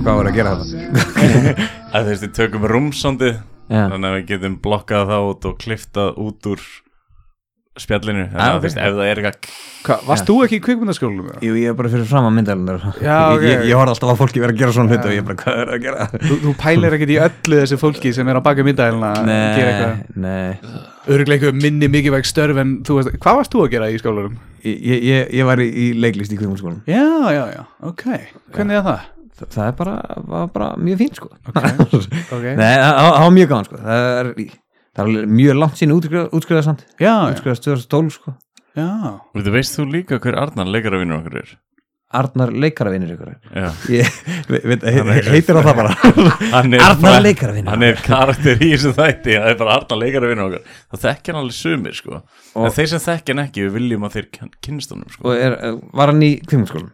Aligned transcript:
hvað 0.00 0.16
var 0.16 0.28
að 0.30 0.36
gera 0.36 0.52
þetta? 0.56 0.76
að 1.92 2.00
þú 2.00 2.10
veist 2.10 2.24
við 2.24 2.30
tökum 2.38 2.64
rúmsóndið 2.70 3.34
Já. 3.70 3.82
þannig 3.92 4.06
að 4.08 4.14
við 4.16 4.24
getum 4.30 4.54
blokkað 4.64 5.10
það 5.10 5.26
út 5.30 5.48
og 5.50 5.58
kliftað 5.60 6.08
út 6.24 6.48
úr 6.50 6.64
spjallinu 7.84 8.24
þannig 8.30 8.40
Já, 8.40 8.46
að 8.46 8.54
ok. 8.54 8.60
þú 8.60 8.66
veist 8.66 8.80
ef 8.80 8.94
það 8.96 9.10
er 9.10 9.20
eitthvað 9.20 9.58
Hva, 9.80 9.94
Varst 10.10 10.26
þú 10.28 10.34
ekki 10.44 10.56
í 10.58 10.62
kvikmyndaskólanum? 10.66 11.28
eða? 11.30 11.38
Jú, 11.46 11.52
ég 11.56 11.70
er 11.72 11.76
bara 11.78 11.88
fyrir 11.92 12.08
fram 12.10 12.26
að 12.28 12.34
myndalunar 12.36 12.82
Já, 13.00 13.16
ok. 13.32 13.44
Ég, 13.48 13.62
ég 13.70 13.78
horfði 13.80 13.94
alltaf 13.94 14.10
að 14.12 14.18
fólki 14.20 14.42
vera 14.42 14.52
að 14.52 14.60
gera 14.60 14.74
svona 14.76 14.92
hluti 14.92 15.08
og 15.08 15.14
ég 15.16 15.24
bara, 15.30 15.38
hvað 15.40 15.60
er 15.62 15.72
að 15.76 15.84
gera? 15.86 16.08
Þú, 16.26 16.36
þú 16.44 16.52
pælir 16.60 16.96
ekkert 16.98 17.12
í 17.14 17.18
öllu 17.24 17.60
þessu 17.62 17.78
fólki 17.80 18.12
sem 18.18 18.28
er 18.32 18.40
á 18.40 18.42
baka 18.44 18.66
myndælina 18.68 19.12
að 19.16 19.30
gera 19.56 19.70
eitthvað 19.72 20.20
nei 20.20 20.76
Öruglega 21.10 21.38
eitthvað 21.48 21.62
minni 21.64 21.88
mikilvæg 21.96 22.28
störf 22.28 22.60
en 22.60 22.74
þú 22.84 22.98
veist, 23.00 23.14
hvað 23.24 23.40
varst 23.40 23.54
þú 23.56 23.64
að 23.64 23.72
gera 23.78 23.88
í 23.88 23.96
skólanum? 24.02 24.36
Ég, 24.60 24.76
ég, 24.84 25.00
ég, 25.08 25.32
ég 25.40 25.48
var 25.48 25.62
í, 25.64 25.70
í 25.72 25.86
leiklist 25.96 26.34
í 26.36 26.36
kvikmyndaskólanum 26.36 26.84
Já, 26.84 27.32
já, 27.32 27.42
já, 27.56 27.62
ok, 27.88 28.04
hvernig 28.52 28.76
er 28.82 28.84
það? 28.90 29.08
Þa, 29.40 29.46
Það 29.56 29.64
er 29.70 29.76
bara, 29.80 29.94
var 30.28 30.50
bara 30.52 30.66
mjög 30.76 30.98
fínt 31.00 31.16
sko 31.16 31.30
Okay. 31.48 32.52
Nei, 32.60 32.74
það 32.76 32.90
það- 33.00 33.14
það 33.16 33.22
var 33.24 33.32
mjög 33.40 33.48
gaman 33.54 33.70
sko 33.70 33.80
Það 35.00 35.10
er, 35.16 35.24
er 35.24 35.32
mjög 35.40 35.58
langt 35.64 35.80
sín 35.80 35.96
já, 37.00 37.14
Útskriðað 37.32 37.64
2012 37.66 38.14
sko. 38.18 38.36
Já. 38.78 38.88
Þú 39.34 39.56
veist 39.56 39.74
þú 39.80 39.88
líka 39.90 40.20
hver 40.22 40.36
Arnar 40.44 40.68
leikaravinnur 40.70 41.22
okkur 41.22 41.40
er? 41.40 41.56
Arnar 42.10 42.50
leikaravinir 42.50 43.12
ykkur. 43.14 43.28
Já. 43.54 43.68
Ég 43.94 44.14
veit, 44.50 44.82
er- 44.82 45.28
heitir 45.30 45.54
á 45.54 45.62
það 45.62 45.76
bara? 45.78 45.92
Hann 46.56 46.74
er 46.74 46.82
Arnar 46.82 47.20
leikaravinur 47.22 47.70
hann 47.70 47.84
er 47.86 48.00
karakter 48.02 48.58
í 48.58 48.72
þessu 48.72 48.90
þætti 48.96 49.36
það 49.36 49.46
er 49.52 49.58
bara 49.60 49.76
Arnar 49.78 50.00
leikaravinnur 50.02 50.48
okkar. 50.48 50.64
Það 50.90 51.04
þekkja 51.04 51.32
hann 51.34 51.40
alveg 51.44 51.56
sumir 51.60 51.94
sko. 52.00 52.18
En 52.58 52.74
þeir 52.74 52.90
sem 52.94 53.04
þekkja 53.06 53.36
hann 53.36 53.44
ekki 53.44 53.62
við 53.68 53.76
viljum 53.78 54.08
að 54.08 54.16
þeir 54.16 54.28
kynnist 54.66 54.94
honum 54.96 55.14
sko. 55.14 55.28
Og 55.30 55.38
er, 55.46 55.56
var 56.00 56.10
hann 56.14 56.26
í 56.26 56.32
kvikmyndaskólanum? 56.42 56.90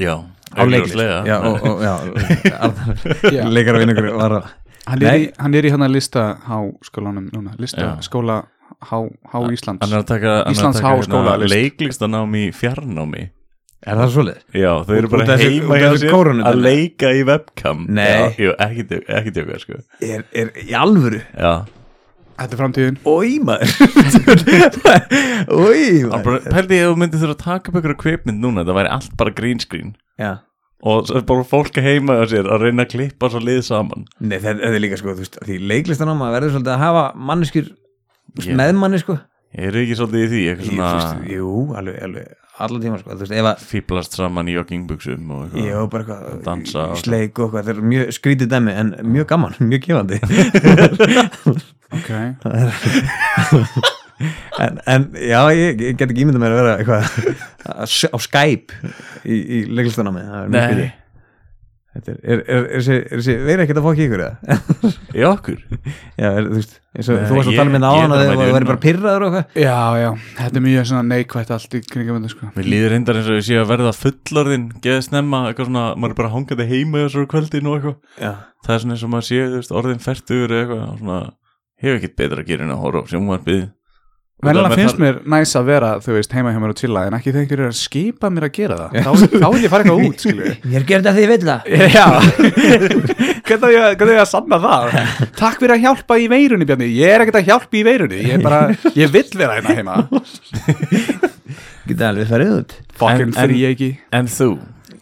já, 0.00 0.14
Á 0.52 0.62
leiklist 0.68 1.00
augljóslega. 1.00 1.16
Já, 1.24 1.36
og, 1.48 1.64
og, 1.64 1.80
já 1.80 1.94
Arnar 2.68 3.32
Já. 3.32 3.42
leikaravinur 3.56 3.96
ykkur 3.96 4.20
var 4.20 4.36
að 4.36 4.52
Hann 4.86 5.02
er, 5.06 5.14
í, 5.14 5.26
hann 5.38 5.54
er 5.54 5.66
í 5.68 5.70
hann 5.70 5.84
að 5.86 5.92
lista 5.94 6.22
háskólanum 6.48 7.28
núna, 7.30 7.52
lista 7.62 7.84
Já. 7.84 7.90
skóla 8.02 8.40
há, 8.82 8.98
há 9.30 9.38
Íslands 9.54 9.84
hann 9.84 9.92
er 9.94 10.00
að 10.02 10.08
taka, 10.10 10.32
er 10.42 10.50
Íslands 10.56 10.80
að 10.80 10.82
taka 10.82 10.96
háskóla 10.96 11.22
hérna, 11.36 11.44
list. 11.44 11.54
leiklistanám 11.54 12.34
í 12.40 12.44
fjarnámi. 12.56 13.28
Er 13.82 13.98
það 13.98 14.10
svolítið? 14.14 14.42
já, 14.62 14.72
þau 14.86 14.96
eru 14.98 15.08
bara 15.10 15.24
þessu- 15.26 15.50
heima 15.50 15.78
hjá 15.78 15.86
þessu 15.90 16.02
sér 16.04 16.12
kórónu 16.14 16.44
að 16.46 16.58
leika 16.62 17.08
í 17.18 17.22
webcam. 17.26 17.86
Nei. 17.90 18.10
já, 18.10 18.26
jú, 18.44 18.52
ekki, 18.66 18.84
tjók- 18.90 19.08
ekki 19.20 19.32
tjóka 19.38 19.58
sko. 19.62 19.78
Er, 20.00 20.24
er 20.34 20.52
í 20.66 20.74
alvöru? 20.78 21.22
já, 21.38 21.54
Þetta 22.42 22.56
er 22.56 22.58
framtíðin. 22.58 22.96
Ói 23.06 23.38
maður. 23.44 23.70
Ói 25.52 26.08
bara, 26.10 26.38
pældi 26.50 26.78
ég 26.78 26.86
að 26.86 26.92
þú 26.94 26.96
myndir 27.02 27.20
þurfa 27.22 27.34
að 27.36 27.42
taka 27.44 27.70
upp 27.70 27.76
ykkur 27.82 27.94
kvipmynd 28.00 28.40
núna, 28.42 28.64
það 28.66 28.78
væri 28.80 28.90
allt 28.96 29.12
bara 29.20 29.34
green 29.36 29.60
screen. 29.62 29.92
Já 30.18 30.40
og 30.82 31.06
svo 31.06 31.16
er 31.20 31.26
bara 31.28 31.44
fólk 31.46 31.78
að 31.78 31.86
heima 31.86 32.16
á 32.18 32.24
sér 32.30 32.48
að 32.50 32.64
reyna 32.66 32.82
að 32.86 32.92
klippa 32.96 33.28
svo 33.30 33.40
lið 33.42 33.60
saman. 33.68 34.06
Nei, 34.20 34.38
það 34.42 34.62
það 34.64 34.74
er 34.78 34.82
líka 34.82 34.98
sko, 35.00 35.14
þú 35.14 35.22
veist, 35.24 35.36
því 35.46 35.58
leiklistan 35.70 36.10
á 36.10 36.14
maður 36.18 36.34
verður 36.40 36.54
svolítið 36.56 36.74
að 36.74 36.82
hafa 36.86 37.04
manneskjur 37.30 37.68
Já. 38.42 38.54
með 38.58 38.72
manni 38.82 38.98
sko. 39.02 39.18
Ég 39.52 39.68
er 39.68 39.76
ekki 39.82 39.96
svolítið 39.98 40.22
í 40.22 40.30
því, 40.32 40.42
eitthvað 40.48 40.70
svona 40.72 41.28
Jú, 41.28 41.48
alveg, 41.76 41.96
alveg, 42.06 42.30
allan 42.64 42.82
tíma 42.86 42.98
sko, 43.02 43.16
veist, 43.20 43.34
ef 43.36 43.48
að 43.50 43.64
fýblast 43.68 44.16
saman 44.16 44.48
í 44.48 44.54
joggingbuxum 44.56 45.30
og 45.36 45.42
eitthvað 45.50 45.66
Jú, 45.68 45.82
bara 45.92 46.02
eitthvað, 46.06 46.38
dansa 46.46 46.86
og- 46.88 47.02
sleik 47.02 47.36
og 47.38 47.50
eitthvað, 47.50 47.66
það 47.68 47.74
er 47.76 47.90
mjög 47.92 48.14
skrítið 48.16 48.48
dæmi 48.54 48.72
en 48.80 48.94
mjög 49.12 49.26
gaman, 49.34 49.54
mjög 49.60 49.82
gefandi. 49.90 50.18
Ok, 51.92 52.08
en, 54.62 54.80
en 54.86 55.06
já, 55.18 55.40
ég, 55.56 55.84
ég 55.88 56.00
get 56.00 56.08
ekki 56.08 56.26
ímyndað 56.26 56.44
mér 56.44 56.56
að 56.56 56.60
vera 56.62 56.74
eitthvað 56.78 58.10
á 58.12 58.18
Skype 58.22 58.92
í, 59.24 59.38
í 59.38 59.62
er 59.68 60.12
mjög 60.12 60.92
Nei, 61.92 62.08
er, 62.08 62.20
er, 62.24 62.42
er, 62.48 62.68
er, 62.80 63.16
er 63.20 63.42
verið 63.44 63.62
ekkert 63.66 63.80
að 63.80 63.84
fokki 63.84 64.04
ykkur 64.06 64.22
eða? 64.24 64.56
í 65.18 65.24
okkur? 65.28 65.58
Já, 66.16 66.28
er, 66.30 66.46
þú 66.46 66.54
veist, 66.56 66.78
og 66.96 67.04
þú 67.04 67.36
varst 67.36 67.50
að 67.50 67.58
tala 67.58 67.66
með 67.68 67.76
ég 67.76 67.82
náðan 67.84 68.14
er 68.14 68.22
að 68.22 68.22
bara 68.22 68.22
þið 68.22 68.38
með 68.38 68.52
væri 68.52 68.62
unna. 68.62 68.70
bara 68.70 68.82
pyrraður 68.84 69.26
og 69.26 69.36
eitthvað. 69.36 69.60
Já, 69.60 69.76
já 70.00 70.08
Þetta 70.38 70.60
er 70.60 70.64
mjög 70.66 70.88
svona 70.88 71.02
neikvætt 71.10 71.52
allt 71.56 71.76
í 71.76 71.82
kringum 71.90 72.30
sko. 72.32 72.48
Mér 72.56 72.70
líður 72.72 72.94
reyndar 72.94 73.20
eins 73.20 73.28
og 73.28 73.38
ég 73.38 73.46
sé 73.50 73.60
að 73.60 73.68
verða 73.74 73.92
fullorðin 73.98 74.66
geða 74.86 75.04
snemma, 75.08 75.42
eitthvað 75.50 75.68
svona, 75.68 75.84
maður 75.98 76.16
er 76.16 76.20
bara 76.22 76.32
hangandi 76.32 76.68
heima 76.72 77.02
í 77.02 77.06
þessu 77.06 77.28
kvöldin 77.34 77.68
og 77.68 77.78
eitthvað. 77.78 78.00
Já, 78.16 78.32
það 78.64 78.74
er 78.78 78.84
svona 78.86 78.96
eins 78.96 79.04
og 79.04 79.12
maður 79.12 79.28
sé, 79.28 79.44
þú 79.44 79.60
veist, 79.60 79.76
orðin 79.82 80.04
færtur 80.06 80.48
eða 80.48 80.62
eitthvað, 80.62 80.84
og 80.88 81.02
svona, 81.02 81.20
hefur 81.82 82.00
ekkert 82.00 82.18
betra 82.22 82.40
að 82.40 82.52
gera 82.52 82.66
en 82.66 82.72
að 82.72 82.84
horfa 82.86 83.04
á 83.04 83.10
sjónvarpið 83.12 83.62
Það- 84.42 84.72
finnst 84.74 84.98
mér 84.98 85.18
næs 85.30 85.52
að 85.54 85.66
vera, 85.68 85.88
þú 86.02 86.14
veist, 86.16 86.32
heima 86.34 86.50
hjá 86.50 86.58
mér 86.58 86.72
og 86.72 86.78
chilla 86.80 87.02
en 87.06 87.14
ekki 87.14 87.30
þegar 87.30 87.42
einhverju 87.44 87.62
er 87.62 87.70
að 87.70 87.76
skipa 87.78 88.30
mér 88.34 88.46
að 88.48 88.52
gera 88.56 88.78
það. 88.80 88.96
Þá, 89.04 89.10
þá 89.38 89.46
vil 89.54 89.62
ég 89.62 89.70
fara 89.70 89.84
eitthvað 89.84 90.06
út, 90.08 90.24
skilju 90.24 90.48
ég 90.72 90.74
er 90.80 90.86
gerð 90.88 91.06
að 91.06 91.14
því 91.18 91.22
ég 91.22 91.30
vil 91.30 91.44
það. 91.46 91.60
Já, 91.94 92.06
hvernig 93.46 93.62
á 93.62 93.70
ég, 93.70 94.02
ég 94.02 94.18
að 94.24 94.28
sanna 94.32 94.58
það? 94.64 94.98
Takk 95.38 95.62
fyrir 95.62 95.74
að 95.76 95.84
hjálpa 95.86 96.18
í 96.18 96.26
veirunni, 96.32 96.66
Bjarni. 96.66 96.88
Ég 96.98 97.14
er 97.14 97.22
ekkert 97.22 97.38
að 97.38 97.48
hjálpa 97.52 97.78
í 97.78 97.84
veirunni. 97.86 98.18
Ég 98.26 98.34
er 98.40 98.42
bara, 98.42 98.60
ég 98.98 99.14
vill 99.14 99.30
vera 99.38 99.60
hérna 99.60 99.78
heima. 99.78 99.96
Geta 101.86 102.10
alveg 102.12 102.28
farið 102.30 102.52
út. 102.58 102.76
Fucking 102.98 103.30
En- 103.30 103.34
fyrir 103.36 103.58
ég 103.62 103.74
ekki 103.76 103.90
En 104.14 104.28
þú, 104.30 104.50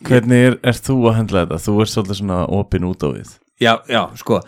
hvernig 0.09 0.47
er, 0.51 0.57
er 0.73 0.79
þú 0.85 0.97
að 1.11 1.17
hendla 1.21 1.43
þetta? 1.47 1.59
Þú 1.65 1.75
ert 1.85 1.93
svolítið 1.95 2.21
svona 2.23 2.39
opin 2.61 2.87
út 2.89 3.05
á 3.05 3.09
við. 3.13 3.35
Já, 3.61 3.75
já, 3.89 4.03
sko. 4.21 4.41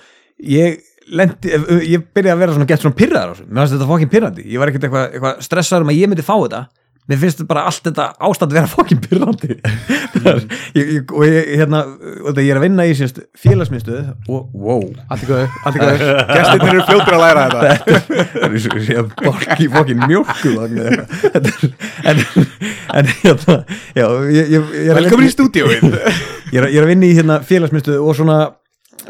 Ég 0.53 0.81
lendi, 1.11 1.55
ég 1.91 2.05
byrjaði 2.15 2.35
að 2.37 2.45
vera 2.45 2.55
svona 2.59 2.69
gett 2.71 2.85
svona 2.85 2.99
pyrraðar 3.01 3.33
á 3.33 3.35
þessu, 3.35 3.49
mér 3.49 3.63
fannst 3.63 3.75
þetta 3.79 3.91
fokkin 3.91 4.13
pyrrandi 4.13 4.47
ég 4.53 4.63
var 4.63 4.71
ekkert 4.73 4.87
eitthvað 4.89 5.11
eitthva 5.19 5.35
stressaður 5.49 5.87
um 5.89 5.93
að 5.95 6.01
ég 6.03 6.13
myndi 6.13 6.27
fá 6.27 6.37
þetta. 6.45 6.63
Mér 7.11 7.19
finnst 7.19 7.41
þetta 7.41 7.49
bara 7.51 7.63
allt 7.67 7.83
þetta 7.89 8.05
ástand 8.23 8.53
að 8.53 8.57
vera 8.61 8.69
fokkin 8.71 9.01
pyrrandi 9.03 9.57
ég, 10.79 11.11
og 11.11 11.25
ég, 11.27 11.49
hérna 11.59 11.81
þetta, 11.99 12.45
ég 12.45 12.53
er 12.55 12.61
að 12.61 12.63
vinna 12.63 12.85
í 12.87 12.93
sérst 12.95 13.19
félagsmyndstöð 13.43 14.13
og, 14.31 14.45
wow. 14.55 14.85
Allt 15.11 15.25
í 15.25 15.31
góðu, 15.33 15.49
allt 15.67 15.81
í 15.81 15.83
góðu. 15.83 16.13
Gestirnir 16.31 16.71
eru 16.77 16.85
fljótur 16.87 17.17
að 17.19 17.25
læra 17.25 17.43
þetta. 17.51 17.99
Það 18.37 18.47
er 18.47 18.63
svo 18.63 18.85
sé 18.87 18.99
að 19.03 19.11
borki 19.19 19.67
fokkin 19.75 20.05
mjölku 20.07 20.55
en, 20.63 22.23
en, 22.95 23.13
hérna 23.25 23.59
já, 23.99 24.07
ég, 24.31 24.55
ég, 24.55 24.73
ég 24.87 24.95
að 24.95 25.01
Velkomin 25.03 25.27
í 25.27 25.35
stúdíóið. 25.35 25.87
Ég 26.53 26.61
er, 26.61 26.67
að- 26.67 26.73
ég 26.75 26.79
er 26.83 26.85
að 26.85 26.91
vinna 26.93 27.07
í 27.09 27.15
hérna 27.17 27.37
félagsmyndstöð 27.49 28.03
og 28.05 28.15
svona 28.19 28.35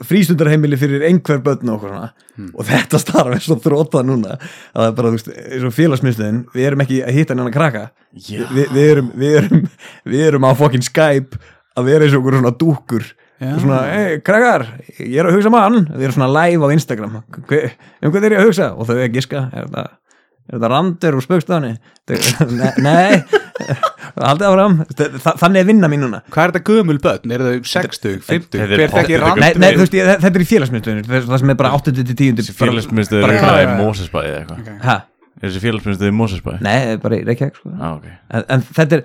frístundarheimili 0.08 0.78
fyrir 0.80 1.04
einhver 1.08 1.40
börn 1.44 1.70
og 1.70 1.78
okkur 1.78 1.92
svona. 1.92 2.10
Og 2.52 2.66
þetta 2.68 3.00
starf 3.00 3.34
er 3.36 3.42
svo 3.44 3.56
þrótað 3.62 4.06
núna. 4.08 4.36
Að 4.72 4.84
það 4.84 4.88
er 4.88 4.94
bara, 4.98 5.10
þú 5.10 5.18
veist, 5.18 5.32
eins 5.42 5.66
og 5.68 5.74
félagsmyndstöðin 5.76 6.44
við 6.54 6.68
erum 6.68 6.84
ekki 6.84 7.00
að 7.06 7.18
hitta 7.18 7.36
neina 7.38 7.54
krakka 7.54 7.88
Já. 8.12 8.44
Vi, 8.52 8.60
við, 8.60 8.72
við, 8.76 8.86
erum, 8.90 9.10
við, 9.16 9.34
erum, 9.40 9.66
við 10.14 10.24
erum 10.28 10.46
á 10.48 10.50
fokkin 10.58 10.84
Skype 10.84 11.40
að 11.76 11.88
vera 11.88 12.06
eins 12.06 12.16
og 12.16 12.22
okkur 12.22 12.38
svona 12.38 12.54
dúkkur. 12.62 13.10
Já. 13.42 13.48
og 13.56 13.62
svona, 13.64 13.78
hey, 13.90 14.20
krakkar, 14.22 14.62
ég 15.00 15.16
er 15.18 15.26
að 15.26 15.34
hugsa 15.34 15.50
mann. 15.50 15.80
Við 15.90 16.04
erum 16.06 16.14
svona 16.14 16.30
live 16.30 16.68
á 16.68 16.74
Instagram. 16.76 17.16
Hve, 17.48 17.62
um 17.98 18.12
hvað 18.14 18.28
er 18.28 18.36
ég 18.36 18.42
að 18.42 18.50
hugsa? 18.52 18.68
Og 18.76 18.86
þau 18.86 18.94
er 18.94 19.08
að 19.08 19.16
giska 19.16 19.48
er 19.50 19.66
þetta, 19.66 20.68
randur 20.70 21.16
úr 21.18 21.24
spöggstofunni 21.24 21.76
nei, 22.60 22.70
nei 22.82 23.40
haldið 23.62 24.46
áfram 24.48 24.74
Þa- 25.22 25.34
þannig 25.40 25.62
er 25.62 25.68
vinna 25.70 25.88
mín 25.92 26.02
núna 26.04 26.20
Hvað 26.32 26.42
er 26.44 26.52
þetta 26.56 26.64
gömul 26.72 26.98
börn? 27.04 27.32
Er 27.36 27.44
það 27.46 27.56
60, 27.72 28.18
50? 28.26 28.58
Þetta 28.58 28.62
er 28.62 28.82
Hver 28.82 28.92
þetta 28.96 29.14
er 29.16 29.24
randur? 29.24 29.40
Nei, 29.44 29.52
nei, 29.62 29.70
þú 29.76 29.84
veist, 29.84 29.96
ég, 29.98 30.10
þetta 30.24 30.40
er 30.40 30.44
í 30.44 30.50
félagsmyndstöðinu 30.52 31.22
það 31.30 31.40
sem 31.44 31.54
er 31.54 31.58
bara 31.62 31.72
8 31.78 31.94
til 31.96 32.04
10 32.12 32.36
Þessi 32.42 32.56
félagsmyndstöður 32.60 33.34
í 33.38 33.66
Mósesbæði 33.80 34.34
eða 34.34 34.42
eitthvað 34.42 34.84
Ha, 34.88 34.98
Er 35.42 35.48
þessi 35.48 35.62
félagsmyndstöður 35.64 36.12
í 36.12 36.18
Mósesbæði? 36.20 36.60
nei, 36.66 36.96
bara 37.02 37.18
í 37.18 37.24
Reykjavík 37.26 37.56
sko. 37.58 37.72
ah, 37.80 37.98
en, 38.30 38.44
en 38.56 38.64
þetta 38.68 38.98
er, 39.00 39.04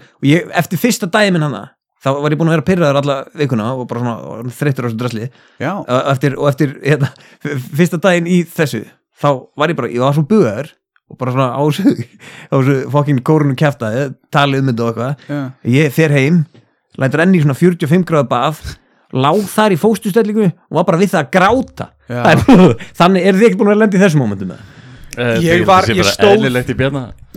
eftir 0.61 0.81
fyrsta 0.81 1.07
daginn 1.13 1.37
minn 1.37 1.45
hana 1.47 1.63
þá 2.03 2.09
var 2.21 2.33
ég 2.35 2.37
búin 2.37 2.51
að 2.51 2.57
vera 2.59 2.65
pyrraður 2.67 2.99
alla 2.99 3.15
vikuna 3.39 3.69
og 3.73 3.87
bara 3.89 4.03
svona 4.03 4.51
þreyttur 4.53 4.85
á 4.85 4.87
þessu 4.91 4.99
drasli 5.01 5.29
Já, 5.63 5.71
og 5.81 6.11
eftir, 6.13 6.35
og 6.37 6.49
eftir 6.51 6.75
hérna, 6.83 7.09
fyrsta 7.79 7.97
daginn 8.03 8.27
í 8.29 8.43
þessu 8.45 8.83
þá 9.17 9.29
var 9.57 9.71
ég 9.73 9.79
bara, 9.79 9.89
ég 9.89 10.03
var 10.03 10.13
svo 10.13 10.27
bugaður 10.29 10.69
og 11.09 11.17
bara 11.21 11.31
svona 11.31 11.49
á 11.55 11.61
þessu, 11.63 11.93
þessu 12.51 12.77
fokkin 12.93 13.21
kórunu 13.25 13.55
kjaftaði, 13.59 14.07
talið 14.33 14.63
um 14.63 14.71
þetta 14.71 14.83
og 14.87 14.91
eitthvað. 14.91 15.27
Ég 15.77 15.93
fer 15.95 16.15
heim 16.17 16.41
lætur 16.97 17.23
enn 17.23 17.35
í 17.37 17.43
svona 17.43 17.55
45 17.57 18.07
gráða 18.09 18.27
bað 18.31 18.63
láð 19.15 19.43
þar 19.53 19.75
í 19.75 19.77
fóstustellingu 19.79 20.47
og 20.49 20.79
var 20.81 20.87
bara 20.89 20.99
við 20.99 21.13
það 21.13 21.21
að 21.23 21.29
gráta. 21.37 21.91
Er, 22.07 22.41
þannig 22.97 23.27
er 23.29 23.37
þið 23.39 23.47
ekki 23.51 23.59
búin 23.61 23.71
að 23.75 23.79
lenda 23.85 23.97
í 23.99 24.01
þessum 24.03 24.21
momentum 24.25 24.51
eða? 24.55 24.73
Eh, 25.17 25.39
Ég 25.41 25.63
var- 25.65 25.87
ég 25.97 26.05
stóð- 26.13 26.43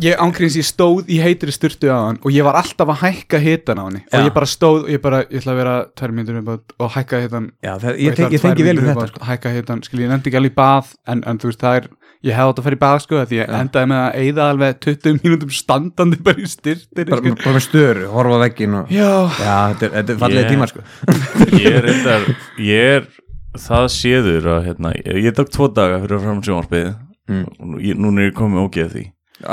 Ég 0.04 0.16
ángríns, 0.20 0.56
ég 0.58 0.66
stóð 0.68 1.08
í 1.08 1.16
heitri 1.20 1.52
styrtu 1.52 1.88
á 1.88 1.96
hann 2.10 2.18
og 2.24 2.30
ég 2.32 2.44
var 2.44 2.58
alltaf 2.60 2.88
að 2.92 2.98
hækka 3.06 3.38
hitan 3.40 3.78
á 3.80 3.84
hann 3.86 3.96
og 4.00 4.26
ég 4.26 4.34
bara 4.34 4.46
stóð 4.46 4.82
og 4.84 4.90
ég 4.92 5.00
bara, 5.00 5.22
ég 5.30 5.40
ætla 5.40 5.52
að 5.54 5.60
vera 5.60 5.74
tvær 5.96 6.12
mínútur 6.12 6.36
viðbót 6.40 6.74
og 6.78 6.90
hækka 6.92 7.20
hitan 7.24 7.46
Já, 7.64 7.72
það, 7.80 7.96
ég, 8.00 8.14
tengi, 8.16 8.36
ég 8.36 8.40
tengi 8.44 8.66
vel 8.66 8.76
við 8.76 8.88
þetta 8.90 9.06
sko. 9.08 9.24
hækka 9.30 9.52
hitan, 9.56 9.82
skil 9.84 10.00
ég 10.04 10.08
nefndi 10.12 10.28
ekki 10.32 10.40
alveg 10.42 10.54
bað 10.60 10.92
en, 11.08 11.22
en 11.26 11.38
þú 11.40 11.50
veist, 11.52 11.60
það 11.64 11.76
er, 11.80 11.88
ég 12.26 12.34
hefði 12.36 12.50
átt 12.52 12.58
að 12.60 12.66
fara 12.66 12.76
í 12.76 12.80
bað 12.82 12.98
sko, 13.04 13.20
því 13.30 13.38
ég 13.40 13.52
endaði 13.60 13.88
með 13.92 14.00
að 14.04 14.18
eyða 14.24 14.48
alveg 14.52 14.80
20 14.84 15.20
mínútum 15.24 15.52
standandi 15.56 16.18
bara 16.26 16.42
í 16.44 16.50
styrtinu 16.52 17.10
bara, 17.14 17.22
sko. 17.24 17.36
bara 17.44 17.54
með 17.56 17.64
störu, 17.66 18.06
horfa 18.12 18.36
á 18.36 18.42
veggin 18.44 18.74
og... 18.80 18.90
Já, 18.92 19.10
Já, 19.40 19.54
þetta 19.72 19.88
er, 19.88 19.94
er 20.14 20.20
fallega 20.24 20.42
Ég- 20.44 20.50
tíma 20.52 20.68
sko. 20.70 20.84
Ég 21.56 21.78
er 21.78 21.86
reyndar 21.88 22.26
Ég 22.60 22.90
er 22.98 23.06
það 23.64 23.86
séður 23.96 24.50
að 24.56 24.60
hérna, 24.68 24.92
ég, 25.00 25.22
ég 25.30 25.38
tók 25.40 25.48
tvo 25.54 25.70
daga 25.74 26.02
fyrir 26.04 26.18
að 26.20 26.26
fram 26.28 26.42
sjónvarpið 26.48 26.90
Mm. 27.30 27.44
núna 28.02 28.24
er 28.24 28.32
ég 28.32 28.34
komið 28.34 28.58
ógeð 28.64 28.88
því 28.90 29.02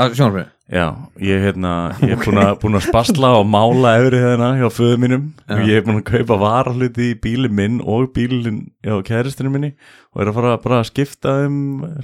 Að 0.02 0.14
Sjónarfrið 0.18 0.46
Já, 0.68 0.88
ég, 1.24 1.40
hérna, 1.46 1.70
ég 2.04 2.12
er 2.12 2.20
búin 2.26 2.40
búin 2.60 2.76
að 2.76 2.88
spasla 2.90 3.30
og 3.40 3.46
mála 3.48 3.94
efri 4.02 4.20
hérna 4.20 4.50
hjá 4.60 4.68
föðu 4.76 4.98
mínum 5.00 5.30
og 5.48 5.62
ég 5.64 5.80
er 5.80 5.86
búin 5.86 6.02
að 6.02 6.10
kaupa 6.10 6.36
varahluti 6.42 7.14
í 7.14 7.18
bílinn 7.24 7.56
minn 7.56 7.78
og 7.80 8.10
bílinn 8.18 8.66
hjá 8.84 8.98
kæristinu 9.08 9.54
minni 9.54 9.70
og 10.12 10.26
er 10.26 10.32
að 10.34 10.36
fara 10.42 10.58
bara 10.66 10.82
að 10.82 10.90
skipta 10.90 11.38
um 11.46 11.58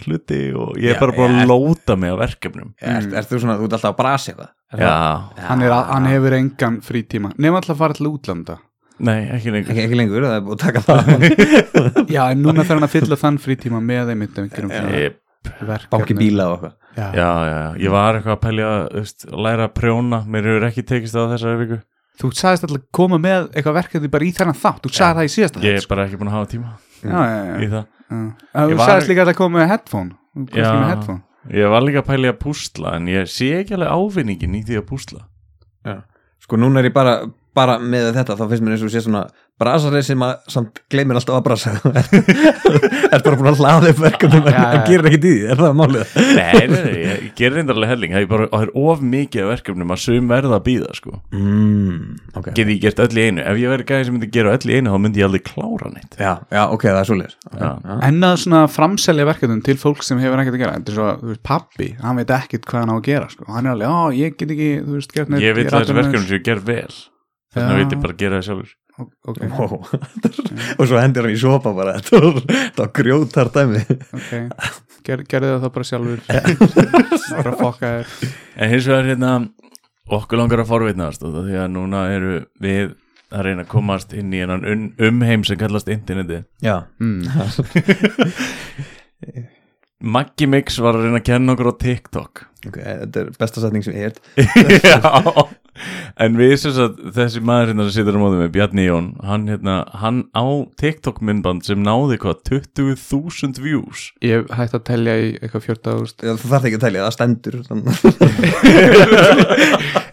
hluti 0.06 0.40
og 0.56 0.78
ég 0.80 0.94
er 0.94 0.96
Já, 0.96 1.02
bara 1.04 1.18
búin 1.18 1.36
ja. 1.36 1.44
að 1.44 1.52
lóta 1.52 1.98
mig 2.00 2.16
á 2.16 2.18
verkefnum. 2.24 2.72
Er 2.80 3.28
þú 3.28 3.42
svona, 3.44 3.58
þú 3.60 3.68
ert 3.68 3.76
alltaf 3.82 3.92
að 3.92 4.00
brasa 4.00 4.32
eitthvað 4.32 4.52
Er 4.74 4.80
það- 4.80 4.94
Já, 5.38 5.48
hann, 5.50 5.62
er, 5.62 5.74
hann 5.92 6.06
hefur 6.10 6.34
engan 6.40 6.78
frítíma. 6.82 7.34
Nefn 7.38 7.60
alltaf 7.60 7.76
að 7.76 7.82
fara 7.84 7.94
til 8.00 8.08
útlanda. 8.10 8.58
Nei, 9.04 9.28
ekki 9.36 9.52
lengur. 9.52 9.74
Ekki, 9.74 9.84
ekki 9.88 9.98
lengur, 10.00 10.24
það 10.24 10.38
er 10.38 10.46
búið 10.46 10.56
að 10.56 10.64
taka 10.64 10.82
það? 10.88 12.08
Já, 12.16 12.22
en 12.32 12.42
núna 12.46 12.64
þarf 12.64 12.78
hann 12.80 12.88
að 12.88 12.94
fylla 12.96 13.18
þann 13.20 13.40
frítíma 13.44 13.82
með 13.84 14.14
einmitt 14.14 14.38
einhverjum 14.40 14.72
Ég, 14.72 14.80
verkefnum. 14.88 15.20
Banki 15.92 16.16
bíla 16.18 16.48
og 16.52 16.56
eitthvað. 16.58 16.76
Já. 16.94 17.08
já, 17.18 17.30
já, 17.50 17.56
já, 17.58 17.70
ég 17.82 17.94
var 17.94 18.20
eitthvað 18.20 18.48
að 18.64 18.84
veist, 18.94 19.26
að 19.30 19.42
læra 19.48 19.66
að 19.68 19.74
prjóna, 19.80 20.20
mér 20.30 20.48
hefur 20.50 20.68
ekki 20.70 20.84
tekist 20.92 21.18
á 21.18 21.24
þessari 21.34 21.60
viku. 21.64 21.80
Þú 22.22 22.30
sagðist 22.38 22.66
alltaf 22.68 22.78
að 22.78 22.88
koma 22.94 23.18
með 23.18 23.48
eitthvað 23.58 23.78
verkefni 23.80 24.12
bara 24.14 24.28
í 24.28 24.34
þennan 24.38 24.60
þátt, 24.62 24.84
þú 24.86 24.92
sagði 24.94 25.18
það 25.18 25.30
í 25.30 25.32
síðasta 25.34 25.64
Ég 25.66 25.80
er 25.80 25.88
bara 25.90 26.06
ekki 26.06 26.20
búin 26.22 26.30
að 26.30 26.36
hafa 26.38 26.50
tíma 26.52 26.74
sko. 26.78 27.10
Já, 27.10 27.22
já, 27.26 27.40
í 27.58 27.66
já, 27.66 27.72
það 27.74 27.84
já. 27.84 28.18
Þú 28.54 28.70
Ég 28.70 28.78
var- 28.78 28.90
sagðist 28.92 29.10
líka 29.10 29.26
að 29.26 29.36
koma 29.40 29.60
með 29.60 29.72
headphone. 29.74 30.12
Já. 30.54 30.70
með 30.74 30.90
headphone. 30.94 31.22
Ég 31.52 31.70
var 31.74 31.82
líka 31.84 32.02
að 32.04 32.08
pælja 32.08 32.34
að 32.34 32.40
púsla 32.40 32.94
en 32.96 33.08
ég 33.12 33.28
sé 33.28 33.50
ekki 33.60 33.74
alveg 33.76 33.90
ávinningin 33.98 34.56
í 34.56 34.62
því 34.64 34.78
að 34.80 34.86
púsla. 34.94 35.26
Sko 36.44 36.58
núna 36.60 36.80
er 36.80 36.90
ég 36.90 36.94
bara, 36.94 37.18
bara 37.58 37.80
með 37.80 38.14
þetta 38.18 38.38
þá 38.40 38.46
finnst 38.50 38.66
mér 38.66 38.76
eins 38.78 38.86
og 38.86 38.94
sé 38.94 39.02
svona 39.06 39.28
brasarið 39.62 40.06
sem 40.08 40.24
að 40.26 40.32
samt 40.50 40.80
gleymir 40.92 41.18
alltaf 41.20 41.38
að 41.38 41.44
brasa. 41.46 41.74
Er 43.14 43.22
bara 43.22 43.38
búin 43.38 43.50
að 43.52 43.60
hlaða 43.62 43.92
upp 43.92 44.00
verkefnum 44.02 44.48
en 44.50 44.56
en 44.58 44.86
gerir 44.88 45.06
ekki 45.10 45.20
í 45.20 45.22
því, 45.22 45.34
er 45.54 45.60
það 45.60 45.76
málið? 45.78 46.16
Nei, 46.34 46.64
nei, 46.72 46.74
nei, 46.74 46.96
ég, 47.04 47.28
gerir 47.38 47.56
reyndarlega 47.60 47.92
helling. 47.94 48.12
Það 48.16 48.24
er, 48.24 48.30
bara, 48.32 48.48
það 48.50 48.64
er 48.66 48.72
of 48.82 48.98
mikið 49.14 49.42
af 49.44 49.50
verkefnum 49.52 49.94
að 49.94 50.00
sum 50.04 50.26
verða 50.34 50.58
að 50.58 50.66
býða 50.66 50.90
sko. 50.98 51.14
Mm, 51.38 52.02
ok. 52.34 52.48
Get 52.50 52.74
ég 52.74 52.82
gert 52.88 53.04
öll 53.06 53.14
í 53.14 53.28
einu? 53.28 53.46
Ef 53.46 53.62
ég 53.62 53.68
verið 53.76 53.90
gæði 53.92 54.10
sem 54.10 54.18
myndi 54.18 54.32
gera 54.34 54.56
öll 54.58 54.66
í 54.66 54.74
einu 54.80 54.88
þá 54.90 54.98
myndi 55.06 55.22
ég 55.22 55.30
aldrei 55.30 55.46
klára 55.52 55.94
neitt. 55.94 56.18
Já, 56.18 56.34
já, 56.50 56.64
ok, 56.66 56.84
það 56.90 57.02
er 57.04 57.08
svoleiðis. 57.12 57.38
Já. 57.54 57.72
En 58.10 58.18
að 58.26 58.36
svona 58.48 58.66
framselja 58.74 59.30
verkefnum 59.30 59.62
til 59.70 59.78
fólk 59.86 60.02
sem 60.02 60.18
hefur 60.24 60.42
ekkert 60.42 60.58
að 60.58 60.64
gera 60.66 60.76
Þetta 60.80 60.90
er 60.90 60.98
svo, 60.98 61.08
þú 61.22 61.28
veist, 61.30 61.46
pappi, 61.46 61.94
hann 62.02 62.18
veit 62.18 62.34
ekkert 62.34 62.66
hvað 62.66 62.80
hann 62.82 62.94
á 62.94 62.98
að 62.98 63.08
gera 63.12 63.28
sko. 63.30 63.44
Hann 63.54 63.70
er 63.70 63.74
alveg, 63.78 63.92
já, 67.54 67.68
ég 67.74 67.90
get 67.90 67.94
ekki, 67.94 67.94
þú 67.94 67.94
veist, 67.94 67.94
gert 67.94 67.94
neitt 67.94 67.94
Ég 67.94 67.94
veit 67.94 67.94
er 67.94 67.94
að 67.94 67.94
þessi 67.94 67.94
atvinnulaus." 67.94 67.94
verkefnum 67.94 67.94
sem 67.94 67.94
ég 67.94 67.94
ger 67.94 67.94
vel 67.94 67.94
Þannig 67.94 67.94
að 67.94 67.94
veit 67.94 67.94
ég 67.94 68.02
bara 68.04 68.14
að 68.14 68.22
gera 68.24 68.36
það 68.38 68.46
sjálfur. 68.48 68.72
Ok, 69.26 69.40
Wow. 69.54 69.74
og 70.80 70.88
svo 70.90 70.98
hendir 71.02 71.26
hann 71.26 71.34
í 71.34 71.42
sopa 71.42 71.72
bara. 71.74 71.94
Var 72.78 72.90
grjótar 72.94 73.50
dæmi. 73.54 73.82
Ok. 74.14 74.32
Ger, 75.04 75.24
Gerðu 75.30 75.50
það 75.54 75.64
þá 75.64 75.70
bara 75.74 75.88
sjálfur. 75.90 76.20
Bara 77.34 77.54
fokka 77.58 77.90
þér 77.94 78.08
En 78.62 78.70
hins 78.72 78.86
vegar 78.88 79.08
hérna 79.10 79.32
okkur 80.14 80.38
langar 80.40 80.62
að 80.64 80.70
forvitnast 80.70 81.24
og 81.26 81.34
því 81.48 81.56
að 81.64 81.72
núna 81.74 82.04
eru 82.14 82.34
við 82.62 82.94
að 83.34 83.42
reyna 83.48 83.64
að 83.66 83.72
komast 83.72 84.14
inn 84.14 84.30
í 84.36 84.42
hennan 84.44 84.66
un- 84.70 84.92
umheim 85.02 85.42
sem 85.48 85.58
kallast 85.58 85.88
interneti 85.90 86.44
já, 86.62 86.76
mm. 87.02 87.24
Maggi 90.04 90.46
Mix 90.52 90.78
var 90.84 90.98
að 91.00 91.08
reyna 91.08 91.22
að 91.22 91.28
kenna 91.32 91.56
okkur 91.56 91.72
á 91.72 91.76
TikTok. 91.82 92.44
Ok, 92.68 92.78
þetta 92.84 93.24
er 93.24 93.32
besta 93.40 93.64
setning 93.64 93.84
sem 93.88 93.96
ég 93.98 94.12
hef 94.12 94.18
Já 94.84 95.00
En 96.22 96.38
við 96.38 96.54
sem 96.62 96.74
sagt 96.76 97.00
þessi 97.16 97.42
maður 97.46 97.72
hérna 97.72 97.86
sem 97.88 97.96
situr 97.98 98.18
á 98.18 98.22
móðum 98.22 98.42
með 98.44 98.52
Bjarni 98.54 98.84
Jón 98.86 99.08
hann, 99.26 99.48
hérna, 99.50 99.76
hann 100.02 100.20
á 100.38 100.46
TikTok 100.80 101.22
myndband 101.26 101.66
sem 101.66 101.82
náði 101.82 102.20
hvað 102.22 102.44
20.000 102.78 103.62
views. 103.64 104.04
Ég 104.24 104.46
hægt 104.54 104.76
að 104.78 104.84
telja 104.92 105.16
í 105.18 105.32
eitthvað 105.40 105.66
14.000 105.72 106.28
Já, 106.28 106.34
þú 106.38 106.52
þarf 106.54 106.68
ekki 106.70 106.80
að 106.80 106.86
telja, 106.86 107.08
það 107.08 107.16
stendur. 107.18 107.56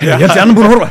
Ég 0.00 0.16
held 0.16 0.32
ég 0.32 0.40
annan 0.40 0.56
búin 0.56 0.64
að 0.64 0.72
horfa. 0.72 0.88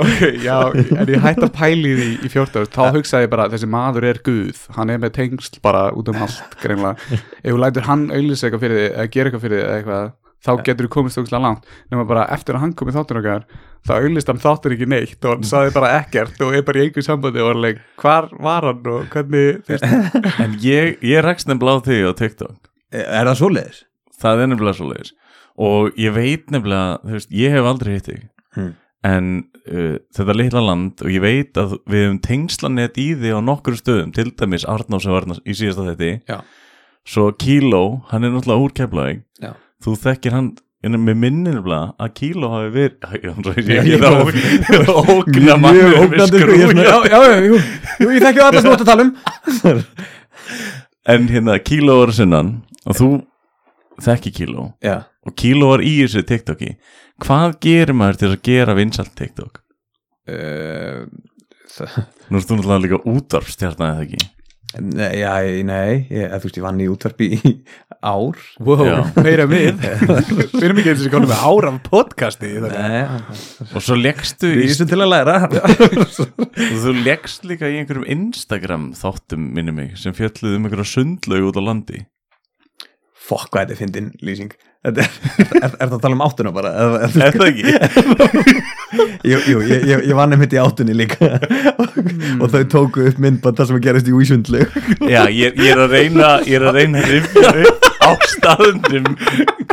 Okay, 0.00 0.38
Já, 0.40 0.56
en 0.72 1.10
ég 1.12 1.20
hægt 1.20 1.44
að 1.44 1.52
pæli 1.58 1.90
því 1.98 2.08
í 2.24 2.30
14.000 2.32 2.72
Þá 2.72 2.96
hugsaði 2.96 3.26
ég 3.26 3.32
bara 3.34 3.44
að 3.48 3.56
þessi 3.56 3.68
maður 3.68 4.06
er 4.08 4.20
guð. 4.24 4.62
Hann 4.78 4.92
er 4.94 5.02
með 5.02 5.12
tengsl 5.18 5.60
bara 5.64 5.82
út 5.92 6.08
um 6.08 6.22
allt 6.24 6.56
greinlega 6.62 6.96
Ef 7.18 7.52
þú 7.52 7.58
lætur 7.60 7.86
hann 7.88 8.08
auðlýsa 8.08 8.48
eitthvað 8.48 8.64
fyrir 8.64 8.80
þig 8.80 8.88
eða 8.88 9.12
gera 9.12 9.30
eitthvað 9.30 9.44
fyrir 9.44 9.60
eða 9.66 9.76
eitthvað 9.82 10.08
þá 10.44 10.50
getur 10.66 10.86
þú 10.86 10.92
komist 10.94 11.18
ógæslega 11.20 11.42
langt 11.42 11.66
nema 11.90 12.06
bara 12.08 12.26
eftir 12.34 12.56
að 12.56 12.64
hann 12.64 12.74
kom 12.78 12.90
í 12.90 12.94
þáttur 12.94 13.20
okkar 13.20 13.44
þá 13.88 13.92
auðlýst 13.96 14.30
hann 14.32 14.42
þáttur 14.42 14.74
ekki 14.76 14.88
neitt 14.90 15.26
og 15.26 15.34
hann 15.36 15.46
saði 15.52 15.74
bara 15.74 15.92
ekkert 15.98 16.42
og 16.46 16.56
er 16.56 16.64
bara 16.66 16.82
í 16.82 16.86
einhver 16.88 17.06
sambandi 17.06 17.42
og 17.42 17.50
var 17.52 17.62
leik, 17.66 17.84
hvar 18.00 18.30
var 18.38 18.68
hann 18.70 18.90
og 18.94 19.06
hvernig 19.14 19.62
veist, 19.68 19.86
En 20.44 20.58
ég, 20.62 20.98
ég 21.02 21.24
rekst 21.26 21.50
nefnilega 21.50 21.82
á 21.82 21.86
þig 21.88 22.06
á 22.06 22.12
TikTok 22.22 22.72
Er 22.94 23.28
það 23.30 23.40
svoleiðis? 23.42 23.80
Það 24.18 24.42
er 24.44 24.52
nefnilega 24.52 24.78
svo 24.80 24.90
leiðis 24.92 25.14
Og 25.58 25.96
ég 25.98 26.14
veit 26.14 26.52
nefnilega, 26.54 27.00
þú 27.02 27.16
veist, 27.16 27.32
ég 27.34 27.54
hef 27.56 27.72
aldrei 27.72 27.96
hitt 27.98 28.12
þig 28.12 28.26
Hmm. 28.58 28.72
En 29.06 29.26
uh, 29.68 29.98
þetta 30.16 30.34
litla 30.34 30.62
land 30.64 31.02
og 31.04 31.12
ég 31.12 31.22
veit 31.22 31.58
að 31.60 31.76
við 31.86 32.00
hefum 32.02 32.16
tengslanett 32.24 32.96
í 32.98 33.10
því 33.20 33.34
á 33.36 33.40
nokkur 33.44 33.76
stöðum 33.78 34.10
Til 34.16 34.32
dæmis 34.32 34.64
sem 34.64 35.12
var 35.12 35.26
hérna 35.26 35.36
í 35.44 35.54
síðasta 35.54 35.84
þetta 35.92 36.08
Já. 36.26 36.38
Svo 37.08 37.28
Kíló, 37.38 37.82
hann 38.10 38.26
er 38.26 38.32
náttúrulega 38.34 38.64
úr 38.64 38.74
Keflavík 38.74 39.20
Já. 39.38 39.52
Þú 39.84 39.94
þekkir 40.02 40.34
hann 40.34 40.48
með 40.88 41.16
minni 41.18 41.50
nefnilega 41.52 41.94
að 41.98 42.12
Kíló 42.18 42.48
hafi 42.52 42.70
verið 42.74 43.68
ég, 43.68 43.88
ég, 43.92 44.02
bara- 44.02 44.94
ógna 45.14 45.56
mann 45.58 45.74
Mjög 45.78 45.96
ógnandi 46.04 46.38
ég 46.38 46.52
er. 46.54 46.62
svona, 46.62 46.84
Já, 46.86 46.96
já, 47.08 47.18
já, 47.34 48.08
ég 48.08 48.22
þekki 48.24 48.44
alltaf 48.46 48.62
snútt 48.66 48.84
að 48.84 48.90
tala 48.92 49.06
um. 49.08 49.12
En 51.08 51.24
hérna 51.32 51.56
Kíló 51.64 51.98
var 52.02 52.12
sinnan 52.14 52.50
og 52.86 52.96
þú 52.98 53.08
þekki 54.04 54.30
Kíló. 54.38 54.68
Já, 54.84 54.96
og 55.26 55.34
Kíló 55.40 55.70
var 55.72 55.82
í 55.82 55.94
þessu 56.04 56.22
TikToki. 56.28 56.74
Hvað 57.24 57.56
gerir 57.64 57.96
maður 57.98 58.18
til 58.20 58.30
að 58.34 58.42
gera 58.46 58.74
vinsalt 58.78 59.14
TikTok? 59.18 59.62
það, 60.28 61.94
Nú 62.28 62.38
erst 62.38 62.50
þú 62.50 62.58
náttúrulega 62.58 62.82
líka 62.84 62.98
útvarpstjarnar 63.08 63.94
eða 63.94 64.04
ekki 64.06 64.20
nei, 64.76 65.12
já, 65.22 65.32
nei 65.64 65.92
ég, 66.12 66.32
þú 66.34 66.44
veist, 66.44 66.58
ég 66.58 66.64
vann 66.66 66.80
í 66.84 66.88
útvarpi 66.92 67.28
í 67.38 67.52
ár. 68.04 68.36
Wow, 68.62 68.82
Já. 68.84 68.98
meira 69.24 69.46
við. 69.48 69.80
Við 70.52 70.66
erum 70.68 70.80
ekki 70.82 70.92
eins 70.92 71.06
og 71.06 71.14
konum 71.14 71.32
með 71.32 71.40
ára 71.48 71.72
af 71.72 71.78
podcasti 71.88 72.50
Nei, 72.62 73.00
og 73.72 73.82
svo 73.82 73.96
leggstu 73.98 74.52
í, 74.52 74.68
er 74.68 74.90
til 74.92 75.00
að 75.00 75.10
læra. 75.14 75.38
Og 76.68 76.78
þú 76.84 76.94
leggst 77.00 77.48
líka 77.48 77.70
í 77.70 77.80
einhverjum 77.80 78.06
Instagram 78.12 78.90
þáttum 78.98 79.48
minni 79.56 79.74
mig 79.74 79.96
sem 80.00 80.14
fjalluð 80.16 80.58
um 80.58 80.68
einhverja 80.68 80.92
sundlaug 80.92 81.50
út 81.50 81.58
á 81.58 81.62
landi. 81.64 82.04
Fokk 83.28 83.50
hvað 83.52 83.64
þetta 83.66 83.74
er 83.74 83.80
fyndin 83.82 84.12
lýsing. 84.24 84.52
Þetta 84.86 85.02
er, 85.04 85.16
er, 85.58 85.72
er 85.74 85.88
það 85.88 85.96
að 85.96 86.02
tala 86.04 86.16
um 86.16 86.22
áttuna 86.28 86.52
bara? 86.54 86.70
Er, 86.78 87.16
Er 87.26 87.34
það 87.34 87.48
ekki? 87.50 87.72
Jú, 89.26 89.38
jú 89.44 89.60
ég, 89.68 89.84
ég, 89.84 90.04
ég 90.08 90.14
vann 90.16 90.32
einmitt 90.32 90.54
í 90.56 90.60
áttunni 90.60 90.94
líka. 90.96 91.34
Og 92.40 92.48
þau 92.52 92.62
tóku 92.72 93.04
upp 93.10 93.18
myndband 93.20 93.58
það 93.58 93.70
sem 93.70 93.78
að 93.80 93.84
gerist 93.88 94.08
í 94.08 94.14
Ísundlu. 94.16 94.64
Já, 95.04 95.22
ég, 95.28 95.58
ég 95.58 95.74
er 95.74 95.82
að 95.84 95.94
reyna 95.96 96.32
ég 96.46 96.56
er 96.60 96.68
að 96.70 96.80
reyna 96.80 97.02
að 97.02 97.12
rifja 97.16 97.52
upp 97.64 97.88
á 98.08 98.10
staðnum 98.32 99.08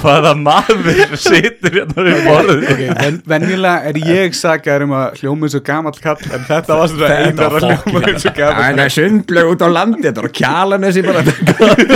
hvaða 0.02 0.34
maður 0.38 1.16
situr 1.20 1.78
hérna 1.80 2.06
við 2.06 2.20
borðið. 2.26 2.66
Ok, 2.74 2.82
ven, 3.00 3.20
venjulega 3.32 3.92
er 3.92 4.00
ég 4.10 4.36
sakar 4.38 4.86
um 4.86 4.96
að 4.98 5.22
hljóma 5.22 5.48
eins 5.48 5.58
og 5.58 5.66
gamall 5.70 6.00
kall 6.04 6.26
en 6.36 6.48
þetta 6.50 6.80
var 6.82 6.92
svona 6.92 7.12
einar 7.22 7.58
að 7.60 7.68
eins 7.72 8.28
og 8.28 8.36
gamall 8.38 8.66
Það 8.66 8.84
er 8.86 8.96
sundlu 8.98 9.46
út 9.54 9.64
á 9.64 9.70
landi, 9.72 10.04
þetta 10.10 10.26
var 10.26 10.34
kjalanesi 10.42 11.06
bara. 11.06 11.24
Kall 11.54 11.88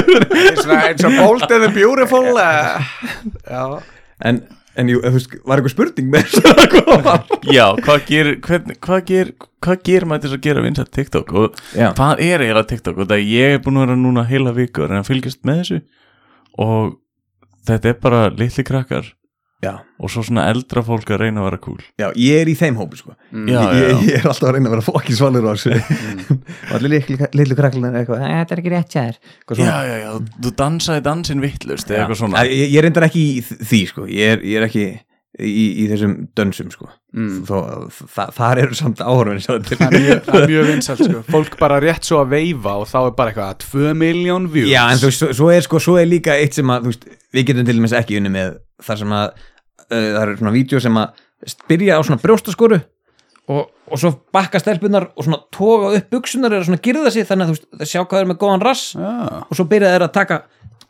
svona 0.63 0.79
eins 0.87 1.05
og 1.09 1.19
bold 1.19 1.49
and 1.49 1.67
the 1.67 1.71
beautiful 1.75 2.31
uh, 2.39 2.79
Já. 3.49 3.63
En, 4.29 4.41
en 4.79 4.89
jú, 4.91 5.01
veist, 5.03 5.35
var 5.43 5.59
eitthvað 5.59 5.75
spurning 5.75 6.09
með 6.13 6.31
þess 6.31 6.49
að 6.53 6.65
koma 6.77 7.15
Já, 7.51 7.65
hvað 7.85 8.09
hvern, 8.47 8.73
hvað 8.79 9.03
hvað 9.59 9.83
gerir 9.89 10.07
maður 10.09 10.25
þess 10.25 10.37
að 10.37 10.45
gera 10.47 10.63
vinsalt 10.65 10.91
TikTok? 10.95 11.33
Og 11.35 11.61
Já. 11.75 11.89
hvað 11.97 12.23
er 12.25 12.43
eiginlega 12.45 12.67
TikTok? 12.71 12.99
Og 13.03 13.09
það 13.11 13.23
ég 13.27 13.55
er 13.57 13.63
búin 13.63 13.79
að 13.79 13.85
vera 13.87 13.99
núna 13.99 14.25
heila 14.29 14.55
viku 14.55 14.83
að 14.85 14.91
reyna 14.91 15.03
að 15.03 15.09
fylgjast 15.11 15.41
með 15.47 15.61
þessu. 15.61 15.79
Og 16.65 16.93
þetta 17.69 17.91
er 17.91 17.99
bara 18.03 18.21
litli 18.33 18.65
krakkar 18.67 19.11
já, 19.63 19.73
og 19.99 20.11
svo 20.13 20.23
svona 20.23 20.45
eldra 20.53 20.83
fólk 20.87 21.09
að 21.11 21.21
reyna 21.25 21.41
að 21.41 21.47
vera 21.49 21.59
cool 21.65 21.81
já, 21.99 22.07
ég 22.15 22.43
er 22.43 22.51
í 22.51 22.55
þeim 22.55 22.77
hópi 22.79 22.99
sko. 23.01 23.15
Já, 23.33 23.59
ég, 23.75 23.89
já. 23.89 23.97
ég 24.07 24.13
er 24.21 24.29
alltaf 24.31 24.47
að 24.47 24.55
reyna 24.55 24.69
að 24.71 24.75
vera 24.77 24.85
fokkin 24.87 25.19
svalur 25.19 25.49
á 25.49 25.51
þessu 25.51 25.73
og 26.69 26.71
allir 26.77 26.93
litlu, 26.95 27.19
litlu 27.41 27.57
kraklunar 27.59 27.99
eitthvað, 27.99 28.23
"Eh, 28.23 28.37
þetta 28.39 28.55
er 28.55 28.63
ekki 28.63 28.73
rétt 28.75 28.95
sér 28.95 29.19
Já, 29.59 29.75
já, 29.89 29.95
já, 30.05 30.09
þú 30.45 30.55
dansaði 30.63 31.05
dansin 31.09 31.43
vittlust 31.43 31.91
eða 31.91 32.05
eitthvað 32.05 32.21
svona 32.23 32.45
ég, 32.47 32.71
ég 32.71 32.81
reyndar 32.87 33.09
ekki 33.09 33.27
í 33.27 33.43
því 33.43 33.81
sko. 33.91 34.07
ég, 34.07 34.37
er, 34.37 34.43
ég 34.47 34.61
er 34.61 34.67
ekki 34.69 34.87
í, 35.39 35.65
í 35.83 35.87
þessum 35.91 36.15
dönsum 36.35 36.71
sko. 36.73 36.89
Mm. 37.15 37.43
Þó, 37.47 37.89
þa, 38.13 38.25
þar 38.35 38.59
eru 38.63 38.75
samt 38.77 38.99
áhörfinn 39.01 39.39
Það 39.41 39.85
er 39.85 39.95
mjög, 39.95 40.19
það 40.27 40.43
mjög 40.51 40.67
vinsælt 40.71 41.03
sko. 41.05 41.21
Fólk 41.31 41.55
bara 41.61 41.79
rétt 41.81 42.05
svo 42.05 42.19
að 42.23 42.33
veifa 42.35 42.73
og 42.81 42.89
þá 42.89 42.97
er 43.01 43.13
bara 43.17 43.31
eitthvað 43.33 43.61
2 43.63 43.93
miljón 43.97 44.49
views 44.51 44.69
Já, 44.71 44.83
en 44.91 44.99
þú 45.01 45.09
veist, 45.09 45.23
svo, 45.23 45.29
svo 45.39 45.49
er 45.53 45.65
sko, 45.65 45.81
svo 45.85 45.95
er 46.01 46.09
líka 46.09 46.35
eitt 46.37 46.57
sem 46.57 46.69
að, 46.73 46.85
þú 46.85 46.93
veist, 46.93 47.07
við 47.33 47.47
getum 47.49 47.69
til 47.69 47.77
dæmis 47.79 47.95
ekki 47.97 48.19
unni 48.19 48.33
með 48.33 48.59
þar 48.85 49.01
sem 49.01 49.15
að, 49.19 49.45
það 49.89 50.21
eru 50.23 50.37
svona 50.41 50.55
vídeo 50.55 50.81
sem 50.83 50.99
að 51.01 51.25
byrja 51.71 51.97
á 51.97 52.01
svona 52.05 52.21
brjóstaskoru 52.23 52.79
og, 53.49 53.69
og 53.89 53.97
svo 54.01 54.11
bakka 54.35 54.59
stelpunar 54.61 55.07
og 55.15 55.25
svona 55.25 55.39
toga 55.55 55.93
upp 55.97 56.09
buksunar 56.13 56.53
eða 56.57 56.67
svona 56.67 56.81
girða 56.85 57.13
sig 57.15 57.25
þannig 57.29 57.47
að 57.47 57.49
þú 57.51 57.55
veist, 57.57 57.69
það 57.79 57.91
sjá 57.93 58.01
hvað 58.03 58.23
er 58.23 58.29
með 58.33 58.41
góðan 58.43 58.65
rass 58.67 58.83
Já, 58.93 59.13
og 59.47 59.55
svo 59.57 59.65
byrja 59.71 59.93
þeir 59.95 60.05
að 60.05 60.13
taka 60.19 60.41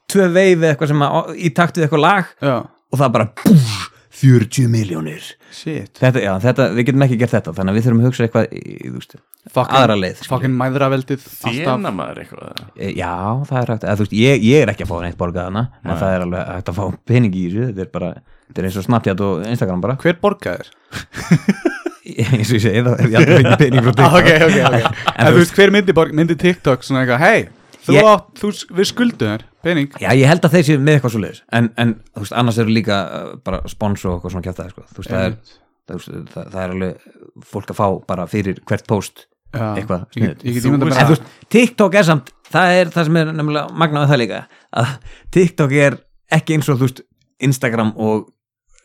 tvö 0.10 0.26
veif 0.34 0.58
eða 0.58 0.74
eitthvað 0.74 0.92
sem 0.92 1.06
að, 1.08 1.32
í 1.38 1.54
takt 1.56 1.78
við 1.80 1.86
eitthvað 1.88 2.04
lag 2.04 2.34
já, 2.44 2.56
og 2.90 3.00
það 3.00 3.16
bara 3.16 3.30
búf, 3.44 3.78
40 4.20 4.68
miljónir 4.74 5.28
þetta, 5.96 6.20
já, 6.26 6.32
þetta, 6.44 6.66
við 6.76 6.88
getum 6.90 7.04
ekki 7.06 7.18
gert 7.22 7.36
þetta 7.38 7.54
þannig 7.56 7.72
að 7.72 7.78
við 7.80 7.86
þurfum 7.86 8.02
að 8.02 8.08
hugsa 8.10 8.26
eitthvað 8.26 8.56
í, 8.58 8.64
þú 8.90 8.96
veist, 8.98 9.14
Fucking- 9.50 9.78
aðra 9.80 9.96
leið 10.02 10.18
skilur. 10.18 10.30
Fucking 10.34 10.58
mæðraveldið 10.60 11.22
Þéna 11.30 11.92
maður 11.96 12.20
eitthvað. 12.26 12.60
E, 12.76 12.90
Já, 13.00 13.14
það 13.48 13.62
er 13.62 13.72
hægt, 13.72 13.86
eða, 13.86 13.96
þú 13.96 14.04
veist, 14.04 14.18
ég, 14.20 14.44
ég 14.50 14.66
er 14.66 14.72
ekki 14.74 14.84
að 14.86 14.92
fá 14.92 14.98
neitt 15.06 15.18
borgað 15.22 15.48
hana, 15.48 15.64
en 15.86 15.94
það 16.02 16.16
er 16.18 16.26
alveg 16.26 16.52
hægt 16.58 16.74
að 16.74 16.82
fá 16.82 16.84
pening 17.14 17.38
í 17.40 17.46
þessu, 17.48 17.70
þetta 17.70 17.86
er 17.86 17.94
bara 17.96 18.12
þetta 18.50 18.62
er 18.64 18.68
eins 18.70 18.78
og 18.82 18.86
Snapchat 18.90 19.22
og 19.26 19.46
Instagram 19.50 19.82
bara. 19.86 19.96
Hver 20.02 20.18
borgaðir? 20.22 20.72
eins 22.10 22.50
og 22.50 22.58
ég 22.58 22.64
segi, 22.64 22.82
það 22.84 22.96
er 22.96 23.12
ég 23.14 23.18
aldrei 23.20 23.38
fengið 23.40 23.62
pening 23.62 23.86
frá 23.86 23.94
TikTok 23.94 24.06
Ah, 24.10 24.18
ok, 24.20 24.30
ok, 24.48 24.60
ok. 24.66 25.00
En 25.20 25.30
þú 25.30 25.40
veist, 25.44 25.56
hver 25.60 25.74
myndi, 25.76 25.96
borg, 25.98 26.14
myndi 26.18 26.38
TikTok 26.42 26.86
svona 26.88 27.04
eitthvað 27.06 27.22
Hei, 27.24 27.48
þú 27.86 27.96
Ég- 27.98 28.10
átt, 28.10 28.28
þú, 28.42 28.52
við 28.80 28.90
skuldum 28.90 29.32
þér 29.34 29.46
pening. 29.66 29.90
Já, 30.02 30.10
ég 30.16 30.30
held 30.32 30.46
að 30.48 30.54
þeir 30.58 30.66
séu 30.70 30.80
með 30.82 30.98
eitthvað 30.98 31.14
svo 31.16 31.22
leiðis 31.24 31.42
en, 31.60 31.70
en 31.84 31.94
þú 32.16 32.24
veist, 32.26 32.36
annars 32.42 32.60
eru 32.64 32.74
líka 32.76 33.00
uh, 33.06 33.32
bara 33.46 33.60
spons 33.72 34.06
og 34.08 34.16
eitthvað 34.18 34.36
svona 34.36 34.46
kjátt 34.48 34.62
sko. 34.74 34.86
þú 34.94 35.04
veist, 35.04 35.12
það 35.14 35.26
er, 35.28 35.36
það, 35.90 36.00
það, 36.08 36.24
það, 36.34 36.48
það 36.56 36.62
er 36.64 36.74
alveg 36.76 37.46
fólk 37.54 37.74
að 37.74 37.80
fá 37.82 37.88
bara 38.14 38.28
fyrir 38.32 38.62
hvert 38.70 38.88
post 38.90 39.26
Já, 39.50 39.64
eitthvað 39.82 40.04
Ég 40.16 40.26
get, 40.30 40.44
ég 40.46 40.58
get 40.58 40.64
Þú 40.66 40.70
ímyndað 40.72 40.92
mér 40.92 40.96
En 40.96 41.00
þú 41.00 41.06
að 41.06 41.14
veist, 41.16 41.30
TikTok 41.56 41.96
er 42.00 42.06
samt 42.06 42.28
það 42.54 42.74
er 42.80 42.92
það 42.94 43.08
sem 43.10 43.18
er 43.22 43.32
nefnilega 43.34 43.78
magnaði 43.84 44.12
það 44.14 44.20
líka 44.24 44.42
að 44.80 44.92
TikTok 45.36 45.74
er 45.86 45.98
ekki 46.38 46.56
eins 46.58 46.70
og 46.70 46.78
þú 46.80 46.86
veist, 46.88 47.02
Instagram 47.50 47.92
og 47.98 48.28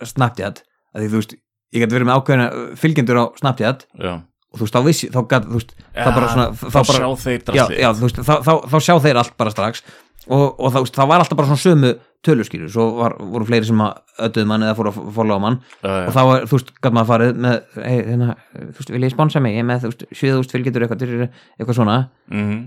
Snapchat, 0.02 0.62
að 0.94 1.04
því 1.04 1.10
þú 1.12 1.20
veist 1.20 1.34
ég 1.74 1.82
gæti 1.82 1.96
verið 1.96 2.08
með 2.08 2.20
ákveðina 2.20 2.46
fylgjendur 2.80 3.20
á 3.20 3.24
Snapchat 3.40 3.84
Já, 3.98 4.14
og 4.54 4.60
þú 4.60 4.64
veist, 4.66 4.74
þá 4.74 4.82
vissi, 4.88 5.10
þá 5.10 5.20
gæti, 5.30 5.50
þú 5.50 5.58
veist 5.60 5.76
það 5.94 6.16
bara 6.18 6.32
svona, 6.32 6.48
þá 6.54 6.64
þá 6.64 6.80
bara, 6.80 6.98
sjá 6.98 7.22
þeir 7.24 7.38
já, 7.38 7.44
drastlið 7.50 7.78
já, 7.82 7.88
þú 7.98 8.08
veist, 8.08 8.18
þá, 8.28 8.34
þá, 8.46 8.52
þá 8.70 8.76
sjá 8.86 8.94
þeir 9.06 9.20
allt 9.22 9.36
bara 9.42 9.54
strax 9.54 9.84
og, 10.24 10.44
og 10.56 10.70
þá, 10.72 10.78
veist, 10.84 11.00
var 11.00 11.24
alltaf 11.24 11.40
bara 11.40 11.48
svona 11.50 11.62
sömu 11.64 11.90
töluskýru, 12.24 12.68
svo 12.72 12.86
var, 12.96 13.16
voru 13.34 13.44
fleiri 13.48 13.66
sem 13.68 13.82
að 13.84 13.98
ödduðu 14.28 14.48
mann 14.48 14.64
eða 14.64 14.76
fóru 14.78 14.92
að 14.92 15.10
followa 15.18 15.42
mann 15.42 15.58
og 15.84 16.14
þá 16.14 16.20
var, 16.30 16.46
þú 16.48 16.56
veist, 16.56 16.70
gæti 16.78 16.96
maður 16.96 17.10
farið 17.10 17.42
með, 17.44 17.58
hey, 17.82 17.98
hérna, 18.06 18.30
þú 18.54 18.78
veist, 18.78 18.94
vil 18.94 19.02
ég 19.04 19.12
sponsa 19.12 19.42
mig? 19.44 19.58
Ég 19.58 19.66
með, 19.68 19.82
þú 19.84 19.90
veist, 19.90 20.06
7000 20.22 20.54
fylgjendur 20.54 20.86
eitthvað, 20.86 21.26
eitthvað, 21.58 21.76
svona. 21.76 21.98
Mhm. 22.32 22.62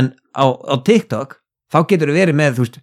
en 0.00 0.08
á, 0.32 0.44
á 0.48 0.74
TikTok 0.86 1.36
þá 1.68 1.78
getur 1.90 2.08
þú 2.08 2.16
verið 2.16 2.38
með, 2.38 2.56
þú 2.56 2.64
veist, 2.64 2.80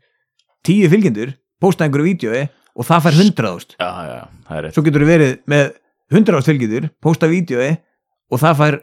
10 0.69 0.91
fylgjendur 0.93 1.33
posta 1.63 1.87
einhverju 1.87 2.11
vídjói 2.11 2.43
og 2.75 2.85
það 2.87 3.05
fær 3.05 3.17
100.000 3.19 3.77
Já, 3.79 3.89
já, 4.09 4.19
það 4.47 4.57
er 4.59 4.65
rétt. 4.67 4.75
Svo 4.77 4.83
getur 4.85 5.05
þú 5.05 5.09
verið 5.09 5.31
með 5.53 5.71
100.000 6.13 6.47
fylgjendur 6.49 6.89
posta 7.05 7.29
vídjói 7.31 7.69
og 8.29 8.41
það 8.41 8.59
fær 8.63 8.77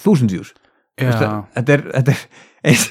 1000 0.00 0.32
views. 0.32 0.52
Já, 1.00 1.12
þetta 1.56 1.72
er, 1.78 1.82
þetta 1.96 2.12
er 2.12 2.20
eins, 2.68 2.84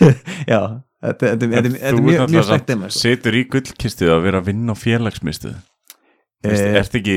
já, 0.49 0.59
þetta, 1.01 1.29
þetta, 1.29 1.29
þetta, 1.29 1.51
þetta, 1.53 1.71
þetta 1.77 1.91
er 1.91 2.01
mjög, 2.05 2.25
mjög 2.33 2.47
stækt 2.49 2.71
þeim 2.73 2.83
sko. 2.89 2.99
Setur 3.01 3.37
í 3.37 3.43
gullkistu 3.53 4.09
að 4.13 4.23
vera 4.25 4.41
að 4.41 4.49
vinna 4.51 4.73
á 4.73 4.81
félagsmistuð 4.81 5.59
Eh, 6.41 6.73
Ertu 6.79 6.97
ekki 6.97 7.15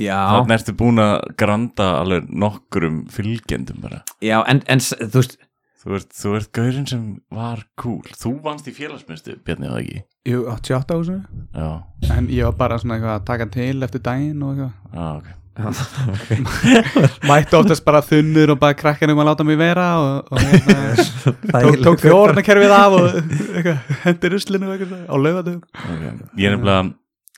já, 0.00 0.16
Þannig 0.16 0.54
ertu 0.56 0.72
búin 0.80 0.96
að 1.04 1.18
granda 1.36 1.88
alveg 2.00 2.30
nokkrum 2.32 3.02
fylgjendum 3.12 3.82
bara. 3.84 3.98
Já, 4.24 4.38
en, 4.48 4.62
en 4.72 4.80
s- 4.80 4.94
þú 4.96 5.18
veist 5.20 5.34
Þú 5.82 5.96
ert, 5.98 6.12
þú 6.16 6.32
ert 6.38 6.50
gaurinn 6.54 6.86
sem 6.86 7.02
var 7.34 7.64
cool. 7.82 8.06
Þú 8.16 8.36
vannst 8.44 8.68
í 8.70 8.72
félagsmistu, 8.76 9.34
Bjarni, 9.44 9.66
eða 9.66 9.80
ekki 9.82 10.02
ég 10.28 10.48
88 10.48 10.94
á 10.94 10.96
þessu 10.96 11.18
Já, 11.52 11.68
En 12.16 12.26
ég 12.32 12.48
var 12.48 12.58
bara 12.58 12.80
svona 12.80 12.98
eitthvað 12.98 13.14
að 13.18 13.24
taka 13.28 13.46
til 13.52 13.86
eftir 13.86 14.02
daginn 14.02 14.42
og 14.42 14.52
eitthvað. 14.52 14.74
Já, 14.94 15.06
ok. 15.20 15.38
Mætti 17.28 17.58
oftast 17.58 17.84
bara 17.84 18.00
þunnur 18.06 18.54
og 18.54 18.60
bara 18.62 18.76
krakkanum 18.78 19.20
að 19.20 19.28
láta 19.28 19.44
mig 19.44 19.58
vera 19.60 19.88
og, 20.00 20.32
og 20.32 20.40
hérna, 20.40 20.76
það 21.52 21.66
tók, 21.66 21.74
er- 21.74 21.82
tók 21.84 22.00
fjórnakerfið 22.00 22.72
af 22.78 22.96
og 22.96 23.06
eitthvað, 23.12 23.92
hendi 24.06 24.32
ruslinu 24.32 24.70
og 24.70 24.74
eitthvað 24.78 25.04
á 25.12 25.14
laugatum 25.20 25.60
okay. 25.60 26.16
Ég 26.40 26.48
er 26.48 26.56
nefnilega 26.56 26.82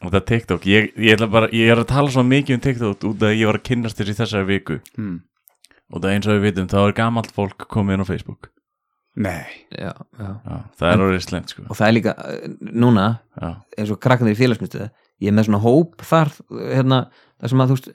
Þetta 0.04 0.18
er 0.18 0.24
TikTok, 0.28 0.64
ég, 0.68 0.88
ég, 1.00 1.14
ætla 1.14 1.26
bara, 1.32 1.48
ég 1.54 1.70
er 1.72 1.80
að 1.80 1.86
tala 1.88 2.10
svo 2.12 2.20
mikið 2.28 2.58
um 2.58 2.62
TikTok 2.64 3.06
út 3.08 3.22
af 3.22 3.30
að 3.30 3.38
ég 3.38 3.48
var 3.48 3.56
að 3.56 3.62
kynnast 3.70 3.96
þér 3.96 4.10
í 4.10 4.16
þessari 4.18 4.48
viku. 4.50 4.76
Hmm. 4.98 5.14
og 5.88 6.02
það 6.02 6.10
eins 6.10 6.28
og 6.28 6.34
við 6.34 6.44
vitum, 6.44 6.66
þá 6.68 6.78
er 6.82 6.96
gamalt 6.98 7.30
fólk 7.32 7.64
komið 7.72 7.96
inn 7.96 8.04
á 8.04 8.10
Facebook 8.10 8.50
Nei. 9.14 9.44
Já, 9.70 9.92
já. 10.18 10.28
Já, 10.42 10.56
það 10.80 10.90
er 10.90 11.02
orðið 11.04 11.24
slemt 11.28 11.52
sko. 11.52 11.64
Og 11.70 11.78
það 11.78 11.86
er 11.86 11.94
líka, 11.94 12.14
eh, 12.32 12.46
núna 12.74 13.04
eins 13.78 13.92
og 13.94 14.00
krakkanir 14.02 14.34
í 14.34 14.40
félagsmyndstöðu 14.40 14.88
ég 15.22 15.30
er 15.30 15.36
með 15.36 15.48
svona 15.48 15.62
hóp 15.62 16.04
þar 16.04 16.30
hérna, 16.74 17.00
þar 17.40 17.52
sem 17.52 17.62
að 17.62 17.70
þú 17.70 17.76
veist, 17.78 17.90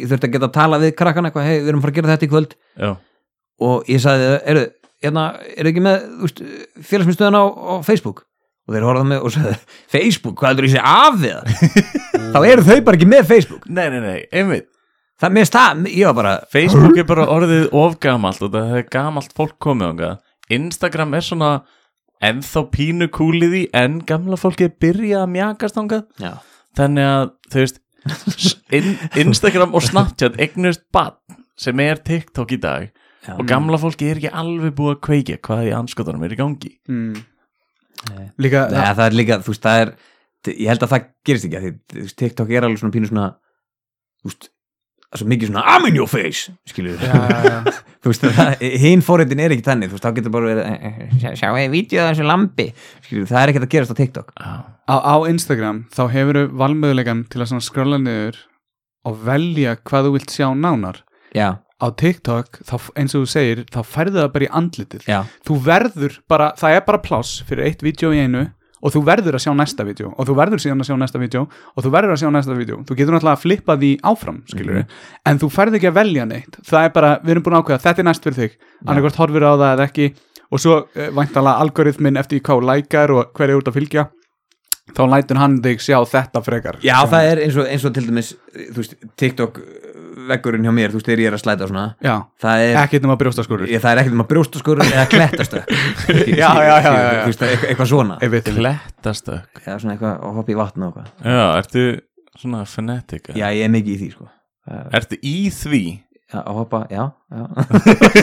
ég 0.00 0.10
þurfti 0.10 0.28
að 0.28 0.34
geta 0.36 0.48
að 0.48 0.54
tala 0.58 0.80
við 0.82 0.94
krakkan 0.98 1.28
eitthvað, 1.28 1.48
hei, 1.48 1.56
við 1.60 1.70
erum 1.70 1.80
að 1.80 1.86
fara 1.86 1.94
að 1.94 1.98
gera 2.00 2.12
þetta 2.14 2.26
í 2.26 2.32
kvöld. 2.34 2.56
Og 3.64 3.90
ég 3.94 4.02
sagði, 4.02 4.30
eru, 4.50 4.64
hérna, 5.04 5.24
eru 5.54 5.70
ekki 5.72 5.84
með 5.84 6.06
þú 6.10 6.28
veist, 6.28 6.44
félagsmyndstöðan 6.90 7.38
á, 7.38 7.44
á 7.46 7.74
Facebook? 7.86 8.24
Og 8.64 8.72
þeir 8.74 8.86
horfðu 8.88 9.04
á 9.04 9.10
mig 9.12 9.24
og 9.24 9.34
sagði 9.34 9.56
Facebook, 9.92 10.36
hvað 10.40 10.54
heldur 10.54 10.66
ég 10.66 10.74
sé 10.74 10.82
af 10.82 11.18
við 11.20 11.34
þá 12.34 12.38
eru 12.48 12.64
þau 12.64 12.78
bara 12.86 12.98
ekki 12.98 13.10
með 13.10 13.26
Facebook. 13.28 13.66
Nei, 13.68 13.86
nei, 13.92 14.00
nei, 14.02 14.20
einmitt. 14.32 14.70
Það 15.20 15.34
með 15.36 15.44
stað, 15.46 15.82
ég 15.94 16.08
var 16.08 16.16
bara 16.18 16.32
Facebook 16.50 16.96
er 16.98 17.06
bara 17.06 17.26
orðið 17.30 17.68
of 17.78 17.98
gamalt 18.02 18.40
og 18.42 18.50
það 18.50 18.72
er 18.80 18.88
gamalt 18.90 19.36
fólk 19.36 19.54
komið 19.62 19.92
ánga 19.92 20.08
Instagram 20.52 21.16
er 21.16 21.24
svona 21.24 21.52
ennþá 22.24 22.64
pínu 22.72 23.08
kúlið 23.12 23.56
í 23.58 23.62
en 23.76 24.00
gamla 24.06 24.38
fólki 24.40 24.68
er 24.68 24.74
byrjað 24.80 25.24
að 25.24 25.32
mjakast 25.34 25.80
ánga 25.80 26.00
já, 26.20 26.32
þannig 26.78 27.08
að 27.10 27.26
þau 27.52 27.60
veist 27.60 27.80
in, 28.76 28.90
Instagram 29.24 29.74
og 29.76 29.84
Snapchat 29.84 30.38
eignust 30.40 30.84
bann 30.94 31.16
sem 31.60 31.80
er 31.84 32.00
TikTok 32.04 32.54
í 32.56 32.60
dag 32.60 32.88
já. 32.88 33.34
og 33.36 33.44
gamla 33.48 33.80
fólki 33.80 34.10
er 34.10 34.20
ekki 34.20 34.32
alveg 34.32 34.74
búið 34.76 34.96
að 34.96 35.04
kveikja 35.08 35.40
hvað 35.44 35.68
í 35.70 35.76
anskotanum 35.76 36.26
er 36.26 36.36
í 36.36 36.40
gangi 36.40 36.74
hmm. 36.88 37.22
Nei. 38.10 38.26
Líka 38.42 38.66
Nei, 38.68 38.82
það 38.90 39.06
er 39.06 39.14
líka, 39.16 39.36
þú 39.40 39.52
veist, 39.54 39.64
það 39.64 39.82
er 39.84 39.92
ég 40.50 40.68
held 40.68 40.82
að 40.84 40.90
það 40.90 41.04
gerist 41.24 41.46
ekki 41.48 41.56
að 41.56 41.64
því 41.64 42.08
TikTok 42.20 42.50
er 42.52 42.66
alveg 42.66 42.82
svona 42.82 42.94
pínu 42.94 43.08
svona 43.08 43.28
þú 44.20 44.30
veist, 44.30 44.50
svo 45.14 45.28
mikið 45.30 45.50
svona 45.50 45.64
I'm 45.70 45.86
in 45.88 45.98
your 45.98 46.10
face, 46.10 46.52
skilur 46.68 46.98
þú 48.04 48.10
veist, 48.12 48.26
hinn 48.82 49.02
fóritin 49.04 49.42
er 49.44 49.54
ekki 49.54 49.66
þannig 49.68 49.92
þú 49.92 49.96
veist, 49.98 50.06
þá 50.06 50.16
getur 50.18 50.34
bara 50.34 50.50
verið 50.50 50.64
eh, 50.70 50.96
eh, 51.08 51.34
sjá- 51.38 51.72
vídeo 51.72 52.02
af 52.02 52.12
þessu 52.12 52.26
lambi, 52.28 52.66
skilur, 53.06 53.28
það 53.30 53.40
er 53.42 53.52
ekki 53.52 53.62
að 53.62 53.68
gerast 53.74 53.94
á 53.94 54.00
TikTok. 54.00 54.32
Á, 54.42 54.94
á 54.98 55.14
Instagram 55.30 55.84
þá 55.94 56.02
hefur 56.14 56.40
valmöðulegan 56.64 57.24
til 57.32 57.44
að 57.44 57.54
skrolla 57.64 58.00
niður 58.02 58.40
og 59.04 59.20
velja 59.26 59.76
hvað 59.84 60.08
þú 60.08 60.16
vilt 60.16 60.34
sjá 60.34 60.48
nánar. 60.56 61.02
Já, 61.34 61.48
á 61.60 61.86
TikTok, 61.90 62.60
þá, 62.64 62.74
eins 62.98 63.14
og 63.16 63.24
þú 63.24 63.30
segir 63.30 63.64
þá 63.72 63.80
færðu 63.86 64.20
það 64.22 64.34
bara 64.36 64.46
í 64.46 64.52
andlitið. 64.60 65.08
Já, 65.10 65.20
þú 65.46 65.56
verður 65.66 66.18
bara, 66.30 66.52
það 66.58 66.78
er 66.78 66.84
bara 66.88 67.02
pláss 67.04 67.40
fyrir 67.48 67.68
eitt 67.68 67.84
vídeo 67.84 68.12
í 68.14 68.22
einu 68.24 68.46
og 68.84 68.92
þú 68.92 69.02
verður 69.06 69.38
að 69.38 69.44
sjá 69.46 69.52
næsta 69.56 69.86
vídeo. 69.88 70.10
Og 70.18 70.28
þú 70.28 70.36
verður 70.38 70.62
síðan 70.62 70.84
að 70.84 70.88
sjá 70.90 70.96
næsta 71.00 71.20
vídeo. 71.22 71.44
Og 71.74 71.84
þú 71.86 71.92
verður 71.94 72.14
að 72.14 72.20
sjá 72.20 72.28
næsta 72.34 72.56
vídeo. 72.58 72.80
Þú 72.84 72.96
getur 72.98 73.16
náttúrulega 73.16 73.38
að 73.38 73.44
flippa 73.44 73.76
því 73.80 73.92
áfram 74.10 74.42
skilur 74.50 74.82
en 75.24 75.40
þú 75.40 75.50
færð 75.54 75.78
ekki 75.78 75.90
að 75.90 75.96
velja 76.00 76.26
neitt. 76.28 76.58
Það 76.68 76.88
er 76.88 76.92
bara, 76.98 77.14
við 77.24 77.34
erum 77.34 77.46
búin 77.46 77.56
að 77.56 77.64
ákveða, 77.64 77.82
þetta 77.86 78.04
er 78.04 78.08
næst 78.10 78.28
fyrir 78.28 78.40
þig. 78.42 78.58
Annarkvort 78.84 79.22
horfir 79.22 79.48
á 79.48 79.52
það 79.54 79.70
eða 79.70 79.88
ekki. 79.88 80.10
Og 80.52 80.60
svo 80.60 80.76
uh, 80.84 81.08
væntalega 81.16 81.64
algoritmin 81.64 82.20
eftir 82.20 82.44
hvað 82.44 82.68
lækar 82.68 83.14
og 83.14 83.32
hver 83.34 83.50
er 83.54 83.62
út 83.62 83.72
að 83.72 83.78
fylgja. 83.80 84.06
Þá 84.92 85.02
lætur 85.08 85.40
hann 85.40 85.56
þig 85.64 85.80
sjá 85.80 85.96
þetta 86.04 86.44
frekar. 86.44 86.78
Já, 86.84 86.98
það 87.08 87.30
er 87.30 87.40
eins 87.46 87.56
og, 87.56 87.68
eins 87.72 87.86
og 87.88 87.94
til 87.96 88.04
dæmis, 88.04 88.34
þú 88.52 88.82
veist, 88.82 88.98
TikTok 89.16 89.62
veggurinn 90.30 90.64
hjá 90.66 90.72
mér, 90.76 90.92
þú 90.92 90.98
veist, 91.00 91.08
þegar 91.08 91.22
ég 91.24 91.30
er 91.30 91.36
að 91.36 91.42
slæta 91.44 91.66
og 91.66 91.70
svona 91.72 91.84
já, 92.04 92.14
það 92.44 92.62
er, 92.68 92.78
ekkert 92.84 93.04
nema 93.06 93.16
brjóstaskurur 93.20 93.68
ég, 93.72 93.82
það 93.84 93.90
er 93.94 94.00
ekkert 94.02 94.16
um 94.16 94.24
að 94.24 94.30
brjóstaskur 94.32 94.82
eða 94.84 95.04
klettastökk 95.14 95.74
Já, 95.74 96.48
já, 96.48 96.74
já, 96.74 96.76
já, 96.84 96.94
já. 96.94 97.20
þú 97.24 97.28
veist, 97.32 97.44
eitthvað, 97.48 97.68
eitthvað 97.72 97.90
svona. 97.92 98.16
Einmitt. 98.24 98.50
Klettastökk 98.58 99.62
já, 99.66 99.74
svona 99.82 99.94
eitthvað 99.96 100.14
að 100.28 100.38
hoppa 100.40 100.54
í 100.54 100.58
vatn 100.58 100.86
og 100.88 100.96
eitthvað. 100.98 101.12
Já, 101.34 101.44
ertu 101.60 101.84
svona 102.40 102.64
fanatic 102.68 103.28
eða? 103.30 103.38
já, 103.42 103.46
ég 103.58 103.68
er 103.68 103.72
mikið 103.76 103.94
í 103.94 104.00
því, 104.04 104.08
sko. 104.16 104.30
Það- 104.64 104.96
Ertu 105.00 105.18
í 105.20 105.36
því? 105.54 105.82
já, 106.34 106.38
að 106.40 106.56
hoppa, 106.58 106.80
já, 106.90 107.04
já. 107.30 107.42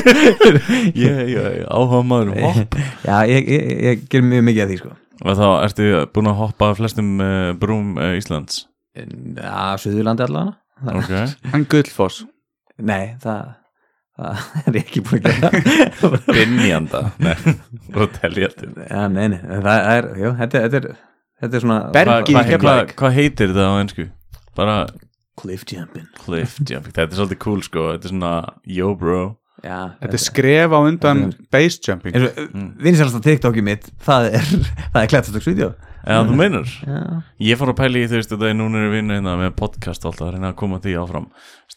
Ég, 1.02 1.22
ég, 1.32 1.62
áhuga 1.72 2.02
maður 2.06 2.32
um 2.34 2.42
hopp. 2.48 2.76
Já, 3.08 3.22
ég, 3.30 3.48
ég, 3.48 3.70
ég 3.86 4.02
ger 4.12 4.24
mjög 4.26 4.44
mikið 4.50 4.64
af 4.66 4.72
því, 4.72 4.78
sko. 4.82 4.92
Og 5.22 5.38
þá 5.38 5.46
ertu 5.68 5.88
búin 6.16 6.30
að 6.32 6.40
hoppa 6.42 6.72
af 6.74 6.80
flestum 6.82 7.12
uh, 7.22 7.52
brúm 7.62 7.94
uh, 8.02 8.16
Íslands? 8.18 8.64
Já, 8.98 9.78
Suðurlandi 9.80 10.26
allavega 10.26 10.58
Það- 10.82 11.00
ok. 11.02 11.36
En 11.56 11.66
Gullfoss. 11.72 12.22
Nei, 12.82 13.16
það, 13.22 13.52
það 14.18 14.70
er 14.72 14.78
ekki 14.82 15.04
búin 15.06 15.28
að 15.30 15.44
gera 15.44 16.20
Binjanda 16.32 17.02
Nei, 17.26 17.36
Já, 18.90 19.04
nei, 19.14 19.28
nei, 19.36 19.40
það 19.62 19.90
er, 19.96 20.08
jú, 20.24 20.32
þetta, 20.40 20.64
þetta 20.66 20.80
er 20.82 20.88
þetta 21.42 21.58
er 21.60 21.64
svona 21.66 21.78
Bergi 21.94 22.34
Hvað 22.36 22.50
í 22.50 22.52
Keflavík. 22.56 22.96
hva 23.02 23.12
heitir 23.16 23.52
þetta 23.54 23.68
á 23.70 23.74
ennsku? 23.84 24.08
Bara 24.58 24.76
Cliff 25.42 25.64
Jumping. 25.66 26.06
Cliff 26.22 26.58
jumping. 26.60 26.92
Þetta 26.94 27.08
er 27.16 27.18
svolítið 27.18 27.40
cool 27.42 27.62
sko. 27.66 27.86
Þetta 27.96 28.10
er 28.10 28.12
svona 28.12 28.32
yo 28.68 28.92
bro 29.00 29.22
Já, 29.62 29.78
Þetta 30.02 30.18
er 30.18 30.22
skref 30.24 30.74
á 30.74 30.80
undan 30.82 31.20
base 31.54 31.80
jumping. 31.86 32.16
Eins 32.18 32.30
og 32.32 32.54
vinsalasta 32.82 33.20
TikTokið 33.28 33.66
mitt 33.68 33.90
það 34.02 34.30
er, 34.40 34.48
það 34.94 35.02
er 35.04 35.10
klættastöksvídeó 35.14 35.72
Eða 36.02 36.24
þú 36.32 36.38
meinar. 36.40 36.72
Já, 36.82 37.02
Ég 37.46 37.60
fór 37.60 37.70
að 37.76 37.78
pæla 37.78 38.00
í 38.02 38.08
þú 38.10 38.18
veist 38.18 38.32
þetta 38.34 38.48
er 38.50 38.56
núna 38.58 38.80
er 38.82 38.88
við 38.90 38.96
vinna 38.98 39.20
hérna 39.20 39.36
með 39.38 39.52
podcast 39.60 40.08
alltaf 40.10 40.26
að 40.28 40.34
reyna 40.34 40.50
að 40.50 40.58
koma 40.64 40.80
því 40.82 40.96
áfram. 40.98 41.28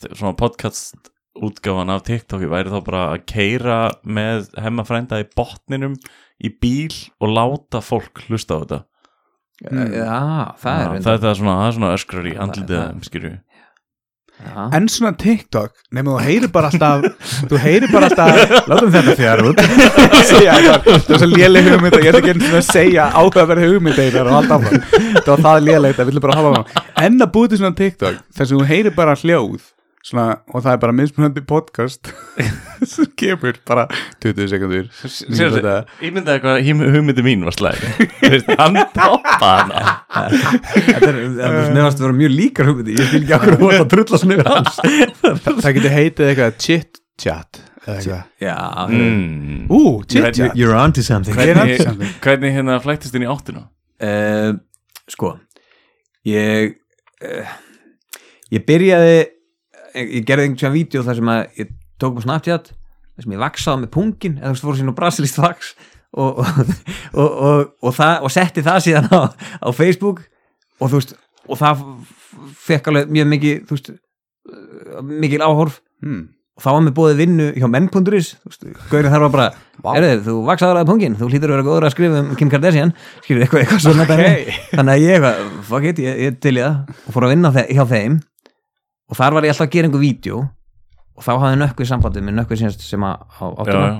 Svona 0.00 0.32
podcast 0.40 1.10
útgáfan 1.44 1.92
af 1.92 2.06
TikToki 2.06 2.48
væri 2.48 2.72
þá 2.72 2.78
bara 2.86 3.02
að 3.12 3.26
keira 3.28 3.78
með 4.06 4.48
hemmafrænda 4.64 5.20
í 5.20 5.28
botninum 5.36 5.98
í 6.40 6.48
bíl 6.62 6.94
og 7.20 7.34
láta 7.36 7.82
fólk 7.84 8.24
hlusta 8.30 8.56
á 8.56 8.58
þetta. 8.64 8.80
Já 9.60 9.74
það 10.58 10.80
er 10.80 10.94
Já, 10.96 11.02
þetta 11.04 11.28
er 11.30 11.36
svona, 11.38 11.56
það 11.60 11.66
er 11.68 11.76
svona 11.76 11.92
öskrar 11.98 12.26
í 12.26 12.34
andlitið 12.42 12.74
það- 12.78 12.88
þeim, 12.94 13.04
skilju 13.10 13.34
Já. 14.44 14.64
En 14.76 14.88
svona 14.92 15.12
TikTok 15.18 15.72
Nefnum 15.94 16.18
þú 16.18 16.24
heyrir 16.26 16.50
bara 16.52 16.68
alltaf 16.70 17.04
Þú 17.50 17.60
heyrir 17.64 17.92
bara 17.92 18.10
alltaf 18.10 18.68
Látum 18.70 18.92
þetta 18.94 19.14
fjara 19.18 19.46
út. 19.48 19.62
Það 20.28 21.14
er 21.16 21.22
svo 21.22 21.28
léleg 21.32 21.70
hugmynd 21.72 21.96
að 21.98 22.04
Ég 22.04 22.10
ætla 22.10 22.20
ekki 22.20 22.34
einu 22.34 22.44
sinni 22.44 22.60
að 22.60 22.68
segja 22.68 23.06
áhugaverð 23.16 23.66
hugmynd 23.70 24.02
einar 24.04 24.30
og 24.30 24.36
allt 24.40 24.54
áfram 24.58 24.82
Það 25.24 26.24
bara 26.24 26.36
hafa 26.38 26.52
það. 26.54 26.82
En 27.04 27.20
að 27.24 27.32
búið 27.34 27.54
til 27.54 27.60
svona 27.62 27.78
TikTok 27.80 28.20
þess 28.36 28.50
að 28.50 28.54
þú 28.54 28.68
heyrir 28.68 28.94
bara 28.96 29.16
hljóð 29.18 29.73
svona, 30.04 30.24
og 30.52 30.60
það 30.64 30.74
er 30.76 30.80
bara 30.82 30.94
mismunandi 30.96 31.42
podcast 31.48 32.10
sem 32.92 33.06
kemur 33.16 33.56
bara 33.68 33.86
20 34.20 34.48
sekundur 34.52 34.88
ég 36.04 36.12
myndaði 36.12 36.42
hvað 36.44 36.58
hím- 36.66 36.82
hugmyndi 36.92 37.24
mín 37.24 37.44
var 37.48 37.56
slæg 37.56 37.80
hann 38.60 38.76
toppa 38.92 39.50
hana. 39.54 39.84
Þetta 40.74 41.08
er, 41.08 41.20
nefnast 41.72 42.00
að 42.02 42.04
vera 42.08 42.16
mjög 42.18 42.34
líkar 42.36 42.68
hugmyndi 42.68 42.98
Ég 42.98 43.08
skil 43.08 43.22
ekki 43.24 43.36
okkur 43.38 43.56
að 43.56 43.78
það 43.78 43.88
trulla 43.94 44.20
svona 44.20 44.36
yfir 44.36 44.50
hans. 44.52 44.82
Það 45.64 45.70
getur 45.78 45.94
heitið 45.96 46.28
eitthvað 46.32 46.58
chit 46.66 47.00
chat 47.24 47.60
eða 47.84 47.96
eitthvað. 47.96 48.22
Já, 48.44 48.56
mm. 48.90 49.66
Ú, 49.72 49.80
chit 50.08 50.28
chat. 50.36 50.54
You're 50.58 50.76
on 50.76 50.92
to 50.96 51.02
something 51.06 51.36
er 51.38 51.52
hvernig, 51.54 51.80
samþykkt. 51.84 52.20
hvernig 52.24 52.54
hérna 52.56 52.78
flæktist 52.84 53.16
inn 53.18 53.24
í 53.26 53.30
áttina? 53.32 53.66
uh, 54.04 54.52
Sko 55.12 55.34
Ég 56.28 56.76
uh, 57.24 57.54
Ég 58.54 58.64
byrjaði 58.68 59.16
Ég, 59.94 60.14
ég 60.20 60.28
gerði 60.28 60.48
einhvern 60.48 60.62
svona 60.62 60.74
vídeo 60.74 61.04
þar 61.06 61.20
sem 61.20 61.34
að 61.34 61.42
Ég 61.60 61.74
tók 62.02 62.18
á 62.18 62.24
Snapchat 62.24 62.70
þar 63.14 63.26
sem 63.26 63.34
ég 63.34 63.42
vaksaði 63.42 63.84
með 63.84 63.92
pungin 63.94 64.38
eða 64.40 64.50
þú 64.50 64.54
veist 64.54 64.66
fór 64.66 64.78
sín 64.80 64.90
á 64.90 64.98
brasilist 64.98 65.40
vaks 65.40 65.74
og, 66.14 66.40
og, 66.42 66.48
og, 67.14 67.42
og, 67.42 67.90
og, 67.90 68.00
og 68.26 68.32
setti 68.32 68.64
það 68.66 68.86
síðan 68.88 69.10
á, 69.14 69.20
á 69.62 69.68
Facebook 69.74 70.24
og 70.80 70.90
þú 70.90 71.00
veist 71.00 71.14
og 71.44 71.60
það 71.60 71.84
fekk 72.64 72.90
alveg 72.90 73.12
mjög 73.14 73.28
mikið 73.34 73.60
þú 73.68 73.76
veist 73.76 73.92
uh, 73.92 75.04
mikil 75.04 75.42
áhorf 75.44 75.78
hmm. 76.02 76.26
og 76.58 76.64
þá 76.64 76.68
var 76.72 76.84
mér 76.86 76.96
bóðið 76.98 77.22
vinnu 77.22 77.48
hjá 77.54 77.70
menn.is 77.70 78.34
Gaurið 78.90 79.10
þar 79.14 79.24
var 79.26 79.34
bara, 79.36 79.48
Vá. 79.78 79.90
erðu 80.00 80.20
þú 80.28 80.36
vaksaður 80.48 80.82
að 80.82 80.90
pungin, 80.90 81.18
þú 81.20 81.30
hlýtur 81.30 81.52
að 81.52 81.56
vera 81.58 81.68
góður 81.68 81.88
að 81.88 81.96
skrifa 81.96 82.22
um 82.22 82.30
Kim 82.40 82.52
Kardashian, 82.52 82.94
skilur 83.24 83.46
eitthvað, 83.46 83.64
eitthvað 83.64 83.84
svona 83.84 84.06
Ok. 84.06 84.14
dæmi. 84.14 84.60
þannig 84.72 84.94
að 84.94 85.04
ég 85.04 85.28
fuck 85.70 85.90
it, 85.90 86.02
ég, 86.02 86.22
ég 86.26 86.38
til 86.42 86.56
það 86.58 86.94
og 86.94 87.16
fór 87.16 87.28
að 87.28 87.36
vinna 87.36 87.54
hjá 87.54 87.84
þeim 87.94 88.22
og 89.10 89.16
þar 89.18 89.32
var 89.38 89.42
ég 89.48 89.54
alltaf 89.54 89.66
að 89.68 89.74
gera 89.76 89.88
einhver 89.90 90.04
vídeo. 90.04 90.42
Og 91.14 91.22
þá 91.22 91.32
hafði 91.38 91.58
nökkvið 91.62 91.90
sambandið 91.92 92.24
með 92.26 92.34
nökkvið 92.40 92.58
síðast 92.64 92.80
sem 92.88 93.04
að 93.06 93.16
á 93.22 93.44
Já, 93.44 93.50
áttum 93.62 93.82
já. 93.84 93.90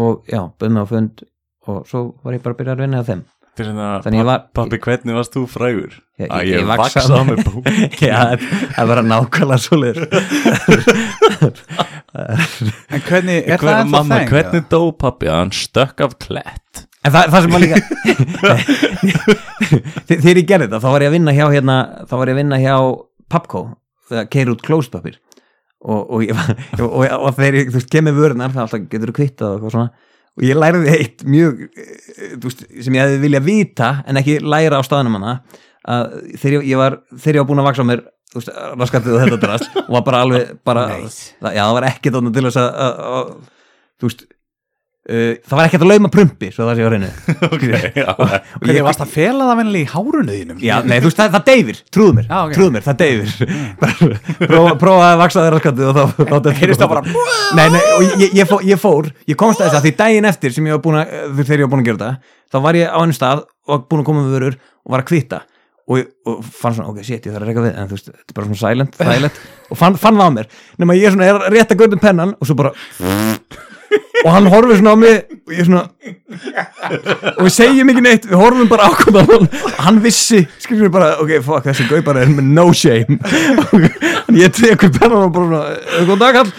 og 0.00 0.24
já, 0.30 0.40
bauð 0.58 0.70
mig 0.74 0.82
á 0.82 0.86
fund 0.90 1.22
og 1.70 1.84
svo 1.86 2.00
var 2.24 2.34
ég 2.34 2.42
bara 2.42 2.54
að 2.56 2.58
byrja 2.62 2.74
að 2.74 2.82
vinna 2.86 2.98
hjá 3.02 3.06
þeim. 3.12 3.22
Er 3.60 3.66
hérna, 3.66 3.86
Þannig 4.02 4.20
ég 4.22 4.24
var- 4.26 4.44
pappi, 4.56 4.78
hvernig 4.80 5.14
varst 5.18 5.34
þú 5.36 5.40
frægur? 5.50 5.92
Ég- 6.18 6.30
Að 6.32 6.40
ég- 6.40 6.50
ég 6.54 6.60
ég 6.62 6.66
vaksaði 6.70 7.22
með 7.28 7.38
bú 7.44 7.62
já, 8.08 8.20
það 8.40 8.80
er 8.80 8.86
bara 8.88 9.02
nákvæmlega 9.04 9.58
svoleiðis. 9.60 10.00
En 12.90 13.02
hvernig, 13.06 13.44
er 13.44 13.58
það 13.58 13.64
Hver, 13.64 13.74
ennþá 13.74 13.90
mamma, 13.92 14.16
þeng? 14.20 14.30
hvernig 14.32 14.64
dó 14.72 14.80
pappi? 14.98 15.28
Hann 15.30 15.52
stökk 15.54 16.00
af 16.06 16.16
klett. 16.22 16.86
En 17.04 17.12
það, 17.14 17.30
það 17.32 17.40
sem 17.44 17.52
var 17.54 17.62
líka 17.64 17.76
Þe- 20.08 20.18
Þegar 20.20 20.40
ég 20.42 20.48
gerði 20.50 20.66
þetta 20.66 20.80
þá 20.82 20.88
var 20.94 21.04
ég 21.04 21.10
að 21.10 21.14
vinna 21.16 21.32
hjá 21.36 21.46
hérna, 21.54 21.76
þá 22.10 22.14
var 22.20 22.26
ég 22.32 22.34
að 22.36 22.40
vinna 22.42 22.58
hjá 22.60 22.74
Papco, 23.30 23.60
það 24.10 24.30
keir 24.34 24.52
út 24.52 24.62
klóspapir 24.66 25.18
og, 25.80 26.00
og, 26.02 26.22
ég, 26.26 26.36
og, 26.84 27.00
og, 27.00 27.32
þegar 27.38 27.58
ég, 27.62 27.72
veist, 27.74 27.90
kemur 27.92 28.16
vörunar 28.18 28.54
það 28.54 28.66
alltaf 28.66 28.86
getur 28.92 29.12
þú 29.12 29.16
kvittað 29.20 29.58
og 29.58 29.74
svona. 29.74 29.90
Og 30.38 30.46
ég 30.46 30.58
læriði 30.58 30.92
eitt 30.94 31.26
mjög 31.26 31.66
eh, 31.66 32.36
veist, 32.44 32.64
sem 32.68 32.96
ég 32.96 33.04
hefði 33.06 33.20
viljað 33.24 33.48
vita 33.48 33.90
en 34.06 34.20
ekki 34.20 34.38
læra 34.44 34.80
á 34.80 34.82
staðnum 34.86 35.18
hana 35.18 35.36
að 35.90 36.16
þegar 36.36 36.56
ég, 36.58 36.66
ég 36.70 36.80
var, 36.80 36.98
þegar 37.16 37.38
ég 37.38 37.42
var 37.42 37.50
búin 37.50 37.62
að 37.62 37.70
vaksa 37.70 37.86
á 37.86 37.90
mér 37.90 38.04
þú 38.30 38.38
veist, 38.38 38.50
raskatið 38.78 39.16
þetta 39.24 39.38
drast 39.42 39.78
og 39.80 39.94
var 39.96 40.04
bara 40.06 40.20
alveg, 40.26 40.52
bara, 40.66 40.84
það, 41.40 41.54
já 41.56 41.62
það 41.64 41.76
var 41.78 41.86
ekki 41.88 42.12
þarna 42.14 42.32
til 42.36 42.44
þess 42.46 42.60
að, 42.60 42.68
að, 42.84 43.00
að 43.10 43.32
þú 44.00 44.10
veist 44.10 44.26
það 45.10 45.56
var 45.58 45.64
ekki 45.66 45.78
að 45.80 45.84
lauma 45.90 46.08
prumpi 46.14 46.48
svo 46.54 46.66
það 46.68 46.78
sé 46.78 46.84
á 46.86 46.90
reynu 46.92 47.08
okay, 47.54 47.80
já, 47.98 48.10
Hvernig 48.60 48.84
varst 48.86 49.02
að 49.04 49.10
fela 49.14 49.48
það 49.48 49.58
vennilega 49.60 49.82
í 49.82 49.90
hárunu 49.90 50.36
þínum? 50.36 50.60
Já, 50.62 50.74
nei, 50.86 50.96
þú 51.02 51.08
veist, 51.10 51.18
það, 51.20 51.32
það 51.36 51.44
deyfir, 51.50 51.80
trúðu 51.96 52.16
mér, 52.20 52.28
Já, 52.30 52.36
ok. 52.46 52.54
trúðu 52.56 52.74
mér, 52.76 52.84
það 52.86 52.98
deyfir. 53.02 53.30
Prófa 54.50 54.74
prófa 54.84 55.08
að 55.10 55.20
vaksa 55.24 55.44
þér 55.46 55.56
raskandi 55.56 55.88
og 55.90 55.98
þá, 55.98 56.24
þá 56.30 56.50
Heyrist 56.60 56.84
það 56.84 56.92
bara 56.94 57.04
Nei, 57.58 57.66
nei, 57.74 57.80
og 57.96 58.04
ég, 58.22 58.36
ég, 58.40 58.50
fór, 58.50 58.66
ég 58.70 58.80
fór, 58.80 59.10
ég 59.32 59.38
komst 59.40 59.60
að 59.62 59.70
þess 59.70 59.80
að 59.80 59.88
því 59.88 59.94
daginn 60.04 60.30
eftir 60.30 60.54
sem 60.54 60.68
ég 60.70 60.76
var 60.78 60.84
búin 60.84 61.00
að, 61.02 61.14
þegar 61.40 61.64
ég 61.64 61.66
var 61.66 61.72
búin 61.74 61.82
að 61.84 61.88
gera 61.90 62.00
þetta 62.00 62.36
þá 62.50 62.64
var 62.66 62.78
ég 62.80 62.90
á 62.94 62.98
einu 63.02 63.16
stað 63.16 63.42
og 63.70 63.88
búin 63.90 64.02
að 64.04 64.08
koma 64.10 64.22
með 64.26 64.36
vörur 64.36 64.56
og 64.60 64.94
var 64.94 65.02
að 65.04 65.08
kvitta 65.10 65.40
og, 65.90 65.98
ég- 65.98 66.10
og 66.30 66.44
fann 66.54 66.76
svona, 66.76 66.92
ok, 66.92 67.00
shit, 67.06 67.26
ég 67.26 67.34
þarf 67.34 67.42
að 67.42 67.50
reyka 67.50 67.64
við 67.66 67.78
en 67.82 67.88
þú 67.90 67.96
veist, 67.96 68.10
þetta 68.12 68.30
er 68.30 68.36
bara 68.36 68.46
svona 68.46 68.60
silent, 68.62 68.98
silent. 69.00 69.40
Og 69.74 69.78
fann, 69.80 69.96
fann 69.98 70.18
það 70.20 70.30
á 70.30 70.36
mér, 70.36 70.50
nema 70.78 70.94
ég 70.98 71.10
svona 71.14 71.26
er 71.26 71.38
að 71.40 71.48
rétta 71.56 71.78
gautum 71.80 72.02
pennan 72.02 72.34
og 72.38 72.46
svo 72.46 72.54
bara 72.60 72.70
og 74.24 74.30
hann 74.34 74.46
horfir 74.52 74.76
svona 74.80 74.92
á 74.94 74.96
mig 75.00 75.16
og 75.46 75.52
ég 75.56 75.64
svona 75.66 75.84
og 77.36 77.42
við 77.46 77.52
segjum 77.54 77.90
ekki 77.92 78.02
neitt, 78.04 78.24
við 78.30 78.38
horfum 78.38 78.68
bara 78.70 78.84
á 78.86 78.88
hvað 79.00 79.16
hann 79.32 79.46
hann 79.80 79.98
vissi, 80.04 80.40
skrifum 80.62 80.84
við 80.86 80.92
bara 80.94 81.08
ok, 81.22 81.30
fuck, 81.46 81.64
þessi 81.66 81.84
gauð 81.90 82.04
bara 82.06 82.18
er 82.24 82.30
með 82.32 82.44
no 82.54 82.66
shame. 82.76 83.14
Og 84.30 84.34
ég 84.38 84.50
tekur 84.54 84.90
pennan 84.94 85.24
og 85.26 85.32
bara 85.34 85.60
"Eh, 85.74 85.80
góðan 86.06 86.22
dag 86.22 86.32
kall 86.38 86.50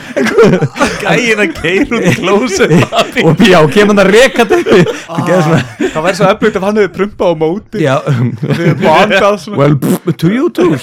Gæin 1.01 1.39
að 1.45 1.51
keira 1.61 1.93
út 2.01 2.09
klósið 2.19 2.69
pappi 2.91 3.19
og 3.23 3.31
já, 3.47 3.59
kemur 3.71 3.95
það 4.01 4.07
rekað 4.17 4.47
svona, 5.07 5.59
Það 5.91 6.03
væri 6.05 6.15
svo 6.19 6.25
eflugt 6.33 6.55
ef 6.59 6.63
hann 6.67 6.77
hefði 6.81 6.93
prumpað 6.97 7.31
á 7.31 7.33
móti. 7.41 7.77
Já. 7.83 7.95
Um, 8.07 8.27
well, 9.57 9.73
to 10.17 10.27
you 10.31 10.45
too 10.49 10.69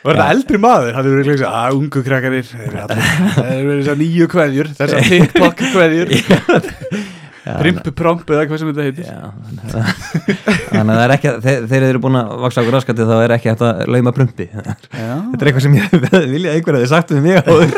Var 0.00 0.16
þetta 0.16 0.32
eldri 0.34 0.60
maður? 0.62 0.94
Hann 0.96 1.06
hefur 1.08 1.20
verið 1.20 1.42
að 1.44 1.56
að 1.60 1.78
ungu 1.78 2.02
krakkarir 2.06 2.46
þeir 2.48 2.66
eru 2.66 2.84
Það 3.36 3.50
eru 3.58 3.78
þessar 3.80 3.98
nýju 4.00 4.28
kveðjur 4.32 4.70
Þessar 4.78 5.08
TikTok 5.10 5.64
kveðjur. 5.74 6.08
Primpu 7.40 7.92
prompu 7.96 8.34
eða 8.36 8.46
hvað 8.46 8.60
sem 8.60 8.68
þetta 8.70 8.84
heitir. 8.84 9.06
Já, 9.08 9.20
þannig 10.74 10.92
að 10.92 10.98
það 10.98 11.04
er 11.04 11.14
ekki 11.14 11.30
þegar 11.46 11.68
þeir 11.72 11.86
eru 11.88 12.02
búin 12.04 12.18
að 12.20 12.32
vaksa 12.44 12.62
okkur 12.62 12.76
raskandi 12.76 13.06
þá 13.08 13.14
er 13.16 13.34
ekki 13.36 13.50
hægt 13.50 13.64
að 13.66 13.80
lauma 13.94 14.12
prumpi. 14.16 14.46
Þetta 14.52 15.40
er 15.40 15.50
eitthvað 15.50 15.64
sem 15.64 15.78
ég 15.80 15.86
vilja 16.36 16.54
einhver 16.54 16.78
að 16.78 16.84
þið 16.84 16.92
sagt 16.92 17.14
við 17.16 17.22
mig 17.26 17.34
áður 17.40 17.70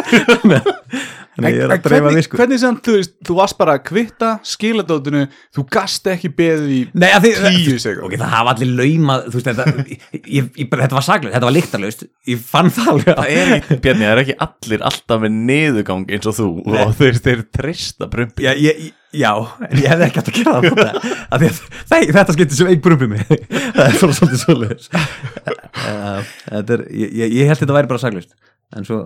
þannig 1.33 1.55
ég 1.57 1.63
er 1.65 1.73
að 1.73 1.83
dreifa 1.87 2.05
hvernig, 2.05 2.19
visku. 2.21 2.37
hvernig 2.41 2.61
sem 2.61 2.79
þú 2.85 2.95
veist, 2.99 3.13
þú 3.25 3.37
varst 3.39 3.59
bara 3.61 3.75
að 3.79 3.85
kvitta 3.89 4.31
skiladótinu, 4.45 5.23
þú 5.57 5.65
gast 5.73 6.09
ekki 6.13 6.31
beðið 6.37 6.73
í 6.77 6.81
Nei, 6.93 7.09
að 7.17 7.27
því, 7.27 7.33
tíu 7.57 7.79
sekund 7.83 8.07
ok, 8.09 8.17
það 8.21 8.35
hafa 8.37 8.55
allir 8.57 8.73
lauma 8.81 9.19
þú 9.27 9.37
veist, 9.39 9.49
þetta, 9.49 9.87
ég, 10.19 10.51
ég, 10.61 10.69
bara- 10.73 10.85
þetta 10.87 10.99
var 10.99 11.07
saglust, 11.09 11.35
þetta 11.37 11.49
var 11.49 11.57
líktarlaust 11.57 12.05
ég 12.33 12.43
fann 12.53 12.73
það 12.77 12.91
alveg 12.93 13.21
Það 13.23 13.37
er 13.39 13.53
ekki, 13.59 13.79
Bjarni, 13.87 14.05
það 14.09 14.15
er 14.17 14.23
ekki 14.27 14.37
allir 14.49 14.85
alltaf 14.93 15.23
með 15.25 15.39
niðugang 15.53 16.13
eins 16.13 16.29
og 16.33 16.37
þú 16.41 16.49
og 16.83 16.93
þeir, 17.01 17.23
þeir 17.29 17.45
trista 17.57 18.11
prumpi 18.13 18.45
já, 18.45 18.53
ég, 18.61 18.85
já, 19.13 19.33
en 19.69 19.81
ég 19.81 19.89
hefði 19.93 20.07
ekki 20.11 20.21
hægt 20.21 20.31
að 20.33 20.39
gera 20.39 20.55
það 20.57 20.69
þetta, 20.69 21.17
að 21.33 21.43
því 21.43 21.51
að 21.51 21.59
það, 21.93 22.07
þetta 22.19 22.37
skiptir 22.37 22.61
sem 22.61 22.71
einn 22.73 22.85
brumpi 22.85 23.09
mig 23.13 23.25
það 23.33 23.83
er 23.89 23.99
svona 24.01 24.17
svolítið 24.21 24.45
svoleiðis. 24.45 24.89
Þetta 26.53 26.79
ég, 26.93 27.13
ég, 27.23 27.35
ég 27.41 27.49
held 27.51 27.61
þetta 27.63 27.77
væri 27.77 27.91
bara 27.91 28.03
saglust 28.03 28.33
en 28.77 28.87
svo 28.89 29.03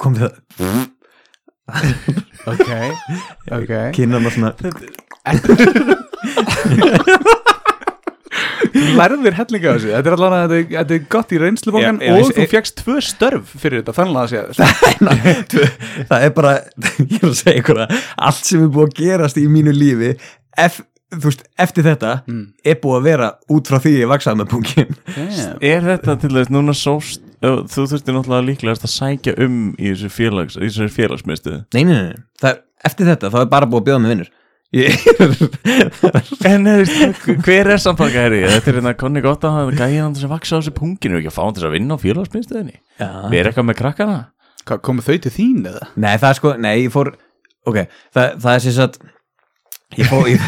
kom 0.00 0.16
það 0.18 0.36
Ok, 2.52 2.68
ok 3.50 3.72
kynna 3.96 4.20
maður 4.22 4.36
svona 4.36 4.52
lærðir 8.96 9.36
hellinga 9.40 9.70
af 9.72 9.78
þessu 9.80 9.92
Þetta 9.92 10.10
er 10.10 10.16
allan 10.16 10.34
að 10.36 10.52
þetta, 10.54 10.72
þetta 10.78 10.96
er 10.96 11.04
gott 11.16 11.32
í 11.32 11.40
reynslubankan 11.42 12.00
Já, 12.02 12.06
já, 12.06 12.16
og 12.16 12.32
þú 12.36 12.46
fegst 12.52 12.76
tvö 12.82 12.96
störf 13.04 13.54
fyrir 13.62 13.82
þetta 13.82 13.94
þannig 13.96 14.18
að 14.22 14.28
segja 14.32 14.44
það 16.10 16.26
er 16.28 16.34
bara, 16.36 16.52
ég 17.00 17.16
er 17.20 17.30
að 17.30 17.38
segja 17.40 17.56
ykkur 17.62 17.82
að 17.86 17.96
allt 18.28 18.44
sem 18.50 18.62
er 18.66 18.70
búið 18.76 18.86
að 18.90 18.98
gerast 19.00 19.40
í 19.40 19.46
mínu 19.50 19.74
lífi 19.76 20.12
ef, 20.66 20.78
þú 21.16 21.24
veist, 21.30 21.42
eftir 21.66 21.86
þetta 21.90 22.14
Mm. 22.26 22.44
er 22.66 22.78
búið 22.82 22.96
að 23.00 23.06
vera 23.10 23.28
út 23.56 23.68
frá 23.70 23.78
því 23.82 23.92
ég 24.00 24.08
vaksaði 24.10 24.40
með 24.42 24.48
punkin 24.54 24.90
Damn. 25.14 25.58
Er 25.64 25.84
þetta 25.86 26.16
til 26.24 26.32
þess 26.36 26.50
núna 26.54 26.74
sóst 26.76 27.22
þú 27.42 27.84
þurftir 27.90 28.16
náttúrulega 28.16 28.46
líklegast 28.50 28.86
að 28.86 28.92
sækja 28.94 29.36
um 29.44 29.58
í 29.76 29.92
þessu 29.92 30.10
félags, 30.12 30.56
í 30.58 30.66
þessu 30.68 30.88
félagsmiðstöðu 30.94 31.60
nei, 31.76 31.82
nei, 31.84 31.94
nei. 32.10 32.24
Það, 32.40 32.60
eftir 32.90 33.10
þetta 33.12 33.32
þá 33.34 33.38
er 33.42 33.50
bara 33.52 33.70
búið 33.70 33.82
að 33.82 33.88
bjóða 33.90 34.02
mig 34.04 34.14
vinnur 34.14 34.32
ég, 34.76 34.90
En 36.50 36.66
er, 36.70 36.82
hver 37.44 37.70
er 37.74 37.82
samfaka 37.82 38.24
herri? 38.26 38.40
Þetta 38.50 38.72
er 38.72 38.78
hérna 38.80 38.94
konni 38.98 39.22
gott 39.24 39.44
að 39.46 39.58
hafa 39.60 39.76
gæja 39.78 40.02
hann 40.04 40.16
sem 40.18 40.30
vaksa 40.32 40.56
á 40.56 40.60
þessu 40.60 40.74
punginu 40.76 41.20
ekki 41.20 41.30
að 41.30 41.36
fá 41.36 41.42
hann 41.44 41.54
til 41.56 41.62
þess 41.62 41.70
að 41.70 41.76
vinna 41.76 41.98
á 41.98 42.02
félagsmiðstöðinni 42.02 42.74
Já. 42.76 43.10
Við 43.30 43.38
erum 43.40 43.52
eitthvað 43.52 43.68
með 43.70 43.78
krakkana 43.82 44.18
komu 44.82 45.04
þau 45.06 45.14
til 45.22 45.30
þín 45.32 45.68
eða? 45.70 45.86
nei, 45.94 46.14
það 46.18 46.28
er 46.32 46.38
sko, 46.40 46.52
nei, 46.58 46.72
ég 46.82 46.90
fór 46.94 47.12
ok, 47.70 47.78
það, 48.14 48.32
það 48.42 48.52
er 48.52 48.64
sér 48.64 48.76
satt 48.80 48.98
ég 49.96 50.08
fór 50.10 50.26
ég, 50.32 50.40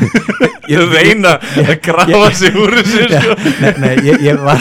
Ég 0.69 0.91
reyna 0.93 1.37
að 1.63 1.77
grafa 1.87 2.31
sig 2.37 2.57
úr 2.59 2.75
þessu 2.81 3.07
sko. 3.09 3.37
nei, 3.63 3.71
nei, 3.81 3.93
ég, 4.05 4.19
ég 4.27 4.41
var 4.45 4.61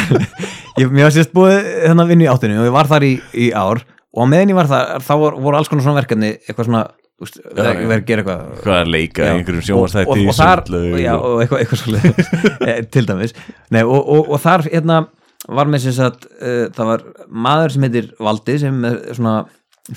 ég, 0.78 0.88
mér 0.94 1.08
var 1.10 1.16
sérst 1.18 1.34
búið 1.36 1.58
þannig 1.88 2.04
að 2.06 2.12
vinna 2.14 2.28
í 2.28 2.30
áttunni 2.32 2.60
og 2.62 2.68
ég 2.70 2.76
var 2.78 2.88
þar 2.92 3.06
í, 3.08 3.12
í 3.34 3.50
ár 3.58 3.82
og 3.82 4.24
á 4.24 4.26
meðan 4.30 4.54
ég 4.54 4.60
var 4.60 4.70
þar, 4.72 4.94
þá 5.04 5.12
voru, 5.24 5.42
voru 5.44 5.60
alls 5.60 5.72
konar 5.72 5.84
svona 5.88 6.00
verkefni 6.00 6.30
eitthvað 6.46 6.70
svona, 6.70 6.84
verið 7.18 7.68
já. 7.68 7.82
verið 7.82 7.98
að 7.98 8.06
gera 8.12 8.24
eitthvað 8.24 8.64
Hvað 8.64 8.78
að 8.84 8.92
leika 8.94 9.26
Já. 9.28 9.34
einhverjum 9.34 9.60
og, 9.64 9.68
sjónvarstætti 9.68 10.14
og, 10.14 10.22
í 10.22 10.28
og 10.32 10.38
þar, 10.38 10.62
sundlaug 10.64 11.02
já, 11.04 11.12
og- 11.18 11.28
og 11.28 11.44
eitthvað, 11.44 11.64
eitthvað 11.66 11.84
svolítið 11.84 12.90
til 12.96 13.06
dæmis 13.10 13.36
Nei, 13.74 13.82
og, 13.84 13.98
og, 14.00 14.32
og 14.38 14.44
þar 14.46 14.66
hérna, 14.70 15.00
var 15.60 15.72
með 15.74 15.84
sem 15.88 15.96
sagt 15.98 16.30
uh, 16.38 16.68
það 16.78 16.92
var 16.94 17.06
maður 17.48 17.74
sem 17.76 17.88
heitir 17.90 18.12
Valdi 18.24 18.58
sem 18.62 18.80
er 18.94 19.02
svona 19.18 19.36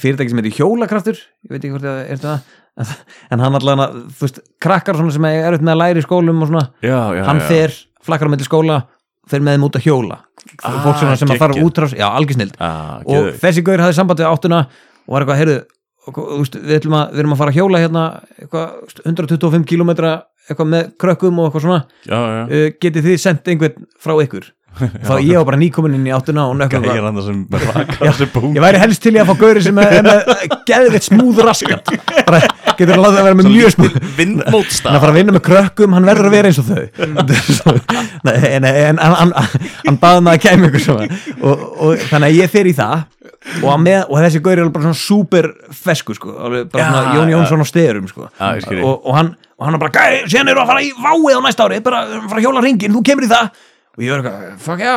fyrirtæki 0.00 0.32
sem 0.32 0.40
heitir 0.42 0.56
Hjólakraftur 0.58 1.20
ég 1.20 1.52
veit 1.54 1.60
ekki 1.62 1.74
hvort 1.76 1.86
það 1.86 2.02
er 2.16 2.20
það 2.24 2.56
en, 2.80 2.94
en 3.34 3.44
hann 3.44 3.58
allavega, 3.58 4.04
þú 4.16 4.26
veist, 4.26 4.40
krakkar 4.62 4.98
sem 5.00 5.28
er 5.30 5.56
upp 5.56 5.64
með 5.66 5.74
að 5.74 5.82
læra 5.82 6.02
í 6.02 6.06
skólum 6.06 6.42
og 6.44 6.50
svona 6.50 6.64
Já, 6.84 6.98
já, 7.16 7.22
hann 7.28 7.42
já. 7.42 7.46
fer, 7.50 7.76
flakkar 8.06 8.30
á 8.30 8.32
milli 8.32 8.48
skóla 8.48 8.80
fer 9.30 9.44
með 9.44 9.56
þeim 9.56 9.66
út 9.68 9.76
að 9.78 9.86
hjóla. 9.86 10.16
Ah, 10.64 10.78
fólk 10.82 11.02
sem 11.20 11.30
að 11.30 11.42
fara 11.42 11.60
útrás, 11.62 11.92
já, 11.94 12.06
algjörnild 12.08 12.56
ah, 12.64 13.02
og 13.04 13.34
þessi 13.42 13.62
gaur 13.66 13.82
hafði 13.84 13.98
samband 13.98 14.22
við 14.22 14.30
áttuna 14.30 14.60
og 14.64 15.12
var 15.14 15.24
eitthvað, 15.26 15.40
heyrðu 15.42 15.58
við, 16.56 16.88
að, 16.88 17.12
við 17.12 17.22
erum 17.22 17.34
að 17.34 17.40
fara 17.42 17.52
að 17.52 17.58
hjóla 17.60 17.82
hérna 17.82 18.04
eitthvað, 18.38 18.72
þú 18.72 18.88
veist, 18.88 19.02
125 19.04 19.66
kilometra 19.68 20.14
eitthvað 20.48 20.70
með 20.72 20.88
krökkum 21.00 21.38
og 21.38 21.48
eitthvað 21.48 21.66
svona. 21.66 21.80
Já, 22.08 22.16
já. 22.16 22.40
Uh, 22.48 22.66
getið 22.82 23.06
þið 23.06 23.20
sendt 23.22 23.50
einhvern 23.52 23.86
frá 24.00 24.14
ykkur 24.24 24.48
þá 24.78 25.14
ég 25.20 25.36
var 25.36 25.46
bara 25.48 25.58
nýkomin 25.60 25.96
inn 25.98 26.06
í 26.08 26.12
áttuna 26.14 26.46
og 26.48 26.56
nökkum 26.58 26.84
hann 26.86 27.18
sem 27.24 27.40
ég 28.54 28.62
væri 28.62 28.80
helst 28.80 29.02
til 29.04 29.12
í 29.16 29.20
að 29.20 29.32
fá 29.32 29.40
gauri 29.40 29.62
sem 29.64 29.78
er 29.82 30.06
með 30.06 30.30
geðvitt 30.68 31.08
smúð 31.08 31.42
raskat. 31.44 31.90
Bara 32.26 32.40
getur 32.78 32.94
að 32.94 33.02
láta 33.02 33.16
það 33.18 33.26
vera 33.28 33.38
með 33.40 33.50
mjög 33.50 33.74
smúð 33.74 33.96
hann 33.96 34.14
Vindmótstaf 34.16 34.94
að 34.94 35.02
fara 35.02 35.12
að 35.12 35.18
vinna 35.18 35.34
með 35.36 35.44
krökkum, 35.48 35.96
hann 35.96 36.08
verður 36.08 36.30
að 36.30 36.36
vera 36.36 36.50
eins 36.50 36.60
og 36.62 36.70
þau. 36.70 36.84
Nei, 38.26 38.36
en, 38.50 38.68
en 38.70 39.02
hann, 39.02 39.16
hann, 39.20 39.34
hann 39.86 40.00
baði 40.00 40.24
með 40.26 40.36
að 40.36 40.42
kæmi 40.46 40.70
ykkur 40.70 40.84
svona. 40.86 41.20
Og, 41.40 41.66
og 41.86 42.06
þannig 42.10 42.30
að 42.30 42.38
ég 42.40 42.52
fer 42.54 42.70
í 42.70 42.74
það. 42.76 43.06
Og, 43.60 43.68
að 43.72 43.84
með, 43.84 44.00
og 44.06 44.18
þessi 44.20 44.42
gaur 44.44 44.60
er 44.60 44.72
bara 44.74 44.86
svona 44.86 45.00
super 45.00 45.48
fesku 45.72 46.16
sko, 46.16 46.34
bara 46.72 47.14
Jón. 47.16 47.30
Jónsson 47.32 47.64
á 47.64 47.66
sterum 47.68 48.08
sko. 48.10 48.28
Ég 48.36 48.66
ég. 48.68 48.82
og, 48.84 49.00
og, 49.00 49.14
hann, 49.16 49.32
og 49.56 49.66
hann 49.66 49.78
er 49.78 49.82
bara 49.82 49.94
gæi, 49.96 50.28
síðan 50.28 50.52
eru 50.52 50.62
að 50.62 50.72
fara 50.74 50.84
í 50.84 50.90
váið 50.92 51.40
á 51.40 51.40
næsta 51.46 51.66
ári. 51.66 51.80
Bara 51.84 52.02
að 52.04 52.28
fara 52.28 52.42
að 52.42 52.46
hjóla 52.46 52.64
ringin, 52.66 52.96
þú 52.96 53.02
kemur 53.08 53.26
í 53.26 53.30
það 53.32 53.48
og 54.00 54.04
ég 54.06 54.14
var 54.14 54.22
eitthvað, 54.24 54.56
fuck 54.64 54.80
já, 54.80 54.94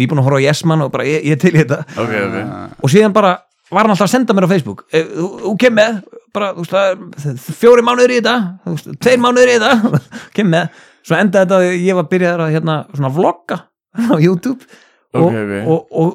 nýbúin 0.00 0.22
að 0.22 0.26
horfa 0.30 0.40
á 0.40 0.44
Yes-Man 0.46 0.84
og 0.86 0.92
bara 0.94 1.04
ég, 1.04 1.26
ég 1.28 1.40
til 1.42 1.52
í 1.52 1.60
þetta. 1.60 1.82
Ok, 2.00 2.14
ok. 2.24 2.36
Og 2.80 2.92
síðan 2.94 3.12
bara 3.16 3.34
var 3.68 3.82
hann 3.84 3.92
alltaf 3.92 4.06
að 4.08 4.12
senda 4.14 4.36
mér 4.38 4.46
á 4.48 4.52
Facebook. 4.54 4.84
E, 4.94 5.02
þú, 5.12 5.28
þú 5.44 5.54
kem 5.60 5.76
með 5.76 5.96
bara, 6.36 6.50
þú 6.56 6.64
veist, 6.70 7.48
fjóri 7.60 7.84
mánuður 7.84 8.14
í 8.16 8.20
þetta 8.22 8.96
tveir 9.04 9.20
mánuður 9.24 9.52
í 9.52 9.56
þetta 9.60 10.00
kem 10.36 10.50
með, 10.52 10.80
svo 11.06 11.16
endaði 11.20 11.44
þetta 11.46 11.58
að 11.60 11.80
ég 11.86 11.98
var 12.00 12.08
byrjaður 12.12 12.44
að 12.46 12.54
hérna, 12.56 12.76
svona 12.94 13.12
vlogga 13.16 13.58
á 13.96 14.14
YouTube. 14.22 14.64
Og, 15.16 15.26
Ok, 15.26 15.36
ok. 15.42 15.52
og, 15.72 15.92
og, 16.02 16.14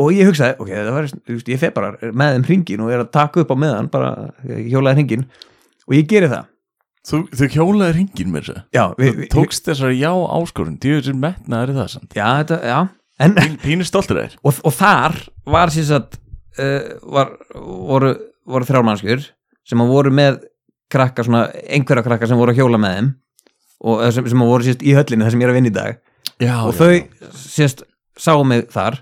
og 0.00 0.12
ég 0.14 0.28
hugsaði, 0.30 0.54
ok, 0.62 0.68
það 0.72 0.92
var, 0.94 1.08
þú 1.12 1.34
veist, 1.36 1.48
ég 1.52 1.58
fer 1.60 1.72
bara 1.76 1.90
með 2.16 2.36
þeim 2.38 2.46
hringin 2.48 2.84
og 2.86 2.92
er 2.94 3.02
að 3.02 3.10
taka 3.16 3.42
upp 3.42 3.50
á 3.52 3.56
meðan 3.60 3.88
bara 3.92 4.12
hjólaði 4.46 5.00
hringin 5.02 5.24
og 5.88 5.96
ég 5.98 6.06
geri 6.08 6.30
það 6.30 6.46
Þú, 7.08 7.20
þú 7.32 7.48
hjólaði 7.54 7.94
ringin 7.96 8.32
með 8.34 8.42
þessu. 8.48 8.62
Já, 8.76 8.82
við, 8.98 9.10
Þú 9.14 9.20
við, 9.22 9.28
tókst 9.32 9.68
þessar 9.70 9.94
já 9.96 10.10
áskorun 10.12 10.78
Djöður 10.82 11.16
metnaður 11.22 11.72
er 11.72 11.78
það 11.78 11.90
samt. 11.94 12.16
Já, 12.18 12.26
þetta, 12.42 12.58
já. 12.68 12.78
En, 13.24 13.34
Pínu 13.62 13.86
stoltur 13.88 14.20
þær 14.20 14.34
og, 14.46 14.58
og 14.68 14.74
þar 14.76 15.16
var 15.50 15.72
sagt 15.74 16.18
uh, 16.60 16.92
var, 17.16 17.32
voru, 17.56 18.12
voru 18.46 18.68
þrjálmannskjur 18.68 19.24
sem 19.68 19.82
að 19.82 19.90
voru 19.90 20.12
með 20.14 20.38
krakka 20.92 21.24
svona, 21.26 21.48
einhverja 21.66 22.04
krakka 22.06 22.28
sem 22.30 22.38
voru 22.38 22.54
að 22.54 22.60
hjóla 22.62 22.78
með 22.80 22.94
þeim 22.98 23.08
og 23.88 24.04
eða 24.04 24.14
sem, 24.14 24.28
sem 24.30 24.44
að 24.44 24.52
voru 24.52 24.66
sérst 24.68 24.84
í 24.86 24.94
höllinni 24.96 25.26
þar 25.26 25.34
sem 25.34 25.42
ég 25.42 25.48
er 25.48 25.52
að 25.52 25.58
vinna 25.58 25.70
í 25.72 25.76
dag. 25.76 25.98
Já, 26.38 26.54
og 26.62 26.76
þau 26.78 27.34
sérst 27.42 27.82
sáu 28.18 28.44
mig 28.46 28.68
þar 28.74 29.00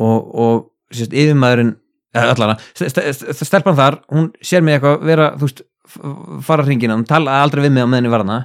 og, 0.00 0.18
og 0.34 0.64
sérst 0.94 1.14
yfirmaðurinn 1.16 1.74
eða 2.14 2.34
allara, 2.34 2.56
st- 2.72 2.90
st- 2.94 3.06
st- 3.34 3.46
stelpan 3.48 3.76
þar 3.78 4.00
hún 4.14 4.28
sér 4.44 4.62
mig 4.64 4.76
eitthvað 4.78 5.04
vera 5.08 5.30
þú 5.36 5.48
veist, 5.48 5.64
fara 6.44 6.66
hringina, 6.66 6.96
hún 6.98 7.06
tala 7.08 7.40
aldrei 7.42 7.64
við 7.66 7.76
mig 7.76 7.86
á 7.86 7.88
meðan 7.88 8.08
ég 8.08 8.14
var 8.14 8.24
hana 8.26 8.40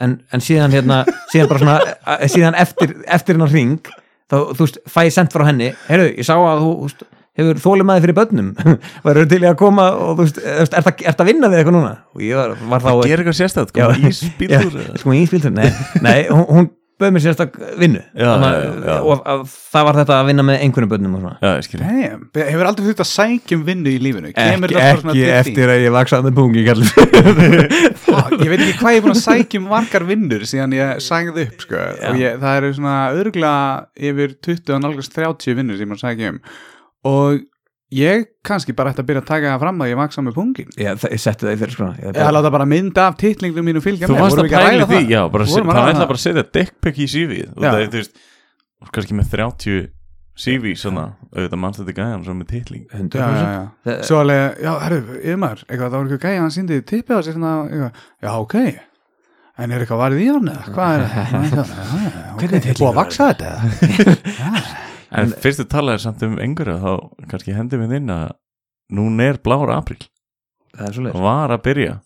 en, 0.00 0.16
en 0.34 0.42
síðan 0.42 0.74
hérna 0.74 1.02
síðan 1.32 1.60
svona, 1.60 1.76
eh, 2.16 2.24
síðan 2.30 2.58
eftir 2.58 2.94
eftir 3.06 3.38
hennar 3.38 3.52
hring, 3.52 3.90
þá 4.30 4.38
þú 4.54 4.66
veist 4.66 4.80
fæ 4.90 5.00
ég 5.06 5.16
sendt 5.16 5.34
frá 5.34 5.46
henni, 5.48 5.72
heyrðu, 5.88 6.14
ég 6.18 6.26
sá 6.26 6.34
að 6.36 6.62
þú, 6.64 6.72
veist, 6.84 7.04
hefur 7.38 7.60
þólimaði 7.64 8.04
fyrir 8.04 8.16
börnum. 8.18 8.50
Verður 9.06 9.28
til 9.32 9.40
að 9.42 9.58
koma 9.58 9.88
og 9.98 10.14
þú 10.14 10.26
veist, 10.26 10.40
er 10.44 10.70
það 10.70 11.24
að 11.24 11.30
vinna 11.30 11.50
við 11.50 11.60
eitthvað 11.60 11.76
núna? 11.78 11.92
Og 12.14 12.24
ég 12.24 12.38
var, 12.38 12.56
var 12.70 12.84
þá 12.84 12.90
Gera 12.94 13.24
eitthvað 13.24 13.38
sérstætt 13.40 13.74
Já. 13.74 13.86
Koma 13.88 14.10
ísbílur 14.10 14.78
Já, 14.84 14.96
sko 15.02 15.16
íspíltur, 15.18 15.54
nei, 15.54 15.68
nei 16.04 16.18
hún, 16.30 16.46
hún 16.50 16.70
bauð 17.04 17.14
mér 17.14 17.24
sérstak 17.24 17.58
vinnu. 17.80 18.02
Já, 18.16 18.24
já, 18.24 18.32
að- 18.48 18.88
já. 18.88 18.96
og 19.04 19.22
að, 19.34 19.44
það 19.74 19.86
var 19.88 19.98
þetta 20.00 20.18
að 20.18 20.28
vinna 20.32 20.46
með 20.48 20.60
einhverjum 20.64 20.92
börnum 20.94 21.16
og 21.18 21.24
svona. 21.24 21.36
Já, 21.44 21.50
ég 21.54 21.68
skil. 21.68 21.80
Damn, 21.84 22.26
hefur 22.40 22.70
aldrei 22.70 22.88
þurft 22.88 23.04
að 23.04 23.10
sækjum 23.12 23.64
vinnu 23.68 23.92
í 23.94 24.02
lífinu? 24.02 24.34
Kemur 24.34 24.72
ekki, 24.72 24.80
þetta 24.80 24.90
bara 24.90 25.02
svona 25.04 25.14
ekki 25.14 25.24
þín? 25.28 25.38
eftir 25.44 25.74
að 25.74 25.84
ég 25.84 25.94
vaksaði 25.98 26.28
með 26.28 26.34
pungi 26.40 26.64
Ég 28.44 28.50
veit 28.50 28.60
ekki 28.62 28.76
hvað 28.78 28.94
ég 28.94 29.00
er 29.00 29.04
búin 29.04 29.14
að 29.14 29.22
sækjum 29.22 29.66
margar 29.70 30.04
vinnur 30.08 30.44
síðan 30.48 30.76
ég 30.76 31.00
sægði 31.02 31.46
upp 31.48 31.64
sko. 31.64 31.80
og 32.10 32.20
ég, 32.20 32.36
það 32.42 32.58
eru 32.60 32.70
svona 32.76 32.96
örgulega 33.14 33.64
yfir 34.10 34.36
20 34.44 34.76
og 34.76 34.84
nálgast 34.84 35.16
30 35.16 35.58
vinnur 35.58 35.80
sem 35.80 35.94
ég 35.94 36.02
sækjum 36.02 36.38
og 37.10 37.42
ég 37.92 38.24
kannski 38.46 38.72
bara 38.76 38.90
ætti 38.94 39.02
að 39.04 39.08
byrja 39.10 39.22
að 39.22 39.26
taka 39.28 39.50
það 39.54 39.60
fram 39.64 39.82
að 39.84 39.90
ég 39.92 39.98
vaksa 40.00 40.22
með 40.24 40.34
pungin. 40.38 40.70
Já, 40.80 40.94
það, 40.98 41.10
ég 41.14 41.20
setti 41.24 41.46
það 41.46 41.52
í 41.52 41.58
fyrir 41.60 41.74
sko 41.76 41.84
ég, 41.90 42.14
Ég 42.16 42.32
láta 42.38 42.50
bara 42.54 42.64
mynda 42.66 43.08
af 43.10 43.16
titlingnum 43.20 43.64
mínu 43.68 43.80
fylgja 43.84 44.06
Þú 44.08 44.16
varst 44.18 44.38
að 44.40 44.48
pæla 44.50 44.86
því 44.88 44.94
það? 44.94 45.10
Já, 45.12 45.20
bara, 45.30 45.44
það 45.44 45.58
ætla 45.60 45.74
það? 45.92 46.08
bara 46.08 46.18
að 46.18 46.24
setja 46.24 46.44
dickpick 46.58 46.96
í 46.98 47.06
það 47.54 47.80
er, 47.80 47.88
veist 48.00 48.14
kannski 48.94 49.14
með 49.20 49.26
30 49.34 49.90
CV 50.34 50.72
svona, 50.74 51.04
auðvitað 51.30 51.60
mannst 51.62 51.78
þetta 51.78 51.94
gæjan 51.94 52.24
svo 52.26 52.34
með 52.34 52.48
titling. 52.50 52.84
Já, 52.90 52.98
já, 53.14 53.22
já. 53.38 53.62
Það- 53.86 54.00
Svo 54.08 54.16
alveg, 54.24 54.42
já, 54.64 54.72
herru, 54.82 54.98
eitthvað, 55.68 55.84
það 55.84 55.94
var 55.94 56.02
eitthvað 56.08 56.24
gæja, 56.24 56.40
hann 56.42 56.50
síndi 56.56 56.80
tippið 56.82 57.14
á 57.14 57.20
sér 57.22 57.36
svona, 57.36 57.52
eitthvað, 57.70 57.92
já, 58.24 58.30
ok, 58.42 58.54
en 59.62 59.70
er 59.70 59.78
eitthvað 59.84 60.02
varðið 60.02 60.24
í 60.24 60.26
hann, 60.34 60.48
eða? 60.50 60.64
Hvað 60.74 60.90
er 60.98 61.02
það? 63.38 63.54
Er 65.10 65.20
að 65.20 65.26
eða? 65.26 65.34
En 65.34 65.44
fyrst 65.44 65.62
þú 65.62 65.68
talaðir 65.74 66.02
samt 66.04 66.24
um 66.26 66.40
einhverja 66.42 66.80
þá 66.82 66.92
kannski 67.30 67.56
hendi 67.56 67.80
við 67.80 67.96
inn 68.00 68.12
að 68.14 68.26
núna 68.94 69.30
er 69.32 69.40
blár 69.44 69.72
april 69.74 70.00
það 70.74 70.88
er 70.88 70.96
svo 70.96 71.04
leið 71.06 71.20
var 71.24 71.54
að 71.54 71.64
byrja. 71.68 71.98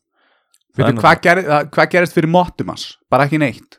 Það 0.78 0.84
er 0.84 0.88
Veitu, 0.88 1.02
hvað, 1.02 1.20
ger, 1.24 1.40
hvað 1.74 1.92
gerist 1.94 2.16
fyrir 2.16 2.30
Mottumas? 2.30 2.84
Bara 3.11 3.26
ekki 3.26 3.40
neitt. 3.42 3.78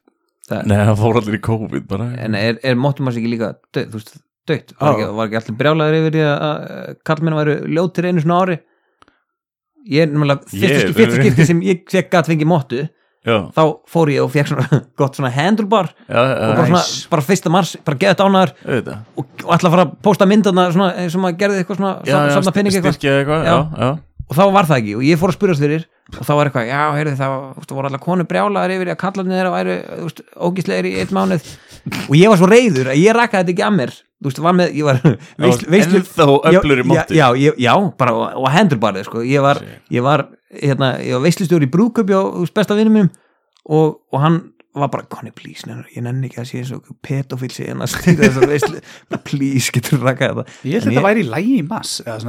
Nei, 0.50 0.80
það 0.82 0.96
fór 1.00 1.20
allir 1.20 1.38
í 1.38 1.44
COVID 1.46 1.86
bara. 1.90 2.10
En 2.26 2.36
er, 2.38 2.58
er 2.66 2.80
móttum 2.80 3.10
að 3.10 3.20
ekki 3.22 3.32
líka 3.36 3.52
döð, 3.76 3.92
þú 3.92 4.00
veist, 4.00 4.16
döitt, 4.50 4.74
var, 4.80 4.96
ekki, 4.96 5.10
var 5.20 5.30
ekki 5.30 5.40
allir 5.40 5.58
brjálæður 5.60 5.98
yfir 6.00 6.16
því 6.16 6.24
að, 6.26 6.48
að 6.48 6.98
kallmenn 7.10 7.38
væru 7.38 7.56
ljótir 7.78 8.10
einu 8.10 8.24
svona 8.24 8.40
ári? 8.44 8.58
Ég 9.90 10.06
er 10.06 10.12
náttúrulega 10.12 10.94
fyrsta 10.96 11.20
skipti 11.22 11.48
sem 11.48 11.62
ég 11.68 11.86
fekk 11.90 12.10
gæt 12.16 12.32
fengið 12.32 12.50
móttu 12.50 12.82
Já, 13.28 13.36
þá 13.52 13.62
fór 13.92 14.10
ég 14.14 14.24
og 14.24 14.30
fekk 14.32 14.48
svona 14.54 14.80
gott 15.00 15.18
svona 15.20 15.30
handlebar 15.36 15.90
já, 16.08 16.16
og 16.16 16.30
já, 16.30 16.52
bara, 16.56 16.68
svona, 16.70 16.84
Nice. 16.84 17.08
bara 17.12 17.26
fyrsta 17.28 17.52
mars, 17.52 17.74
bara 17.84 18.00
geðið 18.00 18.20
dánar 18.22 18.54
og, 19.20 19.26
og 19.44 19.56
ætla 19.58 19.68
að 19.68 19.74
fara 19.76 19.86
að 19.90 19.96
posta 20.08 20.28
myndana 20.30 20.70
svona, 20.72 20.92
eins 21.04 21.18
og 21.20 21.26
maður 21.26 21.40
gerði 21.42 21.60
eitthvað 21.64 21.82
svona 21.82 21.96
samna 22.38 22.54
pening 22.56 22.78
eitthvað. 22.80 23.02
og 24.30 24.38
þá 24.38 24.44
var 24.56 24.70
það 24.70 24.78
ekki 24.80 24.96
og 24.96 25.04
ég 25.10 25.20
fór 25.20 25.34
að 25.34 25.40
spyrjast 25.40 25.66
fyrir 25.66 25.84
og 26.16 26.26
þá 26.26 26.32
var 26.40 26.50
eitthvað, 26.50 26.70
já, 26.72 26.82
heyrðu 26.96 27.16
það 27.20 27.34
veist, 27.60 27.74
voru 27.76 27.90
allar 27.90 28.02
konu 28.02 28.26
brjálaðar 28.30 28.74
yfir 28.74 28.92
að 28.94 29.00
kallarnir 29.04 29.40
þeirra 29.40 29.64
veist, 30.06 30.24
ógíslegir 30.40 30.88
í 30.90 30.94
einn 31.04 31.12
mánuð. 31.14 31.50
Og 32.08 32.16
ég 32.18 32.32
var 32.32 32.40
svo 32.40 32.50
reyður 32.50 32.90
að 32.94 33.02
ég 33.04 33.14
rakaði 33.14 33.44
þetta 33.44 33.54
ekki 33.54 33.66
að 33.68 33.76
mér 33.78 33.94
þú 34.20 34.30
veist, 34.30 34.42
var 34.44 34.56
með, 34.58 34.76
ég 34.76 34.88
var 34.88 35.00
veislu, 35.40 35.70
Ennþá 35.80 36.28
öflur 36.52 36.82
í 36.84 36.86
móti 36.88 37.18
já, 37.18 37.28
já, 37.40 37.54
já, 37.56 37.74
bara 38.00 38.16
og, 38.16 38.26
og 38.44 38.52
hendur 38.54 38.82
bara, 38.82 39.04
sko, 39.08 39.24
ég 39.24 39.44
var 39.44 39.62
ég 39.94 40.06
var, 40.06 40.28
hérna, 40.52 40.94
ég 41.04 41.16
var 41.18 41.26
veislustjóri 41.28 41.70
í 41.70 41.72
þú 42.36 42.44
veist, 42.44 42.56
besta 42.58 42.78
vinnum 42.78 42.98
mínum 43.00 43.12
og, 43.70 44.00
og 44.12 44.24
hann 44.24 44.42
var 44.78 44.90
bara, 44.94 45.04
Conny, 45.10 45.32
please, 45.34 45.66
nennar, 45.66 45.88
ég 45.96 46.04
nenni 46.06 46.28
ekki 46.30 46.38
að 46.44 46.46
sé 46.52 46.60
eins 46.62 46.70
og 46.76 46.86
pedofíl 47.04 47.50
sé 47.52 47.66
en 47.74 47.82
að 47.82 47.90
stýra 47.96 48.28
þess 48.28 48.38
að 48.38 48.52
veist 48.52 48.68
bara, 49.10 49.22
please, 49.26 49.72
getur 49.74 49.98
rakað 50.06 50.36
þetta? 50.44 50.58
Ég 50.70 50.76
held 50.78 50.86
að 50.86 50.94
þetta 50.94 51.04
væri 51.08 51.24
í 51.24 51.28
lægi 51.32 51.56
í 51.58 51.64
mass 51.66 51.96
það, 52.06 52.28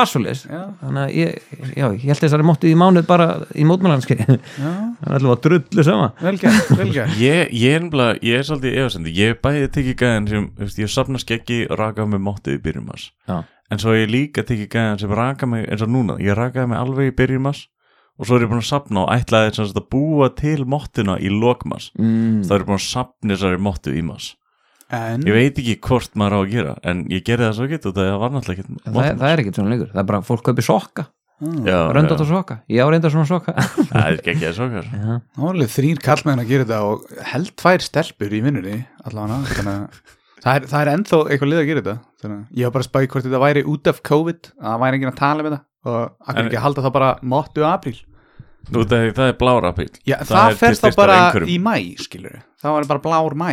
var 0.00 0.10
svo 0.10 0.22
leis 0.24 0.42
Já. 0.50 0.62
þannig 0.80 1.02
að 1.04 1.14
ég, 1.20 1.38
já, 1.78 1.86
ég 1.94 2.04
held 2.10 2.22
þessari 2.24 2.48
móttu 2.50 2.70
í 2.72 2.74
mánuð 2.82 3.06
bara 3.12 3.28
í 3.54 3.66
mótmælanski 3.70 4.18
Já, 4.18 4.26
það 4.26 5.06
er 5.06 5.16
alltaf 5.20 5.44
drullu 5.46 5.86
sama. 5.86 6.10
Ég, 7.20 7.54
ég, 7.54 7.76
er 7.78 7.84
nefnilega- 7.84 8.18
ég 8.26 8.38
er 8.40 8.46
svolítið 8.48 8.78
efasendi 8.82 9.14
Ég 9.16 9.38
bæði 9.44 9.70
tekið 9.78 9.96
gæðan 10.02 10.28
sem 10.30 10.48
Ég 10.82 10.90
sapna 10.92 11.20
skeggi 11.22 11.62
og 11.70 11.78
rakaði 11.80 12.14
með 12.16 12.22
móttið 12.26 12.58
í 12.58 12.62
byrjum 12.64 12.88
mass. 12.90 13.10
Já. 13.30 13.38
En 13.72 13.80
svo 13.80 13.94
ég 13.96 14.10
líka 14.12 14.42
tekið 14.46 14.68
gæðan 14.74 15.00
sem 15.02 15.14
raka 15.14 15.46
mig 15.50 15.64
eins 15.70 15.82
og 15.86 15.90
núna 15.94 16.18
Ég 16.22 16.36
rakaði 16.38 16.72
mig 16.72 16.78
alveg 16.82 17.12
í 17.12 17.16
byrjum 17.22 17.46
mass 17.48 17.68
Og 18.14 18.28
svo 18.28 18.38
er 18.38 18.44
ég 18.44 18.50
búin 18.52 18.62
að 18.62 18.68
sapna 18.68 19.04
og 19.04 19.12
ætlaði 19.14 19.64
að 19.64 19.82
búa 19.90 20.30
til 20.38 20.62
móttuna 20.70 21.18
í 21.18 21.32
lokmass 21.32 21.90
mm. 21.98 22.44
Það 22.46 22.56
er 22.56 22.66
búin 22.68 22.78
að 22.78 22.86
sapna 22.86 23.34
þessari 23.34 23.62
móttu 23.66 23.94
í 23.94 24.04
mass 24.06 24.34
En, 24.92 25.24
Ég 25.26 25.34
veit 25.34 25.58
ekki 25.58 25.78
hvort 25.82 26.14
maður 26.18 26.36
á 26.36 26.38
að 26.44 26.52
gera 26.52 26.74
En 26.86 27.04
ég 27.10 27.24
gerði 27.26 27.48
það 27.48 27.58
svo 27.58 27.66
ekki 27.66 27.80
og 27.80 27.96
það 27.96 28.14
var 28.22 28.34
náttúrulega 28.34 28.62
ekki 28.62 28.80
það, 28.84 29.10
það 29.22 29.28
er 29.30 29.42
ekkert 29.42 29.58
svona 29.58 29.72
lengur, 29.72 29.92
það 29.94 30.02
er 30.02 30.08
bara 30.10 30.20
að 30.20 30.28
fólk 30.28 30.44
kaupi 30.46 30.64
sokka. 30.64 31.06
Já, 31.66 31.90
röndat 31.92 32.20
og 32.22 32.28
sokka, 32.30 32.56
ég 32.70 32.78
á 32.78 32.88
reynda 32.88 33.10
svona 33.10 33.26
sokka. 33.26 33.52
Það 33.90 34.04
er 34.04 34.18
ekki 34.22 34.46
að 34.46 34.52
sokkar 34.54 34.86
já, 34.94 35.16
það 35.34 35.42
var 35.42 35.56
alveg 35.56 35.72
þrýr 35.74 36.02
kallmenn 36.04 36.42
að 36.44 36.52
gera 36.52 36.64
þetta 36.64 36.78
og 36.86 37.24
held 37.32 37.50
tvær 37.58 37.84
stelpur 37.84 38.36
í 38.38 38.40
vinnunni 38.44 38.76
allavega, 39.02 39.40
þannig 39.50 39.74
að 39.74 40.14
það 40.44 40.54
er, 40.54 40.68
það 40.70 40.78
er 40.80 40.90
ennþá 40.92 41.20
eitthvað 41.24 41.50
lið 41.50 41.60
að 41.60 41.68
gera 41.70 41.82
þetta 41.82 41.96
þannig 42.22 42.38
að 42.38 42.60
ég 42.60 42.68
var 42.68 42.76
bara 42.76 42.84
að 42.84 42.88
spæði 42.88 43.10
hvort 43.10 43.26
þetta 43.26 43.42
væri 43.44 43.64
út 43.74 43.90
af 43.90 44.00
COVID 44.08 44.50
að 44.54 44.68
það 44.70 44.82
væri 44.84 44.98
enginn 45.00 45.10
að 45.10 45.20
tala 45.20 45.42
um 45.44 45.48
þetta 45.50 45.60
og 45.84 46.00
akkur 46.28 46.48
ekki 46.48 46.62
halda 46.64 46.84
það 46.86 46.94
bara 46.98 47.12
móttu 47.22 47.64
apríl 47.68 47.96
Nú, 48.72 48.80
það, 48.88 49.10
það 49.12 49.26
er 49.28 49.34
blára 49.36 49.70
apríl 49.74 49.90
Já, 50.08 50.16
Það 50.24 50.30
það, 50.32 50.46
er 50.50 50.58
ferst 50.62 50.84
þá 50.86 50.94
bara 50.96 51.16
einhverjum. 51.20 51.50
í 51.52 51.56
mæ, 51.60 51.74
skilur 52.00 52.38
það 52.62 52.76
var 52.78 52.86
bara 52.94 53.02
blár 53.04 53.34
mæ 53.36 53.50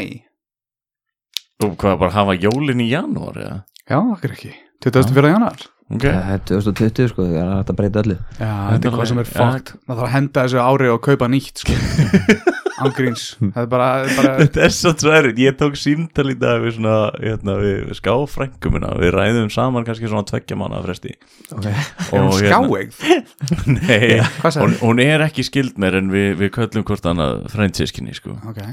Og 1.61 1.75
hvað, 1.77 1.97
bara 2.01 2.15
hafa 2.15 2.35
jólin 2.39 2.79
í 2.81 2.87
janúar 2.89 3.35
eða? 3.37 3.57
Já, 3.91 3.97
akkur 4.15 4.31
ekki, 4.37 4.53
24. 4.85 5.27
januar 5.33 5.65
Ok, 5.91 6.05
það 6.07 6.31
er 6.35 6.41
2020 6.47 7.11
sko, 7.11 7.25
það 7.27 7.37
er 7.41 7.51
hægt 7.57 7.71
að 7.73 7.77
breyta 7.81 8.01
öllu. 8.05 8.17
Já, 8.39 8.51
þetta 8.71 8.87
er 8.89 8.95
hvað 8.95 9.09
sem 9.11 9.21
er 9.21 9.29
fokkt 9.31 9.71
Það 9.75 9.91
þarf 9.97 10.07
að 10.07 10.13
henda 10.15 10.45
þessu 10.47 10.61
ári 10.63 10.89
og 10.93 11.01
kaupa 11.07 11.27
nýtt 11.31 11.63
sko. 11.65 11.77
Er 12.81 13.67
bara, 13.69 13.87
bara 14.17 14.29
Þetta 14.39 14.61
er 14.65 14.73
svo 14.73 14.91
tværið, 14.97 15.37
ég 15.43 15.57
tók 15.59 15.75
símtal 15.77 16.31
í 16.31 16.35
dag 16.41 16.63
við 16.63 16.79
svona, 16.79 16.95
hérna, 17.21 17.55
við 17.61 17.91
skáfrængumina 17.99 18.95
við 18.97 19.11
ræðum 19.13 19.51
saman 19.53 19.85
kannski 19.85 20.09
svona 20.09 20.25
tveggja 20.25 20.57
manna 20.57 20.79
fresti. 20.81 21.13
Okay. 21.53 21.75
Hún 22.09 22.31
Og 22.31 22.39
hérna- 22.41 22.63
skáegð? 22.65 23.03
Nei, 23.75 24.17
Hvað 24.41 24.55
sagði 24.55 24.63
hún, 24.65 24.77
hún? 24.81 25.03
er 25.05 25.25
ekki 25.27 25.45
skild 25.45 25.77
mér 25.81 25.99
en 26.01 26.09
við, 26.09 26.31
við 26.41 26.53
köllum 26.57 26.87
hvort 26.89 27.05
annað 27.11 27.43
frændsískinni 27.53 28.17
sko. 28.17 28.39
Ok. 28.49 28.63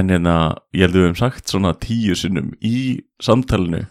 En 0.00 0.08
hérna, 0.14 0.38
ég 0.72 0.86
held 0.86 0.94
að 0.96 1.00
við 1.02 1.08
hefum 1.10 1.20
sagt 1.20 1.52
svona 1.52 1.74
tíu 1.84 2.16
sinnum 2.16 2.52
í 2.64 3.02
samtalinu 3.20 3.84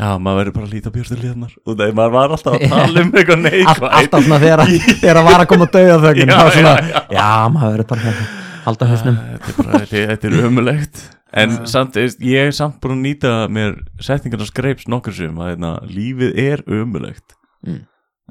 já, 0.00 0.08
maður 0.24 0.38
verður 0.40 0.54
bara 0.56 0.66
að 0.66 0.74
líta 0.74 0.92
björstu 0.94 1.16
liðnar. 1.20 1.52
Og 1.66 1.76
það 1.78 1.94
maður 2.00 2.14
var 2.16 2.34
alltaf 2.36 2.56
að 2.56 2.66
tala 2.72 3.04
um 3.04 3.10
eitthvað 3.12 3.36
All, 3.40 3.44
neikvæð 3.46 3.96
alltaf 4.00 4.24
svona 4.26 4.40
þegar 4.44 4.62
að- 4.64 4.76
þegar 5.04 5.20
að 5.20 5.28
var 5.30 5.44
að 5.44 5.48
koma 5.52 5.66
döða 5.76 5.98
þögn 6.06 6.20
Já, 6.30 6.36
þá 6.40 6.52
svona, 6.56 6.74
já, 6.80 6.92
já. 6.94 7.00
já, 7.18 7.30
maður 7.56 7.74
verður 7.76 7.88
bara 7.92 8.12
að 8.14 8.22
halda 8.66 8.88
hausnum. 8.90 9.18
Þetta 9.46 10.04
er 10.04 10.30
er 10.30 10.38
ömulegt 10.48 11.02
en 11.40 11.52
samt, 11.70 11.94
ég 12.00 12.48
er 12.48 12.54
samt 12.56 12.80
búin 12.82 12.96
að 12.98 13.04
nýta 13.06 13.34
mér 13.54 13.76
setningarna 14.02 14.48
skreips 14.48 14.88
nokkur 14.90 15.14
sem 15.14 15.36
að 15.38 15.52
hérna, 15.54 15.74
lífið 15.90 16.40
er 16.48 16.64
ömulegt 16.66 17.36
Mm. 17.60 17.82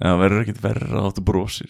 en 0.01 0.07
það 0.09 0.19
verður 0.23 0.39
ekkit 0.41 0.59
verra 0.63 1.01
áttu 1.05 1.21
brosir. 1.21 1.69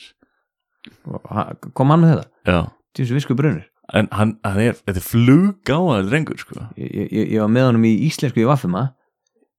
Kom 1.75 1.91
hann 1.91 1.99
með 2.05 2.13
þetta, 2.13 2.29
já, 2.47 2.59
þessu 2.95 3.17
visku 3.17 3.35
brunur. 3.35 3.65
En 3.91 4.07
hann, 4.15 4.35
hann 4.45 4.61
er, 4.63 4.77
þetta 4.85 5.01
er 5.01 5.05
flug 5.05 5.71
á 5.73 5.79
að 5.97 6.07
drengur 6.11 6.37
sko. 6.39 6.55
Ég, 6.77 7.09
ég, 7.09 7.31
ég 7.33 7.41
var 7.41 7.49
með 7.51 7.65
honum 7.71 7.87
í 7.89 7.93
íslensku 8.07 8.43
í 8.43 8.47
Vaffuma 8.47 8.83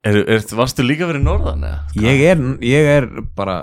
er, 0.07 0.21
er, 0.25 0.45
varstu 0.57 0.87
líka 0.87 1.09
verið 1.11 1.27
norðan 1.27 1.67
eða? 1.69 1.81
ég 2.01 2.23
er, 2.33 2.45
ég 2.65 2.93
er 2.99 3.09
bara 3.37 3.59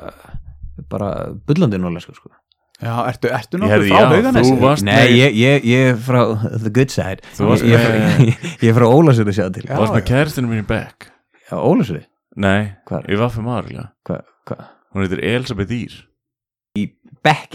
bara 0.92 1.12
bullandi 1.48 1.80
norðlensku 1.82 2.14
sko. 2.16 2.30
Já, 2.78 2.94
ertu, 3.10 3.30
ertu 3.34 3.58
nokkuð 3.58 3.88
frá 3.90 4.02
Hauganesi? 4.12 4.52
þú 4.54 4.72
nei, 4.86 5.06
ég, 5.18 5.38
ég, 5.42 5.64
ég 5.66 5.88
er 5.96 5.96
frá 5.98 6.20
the 6.62 6.70
good 6.70 6.94
side 6.94 7.24
Þú 7.34 7.48
varst 7.50 7.66
ég, 7.66 7.72
ég, 7.74 7.80
er 7.82 7.88
frá, 7.88 8.28
ég 8.62 8.70
er 8.70 8.76
frá 8.78 8.86
Ólasöru 8.86 9.34
sjá 9.34 9.48
til 9.56 9.64
Já. 9.66 9.72
varst 9.80 9.96
með 9.96 10.04
kæristinu 10.12 10.52
mín 10.52 10.62
í 10.62 10.66
back 10.70 11.08
já, 11.50 11.56
Ólasöru, 11.58 12.04
nei, 12.38 12.76
Hvar? 12.86 13.08
fyrir 13.08 13.48
maður 13.48 13.72
hvað 14.06 14.22
hva? 14.52 14.60
hún 14.94 15.08
heitir 15.08 15.24
Elisabeth 15.26 15.74
Ír 15.74 15.98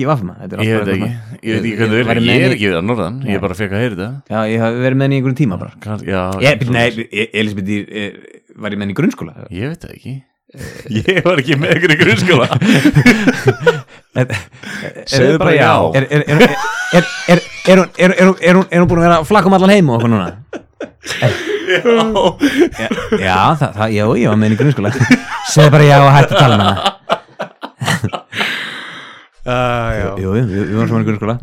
í 0.02 0.06
Vaffuma 0.08 0.34
þetta 0.40 0.58
er 0.58 0.66
ég 0.66 0.82
veit 0.82 0.90
ekki, 0.96 1.08
ég 1.46 1.54
veit 1.54 1.66
ekki 1.68 1.76
hvernig 1.78 2.02
það 2.02 2.16
er 2.16 2.22
ég 2.26 2.46
er 2.48 2.54
ekki 2.56 2.70
það 2.72 2.84
norðan, 2.88 3.20
ég 3.30 3.42
bara 3.44 3.56
fekk 3.60 3.76
að 3.76 3.84
heyra 3.84 3.94
þetta 3.94 4.34
já, 4.34 4.40
ég 4.50 4.64
hef 4.64 4.78
verið 4.82 4.98
með 4.98 5.06
henni 5.06 5.14
í 5.14 5.20
einhverjum 5.20 5.38
tíma 5.38 5.58
bara 5.60 5.72
nei, 6.74 7.06
E- 7.06 7.28
Elisabeth 7.30 7.72
eh, 7.78 8.18
var 8.56 8.70
ég 8.74 8.78
með 8.78 8.84
henni 8.86 8.94
í 8.94 8.98
grunnskóla 9.00 9.32
ég 9.50 9.72
veit 9.72 9.82
það 9.86 9.96
ekki 9.96 10.14
ég 10.98 11.20
var 11.24 11.40
ekki 11.40 11.54
með 11.56 11.70
ykkur 11.78 11.92
í 11.94 11.98
grunnskóla 12.02 12.48
Segðu 15.08 15.38
bara 15.40 15.52
já. 15.56 15.70
er, 15.96 16.04
er, 16.12 16.24
er, 16.26 16.42
er, 16.42 16.52
er, 16.92 17.04
er, 17.32 17.38
er, 17.72 17.76
hún- 17.80 17.94
er, 17.96 18.10
er, 18.12 18.26
hún- 18.28 18.40
er, 18.68 18.80
er 18.82 18.84
búin 18.90 19.00
að 19.00 19.06
vera 19.06 19.20
að 19.22 19.28
flakka 19.30 19.48
um 19.48 19.56
allan 19.56 19.72
heim 19.72 19.88
og 19.88 19.96
okkur 20.00 20.12
núna 20.12 20.28
já, 21.72 22.88
já, 23.22 23.38
það, 23.56 23.70
það, 23.78 23.88
já, 23.96 24.04
ég 24.04 24.28
var 24.28 24.36
með 24.36 24.44
henni 24.44 24.56
í 24.56 24.60
grunnskóla 24.60 24.90
segðu 25.54 25.70
bara 25.76 25.88
já 25.88 25.96
og 26.04 26.12
hætti 26.18 26.34
tala 26.42 26.56
með 26.60 26.76
Uh, 29.42 29.90
já. 29.98 30.04
jú, 30.22 30.22
jú, 30.22 30.32
við 30.38 30.50
við 30.54 30.76
vorum 30.76 30.86
saman 30.92 31.02
í 31.02 31.06
grunnskóla 31.08 31.34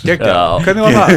Gekkja, 0.00 0.30
Já. 0.30 0.42
hvernig 0.64 0.82
var 0.86 0.94
það? 0.96 1.10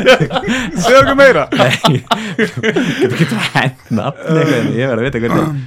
Segðu 0.84 0.98
okkur 1.00 1.16
meira. 1.20 1.44
Getur 1.56 3.16
getur 3.22 3.46
hent 3.54 3.86
nafn 3.96 4.40
eitthvað, 4.42 4.68
ég 4.76 4.90
verð 4.92 5.00
að 5.00 5.06
vita 5.08 5.22
hvernig. 5.24 5.64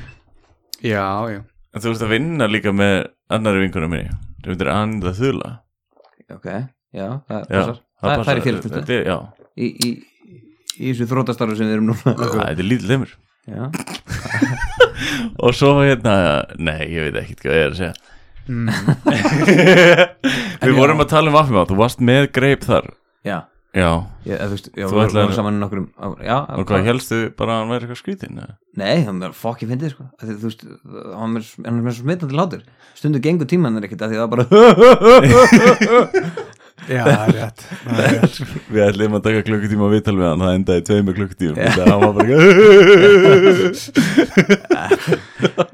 Já, 0.83 1.07
já. 1.33 1.39
En 1.73 1.81
þú 1.81 1.93
veist 1.93 2.05
að 2.05 2.13
vinna 2.13 2.49
líka 2.51 2.73
með 2.75 2.95
annari 3.33 3.63
vinkunum 3.65 3.95
minni. 3.95 4.13
Þú 4.43 4.53
veitir 4.53 4.69
Anna 4.75 5.13
Þula. 5.17 5.51
Ok, 6.33 6.45
já, 6.93 7.07
það 7.29 7.47
passar. 7.49 7.79
það, 8.03 8.29
er 8.33 8.39
í 8.39 8.95
er- 8.97 9.07
já, 9.09 9.17
í, 9.57 9.67
í, 9.69 9.89
í 10.79 10.91
þessu 10.93 11.07
þrótastarfi 11.11 11.57
sem 11.59 11.67
við 11.69 11.75
erum 11.77 11.89
núna 11.91 12.13
það 12.17 12.31
þetta 12.39 12.63
er 12.63 12.69
lítið 12.69 12.89
lemur 12.89 13.11
já, 13.43 13.67
og 15.43 15.53
svo 15.57 15.73
hérna, 15.83 16.15
nei, 16.57 16.87
ég 16.93 17.09
veit 17.09 17.19
ekki 17.21 17.37
hvað 17.43 17.57
ég 17.59 17.65
er 17.67 17.73
að 17.73 17.79
segja 17.81 17.93
Mm. 18.49 18.67
við 20.67 20.75
vorum 20.75 20.99
að 21.03 21.09
tala 21.13 21.31
um 21.31 21.35
vaffum 21.37 21.59
á 21.59 21.63
þú 21.69 21.75
varst 21.79 21.99
með 22.03 22.27
greip 22.35 22.63
þar 22.67 22.85
já 23.23 23.37
já, 23.73 23.89
Ég, 24.27 24.37
þú 24.37 24.49
veist, 24.53 24.67
já, 24.69 24.83
Þú 24.85 24.85
við 24.85 24.91
vorum- 24.93 25.07
ætlaðir- 25.09 25.23
vorum 25.25 25.37
saman 25.39 25.55
í 25.57 25.61
nokkrum 25.63 25.87
á- 25.97 26.21
já, 26.21 26.35
og 26.59 26.65
hvað 26.69 26.83
helstu 26.85 27.17
bara 27.39 27.49
að 27.55 27.57
hann 27.63 27.71
væri 27.73 27.81
eitthvað 27.87 28.01
skrítin 28.03 28.35
eða? 28.43 28.53
nei, 28.77 28.97
hann 29.07 29.17
er 29.25 29.31
fokki 29.33 29.65
fyndið 29.69 29.89
sko. 29.95 30.03
Af 30.13 30.23
því, 30.27 30.33
þú 30.37 30.45
veist, 30.49 30.61
hann 31.17 31.33
er, 31.39 31.43
hann 31.65 31.77
er 31.79 31.83
með 31.87 31.93
svo 31.97 32.03
smitandi 32.05 32.35
látur 32.37 32.61
stundu 32.99 33.19
gengur 33.25 33.47
tíman 33.49 33.77
er 33.79 33.87
ekkert 33.87 34.05
að 34.05 34.11
því 34.13 34.17
það 34.21 34.31
bara 34.35 34.45
Já, 36.83 36.99
það 37.07 37.23
er 37.23 37.31
rétt 37.37 37.59
Það 37.63 37.99
er 38.03 38.11
rétt. 38.13 38.37
við 38.75 38.81
ætlum 38.89 39.13
að 39.17 39.23
taka 39.25 39.41
klukkutíma 39.47 39.83
að 39.87 39.93
viðtal 39.95 40.17
við 40.19 40.27
hann 40.29 40.43
það 40.43 40.55
endaði 40.59 40.81
tveimur 40.89 41.15
klukkutíma 41.17 41.55
hann 41.79 42.01
var 42.03 42.13
bara 42.19 42.27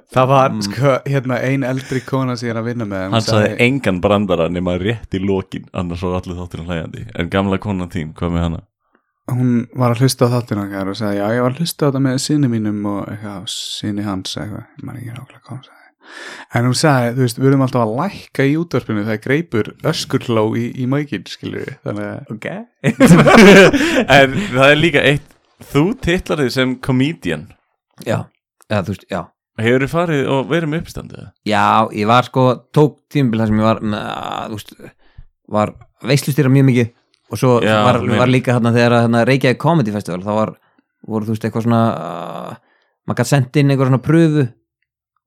Það 0.09 0.29
var, 0.31 0.53
sko, 0.65 0.93
hérna 1.05 1.37
ein 1.45 1.63
eldri 1.67 1.99
kona 2.01 2.33
sem 2.37 2.47
ég 2.49 2.55
er 2.55 2.59
að 2.63 2.71
vinna 2.71 2.85
með 2.89 3.03
hann 3.13 3.21
sagði 3.21 3.51
engan 3.61 3.99
brandara 4.01 4.47
nema 4.49 4.73
rétt 4.81 5.13
í 5.13 5.21
lokin 5.21 5.67
annars 5.77 6.01
var 6.01 6.17
allir 6.17 6.39
þátturinn 6.39 6.69
hlægjandi 6.69 7.03
en 7.13 7.29
gamla 7.29 7.59
konan 7.61 7.91
þín, 7.93 8.15
hvað 8.17 8.33
með 8.33 8.45
hana? 8.47 8.61
Hún 9.29 9.67
var 9.77 9.93
að 9.93 10.01
hlusta 10.01 10.25
á 10.25 10.33
þáttina 10.33 10.63
okkar 10.65 10.89
og 10.89 10.97
sagði, 10.97 11.19
já, 11.19 11.27
ég 11.35 11.43
var 11.45 11.53
að 11.53 11.59
hlusta 11.61 11.85
á 11.85 11.87
þetta 11.89 12.01
með 12.07 12.17
sinni 12.23 12.49
mínum 12.49 12.79
og 12.89 13.01
eitthvað, 13.11 13.43
sinni 13.53 14.05
hans 14.07 14.33
eitthvað, 14.33 14.65
ég 14.79 14.87
man 14.87 14.97
ekki 14.97 15.13
nákvæmlega 15.13 15.43
hvað 15.45 15.53
hún 15.53 15.63
sagði. 15.67 15.75
En 16.57 16.65
hún 16.65 16.77
sagði, 16.79 17.11
þú 17.13 17.21
veist, 17.21 17.39
við 17.39 17.49
erum 17.51 17.63
alltaf 17.67 17.83
að 17.83 17.95
lækka 17.99 18.41
í 18.49 18.55
útvarpinu 18.57 19.03
þegar 19.05 19.21
greipur 19.27 19.67
öskurló 19.91 20.45
í, 20.57 20.65
í 20.73 20.87
mækin, 20.89 21.27
skilur 21.29 21.67
við 21.67 21.75
Þannig 21.85 22.05
að, 22.09 22.19
ok. 22.33 22.47
En 24.17 24.29
það 24.55 24.73
hefur 29.65 29.83
þið 29.85 29.91
farið 29.93 30.29
og 30.35 30.47
verið 30.49 30.71
með 30.73 30.81
uppstandið? 30.83 31.27
já, 31.49 31.63
ég 31.95 32.07
var 32.09 32.27
sko, 32.29 32.45
tók 32.75 32.97
tímabil 33.11 33.41
þar 33.43 33.51
sem 33.51 33.59
ég 33.61 33.67
var 33.67 33.81
þú 33.83 34.57
veist 34.59 34.73
var 35.49 35.73
veislustýra 36.05 36.51
mjög 36.53 36.67
mikið 36.69 36.89
og 37.29 37.37
svo 37.41 37.51
Já, 37.61 37.75
var, 37.85 37.99
meina. 38.01 38.19
var 38.23 38.31
líka 38.31 38.55
hérna 38.55 38.71
þegar 38.73 38.95
að 38.97 39.03
hérna, 39.05 39.23
Reykjavík 39.29 39.59
Comedy 39.61 39.93
Festival 39.93 40.23
þá 40.25 40.31
var, 40.37 40.51
voru 41.09 41.27
þú 41.27 41.35
veist 41.35 41.45
eitthvað 41.47 41.65
svona 41.67 41.81
uh, 41.93 42.55
maður 43.09 43.19
gætt 43.21 43.31
sendt 43.33 43.59
inn 43.61 43.69
eitthvað 43.73 43.91
svona 43.91 44.01
pröfu 44.05 44.45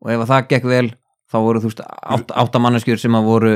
og 0.02 0.10
ef 0.14 0.24
að 0.24 0.32
það 0.32 0.48
gekk 0.54 0.66
vel 0.72 0.88
þá 1.32 1.36
voru 1.46 1.62
þú 1.62 1.70
veist 1.70 1.84
átt, 1.86 2.34
áttamanneskjur 2.42 2.98
sem 3.02 3.18
að 3.18 3.28
voru 3.30 3.52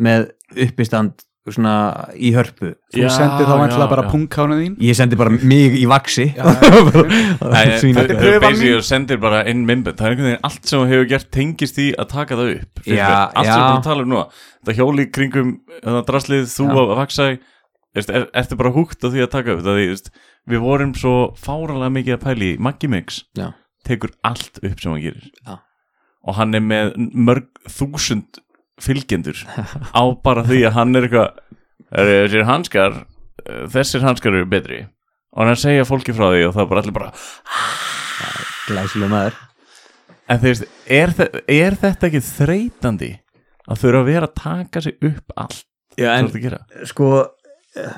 með 0.00 0.30
uppistand 0.56 1.24
svona 1.54 1.74
í 2.16 2.30
hörpu 2.34 2.72
þú 2.94 3.08
sendir 3.12 3.46
þá 3.48 3.52
já, 3.54 3.60
vantlega 3.62 3.88
bara 3.92 4.04
já. 4.06 4.10
punkkána 4.12 4.56
þín 4.60 4.74
ég 4.86 4.96
sendi 4.98 5.18
bara 5.20 5.32
mig 5.34 5.76
í 5.80 5.84
vaksi 5.90 6.26
Já, 6.36 6.44
mín. 7.84 8.82
sendir 8.86 9.20
bara 9.22 9.42
inn 9.50 9.62
myndbönd 9.68 9.98
það 9.98 10.06
er 10.06 10.14
einhvern 10.14 10.28
veginn 10.30 10.44
allt 10.48 10.66
sem 10.70 10.80
þú 10.82 10.88
hefur 10.90 11.08
gert 11.12 11.30
tengist 11.34 11.78
því 11.78 11.86
að 12.00 12.10
taka 12.14 12.38
það 12.40 12.52
upp 12.56 12.82
Já, 12.86 13.08
allt 13.10 13.46
sem 13.46 13.50
já. 13.50 13.54
þú 13.54 13.68
búin 13.68 13.78
að 13.80 13.86
tala 13.88 14.04
um 14.06 14.12
núna 14.12 14.26
það 14.66 14.80
hjóli 14.80 15.06
kringum 15.14 15.52
það 15.84 16.02
draslið, 16.10 16.44
þú 16.56 16.66
Já. 16.68 16.74
að 16.82 16.92
vaksa 17.00 17.28
er, 17.30 18.28
ertu 18.42 18.60
bara 18.60 18.74
húgt 18.74 19.02
á 19.02 19.08
því 19.10 19.24
að 19.24 19.32
taka 19.34 19.56
upp 19.56 19.64
veist, 19.70 20.12
við 20.50 20.62
vorum 20.64 20.94
svo 20.98 21.14
fáralega 21.40 21.94
mikið 21.96 22.16
að 22.18 22.22
pæli 22.26 22.52
í 22.54 22.60
Maggi 22.62 22.90
Mix 22.92 23.24
Já. 23.38 23.50
tekur 23.86 24.14
allt 24.26 24.60
upp 24.62 24.78
sem 24.82 24.92
hann 24.94 25.02
gerir 25.04 25.26
Já. 25.46 25.58
og 26.26 26.38
hann 26.38 26.54
er 26.54 26.64
með 26.64 26.94
mörg 27.14 27.48
þúsund 27.68 28.40
fylgjendur 28.84 29.38
á 29.94 30.02
bara 30.24 30.44
því 30.48 30.64
að 30.68 30.76
hann 30.78 30.96
er 30.96 31.08
eitthvað 31.08 31.30
"Eru 31.90 32.16
þessir 32.28 32.48
hanskar 32.48 32.98
þessir 33.72 34.04
hanskar 34.06 34.34
eru 34.34 34.48
betri? 34.50 34.82
Og 35.36 35.46
hann 35.46 35.56
segja 35.58 35.86
fólki 35.86 36.14
frá 36.14 36.28
því 36.32 36.44
og 36.48 36.54
það 36.56 36.62
er 36.64 36.70
bara 36.72 36.82
allir 36.84 36.96
bara 36.96 37.12
glæsilega 38.70 39.10
maður. 39.10 39.38
En 40.30 40.38
þú 40.38 40.46
veist, 40.50 40.64
er, 40.86 41.12
er 41.50 41.76
þetta 41.78 42.06
ekki 42.06 42.20
þreytandi 42.22 43.10
að 43.70 43.82
þurfa 43.82 44.02
að 44.02 44.10
vera 44.10 44.28
að 44.28 44.36
taka 44.38 44.82
sig 44.84 44.96
upp 45.06 45.34
allt 45.38 45.66
Já, 45.98 46.12
en 46.16 46.30
sko 46.88 47.08
eh, 47.76 47.96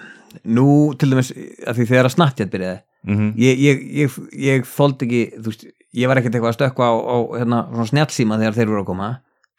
nú 0.49 0.67
til 0.99 1.11
dæmis 1.13 1.31
að 1.33 1.79
því 1.79 1.87
þegar 1.91 2.09
að 2.09 2.15
Snapchat 2.17 2.53
byrjaði 2.53 2.81
mm 3.03 3.33
ég, 3.43 3.61
ég, 3.61 3.85
ég, 4.03 4.17
ég 4.39 4.67
þóldi 4.69 5.09
ekki 5.09 5.23
þú 5.37 5.53
veist, 5.53 5.67
ég 5.99 6.09
var 6.11 6.21
ekkert 6.21 6.39
eitthvað 6.39 6.53
að 6.53 6.59
stökkva 6.59 6.89
á, 6.89 6.95
á 6.97 7.17
hérna, 7.43 7.61
svona 7.73 7.91
snjallsíma 7.91 8.39
þegar 8.41 8.59
þeir 8.59 8.71
voru 8.73 8.83
að 8.83 8.89
koma 8.93 9.11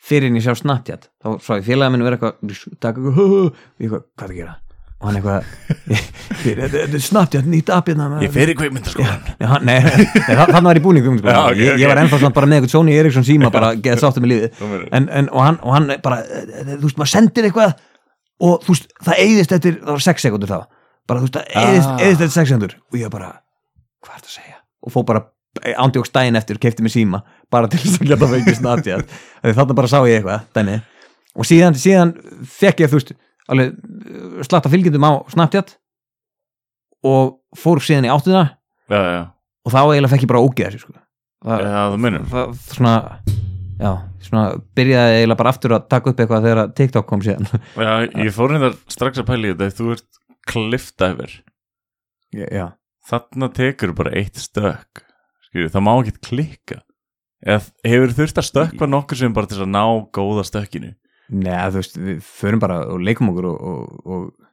fyrir 0.04 0.30
en 0.32 0.36
ég 0.40 0.44
sjá 0.46 0.56
Snapchat 0.60 1.08
þá 1.24 1.30
svo 1.44 1.58
ég 1.60 1.66
félagið 1.68 1.94
minn 1.96 2.04
vera 2.10 2.18
eitthvað 2.20 2.60
taka 2.84 3.00
eitthvað, 3.00 3.48
eitthvað, 3.80 4.04
hvað 4.18 4.28
er 4.28 4.34
að 4.34 4.40
gera? 4.42 4.56
Og 5.04 5.08
hann 5.10 5.18
eitthvað 5.20 5.48
þetta 6.44 6.82
er 6.84 7.04
Snapchat, 7.04 7.48
nýtt 7.52 7.72
app 7.76 7.90
hérna. 7.92 8.06
Ég 8.24 8.32
fer 8.32 8.52
í 8.52 8.56
kveikmyndaskólan 8.60 9.26
þannig 10.54 10.68
var 10.70 10.80
ég 10.80 10.86
búningum 10.86 11.18
sko. 11.20 11.28
Já, 11.28 11.40
ok, 11.50 11.60
ég, 11.60 11.74
ok. 11.74 11.82
ég 11.84 11.92
var 11.92 12.02
ennþá 12.04 12.20
bara 12.38 12.50
með 12.52 12.60
eitthvað 12.62 12.76
Sony 12.78 12.96
Ericsson 13.00 13.28
síma 13.28 13.52
bara 13.54 13.74
geða 13.76 14.00
í 14.28 14.32
lífið. 14.32 14.62
Númerið. 14.62 14.88
en, 15.00 15.10
en, 15.20 15.28
og, 15.34 15.42
hann, 15.44 15.60
og 15.64 15.76
hann 15.76 15.90
bara, 16.06 16.22
þú 16.24 16.80
veist, 16.86 17.00
maður 17.02 17.12
sendir 17.18 17.50
eitthvað 17.50 17.76
og 18.48 18.64
þú 18.64 18.76
veist, 18.78 18.88
það 19.08 19.22
eyðist 19.26 19.56
eftir 19.60 19.78
það 19.82 19.92
var 19.98 20.06
6 20.08 20.26
sekundur 20.28 20.54
þá. 20.54 20.60
Bara, 21.12 21.20
þú 21.20 21.28
veist, 21.28 21.38
það 21.40 21.64
eyðist, 21.64 21.92
Ah. 21.92 22.00
eyðist 22.08 22.24
eftir 22.24 22.36
6 22.40 22.54
sekundur 22.54 22.76
og 22.80 23.00
ég 23.04 23.12
bara, 23.14 23.30
hvað 24.04 24.16
er 24.16 24.24
það 24.24 24.32
að 24.32 24.36
segja? 24.40 24.58
Og 24.84 24.96
fór 24.96 25.06
bara 25.12 25.26
ándjóks 25.62 26.12
daginn 26.14 26.40
eftir 26.40 26.60
kefti 26.62 26.86
mig 26.86 26.94
síma, 26.94 27.22
bara 27.54 27.70
til 27.70 27.82
þess 27.84 28.02
að 28.02 28.10
geta 28.10 28.30
fengið 28.32 28.58
Snapchat, 28.58 29.14
þannig 29.42 29.60
þarna 29.60 29.78
bara 29.78 29.92
sá 29.92 30.00
ég 30.10 30.18
eitthvað 30.20 30.48
dæmi, 30.58 30.80
og 31.38 31.50
síðan, 31.50 31.78
síðan 31.80 32.16
fekk 32.56 32.84
ég, 32.84 32.92
þú 32.92 33.00
veist, 33.00 33.14
alveg 33.54 33.76
uh, 33.76 34.42
slatta 34.48 34.72
fylgjendum 34.74 35.06
á 35.06 35.12
Snapchat 35.34 35.78
og 37.06 37.38
fór 37.60 37.84
síðan 37.84 38.10
í 38.10 38.14
áttuna 38.14 38.44
já, 38.90 38.98
já, 38.98 39.22
og 39.64 39.76
þá 39.76 39.80
eiginlega 39.84 40.14
fekk 40.16 40.26
ég 40.26 40.34
bara 40.34 40.44
ógeða 40.44 40.74
sér 40.74 40.86
sko. 40.86 40.98
það, 41.46 41.68
já, 41.68 41.80
það 41.94 42.28
það, 42.34 42.58
svona 42.74 42.98
svona 44.24 44.44
byrjaði 44.78 45.16
eiginlega 45.20 45.40
bara 45.40 45.54
aftur 45.54 45.76
að 45.76 45.88
taka 45.92 46.12
upp 46.12 46.22
eitthvað 46.24 46.46
þegar 46.48 46.70
TikTok 46.78 47.08
kom 47.10 47.24
síðan. 47.26 47.50
Ég 48.24 48.36
fór 48.36 48.54
hérna 48.56 48.70
strax 48.92 49.20
að 49.22 49.28
pæla 49.30 49.50
í 49.50 49.56
þetta 49.56 49.80
þú 49.80 49.90
ert 49.96 50.22
kliftæver 50.50 51.34
já, 52.34 52.68
þarna 53.08 53.50
tekur 53.56 53.94
bara 53.98 54.14
eitt 54.20 54.40
stök 54.42 55.03
Skilju, 55.54 55.70
það 55.70 55.84
má 55.86 55.92
ekki 55.94 56.16
klikka. 56.26 56.80
Eða 57.46 57.60
hefur 57.86 58.14
þurft 58.18 58.40
að 58.42 58.48
stökkva 58.48 58.88
nokkur 58.90 59.20
sem 59.20 59.36
bara 59.36 59.50
til 59.52 59.60
að 59.62 59.70
ná 59.70 59.84
góða 60.16 60.46
stökkinu? 60.48 60.96
Neða 61.30 61.68
þú 61.70 61.82
veist 61.84 62.00
við 62.00 62.24
förum 62.26 62.64
bara 62.64 62.80
og 62.90 63.04
leikum 63.06 63.30
okkur 63.30 63.52
og, 63.52 63.70
og, 63.70 64.10
og, 64.16 64.50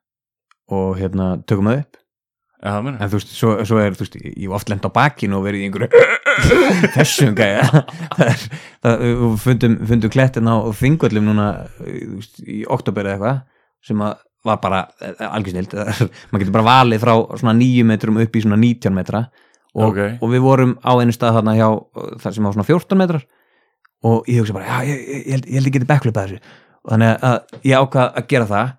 og 0.76 1.00
hérna 1.00 1.30
tökum 1.48 1.70
það 1.70 1.82
upp. 1.86 2.00
Já, 2.60 2.68
það 2.74 2.90
en 2.90 3.00
þú 3.00 3.16
veist, 3.16 3.32
svo, 3.32 3.52
svo 3.64 3.80
er, 3.80 3.96
þú 3.96 4.04
veist, 4.04 4.20
ég 4.20 4.42
hef 4.44 4.56
oft 4.58 4.68
lent 4.68 4.84
á 4.84 4.90
bakinu 4.92 5.38
og 5.38 5.46
verið 5.46 5.62
í 5.62 5.68
einhverju 5.70 6.02
þessum 6.98 7.36
gæja. 7.38 7.64
Er, 8.20 9.00
við 9.00 9.38
fundum, 9.40 9.78
fundum 9.88 10.12
klettin 10.12 10.48
á 10.52 10.56
þingvöllum 10.76 11.32
núna 11.32 11.46
þú 11.78 12.18
veist, 12.18 12.42
í 12.44 12.60
oktober 12.68 13.08
eða 13.08 13.16
eitthvað 13.16 13.88
sem 13.88 14.04
að 14.04 14.18
var 14.44 14.60
bara 14.60 14.80
algjörsnild 15.30 15.74
maður 16.30 16.42
getur 16.42 16.54
bara 16.54 16.68
valið 16.68 17.02
frá 17.02 17.12
svona 17.40 17.56
nýju 17.56 17.86
metrum 17.88 18.20
upp 18.22 18.36
í 18.36 18.42
svona 18.44 18.60
19 18.60 18.96
metra 18.96 19.24
og, 19.74 19.84
Ok. 19.90 19.98
og 20.22 20.32
við 20.32 20.40
vorum 20.44 20.72
á 20.82 20.92
einu 21.00 21.12
stað 21.14 21.38
þarna 21.38 21.54
hjá 21.58 21.68
þar 22.22 22.34
sem 22.36 22.44
var 22.44 22.56
svona 22.56 22.68
14 22.68 22.98
metrar. 22.98 23.24
Og 24.02 24.24
ég 24.28 24.40
hugsa 24.40 24.54
bara, 24.56 24.64
já, 24.64 24.76
ég, 24.88 25.46
held 25.52 25.66
ég 25.68 25.72
geti 25.76 25.86
backflipað 25.88 26.26
þessu. 26.26 26.38
Og 26.84 26.94
þannig 26.94 27.24
að 27.28 27.38
ég 27.68 27.76
ákvað 27.76 28.14
að 28.16 28.28
gera 28.32 28.46
það 28.48 28.70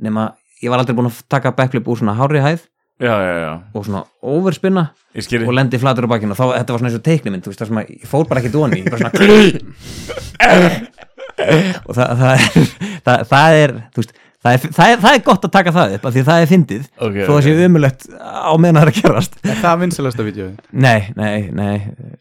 nema 0.00 0.22
ég 0.62 0.70
var 0.72 0.78
aldrei 0.80 0.96
búin 0.96 1.10
að 1.10 1.22
taka 1.28 1.52
backflip 1.56 1.88
úr 1.88 2.00
svona 2.00 2.16
hárri 2.16 2.40
hæð. 2.40 2.66
Já, 3.00 3.14
já, 3.16 3.52
og 3.72 3.84
svona 3.86 4.02
overspinna. 4.20 4.90
Og 5.16 5.54
lendi 5.56 5.78
flatur 5.80 6.04
á 6.04 6.12
bakinu 6.12 6.34
og 6.34 6.38
þá, 6.40 6.46
þetta 6.58 6.72
var 6.74 6.80
svona 6.82 6.90
eins 6.90 6.98
og 6.98 7.04
teiknimynd 7.06 7.44
þú 7.46 7.48
veist, 7.52 7.60
það 7.62 7.70
sem 7.70 7.80
að 7.80 7.92
ég 7.94 8.08
fór 8.10 8.26
bara 8.28 8.40
ekki 8.42 8.52
dóni 8.52 8.80
ég 8.80 8.90
bara 8.92 9.00
svona 9.00 9.16
og 11.88 11.96
það, 11.96 12.10
það, 12.20 12.32
er, 12.34 12.40
það, 13.06 13.22
það 13.30 13.58
er 13.62 13.74
þú 13.94 14.02
veist, 14.02 14.12
það 14.40 14.54
er, 14.56 14.62
það, 14.78 14.92
er, 14.94 15.00
það 15.04 15.16
er 15.18 15.22
gott 15.26 15.44
að 15.48 15.52
taka 15.56 15.72
það 15.76 15.94
upp 15.98 16.06
af 16.10 16.14
því 16.16 16.22
það 16.30 16.44
er 16.44 16.50
fyndið, 16.54 16.86
Ok, 16.96 17.18
þó 17.26 17.30
það 17.34 17.42
sé 17.46 17.52
ok. 17.56 17.62
umulegt 17.68 18.06
á 18.20 18.52
meðan 18.56 18.78
það 18.80 18.86
er 18.86 18.92
að 18.94 18.98
gerast 19.02 19.38
Er 19.44 19.60
það 19.60 19.78
vinsalasta 19.84 20.26
vídeo? 20.26 20.48
nei, 20.72 21.00
nei, 21.16 21.36
nei, 21.52 21.76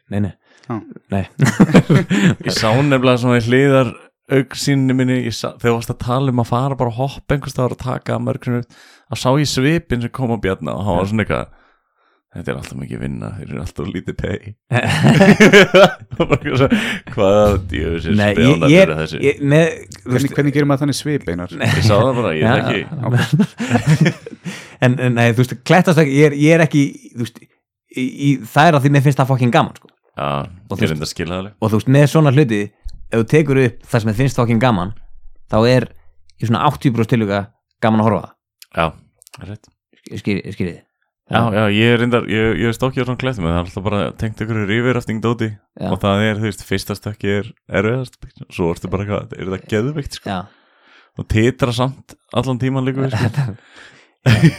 nei, 0.09 0.19
nei, 0.27 0.33
Já. 0.69 0.75
nei. 1.15 1.23
ég 2.45 2.53
sá 2.55 2.69
nefnilega 2.75 3.17
svona 3.23 3.39
í 3.39 3.45
hliðar 3.47 3.93
augsýnni 4.29 4.93
minni, 4.93 5.15
ég 5.25 5.33
sá, 5.33 5.55
þegar 5.57 5.79
varst 5.79 5.93
að 5.95 6.01
tala 6.03 6.29
um 6.33 6.41
að 6.43 6.49
fara 6.51 6.75
bara 6.77 6.91
að 6.93 6.99
hoppa 6.99 7.33
einhvers 7.37 7.55
staðar 7.55 7.73
og 7.73 7.79
taka 7.81 8.19
mörgsinu, 8.21 8.59
að 9.09 9.21
sá 9.23 9.29
ég 9.41 9.49
svipin 9.49 10.03
sem 10.03 10.11
kom 10.13 10.35
á 10.35 10.37
bjarna 10.43 10.75
og 10.77 10.83
hann 10.85 10.99
var 10.99 11.09
svona 11.09 11.25
eitthvað 11.25 11.47
þetta 12.35 12.51
er 12.51 12.57
alltaf 12.59 12.77
mikið 12.77 12.99
vinna, 13.01 13.29
þeir 13.39 13.47
eru 13.49 13.61
alltaf 13.63 13.87
lítið 13.89 14.15
pay. 14.19 14.51
Og 16.19 16.27
bara 16.29 16.37
eitthvað 16.37 16.59
svona, 16.61 16.79
hvað 17.15 17.55
djöfis 17.71 18.05
er 18.11 18.17
nei, 18.19 18.27
ég, 18.29 18.35
spjána 18.37 18.69
ég, 18.69 18.83
fyrir 18.83 18.99
þessu? 18.99 19.21
ég 19.25 19.39
með, 19.53 19.65
þú 19.69 20.03
Hvernig, 20.03 20.13
veist, 20.19 20.35
hvernig 20.37 20.55
gerir 20.57 20.67
maður 20.69 20.83
þannig 20.83 20.97
svip 20.99 21.29
einar? 21.33 21.55
ég 21.63 21.79
sá 21.87 21.93
það 21.95 22.19
bara, 22.19 22.33
ég 22.37 22.43
Já, 22.45 22.51
þekki 22.59 22.81
en, 24.85 24.97
en 25.07 25.15
nei, 25.17 25.25
þú 25.33 25.41
veist, 25.43 25.55
klettast 25.67 26.01
ekki 26.03 26.17
ég 26.19 26.29
er, 26.29 26.35
ég 26.39 26.55
er 26.57 26.63
ekki, 26.65 26.83
þú 27.15 27.25
veist 27.25 27.39
í, 27.43 28.03
í, 28.05 28.29
það 28.53 28.69
er 28.71 28.77
að 28.79 28.85
því 28.85 28.91
mér 28.95 29.05
finnst 29.07 29.21
það 29.23 29.31
fokkin 29.33 29.53
gaman 29.55 29.79
sko. 29.79 29.89
já, 30.19 30.27
Og 30.69 30.75
þú 30.77 30.91
veist- 30.93 31.55
og 31.59 31.71
þú 31.73 31.79
veist, 31.79 31.89
með 31.97 32.05
svona 32.13 32.33
hluti 32.35 32.61
ef 33.09 33.15
þú 33.17 33.25
tekur 33.33 33.61
upp 33.65 33.79
það 33.89 34.03
sem 34.03 34.11
þér 34.11 34.19
finnst 34.21 34.39
fokkin 34.43 34.61
gaman 34.61 34.93
þá 35.49 35.57
er 35.71 35.87
í 36.39 36.45
svona 36.49 36.61
80% 36.69 37.09
tilhuga 37.15 37.39
gaman 37.81 38.03
að 38.03 38.09
horfa 38.11 38.21
á 38.29 38.29
já, 38.77 38.85
það 39.33 39.43
er 39.47 39.49
rétt. 39.55 39.71
Skýrið 40.19 40.53
skýri. 40.55 40.75
Já, 41.29 41.41
já, 41.53 41.63
ég 41.69 41.91
er 41.93 41.99
reyndar, 42.01 42.23
ég, 42.25 42.55
ég 42.57 42.71
er 42.71 42.73
stokkið 42.73 43.03
á 43.05 43.07
svona 43.07 43.19
klættum 43.21 43.45
en 43.45 43.51
það 43.51 43.59
er 43.59 43.67
alltaf 43.67 43.83
bara 43.85 43.99
tengt 44.17 44.39
ykkur 44.41 44.63
rífirafting 44.65 45.19
dóti. 45.21 45.51
Já. 45.77 45.91
og 45.93 45.99
það 46.01 46.23
er, 46.25 46.39
þú 46.39 46.47
veist, 46.47 46.63
fyrsta 46.65 46.95
stökki 46.97 47.29
er 47.35 47.51
erfiðast, 47.69 48.17
svo 48.49 48.71
ertu 48.73 48.89
bara 48.89 49.05
hvað, 49.05 49.35
er 49.37 49.51
það 49.53 49.67
geðveikt, 49.69 50.17
sko, 50.17 50.33
Já. 50.33 50.39
og 51.21 51.27
titra 51.29 51.75
samt 51.77 52.17
allan 52.33 52.59
tíman 52.61 52.87
líka, 52.87 53.05
sko. 53.13 53.53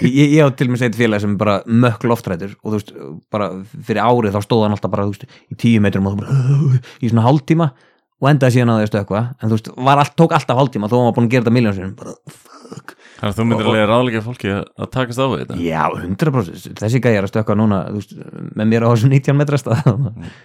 ég, 0.06 0.36
ég 0.36 0.46
á 0.46 0.48
til 0.54 0.70
mér 0.70 0.80
segið 0.84 1.00
félag 1.02 1.24
sem 1.26 1.34
bara 1.42 1.58
mökk 1.66 2.06
loftrætur 2.06 2.54
og 2.62 2.70
þú 2.70 2.76
veist, 2.78 2.94
bara 3.34 3.50
fyrir 3.74 4.02
árið 4.06 4.38
þá 4.38 4.46
stóð 4.46 4.64
hann 4.68 4.78
alltaf 4.78 4.94
bara, 4.94 5.08
þú 5.10 5.16
veist, 5.16 5.26
í 5.50 5.58
tíu 5.66 5.82
metrum 5.82 6.06
og 6.06 6.14
þú 6.14 6.22
bara, 6.22 6.38
í 7.02 7.10
svona 7.10 7.26
hálftíma 7.26 7.72
og 8.20 8.30
endaði 8.30 8.58
síðan 8.58 8.74
að 8.76 8.86
stökkva. 8.92 9.20
En 9.40 9.50
þú 9.50 9.58
veist, 9.58 9.74
var 9.90 10.00
allt, 10.04 10.14
tók 10.14 10.34
alltaf 10.36 10.58
hálftíma 10.58 10.88
þó 10.92 10.98
hann 11.00 11.06
var 11.10 11.18
búin 11.18 11.26
að 11.28 11.34
gera 11.34 11.44
þetta 11.46 11.56
miljónsinnum 11.56 11.94
bara, 11.98 12.14
fuck 12.30 12.94
Þannig 13.20 13.34
að 13.34 13.38
þú 13.40 13.44
myndir 13.50 13.66
alveg 13.70 13.86
ráðleika 13.90 14.20
fólki 14.24 14.48
að, 14.54 14.62
að 14.80 14.90
takast 14.96 15.20
á 15.20 15.26
þetta. 15.34 15.56
já, 15.60 15.82
100% 16.00 16.80
þessi 16.80 17.00
gæði 17.04 17.18
er 17.20 17.26
að 17.26 17.32
stökkva 17.34 17.56
núna 17.60 17.80
veist, 17.92 18.14
með 18.56 18.70
mér 18.72 18.86
á 18.86 18.88
þessum 18.94 19.12
19 19.12 19.36
metra 19.36 19.60
stað 19.60 19.90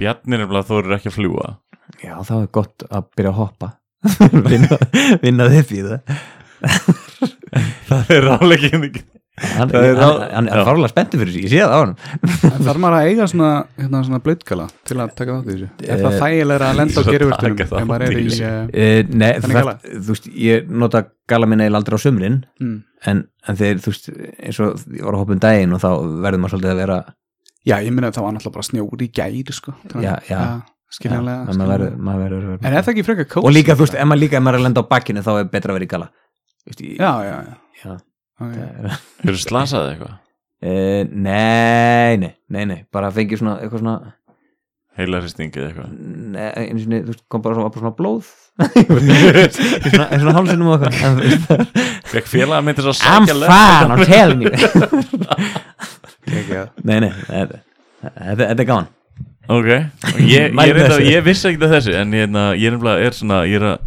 Bjarnir 0.01 0.43
er 0.43 0.49
bara 0.51 0.63
þú 0.67 0.79
eru 0.81 0.95
ekki 0.97 1.11
að 1.13 1.15
fljúa. 1.21 1.47
já, 2.03 2.13
þá 2.27 2.33
er 2.41 2.49
gott 2.59 2.85
að 2.89 3.07
byrja 3.15 3.31
að 3.31 3.39
hoppa 3.39 3.71
vinna, 4.51 4.77
vinna 5.23 5.47
þið 5.53 5.69
fyrir 5.71 5.87
það 5.95 6.01
Það 7.85 8.09
er 8.15 8.25
ráðleikin. 8.25 8.85
Hann, 9.35 9.69
Það 9.71 9.85
er 9.85 10.47
er 10.47 10.61
fárlega 10.67 10.89
spenntur 10.93 11.19
fyrir 11.21 11.33
sig, 11.35 11.43
ég 11.43 11.51
sé 11.51 11.59
það 11.59 11.73
á 11.75 11.79
hann 11.81 11.95
Þarf 12.65 12.77
maður 12.79 12.95
að 12.95 13.07
eiga 13.09 13.25
svona, 13.27 13.49
hérna, 13.81 14.01
svona 14.07 14.19
blöytkala 14.23 14.67
til 14.87 14.97
að 15.03 15.11
taka 15.19 15.33
þátt 15.35 15.49
í 15.49 15.55
þessu? 15.55 15.67
Er 15.83 15.99
það 16.03 16.13
Eh, 16.15 16.19
þægilega 16.21 16.69
að 16.69 16.77
lenda 16.79 16.95
á 16.95 17.03
til 17.11 17.19
þátt 17.25 17.73
ef 17.81 17.89
maður 17.89 18.05
er 18.07 18.15
í. 18.21 18.25
Uh, 18.35 18.53
Uh, 18.75 19.01
nei, 19.11 19.31
Þannig 19.41 19.57
það, 19.57 19.59
gala? 19.59 19.75
þú 19.91 20.13
veist, 20.13 20.29
ég 20.45 20.69
nota 20.85 21.01
gala 21.27 21.49
minna 21.51 21.67
eða 21.67 21.81
aldrei 21.81 21.97
á 21.99 22.05
sumrin 22.05 22.37
mm. 22.63 22.77
en, 23.11 23.23
en 23.49 23.59
þeir, 23.59 23.81
þú 23.83 23.91
veist, 23.93 24.07
eins 24.39 24.61
og 24.63 24.85
ég 24.95 25.03
var 25.03 25.17
að 25.17 25.21
hoppa 25.25 25.35
um 25.35 25.43
daginn 25.43 25.75
og 25.75 25.83
þá 25.83 25.89
verður 26.23 26.41
maður 26.45 26.55
svolítið 26.55 26.73
að 26.75 26.81
vera 26.85 26.99
Já, 27.65 27.75
ég 27.81 27.91
minna 27.91 28.11
að 28.13 28.17
það 28.19 28.25
var 28.27 28.33
náttúrulega 28.37 28.55
bara 28.59 28.67
snjóri 28.69 29.05
í 29.07 29.13
gæri, 29.19 29.43
sko. 29.57 29.71
Þannig- 29.89 30.05
Já, 30.05 30.15
já. 30.29 30.41
skiljanlega. 30.95 31.39
já, 31.49 31.55
maður 31.59 31.71
verður, 31.75 31.95
maður 32.07 32.25
verður, 32.29 32.59
En 32.61 32.73
er 32.77 32.83
það 32.85 32.91
ekki 32.93 33.05
frekar 33.07 33.27
kósi? 33.31 33.43
og 33.49 33.55
líka, 33.55 33.73
þú 33.75 33.83
veist, 33.87 33.95
ef 33.99 34.05
maður 34.05 34.53
er 34.53 34.59
að 34.59 34.65
lenda 34.69 34.83
á 34.85 34.91
bakkinu 34.95 35.23
þá 35.25 35.31
er 35.41 35.47
betra 35.49 35.73
að 35.73 35.79
vera 35.79 35.87
í 35.87 35.91
gala 35.95 36.07
Já, 36.65 37.11
já, 37.25 37.35
já. 37.83 37.95
Okay. 38.35 38.91
Eru 39.23 39.39
slasaði 39.39 39.95
eitthvað? 39.95 40.15
Eh, 40.65 41.05
nei, 41.11 42.15
nei, 42.17 42.31
nei, 42.49 42.65
nei 42.65 42.77
bara 42.95 43.11
fengið 43.13 43.37
svona, 43.41 43.57
eitthvað 43.61 43.79
svona 43.83 43.95
Heila 44.95 45.19
hristingið 45.19 45.65
eitthvað? 45.67 45.89
nei, 46.31 46.47
einu 46.63 46.79
sinni, 46.79 47.01
þú 47.03 47.09
veist, 47.11 47.23
kom 47.29 47.41
bara 47.43 47.55
svona, 47.57 47.69
bara 47.75 47.83
svona 47.83 47.97
blóð. 47.99 48.25
Svona, 49.91 50.07
svona 50.15 50.35
hálsinum 50.37 50.71
og 50.71 50.79
eitthvað. 50.87 51.67
Fekk 52.13 52.27
félaga 52.31 52.63
myndi 52.63 52.79
svo 52.85 52.93
I'm 52.95 53.27
sækja 53.27 53.51
fine, 53.51 53.91
I'm 53.91 54.07
telling 54.07 54.47
you. 54.47 54.55
Nei, 56.87 56.97
nei, 57.03 57.11
þetta, 57.27 57.59
þetta, 57.99 58.39
þetta 58.39 58.55
er 58.55 58.69
gaman. 58.71 58.87
Ok, 59.51 59.67
ég, 59.67 60.23
ég, 60.23 60.55
ég, 60.55 60.79
ég, 61.11 61.19
vissi 61.27 61.51
ekki 61.51 61.59
þessu 61.75 61.91
en 61.99 62.15
ég, 62.15 62.23
hérna, 62.25 62.55
er 62.95 63.11
svona, 63.19 63.43
ég 63.45 63.59
er 63.59 63.75
að 63.75 63.83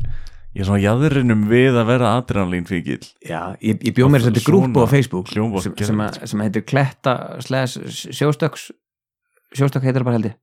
ég 0.59 0.65
er 0.65 0.67
svona 0.67 0.83
jæðrinum 0.83 1.47
við 1.49 1.79
að 1.79 1.89
vera 1.93 2.11
adrenalín 2.19 2.67
fíkil 2.67 2.99
Já, 3.23 3.55
ég, 3.63 3.79
ég 3.79 3.95
bjóð 3.95 4.11
mér 4.11 4.27
þetta 4.27 4.43
grúpu 4.49 4.83
á 4.83 4.87
Facebook 4.91 5.31
hljómar 5.31 5.63
sem, 5.63 5.77
sem, 5.79 6.03
að, 6.03 6.21
sem 6.33 6.43
heitir 6.43 6.67
Kletta 6.67 7.15
sjóstöks 7.47 8.69
sjóstök 9.57 9.85
heitir 9.87 10.03
það 10.03 10.09
bara 10.09 10.19
held 10.19 10.29
ég. 10.31 10.37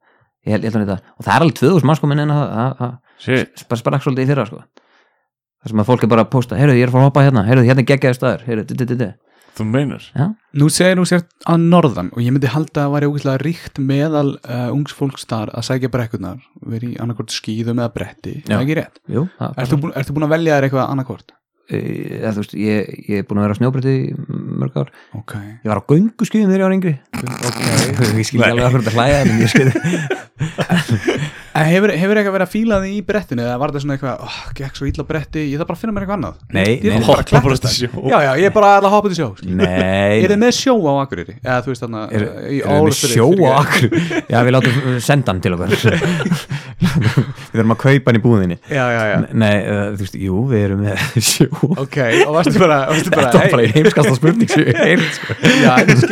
Ég 0.46 0.56
held, 0.56 0.66
ég 0.66 0.76
held 0.76 0.90
að 0.94 0.98
og 1.02 1.26
það 1.26 1.36
er 1.36 1.46
alveg 1.46 1.60
2000 1.60 1.90
mann 1.90 2.00
sko 2.00 2.10
minn 2.10 2.24
en 2.26 2.34
Shit, 3.22 3.64
bara 3.70 3.80
sprakk 3.80 4.04
svolítið 4.04 4.26
í 4.26 4.30
fyrra 4.32 4.46
sko. 4.50 4.62
Það 5.64 5.72
sem 5.72 5.82
að 5.82 5.88
fólk 5.90 6.04
er 6.06 6.12
bara 6.12 6.26
að 6.26 6.32
posta, 6.34 6.58
heyrðu 6.60 6.76
ég 6.78 6.86
er 6.86 6.92
að 6.92 6.96
fara 6.96 7.06
að 7.06 7.10
hoppa 7.10 7.24
hérna. 7.26 7.44
Heyrðu 7.48 7.70
hérna 7.70 7.86
geggjaði 7.90 8.18
staður, 8.18 8.44
heyrðu, 8.50 8.66
di, 8.70 8.78
di, 8.82 8.98
di. 9.00 9.08
Þú 9.58 9.66
meinar. 9.72 10.04
Já, 10.16 10.26
Nú 10.56 10.68
segir 10.72 11.00
þú 11.00 11.06
sért 11.10 11.30
að 11.52 11.64
norðan 11.72 12.12
og 12.16 12.22
ég 12.24 12.32
myndi 12.36 12.52
halda 12.52 12.74
að 12.74 12.86
það 12.86 12.94
væri 12.96 13.10
ógeðslega 13.12 13.42
ríkt 13.46 13.80
meðal 13.84 14.28
uh, 14.38 14.68
ungs 14.76 14.94
fólks 14.96 15.26
þar 15.30 15.52
að 15.56 15.66
sækja 15.70 15.92
brekkurnar 15.96 16.44
verið 16.66 16.94
í 16.94 17.00
annarkort 17.04 17.34
skýðum 17.36 17.82
eða 17.84 17.94
bretti. 17.96 18.38
Já. 18.44 18.52
það 18.52 18.60
er 18.60 18.66
ekki 18.68 18.78
rétt? 18.82 19.02
Jú 19.12 19.26
það, 19.40 19.58
Ertu 19.66 19.82
búin, 19.84 19.96
ertu 20.00 20.16
búin 20.16 20.28
að 20.30 20.36
velja 20.38 20.60
þér 20.60 20.70
eitthvað 20.70 20.92
annarkort? 20.94 21.36
e, 21.66 21.80
þú 22.22 22.42
veist, 22.44 22.52
ég, 22.62 22.90
ég 23.10 23.24
er 23.24 23.26
búin 23.26 23.40
að 23.42 23.46
vera 23.48 23.56
á 23.56 23.60
snjóbreytti 23.60 23.94
í 23.98 24.14
mörg 24.62 24.76
ár. 24.78 24.92
Ok, 25.18 25.34
ég 25.66 25.70
var 25.72 25.82
á 25.82 25.88
göngu 25.90 26.28
skýðum 26.30 26.52
þegar 26.54 26.62
ég 26.62 26.68
var 26.68 26.76
yngri. 26.78 26.96
Ég 28.20 28.28
skil 28.28 28.44
ekki 28.44 28.52
alveg 28.52 28.66
að 28.66 28.72
hvernig 28.76 28.86
þetta 28.86 28.96
hlæja 28.96 29.18
en 29.24 29.30
ég 29.42 29.50
skil 29.50 29.70
En 30.76 31.45
hefur, 31.56 31.92
hefur 31.96 32.20
eitthvað 32.20 32.36
verið 32.36 32.46
að 32.48 32.52
fíla 32.52 32.80
þig 32.84 32.96
í 32.96 33.02
brettinu 33.08 33.44
eða 33.46 33.58
var 33.62 33.72
þetta 33.72 33.84
svona 33.86 33.96
eitthvað, 33.96 34.26
oh, 34.28 34.40
gekk 34.60 34.80
svo 34.80 34.90
illa 34.90 35.06
bretti 35.08 35.44
ég 35.46 35.62
þarf 35.62 35.70
bara 35.70 35.78
að 35.78 35.84
finna 35.84 35.96
mér 35.96 36.06
eitthvað 36.06 36.20
annað 36.20 36.36
Nei, 36.56 36.72
nei, 36.84 36.98
Hoppa 37.06 37.42
bara 37.46 37.60
til 37.64 37.74
sjó. 37.76 38.04
Já, 38.12 38.18
já, 38.26 38.32
ég 38.42 38.50
er 38.50 38.56
bara 38.56 38.74
að 38.82 38.90
hoppa 38.92 39.12
til 39.12 39.20
sjó 39.22 39.30
nei. 39.46 40.20
Er 40.20 40.34
þið 40.34 40.42
með 40.44 40.54
sjó 40.60 40.76
á 40.84 40.94
Akureyri? 41.06 41.38
Eða 41.44 41.60
þú 41.66 41.74
veist 41.74 41.86
þarna 41.86 42.04
er, 42.12 42.28
það 42.66 42.90
með 42.90 43.00
sjó 43.00 43.28
á 43.46 43.52
akkur 43.62 43.90
já 44.36 44.40
við 44.50 44.56
látum 44.58 45.00
senda 45.06 45.32
hann 45.32 45.44
til 45.46 45.56
okkar. 45.56 45.76
Við 46.96 47.62
þurfum 47.62 47.74
að 47.74 47.80
kaupa 47.82 48.12
hann 48.12 48.18
í 48.18 48.22
búðinni. 48.24 48.56
Já, 48.68 48.84
já, 48.92 49.02
já. 49.10 49.16
Nei, 49.36 49.54
uh, 49.64 49.82
þú 49.96 50.04
veist, 50.06 50.16
jú, 50.20 50.40
við 50.52 50.64
erum 50.68 50.82
með 50.84 51.04
sjó. 51.30 51.48
Ok, 51.82 51.98
og 52.26 52.34
varstu 52.36 52.62
bara, 52.62 52.80
varstu 52.92 53.14
bara 53.14 53.30
þetta 53.32 53.42
var 53.42 53.54
bara 53.56 53.66
í 53.66 53.72
heimskasta 53.76 54.16
spurning 54.18 54.52
sko. 54.52 55.38
Já, 55.64 55.72
við, 55.88 56.04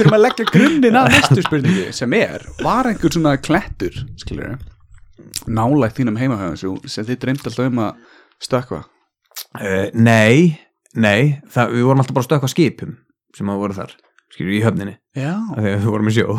þurfum 0.00 0.16
að 0.18 0.24
leggja 0.26 0.48
grunninn 0.50 0.98
að 1.00 1.10
næstu 1.14 1.44
spurningu 1.46 1.86
sem 1.96 2.16
er, 2.18 2.46
var 2.64 2.90
einhver 2.90 3.14
svona 3.14 3.36
klettur, 3.42 3.99
skilur 4.20 4.52
við 4.52 4.68
nálægt 5.50 5.98
þínum 5.98 6.18
heimahöfum 6.20 6.80
sem 6.88 7.06
þið 7.06 7.22
dreymt 7.22 7.46
alltaf 7.46 7.70
um 7.70 7.82
að 7.84 8.20
stökkva. 8.40 8.84
Uh, 9.56 9.88
nei, 9.96 10.60
nei 10.94 11.40
það, 11.50 11.74
við 11.76 11.88
vorum 11.88 12.02
alltaf 12.02 12.16
bara 12.16 12.24
að 12.24 12.30
stökkva 12.30 12.52
skipum 12.52 12.94
sem 13.36 13.50
að 13.52 13.60
voru 13.62 13.76
þar, 13.76 13.94
skilur 14.34 14.56
í 14.56 14.60
höfninni. 14.64 14.96
Já, 15.18 15.32
af 15.36 15.58
því 15.58 15.70
að 15.70 15.76
við 15.76 15.88
vorum 15.90 16.10
í 16.10 16.14
sjó. 16.16 16.28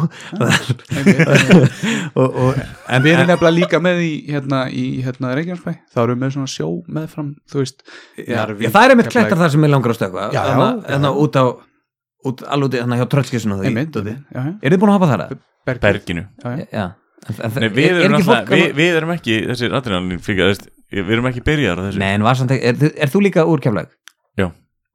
Og, 2.12 2.28
og, 2.28 2.57
en 2.91 3.03
Við 3.05 3.14
erum 3.14 3.30
nefnilega 3.30 3.55
líka 3.55 3.80
með 3.80 4.01
í 4.03 4.12
hérna, 4.28 4.66
í 4.68 4.99
hérna 5.05 5.30
Reykjanesbæ, 5.38 5.72
þá 5.93 5.99
erum 6.01 6.18
við 6.18 6.24
með 6.26 6.34
svona 6.36 6.51
sjó 6.51 6.68
meðfram, 6.91 7.30
þú 7.47 7.62
veist. 7.62 7.86
Já, 8.20 8.41
já, 8.51 8.68
það 8.68 8.82
er 8.82 8.93
einmitt 8.95 9.12
klettar 9.14 9.39
þar 9.39 9.53
sem 9.53 9.64
ég 9.64 9.72
langar 9.72 9.95
að 9.95 10.18
já, 10.36 10.41
þannig 10.43 11.07
að 11.07 11.22
út 11.24 11.39
á 11.39 11.45
út, 12.28 12.43
alveg 12.43 12.68
út 12.68 12.76
í 12.76 12.82
þannig 12.82 13.01
hjá 13.01 13.07
tröllskissinu 13.16 13.59
er 13.64 14.74
þið 14.74 14.82
búin 14.82 14.91
að 14.91 14.97
hafa 14.97 15.12
þar? 15.14 15.24
eða? 15.26 15.39
Bergið. 15.62 15.82
Berginu 15.86 16.24
Já, 16.41 16.68
já. 16.68 16.86
Nei, 17.30 17.67
er- 17.67 17.74
við 17.76 17.86
er 17.86 17.99
erum, 18.01 18.15
ekki 18.17 18.24
alltaf, 18.26 18.47
fólk 18.47 18.49
við, 18.55 18.72
við 18.82 18.95
erum 18.97 19.11
ekki 19.15 19.36
þessir 19.51 19.76
adrenalín 19.78 20.22
fíkil 20.26 20.47
við, 20.49 20.63
við 20.91 21.11
erum 21.17 21.28
ekki 21.30 21.43
byrjar 21.45 21.78
á 21.78 21.82
þessu 21.88 21.99
Nei, 22.01 22.09
en 22.17 22.24
var 22.26 22.36
samt 22.39 22.51
ekki, 22.55 22.72
er, 22.72 22.95
er 23.05 23.11
þú 23.13 23.22
líka 23.28 23.45
úr 23.45 23.61
keflag? 23.61 23.91
Já. 24.39 24.47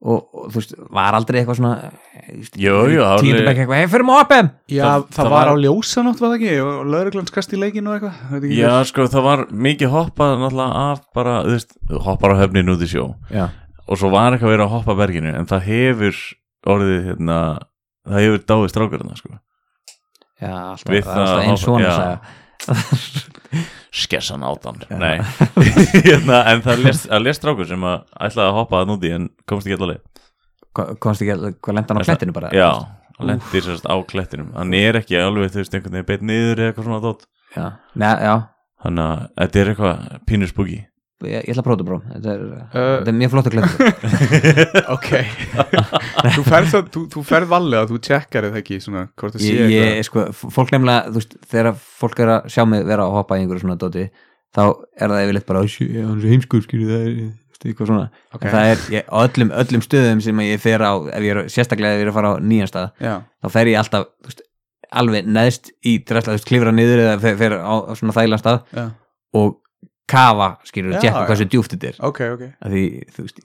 Og, 0.07 0.27
og 0.37 0.51
þú 0.53 0.59
veist, 0.61 0.75
var 0.93 1.15
aldrei 1.17 1.39
eitthvað 1.41 1.57
svona 1.61 1.77
alveg- 3.15 3.23
Tíundabæk 3.25 3.61
eitthvað, 3.63 3.79
hei, 3.81 3.87
fyrir 3.95 4.05
maður 4.09 4.25
opem 4.27 4.51
Já, 4.69 4.83
Það- 4.85 5.07
það, 5.17 5.31
var 5.31 5.37
var- 5.37 5.51
á 5.51 5.55
ljósanótt, 5.63 6.21
var 6.21 6.29
það 6.33 6.37
ekki 6.41 6.57
og 6.67 6.91
lögreglans 6.93 7.33
kast 7.33 7.55
í 7.57 7.61
leikinu 7.63 7.89
og 7.93 7.97
eitthvað 7.97 8.35
veit 8.35 8.43
ekki 8.51 8.59
Já, 8.61 8.73
sko, 8.91 9.07
það 9.15 9.23
var 9.29 9.45
mikið 9.69 9.95
hoppað 9.95 10.35
náttúrulega 10.43 10.83
af 10.91 11.01
bara, 11.17 11.37
þú 11.47 11.55
veist, 11.57 11.73
þú 11.89 12.03
hoppar 12.11 12.35
á 12.35 12.41
höfnin 12.43 12.75
út 12.75 12.83
í 12.85 12.91
sjó 12.93 13.07
Já, 13.33 13.47
og 13.89 13.97
svo 14.03 14.11
var 14.13 14.33
eitthvað 14.37 14.51
að 14.51 14.55
vera 14.57 14.67
að 14.69 14.75
hoppa 14.77 14.99
berginu 15.01 15.33
en 15.33 15.47
það 15.47 15.63
hefur 15.71 16.21
orðið 16.67 17.01
hérna, 17.09 17.41
það 18.07 18.21
hefur 18.27 18.45
dáið 18.51 18.71
strákarna 18.75 19.17
sko. 19.17 19.39
Já, 20.41 20.53
alltaf, 20.53 20.93
Við 20.93 21.05
það 21.07 21.23
alltaf 21.23 21.45
einn 21.47 21.61
svona 21.63 21.95
skessan 23.97 24.43
átan 24.45 24.81
Nei, 24.91 25.17
hérna, 26.07 26.43
en 26.53 26.63
það 26.65 26.83
lest, 26.85 27.07
að 27.13 27.25
lest 27.27 27.41
strákur 27.43 27.69
sem 27.69 27.85
að 27.87 28.03
ætlaði 28.29 28.49
að 28.51 28.57
hoppa 28.59 28.81
það 28.83 28.91
núti 28.93 29.13
en 29.17 29.29
komst 29.49 29.69
ekki 29.69 29.79
allaveg 29.79 30.03
Hva- 30.77 30.91
Komst 31.01 31.23
ekki, 31.25 31.33
að- 31.37 31.57
hvað 31.65 31.79
lenda 31.79 31.95
hann 31.95 32.03
á 32.03 32.09
klettinu 32.11 32.35
bara? 32.37 32.51
Já, 32.53 32.69
hann 33.17 33.31
lendir 33.31 33.65
sérst 33.65 33.87
á 33.89 33.97
klettinum. 34.05 34.51
Hann 34.59 34.75
er 34.77 34.99
ekki 35.01 35.17
alveg, 35.17 35.49
þú 35.55 35.63
veist, 35.63 35.73
einhvern 35.79 35.95
veginn 35.97 36.09
beitt 36.11 36.27
niður 36.29 36.61
eða 36.61 36.69
eitthvað 36.73 36.89
svona 36.91 37.01
dótt 37.07 37.25
Já, 37.57 37.67
Nei, 37.97 38.13
já. 38.27 38.35
Þannig 38.85 39.07
að 39.07 39.23
þetta 39.41 39.63
er 39.63 39.71
eitthvað 39.73 40.51
spooky 40.53 40.79
ég, 41.25 41.47
ætla 41.49 41.63
að 41.63 41.67
prófa 41.67 41.79
þetta 41.79 41.87
bró 41.89 41.99
Þetta 42.11 42.35
er, 42.35 42.45
Uh, 42.77 43.09
er 43.09 43.17
mjög 43.17 43.33
flott 43.33 43.49
að 43.49 43.55
klettu 43.57 43.77
Ok. 44.97 45.09
Þú 46.37 46.45
ferð, 46.51 46.77
þú, 46.93 47.05
þú 47.15 47.25
ferð 47.25 47.51
valega, 47.55 47.87
þú 47.89 48.01
tjekkar 48.05 48.49
eða 48.51 48.61
ekki 48.61 48.81
svona, 48.85 49.07
hvort 49.17 49.37
það 49.39 49.47
sé 49.47 49.55
ég, 49.57 49.73
ég, 49.73 50.05
sko, 50.09 50.27
fólk 50.37 50.75
nefnilega, 50.75 51.09
þú 51.09 51.23
veist, 51.23 51.37
þegar 51.55 51.73
fólk 52.03 52.23
er 52.27 52.35
að 52.37 52.51
sjá 52.53 52.63
mig 52.69 52.85
vera 52.89 53.07
að 53.09 53.17
hoppa 53.17 53.39
í 53.39 53.45
einhverju 53.45 53.65
svona 53.65 53.79
dóti 53.81 54.07
þá 54.57 54.63
er 54.67 55.13
það 55.13 55.25
yfirleitt 55.25 55.49
bara, 55.49 55.65
"Sjö, 55.69 55.89
hann 56.03 56.17
er 56.17 56.23
svo 56.25 56.33
heimskur, 56.35 56.65
skilju, 56.65 56.89
það 56.93 57.09
er, 57.09 57.33
eitthvað 57.67 57.91
svona. 57.91 58.09
Ok. 58.35 58.45
en 58.45 58.53
það 58.55 58.71
er, 58.71 58.83
ég, 58.95 59.07
á 59.11 59.17
öllum, 59.27 59.51
öllum 59.63 59.85
stöðum 59.85 60.23
sem 60.23 60.43
ég 60.45 60.61
fer 60.63 60.83
á, 60.85 60.93
ef 61.11 61.25
ég 61.25 61.33
er, 61.35 61.49
sérstaklega 61.53 61.97
ef 61.97 62.01
ég 62.03 62.07
er 62.07 62.11
að 62.13 62.19
fara 62.19 62.33
á 62.33 62.35
nýjan 62.43 62.71
stað, 62.71 62.91
Já, 63.03 63.15
þá 63.43 63.49
fer 63.57 63.71
ég 63.73 63.81
alltaf, 63.81 64.07
veist, 64.27 64.43
alveg 65.03 65.27
neðst 65.27 65.71
í 65.85 65.97
dressla, 66.07 66.37
klifra 66.47 66.73
niður 66.75 67.03
eða 67.05 67.17
fer, 67.25 67.39
fer 67.41 67.57
á, 67.59 67.75
á 67.91 67.93
svona 67.99 68.15
þægilega 68.17 68.43
stað. 68.43 68.61
Já, 68.77 68.85
og 69.41 69.57
kafa, 70.11 70.51
skilju, 70.69 70.93
Já, 70.97 71.01
tjekka 71.05 71.25
hversu 71.31 71.47
djúft 71.51 71.73
þetta 71.75 71.89
er 71.93 71.97
ok, 72.09 72.21
ok 72.35 72.45
því, 72.71 72.85
þú 73.17 73.25
veist, 73.27 73.41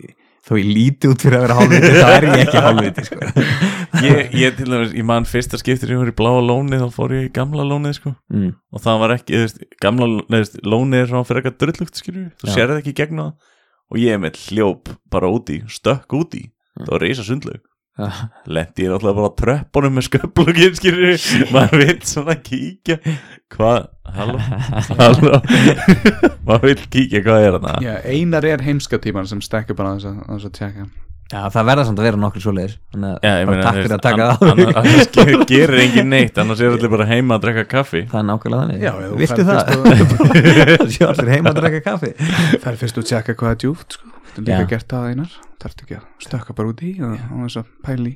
þó 0.47 0.51
ég 0.57 0.69
líti 0.71 1.09
út 1.11 1.25
fyrir 1.25 1.37
að 1.37 1.43
vera 1.45 1.57
hálfviti, 1.59 1.91
þá 1.97 2.11
er 2.13 2.27
ég 2.27 2.43
ekki 2.45 2.63
hálfviti, 2.65 3.05
sko 3.09 3.19
ég, 4.07 4.21
ég 4.41 4.55
til 4.57 4.69
dæmis, 4.69 4.95
ég 4.97 5.07
man 5.11 5.27
fyrsta 5.29 5.59
skiptir 5.61 5.93
ég 5.95 6.01
var 6.01 6.13
í 6.13 6.15
bláa 6.21 6.45
lónið, 6.45 6.85
þá 6.85 6.97
fór 6.97 7.15
ég 7.17 7.27
í 7.27 7.33
gamla 7.35 7.65
lónið 7.67 7.97
sko 7.99 8.13
mm. 8.33 8.55
og 8.73 8.85
það 8.85 9.03
var 9.05 9.15
ekki, 9.17 9.35
þú 9.35 9.43
veist, 9.47 9.61
gamla 9.81 10.09
neðist, 10.33 10.57
lónið 10.65 11.03
er 11.03 11.11
svona 11.11 11.29
fyrir 11.29 11.43
eitthvað 11.43 11.59
drullugt 11.65 12.01
skilju 12.01 12.25
þú 12.41 12.49
Já. 12.49 12.55
sérði 12.57 12.79
ekki 12.81 12.97
gegn 13.01 13.21
það 13.25 13.51
og 13.91 14.01
ég 14.01 14.21
með 14.23 14.41
hljóp 14.47 14.93
bara 15.11 15.29
úti, 15.33 15.61
stökk 15.69 16.17
úti 16.21 16.47
Mm. 16.71 16.85
það 16.87 16.93
var 16.95 17.03
reysa 17.03 17.23
sundlaug 17.27 17.59
Já. 17.59 17.70
lendi 18.55 18.85
ég 18.85 18.91
náttúrulega 18.93 19.17
bara 19.19 19.27
á 19.27 19.37
tröppunum 19.41 19.97
með 19.97 20.07
sköplugin 20.07 20.77
skilju, 20.79 21.13
maður 21.55 21.83
vil 21.83 21.99
svona 22.07 22.35
kíkja. 22.39 22.97
Hvað, 23.51 23.85
halló? 24.15 24.39
Halló? 25.01 25.37
Maður 26.47 26.65
vil 26.69 26.81
kíkja 26.95 27.21
hvað 27.25 27.45
er 27.45 27.55
þarna? 27.57 27.77
Já, 27.83 27.93
einar 28.07 28.47
er 28.47 28.63
heimskatíman 28.65 29.27
sem 29.29 29.43
stekkur 29.43 29.75
bara 29.77 29.97
þess 29.97 30.07
að, 30.11 30.21
að 30.37 30.51
tjekka. 30.57 30.87
Já, 31.31 31.45
það 31.47 31.67
verða 31.69 31.83
samt 31.87 31.99
að 32.01 32.05
vera 32.09 32.17
nokkur 32.19 32.43
svoleiðis 32.43 32.73
Þannig 32.91 33.11
Já, 33.23 33.29
að 33.31 33.37
ég 33.39 33.45
bara 33.47 33.55
meina, 33.55 33.63
takk 33.63 33.77
fyrir 33.77 33.93
að 33.95 34.01
taka 34.03 34.25
það 34.25 34.41
á 34.51 34.83
ge- 35.15 35.45
gerir 35.47 35.79
engin 35.85 36.09
neitt 36.11 36.41
annars 36.43 36.59
er 36.63 36.73
allir 36.75 36.91
bara 36.91 37.05
heima 37.07 37.37
að 37.37 37.45
drekka 37.45 37.63
kaffi. 37.71 38.01
Það 38.11 38.19
er 38.19 38.25
nákvæmlega 38.27 38.65
þannig. 38.65 38.81
Já, 38.83 38.91
Viltu 39.21 39.45
það? 39.47 39.61
Það 40.91 41.05
allir 41.07 41.31
heima 41.31 41.53
að 41.53 41.61
drekka 41.61 41.81
kaffi. 41.85 42.11
Það 42.57 42.67
er 42.73 42.81
fyrst 42.83 42.99
að 42.99 43.07
tjekka 43.13 43.37
hvað 43.39 43.53
er 43.55 43.61
djúft 43.63 43.95
sko. 43.95 44.11
Þetta 44.31 44.41
er 44.41 44.49
líka 44.49 44.59
Já. 44.65 44.69
gert 44.75 44.91
það 44.91 45.07
einar 45.13 45.39
Þarf 45.61 45.83
ekki 45.85 45.97
að 45.99 46.05
stökka 46.25 46.55
bara 46.57 46.71
út 46.71 46.83
í 46.85 46.91
og, 47.05 47.17
og 47.17 47.43
þess 47.45 47.61
að 47.61 47.73
pæli 47.85 48.13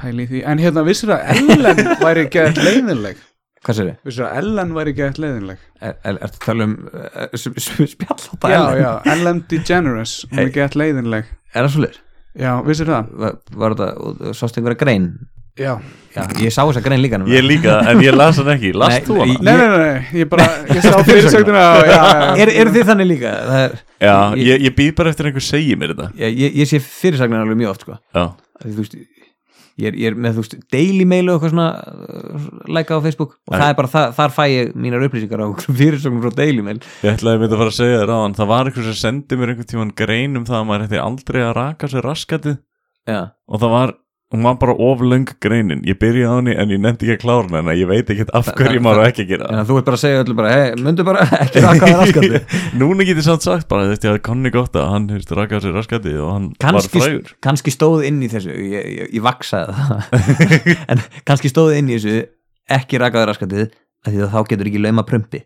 pæli 0.00 0.26
því 0.30 0.42
En 0.50 0.60
hérna, 0.62 0.84
vissir 0.86 1.12
að 1.14 1.30
Ellen 1.34 1.94
væri 2.02 2.26
gett 2.32 2.60
leiðinleg 2.60 3.22
Hvað 3.64 3.78
sér 3.78 3.88
þið? 3.88 4.00
Vissir 4.08 4.26
að 4.26 4.38
Ellen 4.42 4.74
væri 4.76 4.94
gett 4.98 5.20
leiðinleg 5.22 5.62
Er, 5.80 5.94
er, 6.04 6.18
ertu 6.18 6.40
að 6.40 6.42
tala 6.44 6.66
um 6.68 6.74
uh, 6.92 7.36
spjall 7.40 8.18
á 8.20 8.34
það? 8.44 8.54
Já, 8.54 8.62
já, 8.80 8.90
Ellen 9.14 9.44
DeGeneres 9.50 10.16
Hún 10.30 10.42
er 10.44 10.52
gett 10.54 10.76
leiðinleg 10.78 11.30
Er 11.54 11.64
það 11.64 11.72
svoleiðis? 11.76 12.02
Já, 12.34 12.50
vissir 12.66 12.90
það? 12.90 13.10
Var, 13.22 13.38
var 13.62 13.76
það, 13.78 13.98
og 14.02 14.36
sástu 14.36 14.60
einhverja 14.60 14.80
grein? 14.80 15.08
Já. 15.54 15.76
Já, 16.14 16.22
ég 16.42 16.50
sá 16.54 16.62
þessa 16.66 16.80
grein 16.82 17.02
líka 17.02 17.18
ég 17.30 17.42
líka, 17.46 17.76
en 17.90 18.00
ég 18.02 18.14
las 18.14 18.36
hann 18.40 18.50
ekki. 18.54 18.72
Last 18.74 19.06
þú 19.06 19.16
hana? 19.20 19.34
Nei, 19.38 19.54
nei, 19.54 19.68
nei, 19.70 19.78
nei, 19.84 20.20
ég 20.22 20.28
bara, 20.30 20.46
ég 20.70 20.82
sá 20.82 20.98
fyrirsögnuna 21.06 21.62
og- 21.78 21.86
já, 21.86 21.94
já, 21.94 22.20
já. 22.20 22.42
Er, 22.42 22.52
er 22.62 22.70
þið 22.74 22.86
þannig 22.90 23.08
líka? 23.10 23.32
Það 23.48 23.62
er, 23.64 23.74
já, 24.02 24.14
ég- 24.34 24.46
ég, 24.50 24.62
ég 24.68 24.74
býð 24.78 24.92
bara 24.98 25.10
eftir 25.14 25.26
einhver 25.30 25.46
segi 25.46 25.76
mér 25.78 25.94
þetta. 25.94 26.08
Ég, 26.22 26.36
ég, 26.44 26.56
ég 26.62 26.70
sé 26.70 26.80
fyrirsagnar 26.82 27.42
alveg 27.46 27.58
mjög 27.62 27.70
oft 27.74 27.86
sko. 27.86 27.98
já, 28.14 28.24
Af 28.34 28.66
því, 28.66 28.72
þú 28.74 28.82
veist, 28.84 28.94
ég, 28.98 29.86
er, 29.90 29.96
ég 30.02 30.06
er 30.10 30.18
með 30.26 30.36
þú 30.38 30.44
veist, 30.44 30.58
daily 30.74 31.06
mail 31.14 31.30
og 31.30 31.34
eitthvað 31.38 31.54
svona 31.54 31.68
uh, 31.82 32.46
læka 32.78 32.98
á 32.98 33.04
Facebook. 33.06 33.34
Og 33.50 33.54
það 33.58 33.66
er 33.70 33.78
bara, 33.82 33.92
það, 33.94 34.12
þar 34.18 34.34
fæ 34.38 34.44
ég 34.54 34.74
mínar 34.74 35.06
upplýsingar 35.08 35.42
á 35.42 35.48
fyrirsögnum 35.80 36.22
frá 36.26 36.34
daily 36.38 36.62
mail. 36.66 36.78
Ég 37.02 37.14
ætlaði 37.18 37.38
að 37.38 37.42
mynda 37.46 37.54
að 37.58 37.62
fara 37.64 37.74
að 37.74 37.78
segja 37.80 37.98
þér 38.02 38.14
áðan 38.18 38.38
það 38.38 38.50
var 38.54 38.70
einhver 38.70 38.86
sem 38.90 38.98
sendi 39.02 39.38
mér 39.38 39.54
einhvern 39.54 39.70
tíman 39.74 39.94
grein 39.98 40.38
um 40.38 40.46
það 40.50 40.60
að 40.62 40.68
maður 40.70 40.86
ætti 40.88 41.02
aldrei 41.02 41.42
að 41.46 41.54
raka 41.62 41.90
sér 41.90 42.06
raskatið. 42.10 42.58
Já, 43.04 43.20
og 43.50 43.60
það 43.60 43.74
var, 43.74 43.90
hún 44.34 44.42
var 44.42 44.56
bara 44.58 44.74
oflöng 44.74 45.28
greinin. 45.42 45.82
Ég 45.86 45.98
byrjaði 46.00 46.26
á 46.26 46.34
henni 46.34 46.54
en 46.58 46.72
ég 46.74 46.80
nefndi 46.82 47.06
ekki 47.06 47.14
að 47.14 47.22
klára 47.22 47.46
hana 47.46 47.72
en 47.72 47.78
ég 47.78 47.88
veit 47.88 48.10
ekki 48.10 48.26
af 48.34 48.50
hverju 48.58 48.82
maður 48.82 49.06
ekki 49.06 49.24
að 49.24 49.30
gera 49.30 49.62
þú 49.68 49.78
ert 49.78 49.88
bara 49.88 49.98
að 49.98 50.02
segja 50.02 50.24
öllum 50.24 50.38
bara, 50.40 50.54
hei, 50.54 50.82
myndu 50.82 51.06
bara 51.06 51.26
ekki 51.44 51.62
raka 51.62 51.90
það 51.92 52.02
raskandi. 52.02 52.40
Núna 52.82 53.06
getið 53.06 53.28
samt 53.28 53.46
sagt 53.46 53.70
bara, 53.70 53.86
ég 53.92 54.08
hafði 54.10 54.24
konni 54.26 54.52
gott 54.54 54.78
að 54.80 54.90
hann 54.90 55.08
hefst 55.14 55.34
rakaði 55.38 55.68
sér 55.68 55.78
raskatið 55.78 56.20
og 56.24 56.32
hann 56.34 56.50
kannski, 56.66 56.98
var 56.98 57.08
frægur. 57.14 57.34
kannski 57.46 57.74
stóð 57.74 58.06
inn 58.10 58.20
í 58.24 58.30
þessu 58.34 58.58
ég, 58.58 58.90
ég, 58.98 59.14
ég 59.14 59.24
vaksaði 59.24 59.78
það. 59.78 60.12
En 60.94 61.02
kannski 61.28 61.52
stóð 61.52 61.78
inn 61.78 61.90
í 61.92 61.98
þessu 61.98 62.26
ekki 62.74 63.00
rakaður 63.02 63.34
raskatið 63.34 63.66
af 64.04 64.12
því 64.12 64.24
að 64.26 64.32
þá 64.34 64.40
getur 64.50 64.72
ekki 64.72 64.82
lauma 64.82 65.06
prumpi 65.06 65.44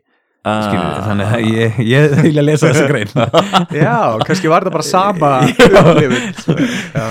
skilur 0.65 1.03
þannig 1.09 1.35
að 1.35 1.47
ég, 1.53 1.79
ég 1.89 2.15
vilja 2.27 2.45
lesa 2.45 2.71
þessa 2.71 2.87
grein. 2.91 3.13
Já, 3.83 3.99
kannski 4.29 4.53
var 4.53 4.67
þetta 4.67 4.75
bara 4.75 4.87
sama 4.89 5.33
upplifun 5.49 6.65
Já. 6.95 7.07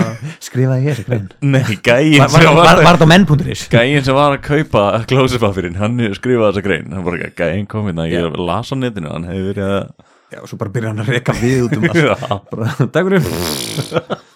skrifaði 0.48 0.88
ég 0.88 0.98
þessa 0.98 1.06
grein? 1.08 1.28
Nei, 1.42 1.62
gæin 1.76 2.18
var, 2.22 2.34
var, 2.34 2.60
var, 2.60 2.82
var, 2.84 2.98
þetta 2.98 3.08
á 3.08 3.12
menn.is 3.14 3.64
Gæin 3.72 4.06
sem 4.06 4.18
var 4.18 4.36
að 4.36 4.44
kaupa 4.48 4.86
klósipapirinn, 5.10 5.78
hann 5.80 6.00
skrifaði 6.18 6.52
þessa 6.52 6.66
grein. 6.68 6.90
Hann 6.94 7.06
bara, 7.06 7.32
gæin 7.38 7.68
kom 7.70 7.90
hérna, 7.90 8.08
ég 8.10 8.38
las 8.38 8.72
á 8.72 8.76
netinu. 8.78 9.12
Hann 9.14 9.28
hefði 9.28 9.52
verið 9.52 9.68
að 9.68 9.82
já, 10.28 10.42
og 10.42 10.48
svo 10.50 10.58
bara 10.60 10.74
byrja 10.74 10.92
hann 10.92 11.04
að 11.04 11.14
reka 11.14 11.36
við 11.38 11.62
út 11.66 11.78
um 11.78 11.86
bara, 11.88 12.74
takk 12.92 13.08
fyrir 13.08 14.34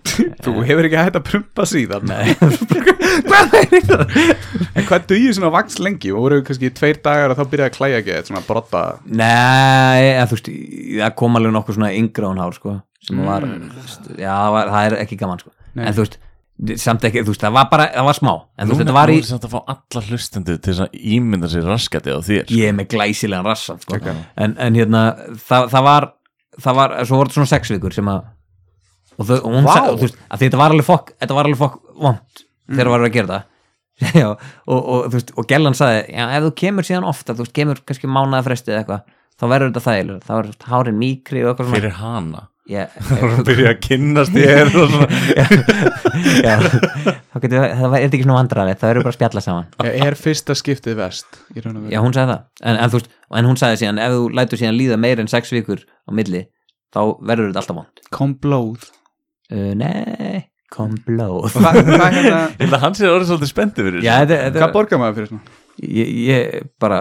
Þú 0.44 0.54
hefur 0.66 0.86
ekki 0.88 0.98
hægt 1.00 1.18
að 1.20 1.26
prumpa 1.28 1.66
síðan 1.68 2.06
Nei. 2.08 2.34
En 4.76 4.86
hvað 4.86 5.06
dugir 5.10 5.34
svona 5.36 5.50
vaks 5.54 5.78
lengi? 5.82 6.12
Og 6.14 6.24
voru 6.24 6.40
kannski 6.46 6.70
tveir 6.76 7.00
dagar 7.04 7.32
og 7.34 7.38
þá 7.40 7.44
byrjaði 7.52 7.70
að 7.70 7.76
klæja 7.76 8.00
ekki 8.02 8.16
Svona 8.28 8.42
brotta 8.46 8.82
Nei, 9.06 10.00
eða, 10.14 10.26
þú 10.30 10.38
veist, 10.38 10.50
það 11.02 11.14
kom 11.20 11.38
alveg 11.40 11.54
nokkuð 11.56 11.78
svona 11.78 11.92
yngra 11.98 12.30
hún 12.30 12.42
hár, 12.42 12.56
sko, 12.56 12.74
sem 13.06 13.22
var, 13.26 13.46
já, 14.20 14.34
var, 14.54 14.72
það 14.74 14.88
er 14.90 14.96
ekki 15.04 15.18
gaman, 15.20 15.40
sko, 15.42 15.52
Nei. 15.76 15.84
en 15.88 15.96
þú 15.96 16.04
veist, 16.04 16.18
samt 16.82 17.06
ekki, 17.08 17.22
þú 17.24 17.32
veist, 17.34 17.44
það 17.46 17.54
var 17.56 17.68
bara, 17.72 17.86
það 17.94 18.08
var 18.10 18.18
smá, 18.18 18.32
en 18.60 18.68
þú 18.68 18.74
veist, 18.74 18.82
þetta 18.84 18.96
var 18.98 19.12
í, 19.12 19.18
er 19.22 19.28
samt 19.30 19.46
að 19.48 19.54
fá 19.54 19.60
alla 19.74 20.02
hlustendu 20.10 20.56
til 20.58 20.72
þess 20.74 20.84
að 20.86 20.98
ímynda 21.16 21.48
sér 21.52 21.64
raskati 21.70 22.12
á 22.12 22.18
þér 22.26 22.52
ég 22.56 22.68
er 22.72 22.76
með 22.76 22.90
glæsilegan 22.94 23.48
rassa, 23.48 23.78
sko, 23.80 23.96
Ok. 24.00 24.10
en, 24.44 24.56
en 24.66 24.76
hérna, 24.80 25.04
það, 25.46 25.70
það 25.72 25.86
var, 25.88 26.08
það 26.66 26.80
var, 26.82 26.96
svo 27.08 27.20
voru 27.22 27.30
þetta 27.32 27.40
svona 27.40 27.52
sex 27.54 27.72
vikur 27.76 27.96
sem 27.96 28.12
að, 28.12 28.20
og, 29.20 29.28
þau, 29.28 29.36
og 29.36 29.54
hún 29.54 29.68
Vá. 29.68 29.72
sagði, 29.76 29.94
þú 30.00 30.06
veist, 30.08 30.18
að 30.32 30.44
þetta 30.46 30.60
var 30.62 30.74
alveg 30.74 30.88
fokk, 30.88 31.12
þetta 31.20 31.36
var 31.38 31.48
alveg 31.50 31.60
fokk 31.60 31.78
vond 32.00 32.44
þegar 32.70 32.88
það 32.90 32.94
var 32.96 33.06
að 33.06 33.14
gera 33.18 33.32
það. 33.34 33.48
Já, 34.16 34.26
og, 34.32 34.78
og, 34.80 35.00
þú 35.10 35.16
veist, 35.18 35.32
og 35.36 35.48
Gellan 35.50 35.74
sagði, 35.76 36.04
já, 36.16 36.22
ef 36.38 36.44
þú 36.46 36.52
kemur 36.62 36.86
síðan 36.88 37.08
ofta, 37.10 37.34
þú 37.36 37.44
veist, 37.44 37.56
kemur 37.58 37.82
kannski 37.84 38.08
mánaða 38.08 38.46
frestið 38.46 38.72
eða 38.72 38.80
eitthvað, 38.84 39.02
þá 39.36 39.44
verður 39.52 39.72
þetta 39.74 39.82
þægilega, 39.90 40.22
þá 40.24 40.32
er 40.38 40.48
hárin 40.70 40.96
mýkri 41.02 41.42
og 41.44 41.50
eitthvað 41.52 41.68
svona. 41.68 41.80
Fyrir 41.82 41.98
hana? 42.00 42.46
Ég, 42.70 42.92
Hún 43.20 43.44
byrja 43.48 43.72
að 43.74 43.78
kynnast 43.82 44.32
þér 44.36 44.68
og 44.78 44.92
svona. 44.94 45.08
Já, 46.46 46.54
þá 46.62 47.36
getur 47.42 47.56
við, 47.58 47.74
það 47.80 47.96
er 47.98 48.04
ekki 48.06 48.22
svona 48.22 48.36
vandræðið 48.38 48.78
það 48.80 48.92
eru 48.94 49.02
bara 49.04 49.12
að 49.12 49.16
spjalla 49.18 49.42
saman. 49.44 49.68
Er 49.90 50.16
fyrsta 50.20 50.56
skiptið 50.58 50.96
vest 51.00 51.40
í 51.56 51.64
raun 51.64 51.76
og 51.80 51.82
veru? 51.84 51.92
já, 51.92 52.00
hún 52.04 52.14
sagði 52.16 52.36
það, 52.36 52.44
en, 52.62 52.78
en, 52.84 52.92
veist, 52.94 53.10
en 53.40 53.48
hún 53.50 53.58
sagði 53.60 53.80
síðan 53.82 54.00
ef 54.04 54.14
þú 54.16 54.22
lætur 54.38 54.60
síðan 54.62 54.78
líða 54.78 54.98
meir 55.02 55.22
en 55.24 55.30
sex 55.32 55.52
vikur 55.54 55.82
á 55.82 56.10
milli, 56.14 56.44
þá 56.94 57.00
verður 57.26 57.50
þetta 57.50 57.62
alltaf 57.64 57.80
vond 57.80 58.04
Kom 58.14 58.36
blóð 58.44 58.86
uh, 59.52 59.72
nei, 59.80 60.44
kom 60.70 60.94
blóð. 61.06 61.50
Hvað 61.56 61.80
hvað 61.90 62.70
að 62.76 62.78
hann 62.84 62.94
sé 62.98 63.08
orðið 63.10 63.32
svolítið 63.32 63.52
spenntið 63.54 63.88
fyrir 63.90 64.06
já, 64.06 64.14
þetta, 64.22 64.38
Hvað 64.44 64.54
þetta, 64.60 64.72
borgar 64.78 65.02
maður 65.02 65.18
fyrir 65.20 65.32
svona? 65.32 65.58
ég, 65.80 66.14
ég 66.28 66.70
bara 66.82 67.00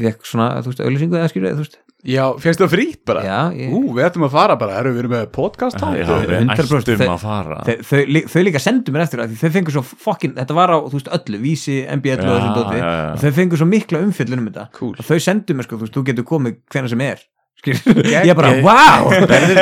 fekk 0.00 0.26
svona, 0.28 0.50
þú 0.62 0.70
veist, 0.72 0.82
auðlýsingu 0.86 1.18
eða 1.18 1.30
skilur, 1.32 1.54
þú 1.58 1.64
veist. 1.64 1.78
Já, 2.08 2.22
férstu 2.40 2.64
það 2.64 2.70
frýtt 2.72 3.00
bara? 3.10 3.22
já, 3.26 3.38
ég, 3.60 3.72
Ú, 3.76 3.80
við 3.92 4.06
ættum 4.06 4.22
að 4.24 4.30
fara 4.32 4.54
bara, 4.56 4.78
erum 4.80 4.94
við 4.96 5.02
erum 5.02 5.12
með 5.12 5.26
podcast 5.36 5.76
Já, 5.76 5.90
við 5.92 6.30
100% 6.32 6.94
ættum 6.94 7.02
þau- 7.02 7.10
að 7.12 7.24
fara. 7.26 7.58
þau, 7.66 7.74
þau, 7.90 7.98
lí- 8.08 8.22
þau 8.32 8.38
líka 8.46 8.62
sendu 8.64 8.94
mér 8.94 9.04
eftir 9.04 9.20
það 9.20 9.34
því 9.34 9.40
þau 9.42 9.52
fengur 9.58 9.74
svo 9.76 9.82
fokkin, 10.06 10.32
þetta 10.38 10.56
var 10.56 10.72
á, 10.72 10.76
þú 10.86 10.96
veist, 10.96 11.10
öllu 11.18 11.40
vísi, 11.42 11.76
MBL 11.98 12.22
og 12.24 12.30
þessum 12.30 12.54
dóti. 12.56 12.78
já, 12.80 12.86
já. 12.88 13.10
og 13.12 13.20
þau 13.26 13.34
fengur 13.42 13.60
svo 13.60 13.68
mikla 13.68 14.00
umfyllun 14.06 14.40
um 14.40 14.48
þetta. 14.48 14.64
Cool. 14.78 14.94
og 14.96 15.04
þau 15.10 15.18
sendu 15.26 15.58
mér, 15.58 15.68
sko, 15.68 15.76
þú 15.76 15.84
veist, 15.84 15.98
þú 15.98 16.04
getur 16.08 16.28
komið 16.32 16.56
hvena 16.72 16.88
sem 16.94 17.04
er 17.04 17.20
ég 17.66 18.34
bara, 18.38 18.54
wow 18.64 19.10
Verður 19.30 19.58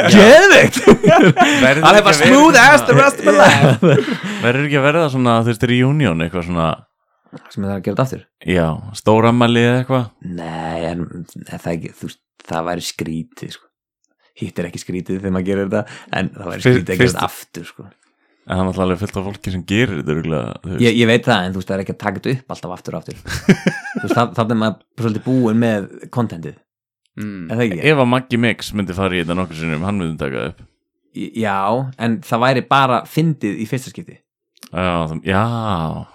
I'll 1.82 1.96
have 1.98 2.06
a 2.06 2.14
smooth 2.14 2.58
ass 2.58 2.84
the 2.86 2.94
rest 2.94 3.18
of 3.18 3.26
my 3.26 3.34
life. 3.34 3.80
Verður 4.44 4.68
ekki 4.68 4.78
að 4.78 4.86
verða 4.86 5.08
svona, 5.14 5.40
þú 5.42 5.52
veist, 5.52 5.66
reunion 5.72 6.22
eitthvað 6.26 6.46
svona 6.50 6.68
sem 7.52 7.64
er 7.64 7.68
það 7.68 7.74
að 7.74 7.82
gera 7.84 7.94
þetta 7.94 8.04
aftur? 8.06 8.22
Já, 8.48 8.66
stóramæli 8.96 9.62
eða 9.66 9.78
eitthvað? 9.82 10.04
Nei, 10.38 10.78
en 10.88 10.98
það, 11.48 11.70
ekki, 11.74 11.92
þú 11.98 12.08
veist, 12.08 12.20
það 12.48 12.68
væri 12.70 12.84
skrítið 12.86 13.54
sko. 13.56 13.64
hitt 14.38 14.60
er 14.60 14.68
ekki 14.68 14.80
skrítið 14.80 15.18
þegar 15.18 15.34
maður 15.34 15.48
gerir 15.50 15.66
þetta 15.68 15.82
en 16.20 16.30
það 16.36 16.52
væri 16.52 16.64
skrítið 16.64 16.94
að 16.94 17.00
gera 17.02 17.12
þetta 17.12 17.26
aftur 17.28 17.66
sko. 17.68 17.88
En 18.48 18.56
það 18.56 18.62
er 18.62 18.68
náttúrulega 18.68 18.86
alveg 18.86 19.00
fullt 19.02 19.18
af 19.18 19.26
fólki 19.28 19.52
sem 19.52 19.64
gerir 19.68 19.98
þetta 20.08 20.78
ég, 20.80 20.94
ég 20.96 21.10
veit 21.10 21.26
það, 21.26 21.42
en 21.42 21.52
þú 21.52 21.60
veist, 21.60 21.68
það 21.68 21.76
er 21.76 21.82
ekki 21.84 21.94
að 21.94 22.00
taka 22.04 22.22
þetta 22.22 22.32
upp 22.32 22.54
alltaf 22.54 22.74
aftur 22.78 22.96
og 22.96 23.02
aftur. 23.02 23.18
Þú 23.98 24.04
veist, 24.06 24.14
það, 24.14 24.30
það 24.38 24.54
er 24.54 24.58
maður 24.62 25.02
svolítið 25.02 25.24
búin 25.26 25.60
með 25.60 25.88
kontentið, 26.14 26.54
mm. 27.18 27.82
Ef 27.82 27.98
að 28.04 28.10
Maggi 28.14 28.40
Mix 28.40 28.72
myndi 28.78 28.96
fara 28.96 29.18
í 29.18 29.22
þetta 29.24 29.36
nokkur 29.38 29.58
sinnum, 29.60 29.84
hann 29.88 29.98
myndi 30.00 30.18
taka 30.22 30.46
upp 30.52 30.64
Já, 31.18 31.58
en 31.98 32.20
það 32.22 32.42
væri 32.44 32.62
bara 32.70 33.02
fyndið 33.08 33.62
í 33.64 33.66
fyrsta 33.70 33.90
skipti 33.94 34.18
Já, 34.68 35.08
já 35.26 35.44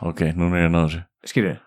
ok, 0.05 0.27
núna 0.37 0.59
er 0.59 0.67
ég 0.67 0.71
að 0.71 0.75
ná 0.75 0.81
þessu 0.85 1.03
skilur 1.33 1.59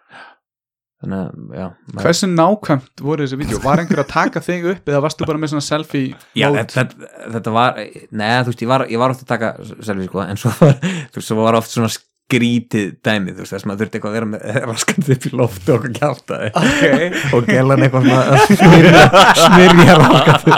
þannig 0.97 1.19
að, 1.21 1.33
já 1.53 1.65
maður- 1.93 2.05
Hversu 2.07 2.29
nákvæmt 2.33 3.03
voru 3.05 3.25
þessi 3.27 3.39
vídeo? 3.41 3.59
Var 3.61 3.83
einhver 3.83 4.01
að 4.01 4.09
taka 4.15 4.41
þig 4.41 4.65
upp 4.73 4.89
eða 4.89 5.01
varstu 5.05 5.27
bara 5.29 5.41
með 5.43 5.53
svona 5.53 5.67
selfie 5.67 6.15
Já, 6.39 6.49
mode? 6.49 6.63
þetta, 6.73 6.85
þetta, 6.87 7.33
þetta 7.35 7.53
var 7.57 7.81
neða, 8.23 8.39
þú 8.47 8.53
veist, 8.53 8.63
ég 8.65 8.71
var, 8.71 8.85
ég 8.95 9.03
var 9.03 9.13
oft 9.13 9.25
að 9.27 9.33
taka 9.35 9.51
selfie, 9.85 10.07
sko, 10.09 10.23
en 10.25 10.41
svo 10.41 10.53
var, 10.63 10.79
þú 11.13 11.21
veist, 11.21 11.29
svo 11.29 11.37
var 11.43 11.59
oft 11.61 11.75
svona 11.75 11.91
skrítið 12.27 12.89
dæmið, 13.07 13.37
þú 13.37 13.45
veist, 13.45 13.53
þess 13.55 13.63
að 13.63 13.69
maður 13.71 13.81
þurfti 13.83 13.99
eitthvað 13.99 14.11
að 14.11 14.17
vera 14.17 14.29
með 14.33 14.57
raskandi 14.67 15.15
upp 15.15 15.27
í 15.29 15.33
loftu 15.39 15.75
og 15.77 15.87
kjáltaði 15.95 16.49
okay. 16.59 17.09
og 17.37 17.47
gellan 17.47 17.87
eitthvað 17.87 18.03
smyrja, 18.51 19.05
smyrja 19.39 19.97
raskandi 20.03 20.51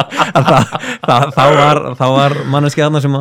þá 1.36 1.44
var, 1.58 1.82
var 2.00 2.36
manneski 2.48 2.84
aðna 2.86 3.04
sem 3.04 3.18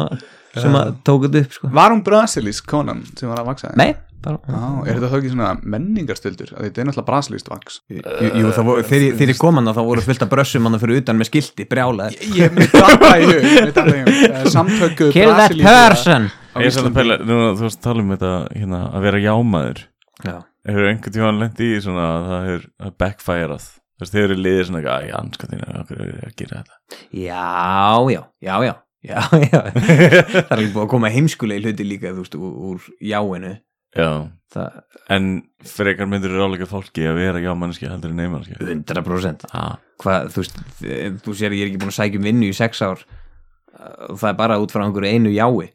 sem 0.58 0.78
að 0.80 0.96
tók 1.06 1.28
þetta 1.28 1.44
upp, 1.44 1.56
sko 1.58 1.72
Var 1.76 1.94
hún 1.94 2.04
brasilísk 2.06 2.70
konan 2.72 3.04
sem 3.18 3.30
var 3.30 3.42
að 3.44 3.50
vaksa? 3.52 3.74
Nei, 3.78 3.92
bara 4.24 4.40
Á, 4.48 4.88
er 4.88 4.96
þetta 4.96 5.12
þá 5.12 5.18
ekki 5.20 5.34
svona 5.34 5.52
menningarstöldur? 5.76 6.56
Þetta 6.56 6.82
er 6.82 6.90
náttúrulega 6.90 7.10
brasilískt 7.12 7.52
vaks 7.52 7.80
Jú, 7.92 8.00
jú, 8.00 8.56
þegar, 8.56 9.06
ég- 9.12 9.22
ég 9.34 9.38
kom 9.44 9.60
hann 9.60 9.70
þá 9.76 9.84
voru 9.92 10.08
fullt 10.08 10.26
af 10.26 10.32
brössum 10.32 10.66
hann 10.70 10.80
fyrir 10.82 11.04
utan 11.04 11.20
með 11.20 11.32
skilti, 11.34 11.68
brjálaði 11.70 12.32
Ég 12.40 12.50
hug, 12.50 12.58
mitt 12.58 12.74
data 12.74 13.14
í 13.20 14.02
hug 14.02 14.28
Eh, 14.32 14.50
Samtöku 14.56 15.12
Kill 15.14 15.36
that 15.36 15.54
person 15.62 16.32
Ég 16.62 16.70
er 16.70 16.76
svolítið 16.76 16.92
að 16.92 17.00
pæla, 17.00 17.18
nú, 17.24 17.40
þú 17.58 17.68
veist 17.68 17.80
að 17.80 17.88
tala 17.88 18.04
um 18.04 18.14
þetta 18.16 18.32
hérna, 18.54 18.84
að 18.92 19.08
vera 19.08 19.26
jámaður. 19.26 19.84
Já, 20.26 20.38
Hefur 20.68 20.90
einhvern 20.90 21.14
tímann 21.16 21.38
lent 21.40 21.60
í 21.64 21.68
svona 21.80 22.08
að 22.12 22.26
það 22.28 22.48
hefur 22.48 22.64
að 22.84 22.96
backfireað 23.00 23.68
Þú 23.98 24.04
veist, 24.04 24.14
þeir 24.14 24.24
eru 24.28 24.36
liðið 24.38 24.60
svona 24.68 24.80
eitthvað, 24.80 25.06
æ, 25.08 25.14
anska 25.18 25.48
þín, 25.50 25.62
okkur 25.80 26.02
er 26.04 26.18
að 26.28 26.34
gera 26.38 26.58
þetta. 26.60 26.76
Já, 27.18 27.46
já, 28.14 28.20
já, 28.46 28.56
já. 28.68 28.74
Já, 29.08 29.22
já, 29.48 29.62
það 29.72 30.52
er 30.52 30.60
ekki 30.60 30.74
búið 30.76 30.84
að 30.84 30.92
koma 30.92 31.10
heimskulegi 31.14 31.64
hluti 31.66 31.88
líka, 31.88 32.12
þú 32.14 32.26
veist, 32.26 32.38
úr, 32.38 32.86
jáinu. 33.02 33.54
Já, 33.98 34.10
það, 34.54 34.78
en 35.16 35.32
frekar 35.66 36.10
myndir 36.12 36.34
eru 36.36 36.44
ráleika 36.44 36.68
fólki 36.70 37.08
að 37.10 37.18
vera 37.24 37.42
jámannski 37.42 37.90
heldur 37.90 38.14
en 38.14 38.22
neymannski 38.22 38.58
100% 38.60 39.48
ah. 39.58 39.78
hvað, 40.04 40.30
þú 40.36 40.44
veist, 40.44 40.62
þú 41.26 41.36
sér 41.40 41.56
ég 41.58 41.66
er 41.66 41.72
ekki 41.72 41.82
búin 41.82 41.94
að 41.94 41.98
sækja 41.98 42.22
um 42.22 42.28
vinnu 42.30 42.52
í 42.52 42.58
sex 42.58 42.84
ár. 42.86 43.02
Það 43.74 44.30
er 44.30 44.38
bara 44.44 44.60
út 44.62 44.74
frá 44.74 44.86
einhverju 44.86 45.14
einu 45.16 45.34
jái? 45.34 45.72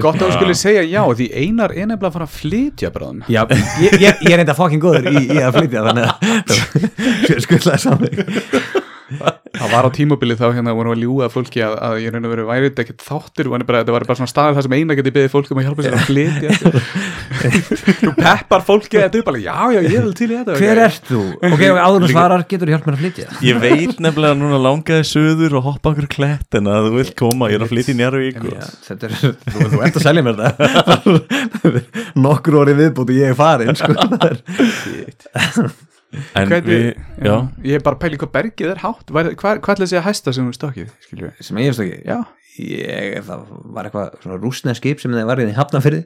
Gott 0.00 0.16
að 0.18 0.24
þú 0.24 0.30
skulle 0.38 0.54
segja 0.56 0.84
já 0.88 1.02
Því 1.18 1.26
einar 1.36 1.74
er 1.74 1.88
nefnilega 1.90 2.10
að 2.10 2.16
fara 2.16 2.28
að 2.28 2.36
flytja 2.38 2.90
bráðum. 2.94 3.24
Já, 3.28 3.42
ég, 3.82 3.98
ég, 4.00 4.22
ég 4.24 4.32
er 4.32 4.42
enda 4.44 4.56
fokkin 4.56 4.82
góður 4.82 5.10
í, 5.12 5.24
í 5.28 5.40
að 5.42 5.58
flytja 5.60 5.84
þannig 5.88 6.04
að 6.08 7.42
skullaði 7.44 7.82
samleik 7.84 9.42
Það 9.54 9.74
var 9.74 9.86
á 9.86 9.90
tímabili 9.94 10.36
þá 10.38 10.46
hérna 10.56 10.74
vorum 10.74 10.92
við 10.92 10.98
að 10.98 11.04
ljúga 11.04 11.26
að 11.28 11.34
fólki 11.34 11.62
að, 11.64 11.74
að 11.86 11.98
ég 12.02 12.14
raun 12.14 12.26
og 12.26 12.32
veru 12.34 12.46
væri 12.48 12.68
þetta 12.70 12.84
ekkert 12.84 13.04
þáttur 13.06 13.50
og 13.50 13.64
bara, 13.68 13.82
þetta 13.82 13.94
var 13.94 14.06
bara 14.08 14.18
svona 14.18 14.32
staðið 14.32 14.58
það 14.58 14.66
sem 14.66 14.76
eina 14.78 14.96
geti 14.98 15.14
beðið 15.14 15.32
fólki 15.34 15.54
um 15.54 15.60
að 15.60 15.68
hjálpa 15.68 15.84
sér 15.86 15.94
að 15.94 16.06
flytja 16.08 16.50
Þú 18.04 18.12
peppar 18.18 18.64
fólki 18.64 18.98
að 18.98 19.04
þetta 19.04 19.20
er 19.20 19.26
bara 19.26 19.40
já 19.42 19.58
já 19.74 19.80
ég 19.84 19.94
er 19.94 20.02
alveg 20.04 20.18
til 20.18 20.28
í 20.28 20.36
þetta. 20.38 20.56
Hver 20.60 20.80
ert 20.84 21.08
þú? 21.10 21.22
Ok, 21.48 21.62
og 21.68 21.80
áður 21.86 22.04
þú 22.04 22.10
svarar, 22.12 22.44
getur 22.50 22.70
þú 22.70 22.74
hjálp 22.74 22.88
mér 22.88 22.96
að 22.96 23.02
flytja? 23.04 23.26
Ég 23.44 23.60
veit 23.62 24.02
nefnilega 24.04 24.38
núna 24.40 24.60
langaði 24.64 25.08
söður 25.08 25.58
og 25.60 25.66
hoppa 25.68 25.92
okkur 25.92 26.08
klett 26.14 26.58
en 26.58 26.70
að 26.70 26.88
þú 26.88 26.92
vilt 26.98 27.14
koma, 27.20 27.50
ég 27.52 27.60
er 27.60 27.66
að 27.66 27.74
flytja 27.74 27.94
í 27.94 27.98
Njarvík 28.00 28.40
og... 28.42 28.52
Já, 28.54 28.66
þetta 28.88 29.08
er, 29.08 29.16
þú, 29.20 29.32
þú 29.74 29.82
ert 29.88 29.98
að 30.00 30.06
selja 30.08 30.26
mér 30.26 30.34
þetta. 30.42 30.54
Nokkur 32.26 32.60
orði 32.62 32.78
viðbúti 32.82 33.18
ég 33.20 33.34
er 33.34 33.38
farin 33.38 33.76
sko. 33.78 33.92
Er- 36.14 36.48
Hvernig, 36.50 36.68
við, 36.68 37.02
já, 37.26 37.34
Ég 37.64 37.78
er 37.78 37.84
bara 37.86 37.98
að 37.98 38.02
pæla 38.04 38.16
í 38.16 38.20
hvað 38.22 38.32
bergið 38.38 38.70
er 38.74 38.82
hátt. 38.84 39.10
Hvað, 39.10 39.32
hvað, 39.40 39.60
hvað 39.64 39.74
ætla 39.78 39.90
að 40.00 40.06
hæsta 40.08 40.34
sem 40.36 40.48
þú 40.48 40.56
stokkið 40.58 40.94
sem 41.40 41.60
ég 41.62 41.72
veist 41.72 41.84
ekki 41.84 42.00
Já, 42.08 42.18
ég, 42.60 43.18
það 43.26 43.44
var 43.74 43.88
eitthvað 43.90 44.16
svona 44.22 44.40
rúsnesk 44.42 44.82
skip 44.82 45.02
sem 45.02 45.14
það 45.16 45.28
var 45.32 45.42
í 45.44 45.50
hafnafyrði 45.56 46.02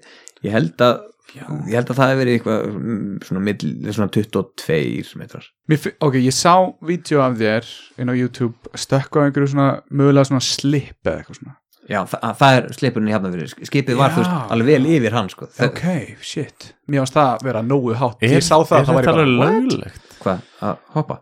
ég 0.47 0.55
held 0.55 0.85
að 0.87 0.99
ég 1.37 1.75
held 1.77 1.91
að 1.93 1.99
það 1.99 2.11
hefði 2.11 2.21
verið 2.23 2.37
eitthvað 2.39 2.67
mm, 2.73 3.09
svona, 3.29 3.43
mill, 3.45 3.73
svona 3.93 4.09
22 4.17 5.19
metrar. 5.21 5.49
Mér, 5.69 5.89
ok, 6.07 6.17
ég 6.25 6.33
sá 6.37 6.55
vídeo 6.89 7.21
af 7.25 7.37
þér 7.41 7.69
inn 8.01 8.13
á 8.13 8.15
YouTube 8.17 8.73
stökku 8.81 9.21
á 9.21 9.27
einhverju 9.27 9.51
svona 9.53 9.71
mögulega 9.93 10.31
svona 10.31 10.45
slip 10.45 10.97
eða 11.05 11.21
eitthvað 11.21 11.43
svona 11.43 11.58
já, 11.89 12.01
það, 12.11 12.27
það 12.41 12.59
er 12.59 12.67
slipurinn 12.77 13.09
í 13.11 13.15
hafnafyrði 13.17 13.69
skipið 13.69 13.99
var 13.99 14.13
Já. 14.13 14.17
þú 14.17 14.25
veist 14.25 14.53
alveg 14.55 14.69
vel 14.69 14.93
yfir 14.97 15.17
hann 15.17 15.31
sko. 15.33 15.49
Ok, 15.65 15.83
shit. 16.25 16.69
Mér 16.89 17.05
varst 17.05 17.17
það 17.17 17.33
að 17.33 17.49
vera 17.49 17.65
nógu 17.65 17.97
hátt. 17.99 18.23
Ég 18.25 18.45
sá 18.45 18.55
það, 18.59 18.77
er 18.79 18.89
það 18.89 18.99
var 18.99 19.09
what? 19.09 19.25
löglegt? 19.25 20.13
hvað, 20.23 20.45
að 20.69 20.79
hoppa? 20.97 21.19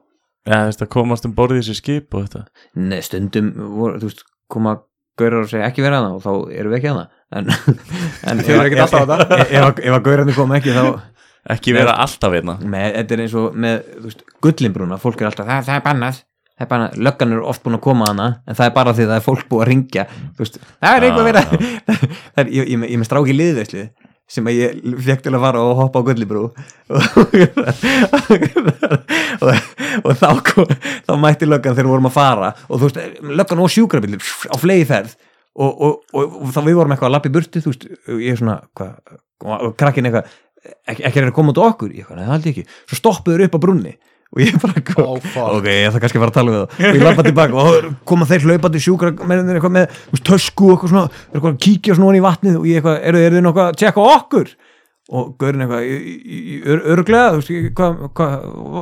Já, 0.46 0.56
þú 0.56 0.68
veist 0.70 0.84
að 0.86 0.92
komast 0.94 1.26
um 1.26 1.34
borðið 1.36 1.62
þessi 1.62 1.80
skip 1.80 2.14
og 2.16 2.26
þetta. 2.26 2.44
Nei, 2.78 3.00
stundum 3.06 3.50
voru, 3.78 3.98
þú 4.02 4.10
veist, 4.10 4.22
koma 4.52 4.76
gaurar 5.16 5.46
og 5.46 5.50
segja 5.50 5.66
ekki 5.70 5.84
vera 5.84 6.00
hana 6.02 6.14
og 6.16 6.22
þá 6.24 6.32
erum 6.54 6.74
við 6.74 6.78
ekki 6.80 6.92
hana 6.92 7.06
en, 7.32 7.50
en 8.30 8.42
Þið 8.44 8.54
eru 8.54 8.68
ekkert 8.68 8.82
alltaf 8.84 9.08
á 9.08 9.16
ef, 9.40 9.52
ef, 9.80 9.92
að 9.96 10.02
gaurarnir 10.04 10.36
koma 10.36 10.58
ekki 10.60 10.74
þá 10.76 10.82
ekki 11.56 11.74
vera 11.76 11.94
alltaf 12.02 12.34
hérna. 12.34 12.56
Þetta 12.60 13.16
er 13.16 13.22
eins 13.24 13.36
og 13.38 13.56
með 13.56 13.78
þú 13.94 14.08
veist, 14.10 14.24
gullinbrúna, 14.44 14.98
fólk 15.02 15.22
er 15.22 15.30
alltaf, 15.30 15.48
það, 15.48 15.68
það 15.68 15.78
er 15.78 15.84
bannað 15.86 16.20
það 16.56 16.64
er 16.64 16.70
bannað, 16.70 16.98
löggan 17.04 17.36
er 17.36 17.46
oft 17.52 17.62
búin 17.64 17.76
að 17.76 17.84
koma 17.84 18.08
hana 18.10 18.26
en 18.48 18.56
það 18.56 18.70
er 18.70 18.74
bara 18.76 18.96
því 18.96 19.06
það 19.10 19.18
er 19.18 19.24
fólk 19.26 19.46
búið 19.50 19.62
að 19.62 19.70
ringja 19.70 20.04
veist, 20.38 20.58
það 20.80 20.96
er 20.96 21.06
einhver 21.08 21.26
verið 21.28 21.40
að 21.42 21.50
það 22.32 22.42
er, 22.42 22.52
ég, 22.54 22.70
ég, 22.72 22.84
ég, 22.86 23.00
með 23.00 23.08
stráki 23.10 23.36
liðveislu 23.36 23.84
sem 24.26 24.48
að 24.50 24.56
ég 24.58 24.78
fekk 25.06 25.22
til 25.26 25.34
að 25.36 25.44
fara 25.44 25.60
og 25.62 25.76
hoppa 25.78 26.00
á 26.02 26.06
gullibrú. 26.08 26.48
Og, 29.36 29.52
og, 30.00 30.12
þá, 30.16 30.28
kom, 30.46 30.70
þá 31.04 31.12
mætti 31.20 31.46
löggan 31.46 31.74
þegar 31.76 31.86
við 31.86 31.92
vorum 31.92 32.08
að 32.08 32.14
fara 32.14 32.48
og 32.66 32.80
þú 32.80 32.88
veist, 32.88 32.98
löggan 33.36 33.60
og 33.60 33.72
sjúkrabillir 33.72 34.22
á 34.48 34.56
flegi 34.56 34.86
ferð 34.88 35.12
og, 35.60 35.70
og, 35.70 35.98
og, 36.16 36.46
þá 36.54 36.60
við 36.64 36.78
vorum 36.78 36.94
eitthvað 36.94 37.10
að 37.10 37.14
lappa 37.14 37.28
í 37.28 37.34
burtu 37.34 37.62
þú 37.62 37.72
veist, 37.72 37.84
ég 38.08 38.32
er 38.32 38.40
svona 38.40 38.56
hvað, 38.76 38.94
og 39.44 39.76
krakkin 39.76 40.08
eitthvað 40.08 40.32
ekki, 40.88 41.04
ekki 41.10 41.20
að 41.20 41.28
að 41.28 41.34
koma 41.36 41.52
út 41.52 41.60
á 41.60 41.68
okkur? 41.68 41.92
Ég 41.92 42.02
eitthvað, 42.02 42.20
neða, 42.22 42.28
það 42.30 42.36
held 42.36 42.48
ég 42.48 42.56
ekki, 42.56 42.78
svo 42.88 43.00
stoppuður 43.02 43.44
upp 43.46 43.58
á 43.60 43.64
brunni 43.66 43.94
og 44.34 44.42
ég 44.42 44.56
bara, 44.60 44.80
Ó, 45.00 45.16
fuck. 45.22 45.52
ok, 45.60 45.66
ég 45.70 45.86
ætla 45.90 46.00
kannski 46.02 46.18
að 46.18 46.24
fara 46.24 46.32
að 46.32 46.38
tala 46.38 46.52
við 46.52 46.58
það 46.58 46.90
og 46.90 46.96
ég 46.98 47.04
lappa 47.06 47.24
tilbaka 47.26 47.60
og 47.62 47.90
koma 48.10 48.26
þeir 48.28 48.46
hlaupandi 48.48 48.82
sjúkra 48.82 49.12
með 49.22 49.52
eitthvað 49.54 49.74
með 49.76 49.86
þú 49.96 50.16
veist, 50.16 50.24
tösku 50.26 50.70
og 50.74 50.86
svona, 50.90 51.04
er 51.32 51.58
kíkja 51.66 51.94
svona 51.96 52.08
ofan 52.10 52.18
í 52.18 52.24
vatnið 52.26 52.58
og 52.60 52.66
ég 52.68 52.80
eitthvað, 52.80 52.98
eru 53.06 53.22
þið 53.38 53.44
nokkuð 53.46 53.64
að 53.68 53.78
tjekka 53.82 54.06
okkur? 54.16 54.50
Og 55.06 55.26
gaurin 55.38 55.62
eitthvað 55.62 55.84
í- 55.86 55.96
í- 56.02 56.38
í- 56.56 56.60
ör- 56.66 56.84
örglega, 56.96 57.26
þú 57.30 57.38
veist, 57.38 57.74
hvað 57.78 58.00
hva, 58.18 58.28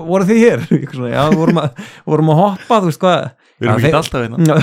voru 0.09 0.25
þið 0.31 0.39
hér? 0.41 0.63
Eitthvað 0.73 0.95
svona, 0.97 1.11
já, 1.13 1.25
vorum 1.37 1.61
að, 1.61 1.83
vorum 2.09 2.31
að 2.33 2.39
hoppa, 2.41 2.79
þú 2.81 2.89
veist 2.89 3.03
hvað? 3.05 3.27
Við 3.61 3.69
erum 3.69 3.85
ekki 3.85 3.99
alltaf 4.01 4.23
hérna. 4.25 4.39
Já, 4.49 4.55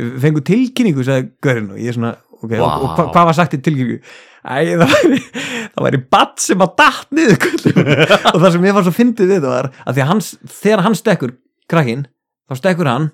við 0.00 0.14
fengum 0.24 0.46
tilkynningu 0.48 1.04
sagði 1.06 1.28
Gaurin 1.44 1.68
og 1.76 1.82
ég 1.84 1.94
svona 1.98 2.14
ok, 2.42 2.52
og, 2.58 2.68
og 2.68 2.92
hva, 2.98 3.08
hvað 3.14 3.28
var 3.30 3.38
sagt 3.38 3.56
í 3.56 3.62
tilkynningu? 3.62 4.02
Æ, 4.42 4.74
það 4.74 4.92
væri, 4.92 5.18
það 5.72 5.84
væri 5.86 6.00
batt 6.10 6.42
sem 6.42 6.62
að 6.64 6.72
datt 6.80 7.12
niður 7.14 7.36
og 8.32 8.38
það 8.42 8.48
sem 8.56 8.64
ég 8.66 8.76
var 8.76 8.86
svo 8.86 8.94
fyndið 8.96 9.30
við 9.30 9.44
það 9.44 9.52
var 9.52 9.68
að 9.70 10.00
að 10.02 10.08
hans, 10.10 10.30
þegar 10.50 10.82
hann 10.88 10.98
stekkur 10.98 11.34
krakkin, 11.70 12.06
þá 12.50 12.58
stekkur 12.58 12.90
hann 12.90 13.10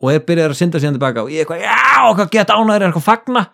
og 0.00 0.12
er 0.14 0.22
byrjað 0.24 0.54
að 0.54 0.58
synda 0.62 0.80
síðan 0.80 0.96
tilbaka 0.96 1.26
og 1.26 1.34
ég 1.34 1.44
eitthvað, 1.44 1.60
já, 1.66 2.00
hvað 2.16 2.32
geta 2.32 2.56
ánæður 2.56 2.86
eitthvað 2.88 3.06
fagna? 3.06 3.44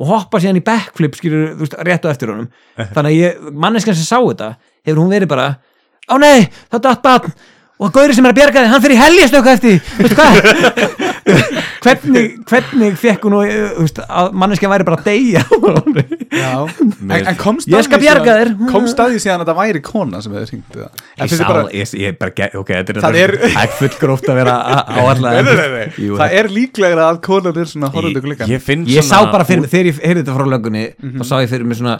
Og 0.00 0.08
hoppa 0.08 0.40
síðan 0.40 0.56
í 0.56 0.64
backflip 0.64 1.16
skilur, 1.18 1.50
veist, 1.60 1.74
rétt 1.84 2.06
á 2.08 2.12
eftir 2.12 2.30
honum. 2.32 2.46
Þannig 2.94 3.10
að 3.10 3.16
ég, 3.18 3.40
manneskan 3.52 3.98
sem 3.98 4.06
sá 4.08 4.16
þetta 4.16 4.54
hefur 4.86 5.02
hún 5.02 5.12
verið 5.12 5.28
bara, 5.28 5.50
á 6.08 6.14
nei, 6.22 6.48
það 6.72 6.86
datt 6.86 7.02
batn 7.04 7.34
og 7.80 7.92
gaurið 7.92 8.16
sem 8.16 8.26
er 8.28 8.32
að 8.32 8.40
bjarga 8.40 8.62
þið, 8.62 8.70
hann 8.72 8.84
fyrir 8.84 9.00
helgjastöku 9.00 9.52
eftir, 9.52 9.76
því, 9.76 10.00
veistu 10.00 10.16
hvað 10.16 11.09
hvernig, 11.84 12.22
hvernig 12.48 12.96
fekk 13.00 13.24
hún 13.26 13.36
og, 13.38 13.50
þú 13.50 13.84
veist, 13.84 14.00
að 14.04 14.30
manneskjan 14.42 14.72
væri 14.72 14.86
bara 14.88 14.98
að 15.00 15.08
deyja? 15.08 15.42
Já, 16.40 16.52
en, 16.62 17.14
en 17.18 17.38
komst 17.40 17.70
Ég 17.70 17.80
að 17.80 17.86
skal 17.88 18.00
því 18.02 18.68
komst 18.70 19.02
að 19.02 19.14
því 19.14 19.22
síðan 19.24 19.44
að 19.44 19.50
það 19.50 19.58
væri 19.60 19.82
kona 19.84 20.22
sem 20.22 20.36
hefði 20.36 20.52
hringt 20.52 20.76
það 20.76 21.02
En 21.16 21.26
ég 21.26 21.34
sá, 21.34 21.44
bara, 21.48 21.64
ég, 21.74 21.92
ég 22.04 22.18
bara, 22.20 22.48
ok, 22.60 22.72
þetta 22.90 23.12
er, 23.24 23.34
er 23.50 23.74
fullgróft 23.80 24.30
að 24.30 24.40
vera 24.40 24.56
áallega 25.00 25.84
það 25.98 26.38
er 26.40 26.50
líklegra 26.54 27.10
að 27.10 27.20
konan 27.26 27.60
er 27.60 27.70
svona 27.72 27.92
horfandi 27.94 28.24
gluggan 28.24 28.54
Ég 28.54 28.64
finn 28.64 28.86
ég 28.90 29.06
sá 29.06 29.18
bara 29.32 29.46
fyrir, 29.48 29.68
þegar 29.70 29.90
ég 29.90 30.02
heyrði 30.04 30.24
þetta 30.24 30.38
frá 30.38 30.50
löggunni 30.54 30.86
þá 31.18 31.24
sá 31.26 31.36
ég 31.42 31.52
fyrir 31.52 31.68
mig 31.68 31.80
svona 31.80 31.98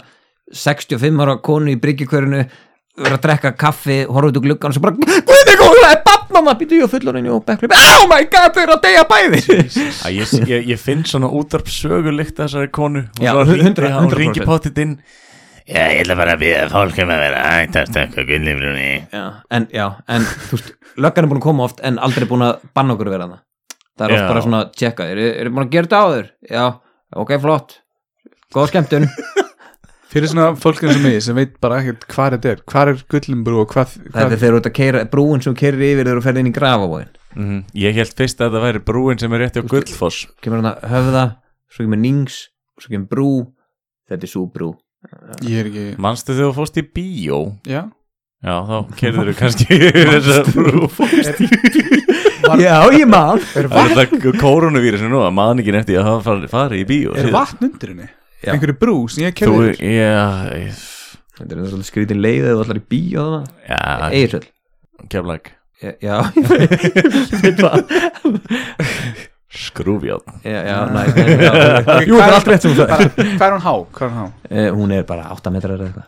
65 0.51 1.23
ára 1.23 1.37
konu 1.43 1.71
í 1.71 1.79
bryggjukverinu 1.79 2.45
vera 3.01 3.17
að 3.17 3.23
drekka 3.23 3.53
kaffi, 3.59 4.01
úr 4.07 4.31
gluggan 4.35 4.71
og 4.71 4.75
svo 4.75 4.83
bara, 4.83 4.97
guði 4.99 5.55
góð, 5.59 5.77
það 6.07 6.20
batnama 6.33 6.57
býtu 6.59 6.77
ég 6.79 6.85
á 6.87 6.91
fullorinn 6.91 7.27
og 7.31 7.43
backflip, 7.47 7.73
oh 7.77 8.05
my 8.11 8.21
god 8.31 8.55
þau 8.55 8.61
eru 8.65 8.75
að 8.77 8.85
deyja 8.85 9.03
bæði. 9.09 9.41
Að 10.07 10.15
ég, 10.17 10.31
ég, 10.49 10.69
ég 10.73 10.79
finn 10.81 11.03
svona 11.07 11.29
útarp 11.41 11.69
sögulikt 11.71 12.39
þessari 12.39 12.71
konu. 12.73 13.05
Og 13.19 13.25
Já, 13.25 13.31
svo 13.35 13.45
hringdi 13.51 13.69
100%, 13.81 13.91
hann 13.95 14.09
100%. 14.09 14.17
ringi 14.21 14.47
pottit 14.47 14.81
inn. 14.83 14.95
Já, 15.71 15.83
ég 15.93 16.01
ætla 16.01 16.15
bara 16.17 16.33
að 16.35 16.41
bíða 16.41 16.63
fólk 16.71 16.97
um 17.03 17.11
að 17.13 17.19
vera 17.21 17.41
hægt 17.53 17.75
að 17.79 17.91
stökka 17.91 18.23
gullifrunni 18.27 18.87
en, 19.53 19.67
já, 19.71 19.85
en 20.09 20.25
þú 20.25 20.57
veist 20.57 20.71
löggan 21.05 21.27
er 21.27 21.29
búin 21.31 21.39
að 21.39 21.45
koma 21.45 21.67
oft 21.69 21.83
en 21.85 21.99
aldrei 22.01 22.25
búin 22.27 22.43
að 22.47 22.63
banna 22.75 22.95
okkur 22.97 23.11
að 23.11 23.15
vera 23.15 23.27
það 23.29 23.43
það 24.01 24.05
er 24.07 24.15
oft 24.15 24.23
Já. 24.23 24.27
bara 24.31 24.43
svona 24.47 24.61
að 24.65 24.71
tjekka, 24.81 25.07
eru 25.13 25.27
er 25.29 25.51
búin 25.53 25.67
að 25.67 25.75
gera 25.75 25.87
þetta 25.87 26.01
áður? 26.01 26.27
Já, 26.49 26.65
ok, 27.21 27.33
flott. 27.45 27.77
Góð 28.57 28.71
skemmtun 28.73 29.05
Fyrir 30.11 30.27
svona 30.27 30.49
fólkinn 30.59 30.91
sem 30.91 31.05
ég 31.07 31.21
sem 31.23 31.37
veit 31.37 31.53
bara 31.63 31.77
ekkert 31.79 32.03
hvað 32.11 32.33
þetta 32.35 32.49
er 32.51 32.61
Hvað 32.67 32.89
er 32.91 33.01
gullimbrú 33.13 33.61
og 33.63 33.69
hvað, 33.71 33.93
það 33.95 34.17
hvað 34.17 34.33
er 34.35 34.41
þegar 34.41 34.55
þú 34.55 34.59
ert 34.61 34.69
að 34.71 34.75
keira, 34.79 35.03
brúin 35.13 35.43
sem 35.45 35.55
keirir 35.55 35.85
yfir 35.87 36.03
þegar 36.03 36.19
þú 36.19 36.25
ferð 36.25 36.41
inn 36.41 36.49
í 36.51 36.55
grafavóin 36.57 37.11
mm 37.37 37.61
Ég 37.79 37.95
held 37.95 38.11
fyrst 38.19 38.41
að 38.43 38.49
þetta 38.51 38.63
væri 38.65 38.83
brúin 38.91 39.21
sem 39.21 39.31
er 39.37 39.43
rétti 39.45 39.63
á 39.63 39.69
Gullfoss. 39.71 40.25
kemur 40.43 40.59
hann 40.59 40.71
að 40.73 40.83
höfða, 40.91 41.23
svo 41.71 41.85
kemur 41.87 42.01
nings 42.03 42.41
svo 42.81 42.91
kemur 42.91 43.07
brú, 43.13 43.29
þetta 44.11 44.27
er 44.27 44.31
svo 44.33 44.45
brú. 44.51 44.73
Ég 45.47 45.63
er 45.63 45.69
ekki 45.71 45.85
Manstu 46.01 46.35
þegar 46.35 46.51
þú 46.51 46.57
fórst 46.59 46.79
í 46.81 46.83
bíó? 46.91 47.39
Já, 47.69 47.85
Já, 48.41 48.55
þá 48.65 48.77
kerður 48.97 49.27
þú 49.31 49.33
kannski 49.37 49.75
yfir 49.77 50.07
þessa 50.17 50.43
brú. 50.49 50.87
Já, 52.61 52.77
ég 52.97 53.05
man. 53.05 53.37
Er 53.55 53.67
Það 53.69 53.91
er 53.91 53.99
þetta 53.99 54.31
koronavírusin 54.41 55.11
nú 55.13 55.21
að 55.21 55.35
maður 55.37 55.61
ekki 55.61 55.75
eftir 55.77 56.01
að 56.01 56.47
fari 56.49 56.81
í 56.81 56.87
bíó. 56.89 57.13
Er 57.15 57.29
vatn 57.33 57.67
undir 57.69 57.93
henni? 57.93 58.07
Já. 58.41 58.51
Einhverju 58.55 58.77
brú 58.81 58.95
sem 59.11 59.23
ég 59.27 59.35
Þú, 59.37 59.51
kerði 59.53 59.91
já, 59.95 60.21
ég- 60.57 60.85
þetta 61.37 61.57
er 61.57 61.65
svolítið 61.71 61.89
skrítin 61.91 62.21
leið 62.23 62.45
eða 62.47 62.55
þú 62.57 62.63
ætlar 62.65 62.79
í 62.81 62.85
bíó 62.93 63.25
og 63.25 63.33
það 63.35 63.43
já, 63.69 63.81
Eirsöld 64.21 64.47
keflag 65.13 65.51
já, 65.81 65.91
já, 66.01 66.15
ég 66.41 67.41
veit 67.43 67.61
hvað 67.61 67.77
Skrúfjárn. 69.51 70.39
Já, 70.47 70.59
já, 70.63 70.75
næ, 70.87 71.01
já, 71.11 71.95
jú, 72.07 72.15
það 72.15 72.23
er 72.23 72.35
allt 72.37 72.47
rétt 72.47 72.63
sem 72.63 72.71
þú 72.71 72.85
sagði 72.87 73.07
Hvað 73.35 73.47
er 73.49 73.55
hún 73.57 73.63
há? 73.65 73.73
Hvað 73.97 74.05
er 74.05 74.11
hún 74.13 74.19
há? 74.21 74.27
Eh, 74.47 74.67
hún 74.77 74.93
er 74.95 75.01
bara 75.09 75.25
8 75.35 75.51
metrar 75.51 75.73
eða 75.75 75.89
eitthvað. 75.89 76.05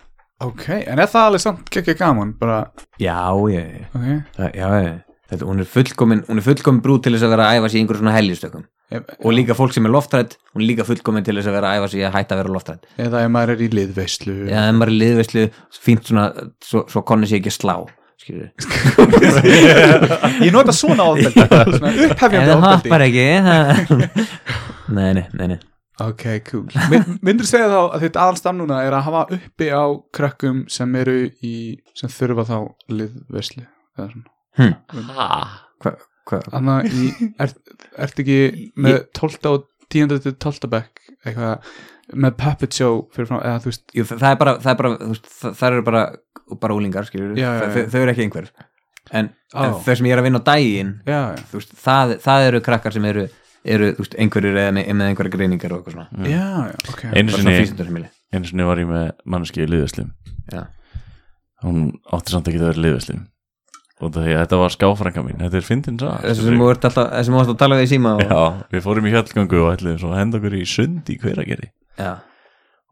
Ok, 0.48 0.64
en 0.80 1.02
er 1.04 1.10
það 1.12 1.26
alveg 1.28 1.44
samt 1.44 1.68
gekkja 1.76 1.96
gaman? 2.00 2.32
Bara, 2.40 2.62
já, 3.04 3.18
ég, 3.52 3.84
ok. 3.92 4.08
Það, 4.38 4.48
já, 4.62 4.70
ég 4.80 4.96
Þetta, 5.34 5.48
hún 5.50 5.60
er 5.64 5.68
fullkomin, 5.74 6.22
fullkomin 6.46 6.82
brú 6.86 6.96
til 7.02 7.14
þess 7.16 7.26
að 7.28 7.34
vera 7.36 7.48
að 7.50 7.58
æfa 7.60 7.70
sig 7.74 7.80
í 7.80 7.82
einhverjum 7.84 8.04
svona 8.06 8.16
heljustökum 8.18 8.64
Ef- 8.94 9.10
og 9.26 9.34
líka 9.34 9.56
fólk 9.58 9.74
sem 9.74 9.88
er 9.90 9.94
loftrætt 9.96 10.36
hún 10.54 10.62
er 10.64 10.68
líka 10.70 10.86
fullkomin 10.86 11.26
til 11.26 11.36
þess 11.40 11.50
að 11.50 11.56
vera 11.58 11.72
að 11.74 11.82
æfa 11.82 11.88
sig 11.94 12.04
í 12.04 12.06
að 12.08 12.16
hætta 12.20 12.36
að 12.36 12.42
vera 12.44 12.54
loftrætt 12.58 12.88
Eða 13.08 13.24
ef 13.26 13.32
maður 13.34 13.54
er 13.56 13.64
í 13.66 13.70
liðveislu. 13.74 14.36
Já, 14.52 14.60
ef 14.70 14.76
maður 14.78 14.92
er 14.94 15.00
liðveislu, 15.04 15.46
fínt 15.88 16.08
svona 16.12 16.26
svo, 16.64 16.84
svo 16.94 17.02
konni 17.08 17.26
sig 17.32 17.42
ekki 17.42 17.54
að 17.54 17.60
slá 17.60 17.76
Ég 20.44 20.52
nota 20.54 20.72
svona 20.76 21.06
Ef 21.20 21.38
upphefjandi 22.08 22.56
það... 23.44 23.78
Nei, 24.94 25.10
nei, 25.18 25.26
nei, 25.34 25.48
nei. 25.54 25.60
Ok, 26.04 26.24
cool. 26.50 26.66
Mynd- 26.92 27.20
Myndirðu 27.24 27.48
segja 27.50 27.68
þá 27.70 27.80
að 27.96 28.02
þitt 28.08 28.18
aðalstam 28.20 28.58
núna 28.60 28.80
er 28.88 28.96
að 28.98 29.06
hafa 29.08 29.22
uppi 29.38 29.68
á 29.70 29.84
krökkum 30.16 30.64
sem 30.74 30.96
eru 31.00 31.14
í 31.46 31.54
sem 31.98 32.10
þurfa 32.12 32.46
þá 32.50 32.56
liðveislu 32.92 33.64
eða 33.64 34.08
svona 34.10 34.32
Hva, 34.58 35.96
hva, 36.30 36.42
Þannig 36.50 36.74
að 36.74 36.98
í, 37.00 37.08
er, 37.42 37.54
ert 38.06 38.22
ekki 38.24 38.38
með 38.80 39.00
12 39.18 39.50
og 39.52 39.66
10. 39.94 40.20
til 40.24 40.36
12. 40.38 40.70
bekk 40.72 41.02
eitthvað 41.24 41.74
með 42.14 42.36
puppet 42.40 42.76
show 42.76 43.04
fyrir 43.16 43.30
frá, 43.30 43.38
eða 43.40 43.62
þú 43.64 43.72
veist 43.72 43.96
jú, 43.96 44.06
það 44.10 44.30
er 44.30 44.40
bara, 44.42 44.54
það 44.62 44.72
er 44.74 44.80
bara 44.82 44.92
þú 45.00 45.10
veist, 45.14 45.30
það, 45.44 45.66
eru 45.70 45.86
bara, 45.88 46.04
bara 46.64 46.76
úlingar 46.78 47.08
Já, 47.10 47.22
já, 47.40 47.48
já. 47.48 47.70
þau, 47.76 47.86
þau 47.94 48.00
eru 48.02 48.14
ekki 48.14 48.26
einhver 48.28 48.50
en, 49.14 49.30
en 49.30 49.32
Ó. 49.54 49.80
þau 49.86 49.96
sem 50.00 50.10
ég 50.10 50.16
er 50.16 50.22
að 50.22 50.28
vinna 50.28 50.42
á 50.44 50.48
daginn 50.50 50.92
Já, 51.08 51.20
já, 51.32 51.46
þú 51.52 51.62
veist, 51.62 51.74
það, 51.86 52.14
það 52.26 52.48
eru 52.50 52.62
krakkar 52.68 52.96
sem 52.98 53.08
eru, 53.10 53.26
eru 53.76 53.90
þú 53.96 54.06
veist, 54.06 54.18
einhverjir 54.26 54.62
eða 54.66 54.76
með, 54.78 54.92
með 55.00 55.12
einhverja 55.14 55.36
greiningar 55.38 55.76
og 55.76 55.82
eitthvað 55.82 55.98
svona 55.98 56.30
já, 56.34 56.48
já, 56.70 56.78
ok 56.94 57.04
Einu 57.14 57.38
sinni, 57.38 58.48
sinni 58.52 58.68
var 58.68 58.84
ég 58.84 58.92
með 58.92 59.06
manneski 59.24 59.64
í 59.64 59.70
liðveslum 59.72 60.12
Já. 60.52 60.66
Hún 61.64 61.86
átti 62.12 62.34
samt 62.34 62.50
ekki 62.52 62.60
að 62.60 62.68
vera 62.74 62.84
liðveslum 62.84 63.24
og 64.04 64.12
það, 64.18 64.28
þetta 64.42 64.60
var 64.64 64.76
skáfrænka 64.76 65.24
mín. 65.26 65.40
Þetta 65.42 65.60
er 65.60 65.66
fyndin 65.68 66.02
sá 66.02 66.12
sem 66.36 66.60
þú 66.60 66.70
ert 66.74 66.86
alltaf, 66.90 67.32
að 67.44 67.56
tala 67.62 67.80
við 67.80 67.88
í 67.88 67.94
síma 67.96 68.18
og, 68.20 68.28
Já, 68.28 68.68
við 68.76 68.86
fórum 68.86 69.10
í 69.10 69.16
hjallgöngu 69.16 69.64
og 69.64 69.74
ætliðum 69.78 70.04
svo 70.04 70.14
að 70.14 70.22
henda 70.22 70.40
okkur 70.42 70.60
í 70.60 70.68
sund 70.70 71.10
í 71.14 71.18
hveragerði. 71.22 71.72
Já, 72.02 72.14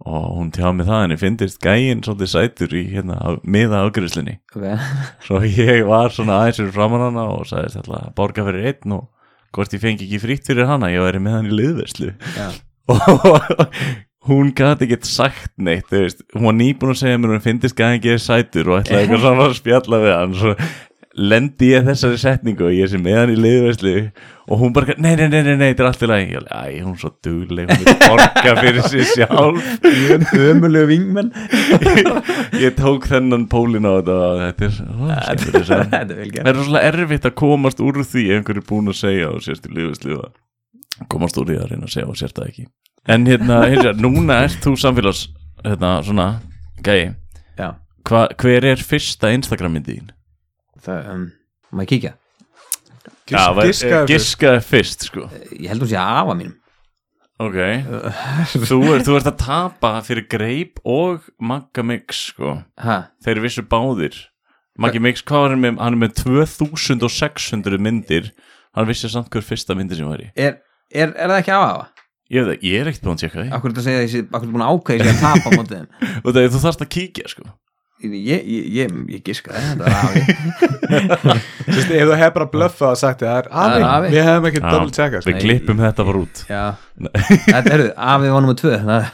og 0.05 0.38
hún 0.38 0.49
tjá 0.53 0.72
mig 0.74 0.88
það 0.88 1.03
henni 1.03 1.18
fyndist 1.22 1.62
gæinn 1.62 2.01
svolítið 2.05 2.32
sætur 2.32 2.74
í 2.74 2.84
hérna 2.89 3.36
miða 3.45 3.84
ágriðslinni 3.86 4.39
ok. 4.49 4.66
Svo 5.28 5.41
ég 5.45 5.84
var 5.89 6.14
svona 6.14 6.39
aðeins 6.41 6.62
fyrir 6.62 6.76
framan 6.76 7.05
hana 7.09 7.28
og 7.36 7.45
sagðist 7.49 7.82
alltaf 7.84 7.99
að 7.99 8.14
borga 8.18 8.45
fyrir 8.47 8.70
einn 8.72 8.95
og 8.97 9.07
hvort 9.53 9.76
ég 9.76 9.84
fengi 9.84 10.07
ekki 10.07 10.22
frítt 10.24 10.49
fyrir 10.49 10.70
hana 10.70 10.89
ég 10.93 11.05
væri 11.05 11.22
með 11.22 11.38
hann 11.38 11.51
í 11.51 11.57
liðverslu 11.59 12.14
og 12.91 14.32
hún 14.32 14.53
gæti 14.57 14.88
ekkert 14.88 15.09
sagt 15.09 15.51
neitt 15.62 15.89
þú 15.91 16.05
veist, 16.05 16.26
hún 16.34 16.49
var 16.49 16.57
nýbúin 16.57 16.95
að 16.95 17.01
segja 17.03 17.22
mér 17.22 17.36
hún 17.36 17.45
fyndist 17.45 17.78
gæði 17.78 17.99
ekki 17.99 18.18
sætur 18.26 18.72
og 18.72 18.82
ætlaði 18.82 19.05
eitthvað 19.05 19.24
svona 19.28 19.49
að 19.51 19.59
spjalla 19.59 20.01
við 20.01 20.18
hann 20.18 20.39
lendi 21.18 21.74
ég 21.74 21.84
þessari 21.84 22.20
setningu 22.20 22.68
og 22.70 22.76
ég 22.76 22.88
sé 22.88 22.99
með 23.01 23.18
hann 23.18 23.32
í 23.34 23.38
liðverslu 23.39 23.93
og 24.51 24.62
hún 24.62 24.72
bara, 24.76 24.95
nei, 24.95 25.14
nei, 25.20 25.26
nei, 25.28 25.41
nei, 25.43 25.55
nei, 25.59 25.66
þetta 25.72 25.84
er 25.84 25.88
allt 25.89 26.03
í 26.05 26.09
lagi. 26.09 26.28
Ég 26.32 26.39
alveg, 26.39 26.51
æ, 26.51 26.84
hún 26.86 26.93
er 26.93 27.01
svo 27.01 27.12
dugleg 27.26 27.72
hún 27.72 27.82
vil 27.84 27.97
borga 28.03 28.53
fyrir 28.59 28.88
sig 28.91 29.09
sjálf. 29.12 29.68
Ömulegu 30.39 30.89
vingmenn. 30.91 31.32
Ég 32.64 32.78
tók 32.80 33.07
þennan 33.12 33.47
pólin 33.51 33.88
á 33.88 33.91
þetta 33.99 34.16
og 34.18 34.43
þetta 34.45 34.70
er, 34.70 34.78
er 35.99 36.32
Það 36.32 36.51
er 36.53 36.59
rosalega 36.59 36.93
erfitt 36.93 37.28
að 37.28 37.36
komast 37.43 37.84
úr 37.84 38.01
því 38.03 38.26
ef 38.30 38.39
einhver 38.39 38.62
er 38.62 38.68
búin 38.72 38.91
að 38.91 38.99
segja 39.01 39.32
og 39.32 39.43
sérst 39.45 39.68
í 39.68 39.74
lífisliða 39.76 40.32
komast 41.12 41.39
úr 41.39 41.49
því 41.49 41.59
að 41.59 41.74
reyna 41.74 41.89
að 41.89 41.95
segja 41.97 42.07
og 42.12 42.20
sérst 42.20 42.39
það 42.39 42.53
ekki. 42.53 42.68
En 43.12 43.28
hérna, 43.28 43.64
hérna 43.68 43.95
núna 43.99 44.43
ert 44.45 44.64
þú 44.64 44.78
samfélags 44.80 45.28
hérna, 45.66 45.97
svona, 46.05 46.32
gæi. 46.86 47.12
Hver 48.07 48.66
er 48.66 48.82
fyrsta 48.82 49.30
Instagram 49.36 49.76
myndi 49.78 49.99
þín? 49.99 50.09
Það, 50.88 51.12
um, 51.14 51.28
maður 51.72 51.92
kíkja? 51.94 52.14
Já, 53.32 53.44
var- 53.56 53.70
giskaðu 54.10 54.64
fyrst. 54.68 55.06
sko. 55.08 55.28
Ég 55.56 55.70
held 55.72 55.82
hún 55.86 55.92
sé 55.92 55.98
að 56.00 56.18
afa 56.22 56.36
mínum. 56.38 56.58
Ok. 57.42 57.58
Þú, 58.70 58.78
er, 58.94 59.06
þú 59.06 59.16
ert 59.18 59.30
að 59.32 59.38
tapa 59.42 59.94
fyrir 60.06 60.28
Greip 60.30 60.82
og 60.86 61.24
Magga 61.42 61.82
Mix 61.88 62.28
sko. 62.34 62.60
Ha, 62.84 62.98
Þeir 63.26 63.42
vissu 63.48 63.64
báðir. 63.66 64.20
Maggi 64.82 65.02
Mix, 65.02 65.24
hvað 65.26 65.46
var 65.48 65.56
hann 65.56 65.64
með? 65.64 65.80
Hann 65.82 65.98
er 65.98 66.02
með 66.04 66.14
2600 66.22 67.82
myndir. 67.82 68.30
Hann 68.78 68.88
vissi 68.88 69.10
samt 69.12 69.32
hver 69.34 69.44
fyrsta 69.46 69.76
myndir 69.78 69.98
sem 70.00 70.08
var 70.12 70.22
í. 70.22 70.30
Er, 70.36 70.60
er, 70.94 71.16
er 71.18 71.32
það 71.34 71.40
ekki 71.42 71.56
að 71.56 71.66
afa? 71.66 71.90
Ég, 72.32 72.46
veit 72.46 72.52
það, 72.54 72.68
ég 72.70 72.78
er 72.80 72.90
ekkert 72.92 73.08
búin 73.08 73.18
að 73.18 73.24
tjekka 73.26 73.42
því. 73.42 73.50
Akkur 73.58 73.72
er 73.72 73.74
þetta 73.74 73.82
að 73.82 73.88
segja 73.90 74.00
að 74.00 74.06
ég 74.06 74.12
sé, 74.14 74.22
akkur 74.22 74.38
er 74.38 74.46
þetta 74.46 74.54
búin 74.54 74.64
að 74.64 74.76
ákveða 74.78 74.96
ég 74.96 75.08
sé 75.08 75.12
að 75.12 75.26
tapa 75.26 75.50
á 75.52 75.52
mótið 75.58 76.52
þú 76.54 76.62
þarft 76.64 76.86
að 76.86 76.92
kíkja 76.96 77.32
sko 77.34 77.48
Ég, 78.02 78.45
ég, 78.49 78.70
ég, 78.74 78.93
það, 79.54 79.66
þetta 79.70 79.84
var 79.86 79.93
afi. 80.02 80.22
Þú 81.62 81.76
veist, 81.76 81.91
ef 81.91 82.08
þú 82.10 82.16
hefur 82.18 82.34
bara 82.38 82.47
bluffað 82.56 82.88
og 82.88 82.97
sagt 82.97 83.22
það 83.22 83.36
er 83.36 83.49
er 83.49 83.49
afi, 83.62 83.84
afi. 83.88 84.08
við 84.16 84.26
hefum 84.28 84.47
ekki 84.49 84.62
double 84.64 84.95
checkað. 84.95 85.22
sko. 85.22 85.30
Við 85.30 85.43
klippum 85.43 85.84
þetta 85.84 86.06
bara 86.08 86.22
út. 86.24 86.41
Já, 86.49 86.64
þetta 87.54 87.74
er 87.76 87.84
afi 87.91 88.32
var 88.34 88.45
nummer 88.45 88.58
tvö 88.62 88.74
það, 88.82 89.10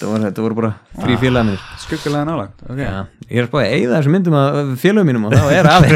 það, 0.00 0.40
voru, 0.42 0.58
bara 0.58 0.72
þrý 1.02 1.18
félagar 1.22 1.48
mínir 1.50 1.68
skuggalega 1.82 2.28
nálægt 2.28 2.64
okay. 2.66 2.86
Já, 2.86 2.98
ég 3.28 3.38
er 3.38 3.46
að 3.46 3.50
spáði 3.52 3.68
að 3.68 3.76
eigða 3.76 4.00
þessum 4.00 4.16
myndum 4.16 4.38
að 4.40 4.72
félagum 4.82 5.12
mínum 5.12 5.28
og 5.28 5.36
þá 5.36 5.44
er 5.58 5.70
afi. 5.70 5.90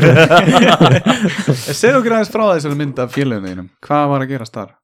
Segðu 1.81 2.01
okkur 2.01 2.17
aðeins 2.19 2.35
frá 2.35 2.45
þessari 2.53 2.79
mynd 2.79 3.03
af 3.03 3.17
félaginu 3.17 3.53
þínum. 3.53 3.73
Hvað 3.87 4.13
var 4.13 4.27
að 4.27 4.33
gerast 4.37 4.55
þar? 4.61 4.77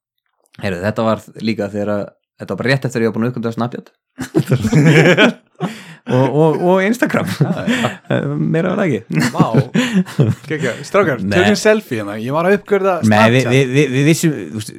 Heru, 0.62 0.82
Þetta 0.82 1.06
var 1.06 1.22
líka 1.40 1.70
þegar 1.72 1.94
að 1.94 2.04
þetta 2.42 2.52
var 2.52 2.60
bara 2.60 2.72
rétt 2.74 2.88
eftir 2.88 3.00
að 3.00 3.06
ég 3.06 3.12
var 3.12 3.16
búin 3.16 3.26
að 3.26 3.32
uppkvæmda 3.32 3.54
Snapchat. 3.56 3.86
Og, 6.02 6.34
og, 6.34 6.56
og 6.66 6.80
Instagram. 6.82 7.28
Meira 8.52 8.72
var 8.74 8.88
ekki. 8.88 9.20
Vá, 9.30 9.44
Nei. 11.22 11.36
tökum 11.36 11.58
selfie 11.60 12.00
hérna. 12.00 12.16
Ég 12.18 12.34
var 12.34 12.48
að 12.48 12.56
Nei, 13.06 13.22
við, 13.30 13.44
Snapchat. 13.44 13.54
við, 13.54 13.70
við, 13.76 13.94
við 13.94 14.08
vissum 14.10 14.34
þú 14.34 14.58
veist, 14.58 14.72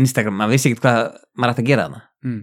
Instagram, 0.00 0.36
maður 0.36 0.52
vissi 0.54 0.70
ekkert 0.70 0.84
hvað 0.84 1.00
maður 1.40 1.54
ætti 1.54 1.64
að 1.64 1.70
gera 1.72 1.86
þarna. 1.86 2.02
Mm. 2.28 2.40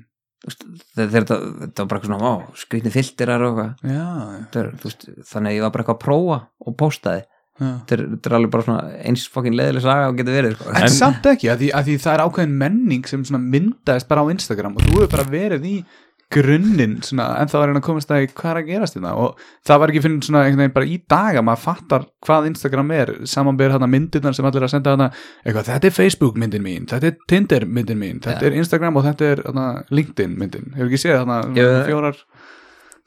Þetta, 0.97 1.37
var 1.77 1.89
bara 1.91 2.01
svona 2.07 2.31
ó, 2.33 2.33
skrýtni 2.57 2.93
filterar 2.93 3.45
og 3.45 3.61
eitthvað. 3.61 4.81
Þannig 5.29 5.51
að 5.51 5.57
ég 5.59 5.65
var 5.67 5.75
bara 5.75 5.85
eitthvað 5.85 5.99
að 5.99 6.03
prófa 6.07 6.39
og 6.65 6.77
postaði 6.81 7.25
þetta 7.57 7.95
er, 7.97 8.03
þetta 8.15 8.29
er 8.29 8.35
alveg 8.37 8.51
bara 8.53 8.63
svona 8.67 8.97
eins 9.09 9.27
fokkin 9.33 9.55
leðileg 9.57 9.81
saga 9.85 10.09
og 10.11 10.17
getur 10.19 10.35
verið 10.37 10.57
sko. 10.59 10.73
En, 10.77 10.89
samt 10.93 11.25
ekki, 11.31 11.49
að 11.53 11.63
því, 11.63 11.69
að 11.79 11.87
því 11.87 11.95
það 12.03 12.13
er 12.17 12.25
ákveðin 12.27 12.57
menning 12.65 13.07
sem 13.09 13.23
myndaðist 13.55 14.07
bara 14.11 14.21
á 14.21 14.31
Instagram 14.33 14.75
og 14.77 14.83
þú 14.85 14.99
hefur 14.99 15.15
bara 15.15 15.25
verið 15.31 15.65
í 15.71 15.77
grunninn 16.27 16.97
svona, 17.07 17.25
en 17.39 17.47
það 17.47 17.61
var 17.61 17.71
einn 17.71 17.79
að 17.79 17.83
komast 17.85 18.09
að 18.11 18.25
hvað 18.35 18.49
er 18.51 18.57
að 18.59 18.65
gerast 18.67 18.97
þetta 18.97 19.11
og 19.15 19.37
það 19.69 19.77
var 19.79 19.91
ekki 19.93 20.01
finnum 20.03 20.23
svona 20.25 20.41
einhvern 20.43 20.59
veginn 20.65 20.73
bara 20.75 20.89
í 20.91 20.97
dag 21.13 21.37
að 21.39 21.45
maður 21.47 21.61
fattar 21.63 22.05
hvað 22.27 22.49
Instagram 22.49 22.91
er 22.97 23.11
samanber 23.31 23.71
hérna 23.71 23.87
myndirnar 23.87 24.35
sem 24.35 24.47
allir 24.49 24.65
að 24.67 24.73
senda 24.73 24.91
hérna 24.91 25.07
eitthvað, 25.45 25.69
þetta 25.69 25.87
er 25.87 25.95
Facebook 25.95 26.35
myndin 26.43 26.65
mín, 26.65 26.83
þetta 26.91 27.07
er 27.13 27.15
Tinder 27.31 27.63
myndin 27.65 28.01
mín, 28.01 28.19
þetta 28.25 28.43
Ja. 28.43 28.51
er 28.51 28.59
Instagram 28.59 28.99
og 28.99 29.07
þetta 29.07 29.29
er 29.31 29.43
hérna, 29.45 29.65
LinkedIn 29.87 30.35
myndin, 30.43 30.67
hefur 30.75 30.91
ekki 30.91 30.99
séð 31.05 31.15
þarna 31.21 31.39
Jú. 31.55 31.69
fjórar 31.87 32.19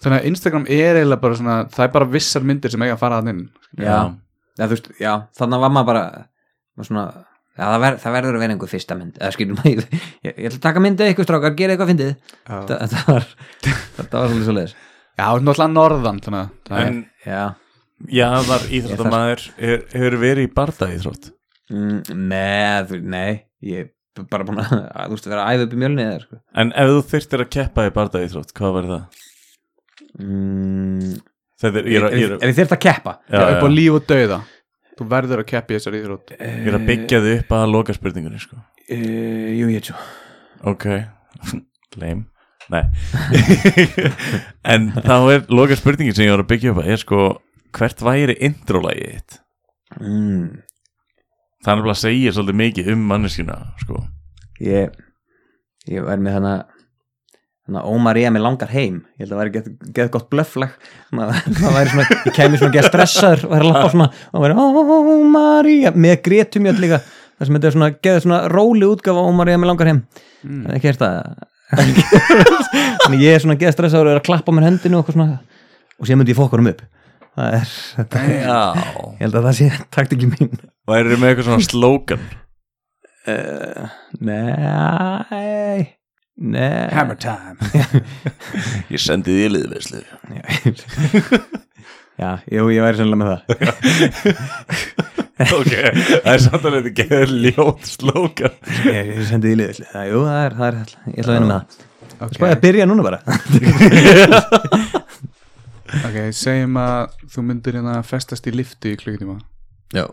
þannig 0.01 0.16
að 0.22 0.28
Instagram 0.32 0.66
er 0.80 0.96
eiginlega 1.03 1.20
bara 1.20 1.34
svona, 1.42 1.59
það 1.76 1.84
er 1.84 1.94
bara 1.98 2.11
vissar 2.16 2.48
myndir 2.48 2.72
sem 2.72 2.80
eiga 2.88 2.96
að 2.96 3.03
fara 3.05 3.20
að 3.20 3.28
inn 3.34 3.44
já, 3.76 3.98
já, 4.59 4.64
þú 4.66 4.70
veist, 4.74 4.88
já, 5.01 5.12
þannig 5.38 5.62
var 5.64 5.72
maður 5.76 5.88
bara 5.90 6.05
var 6.80 6.88
svona, 6.88 7.05
já, 7.57 7.64
það, 7.64 7.78
ver, 7.84 7.96
það 8.03 8.14
verður 8.16 8.38
að 8.38 8.44
vera 8.44 8.55
einhver 8.57 8.70
fyrsta 8.72 8.96
mynd, 8.98 9.18
eða 9.20 9.32
skilur 9.36 9.59
maður 9.61 9.72
ég, 9.84 9.96
ég, 10.26 10.34
ég 10.34 10.46
ætla 10.51 10.59
að 10.61 10.64
taka 10.68 10.82
myndið 10.86 11.07
eitthvað 11.11 11.28
strákar, 11.28 11.57
gera 11.61 11.74
eitthvað 11.76 11.92
fyndið. 11.92 12.12
Þetta, 12.51 12.78
þetta 12.84 13.05
var 13.11 13.28
þetta 14.01 14.22
var 14.24 14.30
svolítið 14.32 14.48
svoleiðis. 14.51 14.74
Já, 15.20 15.24
náttúrulega 15.28 15.70
norðan 15.74 16.20
þannig 16.24 16.40
að 16.40 16.51
það 16.70 16.84
En 16.88 17.01
já, 17.26 17.42
jáðar 18.20 18.62
íþróttamæður 18.78 19.46
er- 19.61 19.82
hefur 19.92 20.18
verið 20.22 20.46
í 20.46 20.53
barda 20.57 20.86
íþrótt 20.94 21.26
mm, 21.68 21.96
nei, 22.30 22.84
þú, 22.88 23.01
nei 23.12 23.32
ég 23.68 23.90
er 23.90 24.24
bara 24.30 24.46
búin 24.48 24.62
að, 24.62 24.70
þú 24.72 25.16
veist, 25.18 25.28
vera 25.28 25.42
að 25.44 25.59
æfa 25.59 25.66
upp 25.68 25.74
í 25.76 25.80
mjölni 25.82 26.07
eða, 26.07 26.22
sko 26.24 26.38
En 26.64 26.72
ef 26.80 26.94
þú 26.94 27.03
þyrftir 27.12 27.44
að 27.44 27.51
keppa 27.59 27.84
í 27.90 27.92
barda 27.98 28.22
íþrótt, 28.24 28.55
hvað 28.57 28.74
verður 28.78 28.94
það? 28.94 29.26
mm, 30.24 31.12
Þetta 31.61 31.78
er, 31.82 31.84
er, 31.84 31.90
ég 31.92 32.00
er, 32.00 32.06
er, 32.08 32.16
ég 32.20 32.30
er, 32.30 32.38
er, 32.48 32.54
þér 32.56 32.72
að 32.76 32.80
keppa? 32.86 33.14
Já, 33.28 33.42
upp 33.54 33.64
á 33.64 33.68
líf 33.70 33.96
og 33.98 34.06
dauða. 34.08 34.40
Þú 35.00 35.06
verður 35.11 35.42
að 35.42 35.48
keppi 35.50 35.76
þessar 35.76 35.96
íþrótt. 36.00 36.32
Ég 36.40 36.66
er 36.70 36.76
að 36.76 36.86
byggja 36.88 37.20
þið 37.24 37.34
upp 37.40 37.52
að 37.56 37.70
loka 37.74 37.96
spurningunni 37.96 38.40
sko. 38.42 38.56
uh, 38.61 39.50
jú, 39.56 39.68
ég 39.72 39.84
tjó 39.86 39.96
Ok, 40.68 40.86
lame. 42.00 42.26
Nei. 42.70 42.84
En 44.72 44.90
þá 44.94 45.14
er 45.34 45.46
loka 45.52 45.76
spurningin 45.78 46.14
sem 46.16 46.26
ég 46.28 46.34
var 46.34 46.44
að 46.44 46.50
byggja 46.52 46.74
upp 46.74 46.82
að 46.84 46.90
er 46.94 47.00
sko 47.02 47.20
hvert 47.76 48.02
væri 48.04 48.36
introlægið 48.46 49.14
þitt? 49.14 49.38
mm, 50.00 50.44
Það 51.64 51.72
er 51.74 51.82
bara 51.84 51.94
að 51.96 52.00
segja 52.02 52.32
svolítið 52.36 52.58
mikið 52.61 52.90
um 52.94 53.02
manneskina 53.11 53.56
sko. 53.82 54.04
ég 54.64 54.94
ég 55.90 56.04
var 56.06 56.20
með 56.22 56.36
hana 57.70 57.80
hana 57.80 57.94
Ómar 57.94 58.18
ég 58.18 58.32
með 58.34 58.44
langar 58.44 58.70
heim. 58.74 59.00
Ég 59.16 59.24
held 59.24 59.30
að 59.30 59.36
það 59.36 59.40
væri 59.40 59.52
gett, 59.54 59.68
gett 59.96 60.12
gott 60.14 60.28
blöfflag. 60.32 60.72
Maður 61.14 61.50
væri 61.76 61.92
svona, 61.94 62.06
ég 62.26 62.36
kæmi 62.36 62.60
svona 62.60 62.74
gett 62.76 62.88
stressaður 62.90 63.46
og 63.46 63.54
væri 63.54 63.64
að 63.64 63.70
lappa 63.70 63.92
svona. 63.94 64.08
Og 64.32 64.44
væri 64.44 64.58
Ómar 65.14 65.70
ég 65.70 66.00
með 66.06 66.16
Gretum 66.26 66.68
ég 66.70 66.82
líka. 66.82 67.00
Það 67.40 67.48
sem 67.48 67.56
þetta 67.56 67.70
er 67.70 67.76
svona, 67.76 67.90
geða 68.04 68.24
svona 68.26 68.40
róli 68.52 68.88
útgafa 68.90 69.24
Ómar 69.30 69.52
ég 69.52 69.60
með 69.62 69.72
langar 69.72 69.92
heim. 69.92 70.02
Mm. 70.40 70.62
það 70.64 70.70
er 70.70 70.78
ekki 70.80 70.90
hérst 70.90 71.06
að 71.06 71.14
þannig 71.70 73.20
ég 73.22 73.36
er 73.36 73.42
svona 73.44 73.58
gett 73.60 73.76
stressaður 73.76 74.08
og 74.08 74.14
er 74.14 74.20
að 74.22 74.26
klappa 74.26 74.54
mér 74.56 74.66
hendinu 74.66 74.98
og, 74.98 75.04
eitthvað 75.04 75.18
svona, 75.18 75.60
og 76.00 76.08
sér 76.08 76.18
myndi 76.18 76.34
ég 76.34 76.40
fokka 76.40 76.58
um 76.58 76.70
upp. 76.72 76.82
Það 77.38 77.56
er, 77.60 77.74
þetta, 77.94 78.22
Já. 78.34 78.58
ég 79.14 79.20
held 79.22 79.36
að 79.38 79.46
það 79.46 79.58
sé 79.60 79.68
taktikið 79.94 80.32
mín. 80.34 80.62
Væri 80.90 81.20
með 81.20 81.30
eitthvað 81.30 81.46
svona 81.46 81.68
slogan 81.68 82.24
uh, 83.28 83.88
nei 84.20 85.96
nei. 86.41 86.88
Hammer 86.97 87.18
time. 87.20 87.57
Ég 88.95 89.01
sendi 89.03 89.36
því 89.36 89.49
liðveislu. 89.55 90.03
Já, 92.20 92.34
jú, 92.53 92.66
ég 92.68 92.84
væri 92.84 92.99
sennilega 93.01 93.20
með 93.20 93.28
það. 93.32 93.45
Ok, 95.41 95.70
það 95.72 96.26
er 96.34 96.43
samt 96.45 96.66
alveg 96.68 96.88
ekki 96.91 97.05
að 97.16 97.30
ljót 97.47 97.86
slogan 97.88 98.57
Ég, 98.84 99.07
ég 99.09 99.22
sendi 99.24 99.49
því 99.49 99.55
liðisli 99.57 99.86
það, 99.88 100.03
Jú, 100.11 100.18
það 100.26 100.41
er, 100.43 100.57
það 100.59 100.66
er, 100.68 100.91
ég 101.01 101.22
ætla 101.22 101.32
að 101.32 101.38
vinna 101.38 101.47
með 101.47 101.55
það. 101.55 101.86
Ok, 102.20 102.34
Spæði 102.36 102.51
að 102.53 102.61
byrja 102.66 102.88
núna 102.91 103.07
bara. 103.07 103.20
Ok, 105.91 106.16
segjum 106.38 106.76
að 106.78 107.16
þú 107.34 107.43
myndir 107.49 107.78
hérna 107.80 107.97
festast 108.07 108.45
í 108.47 108.53
liftu 108.55 108.93
í 108.93 108.99
klukkutíma. 109.01 109.41
Já. 109.97 110.05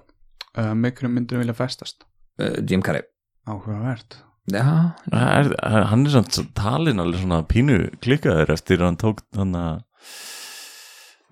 Uh, 0.58 0.72
með 0.74 0.96
hverjum 0.98 1.14
myndir 1.20 1.38
vilja 1.44 1.54
festast? 1.60 2.08
Uh, 2.42 2.56
Jim 2.66 2.82
Carrey. 2.86 3.06
Áhugavert 3.46 4.18
Já, 4.48 4.64
er, 5.12 5.50
Hann 5.92 6.06
er 6.08 6.14
samt 6.14 6.38
talin 6.56 7.02
alveg 7.04 7.20
svona 7.24 7.42
pínu 7.50 7.80
klikkaður 8.04 8.54
eftir 8.56 8.80
að 8.80 8.90
hann 8.92 9.00
tók 9.02 9.24
hann 9.36 9.56
að 9.60 9.82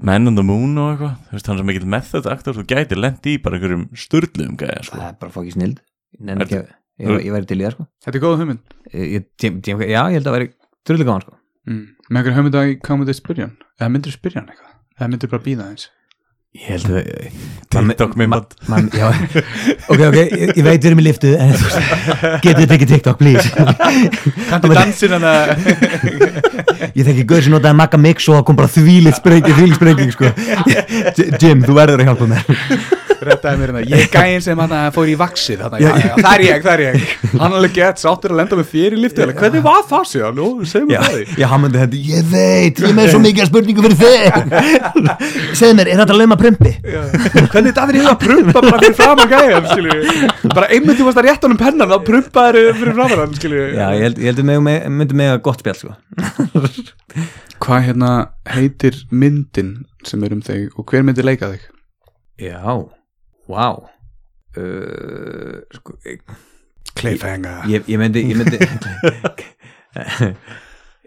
Man 0.04 0.28
on 0.28 0.36
the 0.36 0.44
Moon 0.44 0.74
og 0.76 0.90
eitthvað. 0.92 1.14
Þú 1.30 1.38
veist, 1.38 1.48
hann 1.48 1.62
er 1.62 1.68
mikill 1.70 1.88
method 1.88 2.26
aktor 2.28 2.58
þú 2.58 2.66
gæti 2.68 2.98
lendi 3.00 3.38
í 3.38 3.42
bara 3.44 3.56
einhverjum 3.56 3.86
sturluðum 3.96 4.58
gæja 4.60 4.82
sko. 4.84 5.00
það 5.00 5.08
er 5.14 5.22
bara 5.22 5.36
fokki 5.38 5.54
snild. 5.56 5.80
Ég 6.18 6.26
nenni 6.28 6.44
ekki 6.48 6.60
að 6.60 6.74
Ég, 6.96 7.26
ég 7.26 7.34
væri 7.36 7.48
til 7.50 7.58
í 7.60 7.64
það 7.66 7.74
sko. 7.76 7.86
Þetta 8.06 8.18
er 8.18 8.24
góð 8.24 8.38
hugmynd. 8.40 8.76
Ég, 8.94 9.08
ég, 9.12 9.24
Jim, 9.44 9.56
Jim, 9.68 9.82
Já, 9.84 10.02
ég 10.12 10.16
held 10.16 10.30
að 10.32 10.36
væri 10.38 10.46
drullu 10.88 11.08
gáðan 11.08 11.26
sko. 11.26 11.34
Mm. 11.66 11.82
með 12.08 12.20
einhverjum 12.20 12.38
hugmynd 12.40 12.58
að 12.60 12.70
hvað 12.86 13.00
myndir 13.02 13.18
spyrja 13.18 13.48
hann? 13.48 13.56
Eða 13.80 13.90
myndir 13.96 14.14
spyrja 14.16 14.42
hann 14.42 14.52
eitthvað? 14.54 14.76
Eða 14.96 15.10
myndir 15.12 15.32
bara 15.32 15.44
býða 15.48 15.66
eins 15.72 15.88
Ég 16.56 16.68
held 16.72 16.86
að 16.88 17.08
TikTok 17.76 18.14
myndband. 18.16 18.54
man, 18.72 18.86
já, 18.96 19.10
Ok, 19.92 20.00
ok, 20.00 20.16
ég, 20.16 20.54
ég 20.56 20.64
veit 20.64 20.80
við 20.80 20.86
erum 20.92 21.02
í 21.02 21.06
liftu 21.10 21.34
en 21.36 21.52
getið 22.46 22.62
þið 22.62 22.70
tekið 22.72 22.94
TikTok, 22.94 23.18
please? 23.20 23.50
Kanntu 24.48 24.72
dansin 24.72 25.16
hann 25.18 25.28
að 25.28 25.44
Ég 26.96 27.08
þekki 27.10 27.26
gauð 27.32 27.44
sem 27.48 27.56
notaði 27.56 27.80
Magga 27.82 28.02
Mix 28.02 28.30
og 28.30 28.40
það 28.40 28.46
kom 28.50 28.60
bara 28.60 28.74
þvílitt 28.76 29.20
sprenging, 29.20 29.58
þvílitt 29.58 29.80
sprenging 29.80 30.14
sko. 30.16 30.32
Jim, 31.42 31.66
þú 31.66 31.80
verður 31.80 32.04
að 32.06 32.12
hjálpa 32.12 32.30
mér. 32.36 33.04
Rettaði 33.26 33.60
mér 33.62 33.72
hérna. 33.72 33.82
Ég 33.90 34.04
er 34.06 34.10
gæinn 34.12 34.44
sem 34.44 34.60
hann 34.60 34.74
fór 34.94 35.10
í 35.10 35.16
vaxið 35.18 35.62
þarna, 35.64 35.80
já, 35.82 35.88
já, 36.04 36.10
Það 36.20 36.34
er 36.36 36.44
ég, 36.46 36.58
það 36.66 36.74
er 36.74 36.82
ég. 36.84 37.14
Hann 37.40 37.56
alveg 37.58 37.74
gett 37.78 38.02
sáttur 38.02 38.34
að 38.34 38.40
lenda 38.42 38.60
með 38.60 38.68
þér 38.74 38.96
í 38.96 39.00
liftu 39.02 39.24
eða 39.24 39.36
Hvernig 39.40 39.64
var 39.66 39.86
það 39.90 40.04
sér? 40.12 40.26
Nú, 40.36 40.48
segjum 40.68 40.92
Já, 40.94 41.00
við 41.00 41.16
það 41.16 41.42
já, 41.42 41.48
hann 41.52 41.64
myndi 41.64 41.82
hendi, 41.82 42.02
ég 42.12 42.28
veit, 42.32 42.82
ég 42.84 42.90
er 42.90 42.98
með 43.00 43.10
svo 43.14 43.22
mikið 43.24 43.50
spurningu 43.50 43.86
fyrir 43.86 43.98
þig. 44.04 44.34
Segðu 45.60 45.78
mér, 45.80 45.92
er 45.94 46.02
þetta 46.04 46.18
lauma 46.20 46.38
prumpi? 46.40 46.74
Já. 46.84 47.02
Hvernig 47.56 47.76
það 47.80 47.94
er 47.94 48.00
ég 48.02 48.10
að 48.12 48.20
prumpa 48.26 48.66
bara 48.68 48.82
fyrir 48.84 48.98
framan 49.00 49.32
gæjan 49.32 49.70
skilju 49.72 49.96
Bara 50.56 50.70
einmitt 50.76 51.00
þú 51.00 51.08
varst 51.10 51.22
að 51.22 51.30
rétta 51.30 51.50
honum 51.50 51.62
pennan 51.62 51.92
þá 51.92 51.98
prumpaði 52.12 52.66
þér 52.68 52.80
fyrir 52.82 53.00
framan 53.00 53.24
hann 53.24 53.38
skilju 53.40 53.66
Já, 53.76 53.86
ég 53.96 54.06
held, 54.10 54.22
ég 54.22 54.32
held 54.34 54.44
að 54.44 54.66
mig, 54.70 54.88
myndi 55.00 55.20
mig 55.24 55.32
að 55.34 55.42
gott 55.48 55.64
spjall 55.64 55.80
sko. 55.80 55.96
Hvað 57.64 57.86
hérna 57.90 58.12
heitir 58.52 58.98
myndin 59.12 59.76
sem 60.06 60.24
er 60.26 60.36
um 60.36 60.44
þig 60.46 60.76
og 60.76 60.90
hver 60.92 61.06
myndir 61.08 61.28
leika 61.28 61.52
þig? 61.54 61.68
Já, 62.42 62.62
vá. 63.50 63.68
Uh, 64.56 65.62
sko, 65.76 65.98
ég, 66.08 66.24
Cliffhanger. 66.96 67.66
Ég, 67.72 67.88
ég 67.92 68.00
myndi 68.00 68.24
ég 68.24 68.40
myndi 68.40 68.58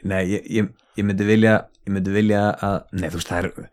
Nei, 0.09 0.23
ég, 0.31 0.45
ég, 0.53 0.69
ég 0.99 1.07
myndi 1.07 1.27
vilja 1.27 1.55
ég 1.89 1.95
myndi 1.95 2.13
vilja 2.13 2.43
að, 2.65 2.77
nei 3.01 3.09
þú 3.09 3.21
veist 3.21 3.31
það 3.33 3.49
er 3.49 3.71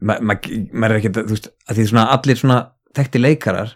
ma 0.00 0.16
ma 0.20 0.36
maður 0.36 0.96
er 0.96 0.98
ekki 0.98 1.12
þú 1.16 1.24
veist, 1.30 1.48
að 1.68 1.78
því 1.78 1.86
svona 1.90 2.06
allir 2.16 2.40
svona 2.40 2.58
þekkti 2.98 3.22
leikarar 3.22 3.74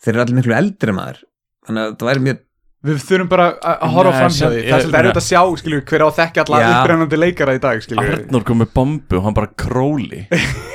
þeir 0.00 0.14
eru 0.14 0.24
allir 0.24 0.38
miklu 0.38 0.56
eldri 0.56 0.94
maður. 0.96 1.22
Þannig 1.64 1.84
að 1.84 1.96
það 2.00 2.10
væri 2.10 2.24
mjög 2.26 2.42
Við 2.84 2.98
þurfum 3.00 3.28
bara 3.30 3.46
að 3.64 3.94
horfa 3.94 4.10
Nei, 4.10 4.18
fram 4.20 4.34
hjá 4.34 4.44
því. 4.44 4.62
Það 4.64 4.74
er 4.76 4.82
svolítið 4.84 4.98
erfitt 5.00 5.20
að 5.20 5.26
sjá, 5.28 5.40
skilju, 5.60 5.82
hver 5.88 6.02
á 6.04 6.06
að 6.06 6.18
þekka 6.18 6.42
alla 6.44 6.58
Já. 6.60 6.66
upprennandi 6.74 7.20
leikara 7.20 7.54
í 7.56 7.60
dag, 7.64 7.80
skilju 7.80 8.02
Arnór 8.04 8.44
kom 8.44 8.60
með 8.60 8.74
bombu 8.76 9.16
og 9.20 9.24
hann 9.24 9.36
bara 9.38 9.50
króli. 9.64 10.24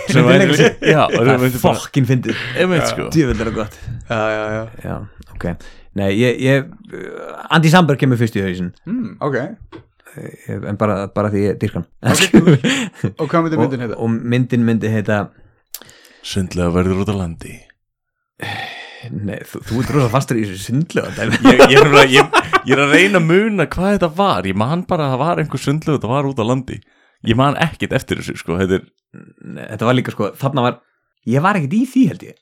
Er 0.09 0.17
og 0.49 0.57
það 0.57 1.27
það 1.29 1.43
er 1.45 1.59
fokkin 1.61 2.07
fyndið. 2.09 2.39
Sko. 2.89 3.11
Djöfull 3.13 3.35
er 3.35 3.51
það 3.51 3.57
gott. 3.59 3.75
Já, 4.09 4.21
já, 4.33 4.41
já. 4.55 4.63
Já, 4.87 4.95
ok. 5.35 5.45
Nei, 5.97 6.09
ég, 6.19 6.39
ég 6.43 6.65
Andy 7.49 7.71
Samberg 7.71 7.99
kemur 8.01 8.19
fyrst 8.19 8.37
í 8.37 8.43
hausin 8.45 8.69
mm, 8.85 9.15
Ok, 9.25 9.37
en 10.69 10.77
bara, 10.79 11.01
bara 11.13 11.31
því 11.33 11.45
ég 11.47 11.59
dyrkan 11.61 11.85
og 12.05 13.25
hvað 13.25 13.47
myndi 13.47 13.59
myndin 13.59 13.81
og, 13.81 13.85
heita? 13.85 13.97
og 13.97 14.13
myndin 14.33 14.67
myndi 14.67 14.91
heita 14.93 15.19
sundlega 16.25 16.73
verður 16.75 17.03
út 17.05 17.13
á 17.13 17.15
landi 17.23 17.55
nei, 19.11 19.37
þú, 19.47 19.61
þú 19.69 19.79
er 19.81 19.87
dróða 19.89 20.09
fastur 20.13 20.39
í 20.39 20.45
þessu 20.47 20.63
dæmi. 21.17 21.39
Ég, 21.45 21.61
ég, 21.73 21.89
ég, 22.13 22.31
ég 22.67 22.73
er 22.75 22.81
að 22.83 22.93
reyna 22.95 23.21
að 23.21 23.27
muna 23.29 23.65
hvað 23.71 23.93
þetta 23.95 24.09
var. 24.17 24.47
Ég 24.49 24.57
man 24.59 24.83
bara 24.89 25.07
að 25.07 25.13
það 25.15 25.21
var 25.23 25.41
einhver 25.43 25.63
sundlega 25.63 25.97
þetta 25.99 26.11
var 26.11 26.29
út 26.29 26.41
á 26.41 26.45
landi. 26.49 26.79
Ég 27.29 27.35
man 27.39 27.57
ekkit 27.59 27.93
eftir 27.95 28.19
þessu 28.21 28.37
sko 28.39 28.57
þetta 28.59 28.79
er 28.79 28.87
Nei, 29.41 29.63
þetta 29.71 29.87
var 29.87 29.95
líka 29.97 30.11
sko, 30.13 30.27
þarna 30.37 30.61
var 30.67 30.75
ég 31.25 31.41
var 31.41 31.57
ekkert 31.57 31.73
í 31.73 31.81
því 31.89 32.03
held 32.11 32.25
ég. 32.27 32.35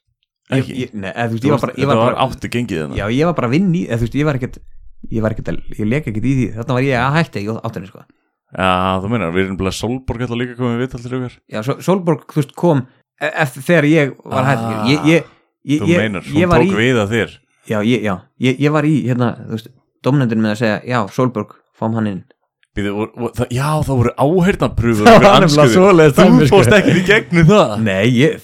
Nei, 0.52 1.12
þú 1.14 1.38
veist, 1.38 1.46
var 1.54 1.62
bara, 1.64 1.74
ég 1.78 1.80
þetta 1.84 1.88
var 1.94 1.98
var 2.02 2.12
bara 2.12 2.26
áttu 2.28 2.50
gengið 2.52 2.82
þarna. 2.82 2.98
Já, 3.00 3.06
ég 3.16 3.30
var 3.30 3.38
bara 3.38 3.48
að 3.48 3.56
eða, 3.88 3.98
þú 4.02 4.06
veist, 4.08 4.18
ég 4.20 4.28
var 4.28 4.40
ekkert 4.40 4.60
ég 5.14 5.24
var 5.24 5.36
ekkert, 5.36 5.50
að- 5.54 5.80
ég 5.80 5.88
leik 5.88 6.08
ekkert 6.12 6.28
í 6.28 6.34
því. 6.38 6.46
Þarna 6.58 6.76
var 6.78 6.86
ég 6.88 7.00
að 7.00 7.18
hætti 7.22 7.44
í 7.44 7.48
áttinni 7.70 7.88
sko. 7.92 8.04
Já, 8.58 8.70
þú 9.04 9.10
meina, 9.12 9.32
við 9.36 9.44
erum 9.46 9.58
bara 9.60 9.74
Solborg 9.76 10.24
alltaf 10.26 10.40
líka 10.40 10.56
komið 10.60 10.78
við 10.84 10.92
til 11.08 11.18
okkar. 11.18 11.34
Já, 11.52 11.60
Sol- 11.68 11.82
Solborg, 11.88 12.24
þú 12.32 12.40
veist, 12.42 12.54
kom 12.60 12.84
e- 13.22 13.34
eftir 13.44 13.66
þegar 13.68 13.88
ég 13.92 14.14
var 14.24 14.44
Ah, 14.44 14.52
hætti 14.52 15.18
ég, 15.68 15.84
Þú 15.84 15.92
meinar, 15.92 16.24
hún 16.32 16.56
tók 16.56 16.66
í 16.72 16.80
við 16.80 17.02
að 17.04 17.14
þér. 17.18 17.36
Já, 17.68 17.78
ég, 17.84 18.06
já, 18.08 18.14
ég, 18.48 18.60
ég 18.64 18.72
var 18.78 18.88
í, 18.88 18.96
hérna, 19.10 19.34
þú 19.44 19.58
veist 19.58 19.70
domnendin 20.08 20.42
með 20.44 20.54
að 20.56 20.60
segja, 20.64 20.80
já, 20.88 21.00
Solborg 21.12 21.56
fáum 21.78 21.98
hann 22.00 22.12
inn. 22.14 22.24
Býðu, 22.78 22.92
og, 22.94 23.16
og, 23.18 23.32
það, 23.34 23.48
Já, 23.58 23.68
það 23.88 23.96
voru 23.98 24.12
áheyrnaprúfur 24.22 25.08
Það 25.08 25.24
var 25.24 25.40
nefnilega 25.42 25.72
svoleiðis 25.74 26.18
Þú 26.18 26.26
sko. 26.38 26.50
fórst 26.60 26.76
ekki 26.78 26.92
í 26.94 27.04
gegnum 27.08 27.48
það. 27.50 27.72
Nei, 27.88 28.04
ég, 28.14 28.44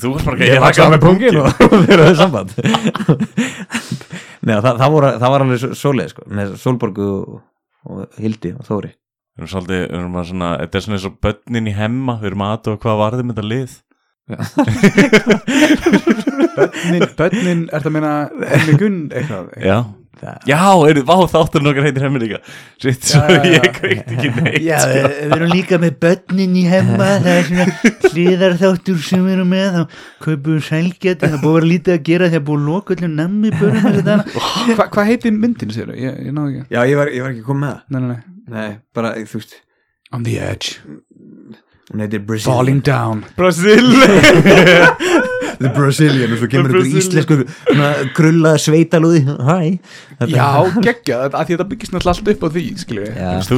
Þú 0.00 0.12
varst 0.14 0.28
bara 0.30 0.48
ég 0.48 0.62
var 0.64 0.76
saman 0.78 0.94
með 0.94 1.02
pungin 1.04 1.40
og 1.42 1.50
þeir 1.84 1.92
eru 2.06 2.14
samband. 2.16 2.54
Nei, 4.44 4.54
það, 4.60 4.70
það, 4.80 4.88
voru, 4.94 5.10
það 5.20 5.32
var 5.34 5.44
alveg 5.44 5.60
svo- 5.62 5.76
svoleið 5.82 6.12
sko, 6.14 6.24
með 6.40 6.54
Solborgu 6.60 7.08
og, 7.12 7.36
og 7.88 8.18
Hildi 8.20 8.54
og 8.56 8.64
Þóri. 8.68 8.90
Við 9.34 9.42
erum 9.44 9.50
svolítið, 9.52 9.80
við 9.84 9.98
erum 10.00 10.16
að 10.20 10.26
svona 10.30 10.48
Þetta 10.62 10.78
er 10.78 10.84
svona 10.84 10.96
eins 10.98 11.06
og 11.08 11.14
börnin 11.26 11.66
í 11.66 11.72
hemma 11.74 12.14
Við 12.20 12.28
erum 12.30 12.42
aðtöða 12.46 12.78
hvað 12.84 12.98
varði 13.00 13.24
með 13.26 13.34
þetta 13.34 13.48
lið 13.50 13.72
Bönnin, 16.54 17.04
bönnin, 17.18 17.66
ertu 17.74 17.90
að 17.90 17.94
meina 17.98 18.14
Hemmi 18.54 18.74
Gunn 18.80 18.98
eitthvað? 19.12 19.52
Já. 19.60 19.76
Það, 20.14 20.44
Já, 20.46 20.60
eru, 20.88 21.02
vá, 21.08 21.14
þáttur 21.26 21.64
nokkar 21.64 21.84
heitir 21.88 22.04
hemmi 22.06 22.20
líka. 22.22 22.38
Sitt, 22.80 23.02
svo 23.10 23.18
Já, 23.26 23.40
ég 23.50 23.64
kveikt 23.74 24.12
ekki 24.14 24.30
neitt 24.36 24.62
Já, 24.62 24.76
við, 24.88 25.08
við 25.10 25.34
erum 25.36 25.50
líka 25.50 25.78
með 25.82 25.96
börnin 26.04 26.54
í 26.54 26.62
hemma 26.70 27.08
það 27.24 27.32
er 27.32 27.48
svona 27.48 27.66
hliðarþáttur 28.12 29.00
sem 29.08 29.26
við 29.26 29.34
erum 29.34 29.50
með 29.50 29.66
þá 29.74 29.82
kaupum 30.28 30.54
við 30.54 30.62
sælgæti 30.68 31.18
það 31.26 31.34
er 31.34 31.42
búið 31.42 31.50
að 31.50 31.58
vera 31.58 31.70
lítið 31.72 31.96
að 31.96 32.04
gera 32.08 32.30
því 32.30 32.40
að 32.40 32.46
búið 32.52 32.94
öllum 32.94 33.18
nammi 33.18 33.52
börnum 33.58 34.00
dana 34.06 34.28
Hva, 34.78 34.86
hvað 34.86 35.10
heitir 35.10 35.34
myndin, 35.34 35.74
sér 35.74 35.92
Ég, 35.98 36.22
ég 36.30 36.32
náðu 36.38 36.54
ekki. 36.54 36.64
Já, 36.70 36.80
ég 36.92 37.02
var, 37.02 37.12
ég 37.18 37.26
var 37.26 37.34
ekki 37.34 37.46
komið 37.50 37.66
með 37.66 37.74
það. 37.74 37.84
Nei, 37.90 38.00
nei, 38.00 38.08
nei. 38.14 38.20
Nei, 38.54 38.70
bara, 38.94 39.12
þú 39.26 39.42
veist, 39.42 39.58
On 40.14 40.22
the 40.22 40.38
edge 40.38 40.78
hún 41.94 42.02
heitir 42.04 42.20
Brazil 42.26 42.50
Falling 42.52 42.82
down. 42.84 43.24
Brasil. 43.38 43.86
The 45.54 45.70
Brazilian 45.70 46.32
og 46.34 46.40
svo 46.40 46.48
kemur 46.50 46.72
Brazilian. 46.74 46.98
íslensku 46.98 47.36
krullaða 48.16 48.58
sveitalúði. 48.58 49.20
Þetta- 50.18 50.26
Já, 50.34 50.48
geggja, 50.82 51.18
að 51.28 51.36
því 51.46 51.52
þetta 51.54 51.66
byggist 51.70 51.94
náttúrulega 51.94 52.14
allt 52.18 52.30
upp 52.32 52.42
á 52.42 52.48
því, 52.56 52.64
skilju 52.82 53.06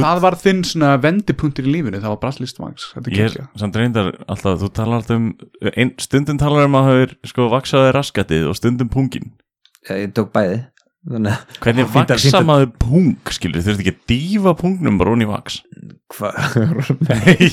Það 0.03 0.21
var 0.27 0.37
þinn 0.43 0.61
svona 0.69 0.91
vendipunktur 1.01 1.65
í 1.65 1.73
lífinu, 1.73 1.97
það 2.03 2.13
var 2.13 2.21
brasslist 2.21 2.61
vangs 2.61 2.85
Þetta 2.93 3.09
er 3.09 3.17
Ég 3.17 3.25
er 3.41 3.47
samt 3.63 3.79
reyndar 3.81 4.11
alltaf, 4.29 4.59
þú 4.61 4.69
talar 4.77 5.01
alltaf 5.01 5.17
um 5.17 5.27
ein, 5.73 5.91
stundum 5.97 6.37
talar 6.37 6.69
um 6.69 6.77
að 6.77 6.87
hafa 6.91 7.17
sko 7.33 7.49
vaksaði 7.55 7.91
raskatið 7.97 8.47
og 8.51 8.59
stundum 8.61 8.93
pungin. 8.93 9.33
Ég 9.89 10.13
tók 10.13 10.29
bæði 10.37 10.61
Hvernig 11.07 11.85
að- 11.85 11.93
vaksa 11.95 12.39
að- 12.41 12.47
maður 12.49 12.69
pung, 12.83 13.13
skilur, 13.31 13.61
þú 13.63 13.69
ert 13.73 13.79
ekki 13.83 13.93
að 13.95 14.01
dífa 14.11 14.51
pungnum 14.59 14.95
bara 14.99 15.13
onni 15.15 15.25
í 15.27 15.31
vaks 15.31 15.55
Nei. 17.07 17.47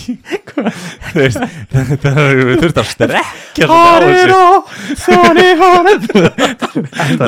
Þurfum 1.14 2.74
að 3.74 4.04
þessu 4.04 4.28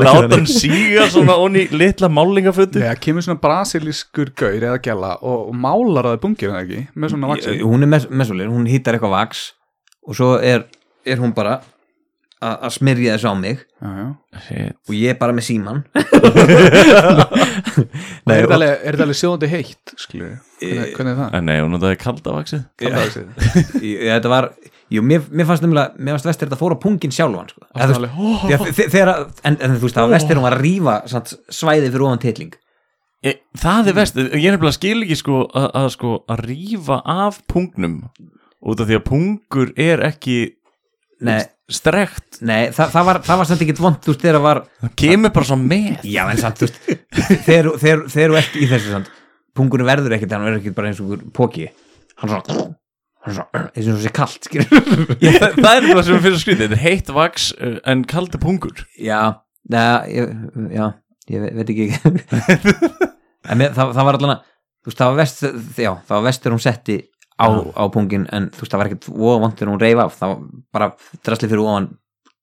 Láta 0.02 0.36
hann 0.36 0.46
síga 0.50 1.06
svona 1.12 1.36
onni 1.42 1.60
í 1.66 1.68
litla 1.78 2.08
málingafötu 2.12 2.82
Já, 2.82 2.92
kemur 3.00 3.22
svona 3.26 3.40
brasilískur 3.42 4.28
gaur 4.38 4.56
eða 4.58 4.78
gæla 4.84 5.12
og, 5.20 5.38
og 5.50 5.54
málar 5.62 6.04
það 6.12 6.20
bungir 6.24 6.52
það 6.54 6.62
ekki 6.64 6.80
með 6.94 7.08
svona 7.14 7.30
vaxi 7.32 7.56
Hún 7.62 7.80
er 7.86 7.90
mes 7.96 8.04
mesolin, 8.10 8.52
hún 8.52 8.66
hýtar 8.70 8.94
eitthvað 8.98 9.14
vaks 9.16 9.40
og 10.06 10.12
svo 10.18 10.28
er, 10.38 10.60
er 11.06 11.18
hún 11.22 11.32
bara 11.36 11.54
að 12.44 12.72
smyrja 12.76 13.14
þessu 13.16 13.30
á 13.32 13.34
mig. 13.40 13.62
Já, 13.80 13.92
já. 14.52 14.66
Og 14.88 14.94
ég 14.96 15.08
er 15.14 15.18
bara 15.20 15.32
með 15.36 15.46
síman 15.48 15.78
Nei, 18.26 18.36
er, 18.36 18.44
og- 18.44 18.50
þetta 18.50 18.56
alveg, 18.56 18.72
er 18.72 18.96
þetta 18.96 19.04
alveg 19.06 19.18
sjóðandi 19.20 19.48
heitt, 19.52 19.92
skilju 20.00 20.28
hvernig, 20.60 20.92
hvernig 20.96 21.12
er 21.12 21.18
það? 21.20 21.36
Nei, 21.46 21.56
hún 21.62 21.74
notaði 21.76 21.98
kalda 22.00 22.34
vaksið 22.36 22.62
Kaldaðaxið. 22.82 23.26
Ég- 23.84 24.04
þetta 24.10 24.32
var, 24.32 24.48
jú, 24.92 25.02
mér, 25.06 25.24
mér 25.30 25.48
fannst 25.48 25.64
nefnilega 25.64 25.96
mér 26.00 26.16
fannst 26.16 26.28
vestir 26.30 26.48
þetta 26.50 26.60
fór 26.60 26.76
á 26.76 26.78
pungin 26.82 27.14
sjálfan 27.14 27.50
sko. 27.52 27.64
Það 27.72 27.82
Eða, 27.86 27.96
er 27.96 28.62
þú 28.62 28.76
þegar, 28.94 29.12
að- 29.14 29.42
en, 29.50 29.58
en 29.60 29.76
þú 29.76 29.82
veist, 29.86 29.96
það 29.98 30.06
var 30.08 30.14
vestir 30.16 30.38
hún 30.40 30.46
var 30.48 30.56
að 30.58 30.64
rífa 30.66 30.96
samt, 31.12 31.34
svæði 31.60 31.90
fyrir 31.92 32.06
ofan 32.08 32.22
titling. 32.26 32.54
Ég, 33.26 33.40
það 33.58 33.88
er 33.90 33.96
vest, 33.96 34.18
ég 34.20 34.44
er 34.46 34.54
nefnilega 34.54 34.76
skil 34.76 34.98
ekki 35.06 35.16
sko 35.18 35.42
að, 35.48 35.68
að 35.80 35.88
sko 35.96 36.10
að 36.30 36.42
rífa 36.50 37.00
af 37.16 37.40
pungnum 37.50 37.96
út 38.66 38.80
af 38.82 38.86
því 38.90 38.98
að 39.00 39.06
pungur 39.08 39.72
er 39.80 40.02
ekki 40.10 40.36
Nei, 41.26 41.40
strekt, 41.72 42.38
nei 42.46 42.68
það, 42.70 42.90
það 42.94 43.06
var, 43.08 43.18
það 43.26 43.38
var 43.40 43.48
samt 43.50 43.62
ekki 43.64 43.74
vond, 43.82 43.96
þú 44.04 44.12
veist, 44.12 44.20
þegar 44.22 44.36
það 44.38 44.44
var 44.46 44.60
það 44.84 44.92
kemur 45.02 45.32
bara 45.34 45.48
svo 45.48 45.56
með. 45.58 45.88
Já, 46.06 46.22
en 46.30 46.38
samt, 46.42 46.60
þú 46.60 46.68
veist 46.68 46.78
þegar 47.48 47.68
þegar- 47.82 48.04
þegar 48.14 48.34
þú 48.34 48.38
ert 48.42 48.58
í 48.60 48.68
þessu 48.70 48.92
samt 48.94 49.10
pungurinn 49.56 49.88
verður 49.88 50.14
ekkert, 50.18 50.34
hann 50.36 50.44
verður 50.46 50.60
ekkert 50.62 50.76
bara 50.76 50.90
eins 50.92 51.00
og 51.02 51.08
einhver 51.16 51.30
póki 51.34 51.64
hann 52.20 52.30
svona 52.30 52.66
hann 53.26 53.34
svona, 53.40 53.62
eins 53.74 53.88
og 53.90 53.98
sé 54.04 54.12
kalt, 54.14 54.46
skilur 54.46 54.68
Ég, 55.24 55.40
það, 55.40 55.56
það 55.58 55.70
er 55.72 55.80
nefnilega 55.82 56.04
sem 56.06 56.14
við 56.18 56.24
fyrir 56.28 56.42
skrítið, 56.44 56.62
þetta 56.68 56.78
er 56.78 56.84
heitt 56.84 57.10
vaks 57.16 57.48
uh, 57.58 57.76
en 57.90 58.04
kaldi 58.06 58.38
pungur. 58.42 58.84
Já, 59.02 59.20
neða, 59.72 59.96
ég, 60.12 60.36
já, 60.76 60.86
ég 61.34 61.42
ve- 61.46 61.54
veit 61.58 61.72
ekki. 61.74 61.88
En 63.50 63.58
mér, 63.60 63.70
það, 63.76 63.90
það 63.94 64.06
var 64.08 64.16
allan 64.18 64.32
að 64.36 64.46
þú 64.46 64.90
veist, 64.90 64.98
það 65.00 65.10
var 65.10 65.18
vest, 65.20 65.42
já, 65.78 65.90
það 66.06 66.14
var 66.16 66.24
vestur 66.26 66.54
hún 66.54 66.62
setti 66.62 66.96
á, 67.40 67.46
á 67.76 67.84
pungin 67.92 68.26
en 68.32 68.50
þú 68.54 68.64
veist, 68.64 68.72
það 68.72 68.80
var 68.80 68.90
ekkert 68.90 69.08
þegar 69.60 69.72
hún 69.72 69.82
reif 69.82 70.02
af 70.04 70.16
það 70.20 70.32
var 70.32 70.46
bara 70.76 70.88
drasli 71.26 71.50
fyrir 71.50 71.64
ofan 71.66 71.90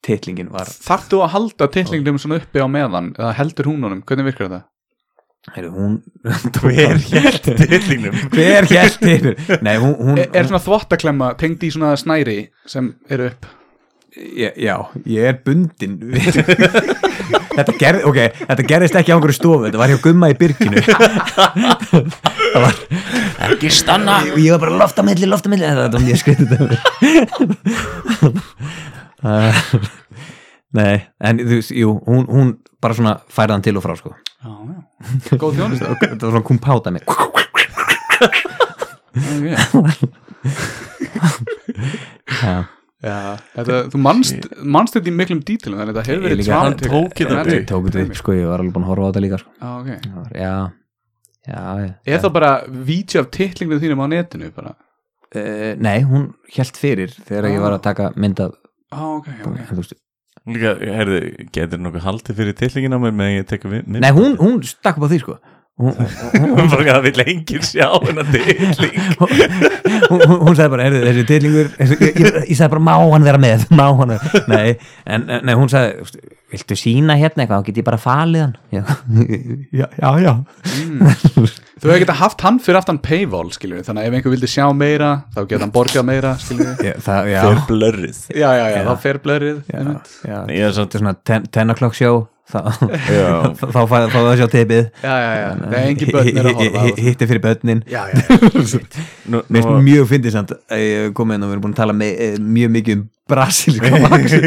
titlingin 0.03 0.51
var, 0.51 0.67
Þarftu 0.67 1.21
að 1.23 1.33
halda 1.37 1.69
titlingnum 1.71 2.19
svona 2.19 2.41
uppi 2.41 2.59
á 2.59 2.67
meðan 2.67 3.13
eða 3.15 3.33
heldur 3.39 3.71
hún 3.71 3.87
honum, 3.87 4.03
hvernig 4.05 4.29
virkar 4.31 4.49
þetta? 4.49 4.61
heyrðu, 5.51 5.71
hún 5.75 5.95
Hver 6.63 7.01
hélt 7.09 7.49
tillingnum? 7.59 8.15
hver 8.31 8.67
hélt 8.69 9.01
yfir 9.03 9.35
Nei, 9.65 9.75
hún, 9.81 9.95
hún, 9.99 10.21
Er, 10.21 10.29
er 10.31 10.47
svona 10.47 10.63
þvottaklemma 10.63 11.33
tengd 11.39 11.65
í 11.67 11.71
svona 11.73 11.95
snæri 11.99 12.37
sem 12.69 12.93
eru 13.11 13.31
upp? 13.31 13.49
Ég, 14.18 14.57
já, 14.61 14.76
ég 15.09 15.30
er 15.32 15.39
bundin 15.45 15.99
þetta, 17.57 17.74
gerð, 17.80 18.05
okay, 18.09 18.34
þetta 18.43 18.68
gerðist 18.70 18.97
ekki 18.99 19.14
á 19.14 19.16
einhverju 19.18 19.38
stofu 19.38 19.68
þetta 19.68 19.82
var 19.82 19.93
hjá 19.93 19.99
gumma 20.03 20.32
í 20.34 20.38
byrginu 20.38 20.84
það 22.53 22.61
var 22.68 22.76
Ekki 23.43 23.70
stanna. 23.74 24.22
Og 24.34 24.39
ég 24.39 24.53
var 24.55 24.61
bara 24.64 24.78
loft 24.80 24.99
á 24.99 25.03
milli, 25.05 25.28
loft 25.30 25.47
á 25.47 25.49
milli. 25.51 25.68
Þetta 25.68 25.97
var 25.97 26.03
mjög 26.05 26.20
skriðið 26.22 26.61
uh, 29.24 29.64
Nei, 30.78 30.95
en 31.22 31.41
þú 31.43 31.57
veist, 31.59 31.74
jú, 31.78 31.89
hún, 32.07 32.24
hún 32.32 32.53
bara 32.82 32.97
svona 32.97 33.18
færði 33.32 33.53
hann 33.57 33.66
til 33.66 33.78
og 33.78 33.84
frá 33.86 33.93
sko. 33.99 34.14
Já, 34.43 34.49
já, 34.49 35.38
góð 35.39 35.59
þjónust 35.59 35.84
þetta 35.86 36.24
var 36.26 36.34
svona 36.34 36.47
kumpáta 36.47 36.89
mig 36.91 37.03
Já, 42.41 42.66
Já, 43.03 43.15
þetta, 43.57 43.77
þú 43.91 43.99
manst, 43.99 44.45
manst 44.63 44.95
þetta 44.95 45.09
í 45.11 45.15
miklum 45.17 45.41
dítilum 45.43 45.79
þannig 45.81 45.91
að 45.91 45.97
þetta 45.97 46.11
hefur 46.13 46.21
Ég 46.23 46.29
verið 46.29 46.39
líka- 46.39 46.59
Hann 46.61 46.77
tók 46.79 47.17
þetta 47.19 47.43
Nei, 47.43 47.57
upp. 47.59 47.65
tók 47.67 47.87
þetta 47.89 48.03
upp 48.07 48.15
sko, 48.21 48.35
ég 48.37 48.47
var 48.47 48.61
alveg 48.63 48.73
búin 48.77 48.85
að 48.85 48.91
horfa 48.93 49.03
á 49.03 49.09
þetta 49.11 49.23
líka 49.25 49.39
sko. 49.41 49.51
Já, 49.59 49.71
ok. 49.79 49.89
Já, 50.39 50.53
já, 51.51 51.95
Er 52.07 52.19
það 52.23 52.33
bara 52.37 52.51
vídeo 52.71 53.19
af 53.25 53.31
titlinginu 53.35 53.79
þínum 53.83 54.03
á 54.03 54.07
netinu 54.13 54.51
bara? 54.55 54.75
uh, 55.35 55.73
Nei, 55.83 55.99
hún 56.07 56.29
hjælt 56.55 56.77
fyrir 56.79 57.11
þegar 57.27 57.49
ég 57.51 57.59
var 57.65 57.75
að 57.75 57.83
taka 57.89 58.13
mynd 58.15 58.39
af 58.39 58.53
Já, 58.93 59.01
ok, 59.01 59.27
ok. 59.43 59.57
En 59.59 59.67
þú 59.73 59.81
veist, 59.81 59.93
Líka, 60.43 60.73
heyrðu, 60.75 61.19
getur 61.55 61.79
nokkuð 61.79 62.03
haldið 62.03 62.35
fyrir 62.39 62.55
tillingin 62.59 62.95
á 62.95 62.99
mér 62.99 63.13
með 63.15 63.29
að 63.29 63.35
ég 63.37 63.63
við 63.63 63.85
mynd? 63.87 63.99
Nei, 64.03 64.11
hún, 64.11 64.33
hún 64.39 64.57
stakk 64.67 64.97
upp 64.99 65.05
á 65.07 65.11
því 65.11 65.19
sko 65.23 65.37
það 65.82 66.99
vill 67.07 67.24
enginn 67.26 67.63
sjá 67.65 67.88
hennar 68.05 68.28
dilling. 68.30 68.93
Hún, 70.13 70.53
sagði 70.53 70.69
bara, 70.69 70.86
þessi 70.93 71.24
þessi, 71.80 71.97
ég, 72.21 72.38
sagði 72.53 72.69
bara, 72.76 72.84
má 72.86 72.93
hann 73.01 73.26
vera 73.26 73.41
með? 73.41 73.65
Má 73.74 73.88
hann 73.97 74.13
vera, 74.13 74.43
nei, 74.51 74.76
en, 75.09 75.26
nei, 75.41 75.53
hún 75.57 75.71
sagði 75.71 76.03
"Veistu, 76.03 76.21
viltu 76.53 76.78
sína 76.78 77.15
hérna 77.17 77.43
eitthvað, 77.47 77.63
þá 77.63 77.69
get 77.71 77.80
ég 77.82 77.88
bara 77.88 77.99
falið 78.01 78.43
hann? 78.43 78.55
Já, 78.69 78.84
já, 79.74 79.88
já, 79.97 80.11
já. 80.21 80.34
Þú 81.84 81.89
hefur 81.89 82.03
getað 82.03 82.19
haft 82.21 82.43
hann 82.45 82.59
fyrir 82.63 82.80
aftan 82.80 82.99
paywall 83.03 83.49
við, 83.49 83.82
þannig 83.88 84.03
að 84.03 84.05
ef 84.11 84.17
einhver 84.19 84.34
vildi 84.36 84.51
sjá 84.53 84.67
meira 84.78 85.09
þá 85.34 85.39
geta 85.49 85.65
hann 85.65 85.74
borgað 85.74 86.05
meira 86.07 86.36
já, 86.38 86.93
Fyrir 87.01 87.65
blörrið. 87.71 88.21
Já, 88.30 88.49
já, 88.59 88.67
já, 88.76 88.80
þá 88.86 88.93
fer 89.07 89.19
blörrið 89.26 89.74
Ég 89.74 90.61
er 90.61 90.69
er 90.69 90.78
svona 90.78 91.15
ten, 91.26 91.49
10 91.49 91.74
o'clock 91.74 91.97
show 91.97 92.21
þá, 92.51 92.59
fá 93.71 93.79
það 93.87 94.17
að 94.19 94.35
sjá 94.41 94.47
tipið. 94.51 94.87
Já, 95.03 95.13
já, 95.23 95.29
já, 95.39 95.47
það 95.61 95.75
er 95.77 95.87
engin 95.87 96.11
börn 96.13 96.29
er 96.33 96.49
að 96.49 96.57
horfa 96.59 96.73
á 96.73 96.83
þetta. 96.83 97.03
hitti 97.07 97.27
fyrir 97.29 97.43
börnin. 97.43 97.83
Mér 99.33 99.43
finnst 99.47 99.85
mjög 99.87 100.09
fyndið 100.11 100.35
samt 100.35 100.53
að 100.57 100.83
ég 100.83 101.13
komið 101.17 101.37
inn 101.37 101.45
og 101.45 101.51
við 101.51 101.55
erum 101.55 101.63
búin 101.65 101.75
að 101.75 101.79
tala 101.79 101.95
með, 101.97 102.23
eh, 102.25 102.35
mjög 102.57 102.73
mikið 102.77 102.97
um 102.97 103.05
brasilíska 103.31 104.01
vaxi 104.09 104.41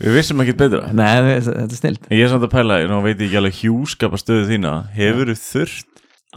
Við 0.00 0.16
vissum 0.18 0.42
ekki 0.44 0.56
betra. 0.58 0.82
Nei, 0.96 1.12
þetta 1.46 1.62
er 1.68 1.78
snilt 1.78 2.10
Ég 2.10 2.24
er 2.26 2.32
samt 2.32 2.48
að 2.48 2.54
pæla, 2.56 2.80
nú 2.90 2.98
veit 3.04 3.14
ég 3.20 3.28
ekki 3.28 3.40
alveg 3.40 3.60
hjúskapa 3.62 4.20
stöðu 4.20 4.48
þína. 4.50 4.74
Hefur 4.96 5.30
þú 5.30 5.38
þurft 5.44 5.86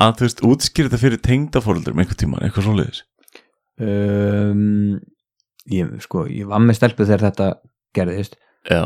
að 0.03 0.13
þú 0.19 0.27
veist 0.27 0.45
útskýra 0.49 0.89
þetta 0.91 1.01
fyrir 1.01 1.23
tengdafóruldur 1.25 1.97
einhver 1.97 2.17
tíma, 2.17 2.39
eitthvað 2.45 2.67
svoleiðis? 2.69 3.03
Um, 3.81 4.99
ég, 5.69 5.89
sko, 6.05 6.27
ég 6.29 6.49
var 6.49 6.61
með 6.63 6.79
stelpu 6.79 7.05
þegar 7.07 7.27
þetta 7.29 7.49
gerðist. 7.97 8.37
Já. 8.69 8.83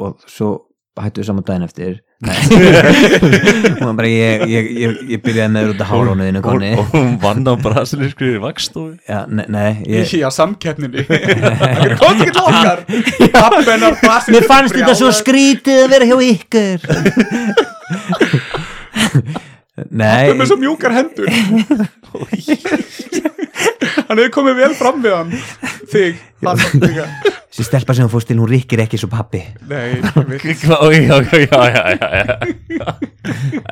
Og 0.00 0.24
svo 0.28 0.50
hættu 0.96 1.20
við 1.20 1.26
saman 1.28 1.44
daginn 1.46 1.66
eftir. 1.66 1.96
Var 3.80 3.92
bara 3.98 4.08
ég, 4.08 4.44
ég, 4.48 4.68
ég, 4.80 4.94
ég 5.12 5.20
byrjaði 5.24 5.52
með 5.52 5.72
út 5.74 5.82
af 5.84 5.90
hálónuðinu 5.90 6.40
og, 6.40 6.46
konni. 6.46 6.70
og 6.80 6.84
hún 6.94 7.10
vann 7.20 7.44
á 7.44 7.52
brasilískri 7.60 8.30
vakstofi 8.40 8.96
Já, 9.04 9.18
nei, 9.28 9.44
nei 9.52 9.72
ég, 9.84 10.08
Já, 10.16 10.30
samkeppninni. 10.32 11.04
Það 11.10 11.96
kom 12.00 12.22
ekki 12.24 12.32
til 12.32 12.44
okkar? 12.46 12.78
Mér 14.32 14.48
fannst 14.48 14.76
þetta 14.78 14.94
svo 14.96 15.10
skrítið 15.20 15.84
að 15.84 15.92
vera 15.92 16.08
hjá 16.08 16.16
ykkur. 16.30 16.78
Nei. 19.92 20.32
Með 20.32 20.48
svo 20.48 20.56
mjúkar 20.56 20.94
hendur 20.96 21.28
Hann 24.06 24.20
hefur 24.22 24.34
komið 24.40 24.60
vel 24.62 24.74
fram 24.78 25.02
við 25.04 25.16
hann. 25.16 25.32
Þig, 25.90 26.20
hann 26.44 26.60
Þessi 27.56 27.64
stelpa 27.70 27.94
sem 27.96 28.04
hún 28.04 28.12
fórst 28.12 28.28
til, 28.28 28.36
hún 28.36 28.50
rikkir 28.50 28.82
ekki 28.82 28.98
svo 29.00 29.08
pappi 29.08 29.38
Nei, 29.70 29.96
Já, 30.60 30.76
já, 30.92 31.16
já, 31.24 31.38
já, 31.46 31.62
já, 31.72 32.10
já, 32.20 32.36
já. 32.76 32.88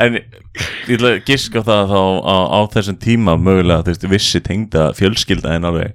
En 0.00 0.16
ég 0.16 0.94
ætla 0.96 1.10
að 1.18 1.24
giska 1.28 1.60
það 1.66 1.92
þá 1.92 1.98
á, 2.24 2.36
á 2.56 2.58
þessum 2.72 2.96
tíma 3.02 3.34
mögulega, 3.36 3.84
þú 3.84 3.92
veist, 3.92 4.06
vissi 4.14 4.40
tengda 4.44 4.86
fjölskylda 4.96 5.58
en 5.58 5.68
alveg 5.68 5.92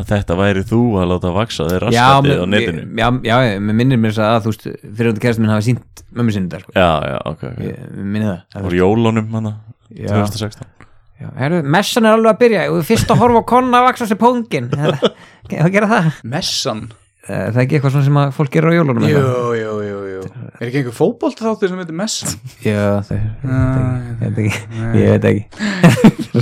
að 0.00 0.10
þetta 0.12 0.36
væri 0.38 0.66
þú 0.68 0.80
að 1.00 1.08
láta 1.14 1.32
vaksa 1.34 1.66
þér 1.70 1.86
raskatið 1.88 2.42
á 2.44 2.46
netinu. 2.52 2.84
já, 3.00 3.08
já, 3.26 3.38
mér 3.58 3.78
minnir 3.80 4.00
mér 4.02 4.14
þess 4.14 4.26
að 4.26 4.44
þú 4.44 4.52
veist, 4.52 4.68
fyrir 5.00 5.10
að 5.14 5.22
kærast 5.24 5.42
minn 5.42 5.54
hafa 5.54 5.66
sínt 5.66 6.04
mömmu 6.10 6.34
sinni 6.36 6.52
þetta, 6.52 6.62
sko. 6.66 6.76
Já, 6.76 6.90
já, 7.14 7.16
ok, 7.32 7.42
ok. 7.54 7.64
Ég, 7.66 7.80
mér 7.96 8.12
minnir 8.14 8.30
það. 8.30 8.68
Og 8.68 8.76
jólunum 8.78 9.34
hana, 9.38 9.56
Já. 9.90 10.12
2016 10.12 10.79
Já, 11.20 11.28
herru, 11.36 11.60
messan 11.68 12.06
er 12.08 12.16
alveg 12.16 12.32
að 12.32 12.40
byrja. 12.40 12.62
Og 12.72 12.86
fyrst 12.88 13.10
að 13.12 13.20
horfa 13.20 13.42
á 13.44 13.50
konna 13.50 13.80
að 13.82 13.86
vaksa 13.90 14.06
sér 14.08 14.18
póngin 14.20 14.70
að 14.72 15.72
gera 15.74 15.88
það? 15.90 16.10
Messan? 16.32 16.86
Það 17.30 17.50
er 17.50 17.58
ekki 17.62 17.76
eitthvað 17.76 17.92
svona 17.92 18.06
sem 18.06 18.18
að 18.18 18.30
fólk 18.34 18.54
gerur 18.54 18.72
á 18.72 18.78
jólunum 18.78 19.04
Jú, 19.04 19.18
jú, 19.54 19.72
jú, 19.84 19.98
jú. 20.08 20.20
Er 20.56 20.62
ekki 20.66 20.80
einhver 20.80 20.94
fótbolt 20.96 21.42
þáttur 21.44 21.70
sem 21.70 21.82
heitir 21.82 21.98
Messan? 21.98 22.32
já, 22.70 22.86
það 23.04 23.20
ég 23.20 24.22
veit 24.22 24.40
ekki. 24.40 24.62
ég 24.96 25.12
veit 25.12 25.28
ekki. 25.28 25.44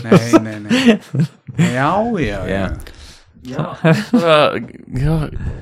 nei, 0.06 0.38
nei, 0.44 0.54
nei. 0.62 1.26
Já, 1.74 1.90
já, 2.22 2.38
já. 2.48 2.62
Já, 3.48 3.64
það, 4.12 4.56
já, 5.00 5.12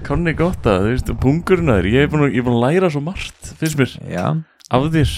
konni 0.07 0.35
gott 0.37 0.69
að, 0.69 0.85
þú 0.85 0.93
veist, 0.93 1.15
pungurinn 1.23 1.73
að 1.73 1.81
þér. 1.81 1.89
Ég 1.95 2.07
er 2.07 2.13
búin 2.13 2.27
að, 2.27 2.37
ég 2.37 2.43
er 2.43 2.47
búin 2.47 2.59
að 2.59 2.65
læra 2.67 2.93
svo 2.93 3.03
margt, 3.05 3.51
finnst 3.61 3.81
mér. 3.81 3.97
Já, 4.13 4.27
af 4.69 4.87
þér 4.93 5.17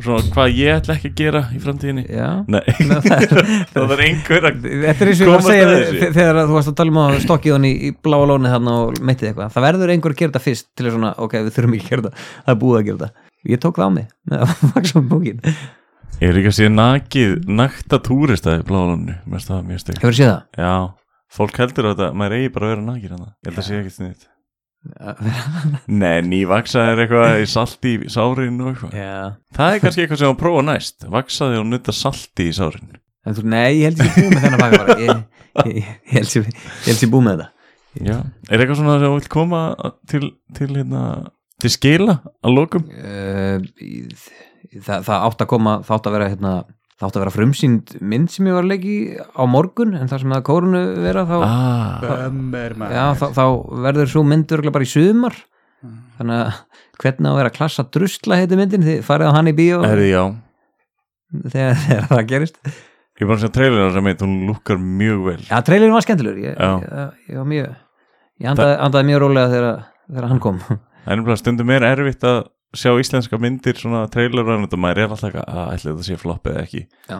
Svona 0.00 0.32
hvað 0.32 0.52
ég 0.56 0.78
ætla 0.78 0.94
ekki 0.96 1.10
að 1.10 1.16
gera 1.20 1.42
í 1.52 1.60
framtíðinni? 1.60 2.04
Já. 2.08 2.28
Nei, 2.50 2.62
það 3.74 3.94
er 3.96 4.02
einhver 4.06 4.46
að 4.50 4.62
Þetta 4.64 5.04
er 5.04 5.10
eins 5.12 5.20
og 5.20 5.26
ég 5.26 5.32
var 5.32 5.42
að 5.42 5.48
segja 5.50 6.12
þegar 6.16 6.40
þú 6.40 6.56
varst 6.56 6.72
að 6.72 6.78
tala 6.80 6.94
um 6.94 7.00
að 7.02 7.18
stokkið 7.26 7.56
hann 7.56 7.66
í, 7.68 7.72
í 7.88 7.90
bláa 8.06 8.28
lónið 8.30 8.54
þarna 8.56 8.76
og 8.84 9.02
meittið 9.10 9.30
eitthvað. 9.30 9.52
Það 9.56 9.66
verður 9.66 9.92
einhver 9.94 10.14
að 10.14 10.22
gera 10.22 10.32
þetta 10.32 10.44
fyrst 10.46 10.70
til 10.72 10.86
að 10.86 10.96
svona, 10.96 11.12
ok, 11.26 11.36
við 11.40 11.58
þurfum 11.58 11.76
ekki 11.76 11.86
að 11.86 11.92
gera 11.92 12.06
þetta. 12.06 12.24
Það 12.46 12.54
er 12.54 12.60
búið 12.64 12.80
að 12.80 12.88
gera 12.88 13.02
þetta. 13.04 13.28
Ég 13.50 13.62
tók 13.64 13.80
það 13.80 13.92
á 13.92 13.96
mig 13.98 14.08
með 14.30 14.46
að 14.46 14.64
vaksa 14.74 15.00
um 15.00 15.10
bókin. 15.10 15.44
Ég 16.20 16.28
er 16.28 16.40
ekki 16.40 16.50
að 16.50 16.56
sé 16.58 16.66
nakið, 16.72 17.36
nakta 17.60 18.00
túrista 18.04 18.58
í 18.58 18.64
bláðalunni, 18.68 19.14
mér 19.24 19.38
finnst 19.38 19.52
það 19.52 19.62
mjög 19.70 19.80
stygg 19.84 20.02
hefur 20.02 20.16
séð 20.18 20.28
það? 20.28 20.42
Já, 20.60 20.74
fólk 21.32 21.60
heldur 21.62 21.88
að 21.88 21.94
þetta, 21.94 22.08
maður 22.20 22.34
eigi 22.36 22.50
bara 22.56 22.66
að 22.66 22.74
vera 22.74 22.84
nakið 22.90 23.14
hana 23.14 23.28
Ég 23.30 23.48
held 23.48 23.60
að 23.62 23.66
sé 23.70 23.78
ekki 23.78 23.94
sniðt 23.94 24.26
Nei, 26.00 26.22
nývaksa 26.24 26.86
er 26.92 27.02
eitthvað 27.04 27.42
í 27.42 27.46
salti 27.50 27.94
í 28.00 28.10
sárin 28.12 28.60
og 28.64 28.72
eitthvað. 28.72 28.96
Já. 28.96 29.16
Það 29.56 29.74
er 29.74 29.82
kannski 29.84 30.04
eitthvað 30.04 30.22
sem 30.22 30.32
að 30.32 30.38
prófa 30.40 30.64
næst 30.64 31.06
Vaksaði 31.12 31.60
og 31.60 31.66
nutta 31.68 31.94
salti 31.96 32.48
í 32.48 32.54
sárin. 32.56 32.94
En 33.28 33.36
þú, 33.36 33.44
nei, 33.52 33.82
ég 33.82 33.90
held 33.90 34.00
ég 34.00 34.14
búið 34.16 34.30
með 34.32 34.46
þennan 34.46 34.62
bara. 34.78 34.96
Ég, 34.96 35.10
ég, 35.10 35.74
ég, 35.74 35.90
ég 36.08 36.14
held 36.16 36.36
ég 36.40 37.02
ég 37.04 37.12
búið 37.12 37.26
með 37.26 37.42
þetta. 37.42 37.50
Já, 38.00 38.16
er 38.46 38.62
eitthvað 38.62 38.78
svona 38.78 38.96
sem 39.00 39.08
þú 39.10 39.14
vilt 39.18 39.32
koma 39.34 39.60
til, 40.08 40.22
til 40.54 40.68
hérna, 40.70 41.04
til 41.60 41.72
skila 41.74 42.20
að 42.46 42.54
lokum? 42.54 42.84
uh, 42.86 43.56
það, 44.78 45.08
það 45.08 45.16
átt 45.16 45.42
að 45.42 45.50
koma 45.50 45.74
það 45.82 45.96
átt 45.96 46.08
að 46.08 46.16
vera 46.16 46.28
hérna 46.30 46.52
það 47.00 47.06
átt 47.08 47.16
að 47.16 47.22
vera 47.24 47.32
frumsýnd 47.34 47.94
mynd 48.12 48.28
sem 48.32 48.48
ég 48.50 48.56
var 48.58 48.66
að 48.66 48.72
leiki 48.74 48.96
á 49.32 49.42
morgun 49.48 49.94
en 49.96 50.10
það 50.10 50.20
sem 50.22 50.34
það 50.34 50.42
kórunu 50.50 50.82
vera 51.00 51.22
þá, 51.28 51.36
Ah, 51.46 52.28
maður. 52.28 52.76
Já, 52.92 53.04
þá, 53.16 53.24
þá 53.38 53.44
verður 53.88 54.10
svo 54.12 54.24
mynd 54.28 54.52
örgulega 54.56 54.76
bara 54.76 54.84
í 54.88 54.92
sumar. 54.92 55.38
Þannig 56.20 56.36
að 56.44 56.60
hvernig 57.00 57.24
á 57.24 57.32
að 57.32 57.38
vera 57.40 57.52
klassa 57.56 57.86
drusla 57.96 58.36
heiti 58.42 58.58
myndin, 58.60 58.84
þið 58.84 59.00
farið 59.06 59.30
á 59.32 59.36
hann 59.38 59.48
í 59.48 59.56
bíó. 59.56 59.80
Þegar, 61.30 61.76
þegar 61.86 62.08
það 62.10 62.24
gerist. 62.34 62.60
Ég 63.20 63.28
bara 63.28 63.36
að 63.36 63.42
segja 63.44 63.54
trailerinn 63.56 63.94
sem 63.96 64.06
heit, 64.10 64.22
hún 64.24 64.36
lukkar 64.48 64.78
mjög 64.80 65.24
vel. 65.26 65.40
Já, 65.48 65.56
trailerin 65.64 65.92
var 65.96 66.04
skemmtilegur. 66.04 66.40
Ég, 66.44 66.54
ég, 66.60 67.16
ég 67.32 67.40
var 67.40 67.48
mjög 67.48 67.66
ég 68.40 68.48
andaði, 68.52 68.76
andaði 68.86 69.08
mjög 69.10 69.20
rólega 69.24 69.50
þegar, 69.54 69.82
þegar 70.08 70.28
hann 70.30 70.40
kom. 70.44 70.60
Það 70.64 71.10
er 71.14 71.20
nefnilega 71.20 71.40
stundum 71.40 71.72
er 71.76 71.86
erfitt 71.90 72.24
að 72.28 72.38
sjá 72.76 72.92
íslenska 73.00 73.38
myndir 73.42 73.74
svona 73.80 74.04
trailer 74.12 74.46
og 74.46 74.60
þetta 74.66 74.78
maður 74.78 74.98
er 75.02 75.08
alltaf 75.10 75.28
eitthvað 75.30 75.48
að 75.56 75.72
ætla 75.74 75.90
þetta 75.94 76.06
sé 76.06 76.16
flopp 76.20 76.46
eða 76.52 76.62
ekki? 76.66 76.82
Já. 77.10 77.18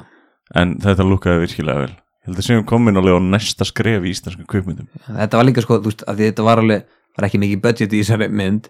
en 0.60 0.76
þetta 0.82 1.06
lukkaði 1.06 1.40
virkilega 1.46 1.84
vel. 1.86 1.90
Ég 2.20 2.28
held 2.28 2.38
að 2.42 2.46
séum 2.50 2.64
komin 2.68 2.96
alveg 3.00 3.16
á 3.16 3.20
næsta 3.24 3.64
skref 3.64 4.04
í 4.04 4.10
íslenska 4.12 4.44
kvipmyndum 4.50 4.88
þetta 5.08 5.38
var 5.40 5.46
líka 5.48 5.62
sko, 5.64 5.78
þú 5.80 5.90
veist, 5.90 6.04
að 6.10 6.22
þetta 6.26 6.44
var 6.46 6.60
alveg 6.62 6.84
var 7.16 7.26
ekki 7.26 7.40
mikið 7.42 7.62
budget 7.64 7.92
í 7.96 8.02
þessari 8.04 8.28
mynd 8.30 8.68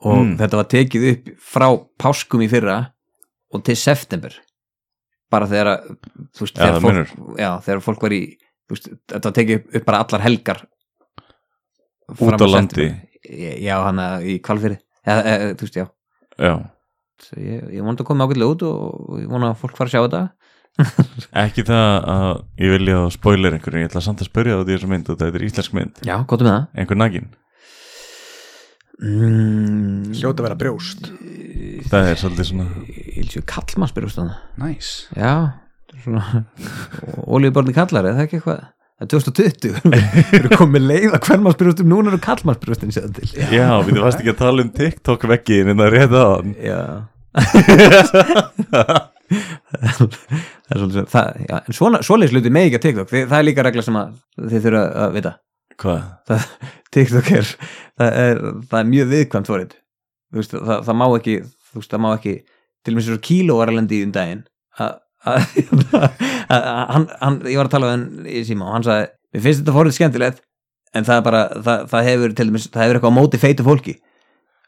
og 0.00 0.16
Mm. 0.20 0.36
þetta 0.40 0.56
var 0.56 0.68
tekið 0.72 1.02
upp 1.10 1.26
frá 1.44 1.66
páskum 2.00 2.40
í 2.40 2.48
fyrra 2.48 2.76
og 3.52 3.64
til 3.66 3.74
september. 3.76 4.32
Bara 5.30 5.46
þegar 5.46 5.68
að, 5.74 5.90
þú 6.34 6.40
veist, 6.46 6.56
þegar, 6.56 6.76
það 6.78 6.86
fólk, 6.86 7.38
já, 7.38 7.50
þegar 7.66 7.80
fólk 7.84 8.02
var 8.06 8.14
í 8.16 8.20
veist, 8.70 8.88
þetta 9.10 9.28
var 9.28 9.34
tekið 9.36 9.58
upp, 9.58 9.66
upp 9.76 9.84
bara 9.90 10.00
allar 10.04 10.24
helgar 10.24 10.62
Út 12.20 12.42
á 12.42 12.46
landi. 12.48 12.86
já, 13.62 13.76
hann 13.84 14.00
í 14.26 14.38
kvalfyrir 14.42 14.78
eða, 15.06 15.20
eða, 15.22 15.50
þú 15.60 15.66
veist, 15.68 15.76
já 15.78 15.86
ég, 16.40 17.64
ég 17.76 17.84
vona 17.84 17.98
að 17.98 18.06
koma 18.08 18.26
ágætlega 18.26 18.54
út 18.54 18.64
og, 18.68 19.00
og 19.10 19.18
ég 19.22 19.30
vona 19.30 19.52
að 19.52 19.60
fólk 19.62 19.76
fara 19.78 19.90
að 19.90 19.94
sjá 19.94 20.04
þetta. 20.06 20.22
Ekki 21.44 21.66
það 21.66 22.08
að 22.14 22.30
ég 22.62 22.74
vilja 22.76 22.98
að 23.02 23.12
spoiler 23.16 23.56
einhverjum, 23.56 23.84
ég 23.84 23.90
ætla 23.90 24.02
samt 24.04 24.22
að 24.24 24.30
spyrja 24.30 24.56
það 24.56 24.64
út 24.64 24.70
í 24.70 24.74
þessu 24.76 24.90
mynd 24.90 25.10
og 25.10 25.20
þetta 25.20 25.40
er 25.40 25.46
íslensk 25.48 25.76
mynd, 25.76 26.02
já, 26.06 26.14
gott 26.30 26.44
með 26.46 26.54
það. 26.54 26.66
Einhver 26.80 27.00
nagin 27.00 27.30
mm, 29.00 30.12
Hljóta 30.14 30.40
að 30.40 30.46
vera 30.46 30.60
brjóst. 30.60 31.10
Það 31.90 32.10
er 32.10 32.20
svolítið 32.20 32.50
svona 32.50 32.68
Ílsjö 33.20 33.42
kallmann 33.48 33.90
spyrjast 33.90 34.20
það 34.20 34.32
Næs 34.62 34.90
Já, 35.16 35.32
þetta 35.80 35.98
er 35.98 36.04
svona 36.06 36.44
Ólíuborni 37.34 37.76
kallar, 37.76 38.06
er 38.06 38.16
það 38.16 38.28
ekki 38.28 38.40
eitthvað 38.40 38.68
Það 39.00 39.06
er 39.06 39.10
2020 39.14 39.76
Við 39.94 40.34
erum 40.36 40.58
komið 40.60 40.82
leið 40.90 41.14
að 41.16 41.22
hvern 41.24 41.44
maður 41.44 41.56
spyrjast 41.56 41.80
um 41.80 41.88
Núna 41.88 42.12
eru 42.12 42.18
um 42.84 42.90
sér 42.92 43.06
til. 43.16 43.28
Já, 43.56 43.68
við 43.86 44.00
varst 44.04 44.20
ekki 44.20 44.34
að 44.34 44.42
tala 44.42 44.64
um 44.66 44.72
TikTok 44.76 45.22
veggiðin 45.30 45.72
en 45.72 45.80
það 45.80 45.92
rétt 45.96 46.12
á 46.12 46.24
hann 46.28 46.50
Já. 46.60 46.80
Það 49.30 50.74
er 50.74 50.80
svolítið 50.80 51.04
það, 51.10 51.28
já, 51.46 51.56
En 51.60 51.76
svona, 51.76 52.00
svoleiðis 52.02 52.32
hluti 52.34 52.50
með 52.52 52.64
ekki 52.66 52.78
að 52.78 52.84
TikTok. 52.84 53.08
Þi, 53.10 53.20
Það 53.30 53.36
er 53.38 53.46
líka 53.46 53.64
regla 53.66 53.84
sem 53.86 53.98
að 54.00 54.08
þið 54.40 54.64
þurfa 54.66 54.82
að 55.04 55.14
vita. 55.16 55.32
Hvað? 55.80 56.00
það, 56.28 56.48
TikTok 56.92 57.30
er 57.38 57.46
það, 57.46 58.10
er 58.10 58.40
það 58.68 58.78
er 58.80 58.88
mjög 58.90 59.06
viðkvæmt 59.14 59.50
fórið 59.50 59.76
veist, 60.36 60.54
það, 60.54 60.82
það 60.88 60.98
má 61.00 61.06
ekki 61.08 61.36
þú 61.46 61.80
veist, 61.80 61.92
það 61.94 62.02
má 62.04 62.10
ekki 62.12 62.34
til 62.80 62.92
og 62.92 62.98
með 62.98 63.06
svo 63.06 63.20
kíló 63.24 63.56
var 63.60 63.72
að 63.72 63.78
lendi 63.80 64.00
í 64.00 64.06
um 64.06 64.12
daginn. 64.14 64.42
að, 64.42 64.42
að, 64.42 64.48
að, 64.48 64.49
hann, 66.92 67.08
hann, 67.20 67.40
ég 67.44 67.58
var 67.60 67.68
að 67.68 67.74
tala 67.74 67.90
við 67.90 67.96
hann 67.96 68.30
í 68.30 68.44
síma 68.48 68.68
og 68.68 68.78
hann 68.78 68.86
sagði, 68.86 69.10
mér 69.34 69.44
finnst 69.46 69.62
þetta 69.62 69.76
fórið 69.76 69.96
skemmtilegt 69.98 70.40
en 70.96 71.06
það 71.06 71.20
er 71.20 71.26
bara, 71.26 71.42
það, 71.66 71.84
það 71.92 72.08
hefur 72.08 72.32
til 72.38 72.48
dæmis, 72.48 72.70
það 72.70 72.86
hefur 72.86 72.98
eitthvað 73.00 73.18
móti 73.18 73.42
feitu 73.42 73.66
fólki 73.66 73.96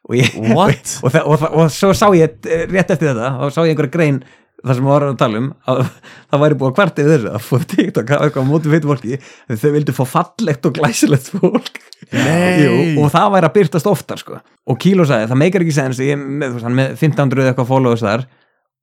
og 0.08 0.18
ég, 0.18 0.36
og, 0.42 0.76
og, 1.06 1.18
og, 1.22 1.48
og, 1.48 1.66
svo 1.72 1.92
sá 1.96 2.06
ég 2.18 2.36
rétt 2.70 2.94
eftir 2.94 3.12
þetta 3.12 3.34
og 3.38 3.54
sá 3.54 3.62
ég 3.64 3.72
einhverja 3.72 3.96
grein 3.96 4.22
það 4.62 4.76
sem 4.78 4.84
við 4.86 4.92
varum 4.92 5.12
að 5.12 5.18
tala 5.18 5.40
um 5.40 5.48
að 5.72 5.80
það 6.30 6.42
væri 6.44 6.58
búið 6.58 6.68
að 6.68 6.76
kvarta 6.76 7.02
yfir 7.02 7.14
þessu 7.14 7.32
að 7.32 7.46
fóða 7.46 7.68
TikTok 7.72 8.12
að 8.12 8.26
eitthvað 8.26 8.46
móti 8.50 8.72
feitu 8.72 8.90
fólki 8.90 9.16
þegar 9.22 9.62
þau 9.62 9.72
vildu 9.76 9.94
fá 9.96 10.02
fallegt 10.12 10.68
og 10.68 10.76
glæsilegt 10.76 11.32
fólk. 11.32 11.80
Jú, 12.12 12.76
og 13.02 13.10
það 13.14 13.32
væri 13.36 13.48
að 13.48 13.56
byrtast 13.56 13.90
oftar 13.90 14.20
sko. 14.20 14.38
og 14.38 14.78
Kíló 14.82 15.06
sagði, 15.08 15.30
það 15.32 15.40
meikar 15.42 15.64
ekki 15.64 15.74
sens 15.74 16.02
ég 16.02 16.20
með, 16.20 16.60
hann 16.62 16.78
með 16.78 16.94
1500 16.94 17.42
eða 17.42 17.52
eitthvað 17.52 17.70
followers 17.72 18.04
þar 18.06 18.24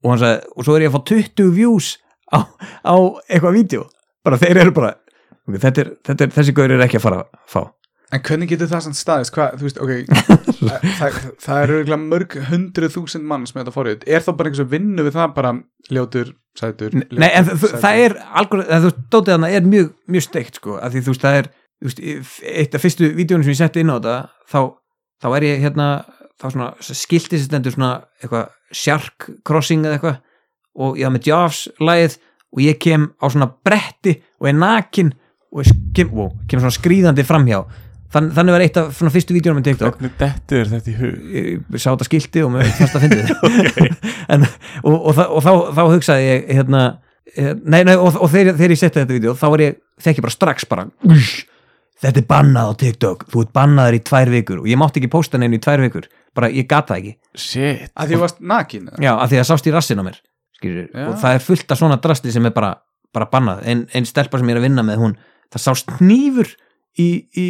og 0.03 0.13
hann 0.13 0.21
sagði, 0.21 0.53
og 0.55 0.67
svo 0.67 0.77
er 0.77 0.85
ég 0.85 0.93
að 0.93 0.97
fá 0.97 1.11
20 1.13 1.51
views 1.57 1.89
á, 2.31 2.39
á 2.85 2.95
eitthvað 3.27 3.57
vídeo 3.59 3.83
bara 4.25 4.39
þeir 4.41 4.61
eru 4.63 4.75
bara 4.75 4.93
þetta 5.49 5.83
er, 5.83 5.91
þetta 6.05 6.25
er, 6.27 6.33
þessi 6.37 6.55
gaur 6.55 6.71
er 6.75 6.85
ekki 6.85 6.99
að 7.01 7.05
fara 7.07 7.21
að 7.25 7.43
fá 7.49 7.61
En 8.09 8.23
hvernig 8.25 8.49
getur 8.49 8.65
það 8.71 8.79
samt 8.87 8.97
staðist? 8.97 9.31
Hvað, 9.35 9.59
þú 9.59 9.67
veist, 9.67 9.79
ok 9.83 9.91
það, 10.97 11.17
það 11.43 11.59
er 11.61 11.73
auðvitað 11.75 12.05
mörg 12.09 12.35
hundruð 12.47 12.95
þúsund 12.95 13.27
mann 13.29 13.43
sem 13.45 13.59
þetta 13.59 13.73
fórið. 13.75 14.05
Er 14.09 14.23
þá 14.25 14.31
bara 14.31 14.49
einhvers 14.49 14.63
að 14.63 14.71
vinna 14.71 15.05
við 15.05 15.13
það 15.13 15.35
bara 15.35 15.51
ljótur, 15.93 16.31
sætur 16.57 16.95
ljótur, 16.97 17.19
Nei, 17.21 17.27
en 17.29 17.45
sætur? 17.51 17.75
það 17.83 18.01
er 18.07 18.15
algur, 18.41 18.63
þú 18.65 18.87
veist, 18.87 19.03
dótið 19.13 19.33
þarna 19.35 19.51
er 19.59 19.67
mjög, 19.75 19.91
mjög 20.09 20.25
steikt 20.25 20.57
sko, 20.57 20.79
af 20.81 20.95
því 20.95 21.03
þú 21.05 21.13
veist, 21.13 21.27
það 21.27 21.37
er 21.43 21.51
þú 21.53 21.91
veist, 21.91 22.01
eitt 22.63 22.77
af 22.79 22.85
fyrstu 22.87 23.11
vídjónu 23.19 23.45
sem 23.45 23.53
ég 23.53 23.61
setti 23.61 23.83
inn 23.85 23.93
á 23.93 23.97
þetta 23.99 24.17
þá, 24.49 24.59
þá 25.21 25.29
er 25.35 25.45
ég 25.51 25.63
hérna 25.67 25.89
þá 26.39 26.47
svona 26.49 26.69
skilti 26.89 27.37
sem 27.37 27.45
stendur 27.45 27.77
svona 27.77 27.91
eitthvað 28.23 28.49
shark 28.71 29.29
crossing 29.47 29.85
eða 29.85 29.97
eitthvað. 29.99 30.17
Og 30.79 30.97
ég 30.99 31.07
hafa 31.07 31.15
með 31.17 31.27
Jaws 31.31 31.61
lagið 31.83 32.17
og 32.49 32.63
ég 32.63 32.79
kem 32.81 33.09
á 33.21 33.25
svona 33.29 33.49
bretti 33.65 34.15
og 34.39 34.49
er 34.49 34.57
nakin 34.57 35.13
og 35.49 35.63
ég 35.65 35.77
kem, 35.97 36.11
wow, 36.13 36.31
kem 36.49 36.61
svona 36.61 36.75
skrýðandi 36.75 37.25
framhjá. 37.27 37.63
Þann, 38.09 38.31
þannig 38.33 38.55
var 38.55 38.63
eitt 38.65 38.77
af 38.81 38.95
svona 38.97 39.13
fyrstu 39.13 39.35
vídjónum 39.35 39.59
með 39.59 39.67
TikTok. 39.67 39.99
Hvernig 39.99 40.15
dettu 40.17 40.57
er 40.57 40.69
þetta 40.71 40.89
í 40.89 40.95
hug? 40.97 41.27
ég 41.35 41.75
sá 41.77 41.91
þetta 41.91 42.07
skilti 42.07 42.41
og 42.41 42.55
með 42.55 42.71
fast 42.79 42.97
að 42.97 43.03
fyndi 43.05 43.89
en, 44.33 44.47
og, 44.81 44.95
og, 44.95 45.11
þá, 45.13 45.21
og 45.27 45.43
þá, 45.45 45.51
þá 45.77 45.81
hugsaði 45.93 46.25
ég 46.25 46.49
hérna, 46.57 46.81
eh, 47.35 47.51
nei, 47.69 47.83
nei, 47.85 47.93
og, 47.97 48.17
og 48.17 48.31
þegar, 48.33 48.57
þegar 48.57 48.73
ég 48.73 48.81
setti 48.81 49.01
þetta 49.03 49.13
vídeo 49.17 49.35
þá 49.37 49.45
var 49.53 49.63
ég, 49.67 49.77
þekki 50.01 50.25
bara 50.25 50.33
strax 50.33 50.65
bara 50.71 50.87
"Ush, 51.05 51.43
þetta 52.01 52.23
er 52.23 52.27
bannað 52.33 52.71
á 52.71 52.73
TikTok. 52.81 53.27
Þú 53.29 53.43
ert 53.45 53.53
bannaður 53.59 53.99
í 53.99 54.01
tvær 54.09 54.33
vikur. 54.33 54.63
Og 54.63 54.69
ég 54.71 54.79
mátti 54.81 55.01
ekki 55.03 55.11
posta 55.13 55.37
neinu 55.41 55.59
í 55.59 55.63
tvær 55.63 55.83
vikur, 55.85 56.09
bara 56.35 56.49
ég 56.53 56.67
gat 56.69 56.87
það 56.91 56.97
ekki 57.01 57.13
Shit 57.35 57.91
Að 57.95 58.07
því 58.11 58.15
þú 58.15 58.21
varst 58.23 58.39
nakin? 58.41 58.87
eða? 58.91 59.01
já, 59.03 59.11
af 59.15 59.29
því 59.31 59.35
að 59.39 59.43
það 59.43 59.49
sást 59.51 59.67
í 59.69 59.73
rassin 59.75 59.99
á 60.01 60.03
mér 60.09 60.17
skilur, 60.59 60.87
Já. 60.93 61.05
og 61.07 61.15
það 61.21 61.35
er 61.37 61.45
fullt 61.45 61.71
af 61.71 61.77
svona 61.79 61.97
drasti 62.03 62.31
sem 62.35 62.45
er 62.45 62.51
bara, 62.55 62.73
bara 63.15 63.25
bannað, 63.31 63.61
ein, 63.65 63.85
ein 63.95 64.05
stelpa 64.05 64.37
sem 64.39 64.47
ég 64.49 64.57
er 64.57 64.59
að 64.59 64.65
vinna 64.67 64.83
með 64.83 64.97
hún, 64.99 65.13
það 65.53 65.63
sást 65.65 65.93
nýfur 66.03 66.49
í, 66.99 67.05
í 67.39 67.47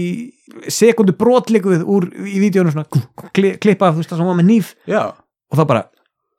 sekundu 0.69 1.15
brotlikuð 1.17 1.81
úr 1.89 2.05
í 2.27 2.37
vídjónu 2.43 2.71
svona 2.75 2.85
kli, 3.33 3.55
klippa, 3.61 3.89
þú 3.93 4.03
veist 4.03 4.11
það 4.13 4.21
sem 4.21 4.29
var 4.29 4.37
með 4.37 4.49
nýf 4.51 4.73
Já. 4.89 5.01
og 5.49 5.57
þá 5.57 5.63
bara, 5.71 5.85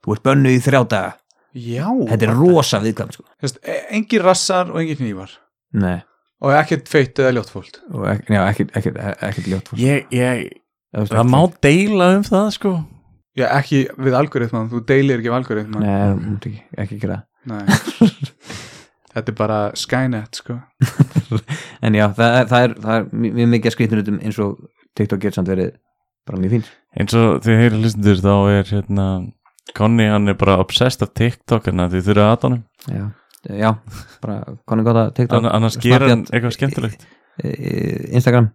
þú 0.05 0.15
ert 0.15 0.23
bönnuð 0.29 0.55
í 0.55 0.61
þrjá 0.63 0.81
daga 0.93 1.11
Já. 1.51 1.87
þetta 2.13 2.29
er 2.29 2.33
rosa 2.39 2.79
viðkvæm 2.79 3.09
sko. 3.11 3.25
Veist, 3.43 3.57
e- 3.67 3.81
engir 3.97 4.23
rassar 4.23 4.69
og 4.71 4.79
engir 4.79 5.01
hnífar. 5.03 5.33
nei, 5.75 5.97
Og 6.41 6.53
ekkert 6.55 6.87
feitt 6.89 7.19
eða 7.19 7.33
ljótfólt. 7.35 7.81
og 7.91 8.07
ek, 8.09 8.23
já, 8.31 8.39
ekkert 8.49 8.71
ekkert 8.79 8.95
ekkert 9.21 9.47
ljótt 9.51 9.67
fólk. 9.69 9.77
Ég, 9.83 10.07
ég, 10.15 10.47
það 10.91 11.29
má 11.31 11.39
deila 11.63 12.09
um 12.17 12.25
það 12.27 12.49
sko 12.57 12.73
Já, 13.39 13.45
ekki 13.55 13.85
við 13.95 14.15
algoritman, 14.19 14.65
þú 14.67 14.81
deilir 14.89 15.21
ekki 15.21 15.29
við 15.29 15.35
algoritman. 15.37 15.83
nei, 15.87 16.33
ekki, 16.35 16.49
ekki 16.83 16.97
gera 16.99 17.21
það. 17.21 17.27
Nei. 17.47 18.09
Þetta 19.11 19.31
er 19.31 19.35
bara 19.37 19.59
Skynet, 19.79 20.35
sko. 20.39 20.57
en 21.87 21.95
já, 21.95 22.05
það 22.17 22.35
það 22.51 22.65
er, 22.65 22.73
það 22.83 22.97
er 22.97 23.07
mjög 23.23 23.49
mikið 23.53 23.69
að 23.71 23.75
skrifnutum 23.77 24.19
eins 24.19 24.39
og 24.43 24.59
TikTok 24.99 25.23
getur 25.23 25.37
samt 25.39 25.51
verið 25.51 25.71
bara 26.27 26.41
mjög 26.43 26.53
fín 26.57 26.67
eins 26.99 27.15
og 27.21 27.39
þið 27.45 27.61
heyri 27.63 27.79
hlustundur 27.81 28.21
þá 28.25 28.33
er 28.57 28.69
hérna 28.75 29.07
Conny 29.79 30.09
hann 30.11 30.27
er 30.31 30.37
bara 30.39 30.59
obsessed 30.59 31.03
af 31.07 31.13
TikTok 31.15 31.71
en 31.71 31.85
þið 31.91 32.07
þurfa 32.09 32.27
að 32.35 32.45
honum 32.49 32.61
já, 32.91 33.05
já 33.63 33.69
bara 34.23 34.37
konum 34.67 34.87
gott 34.87 34.99
að 35.05 35.13
TikTok 35.21 35.39
Anna- 35.39 35.55
annars 35.55 35.79
gera 35.79 36.11
eitthvað 36.19 36.55
skemmtilegt 36.59 37.07
Instagram 38.11 38.51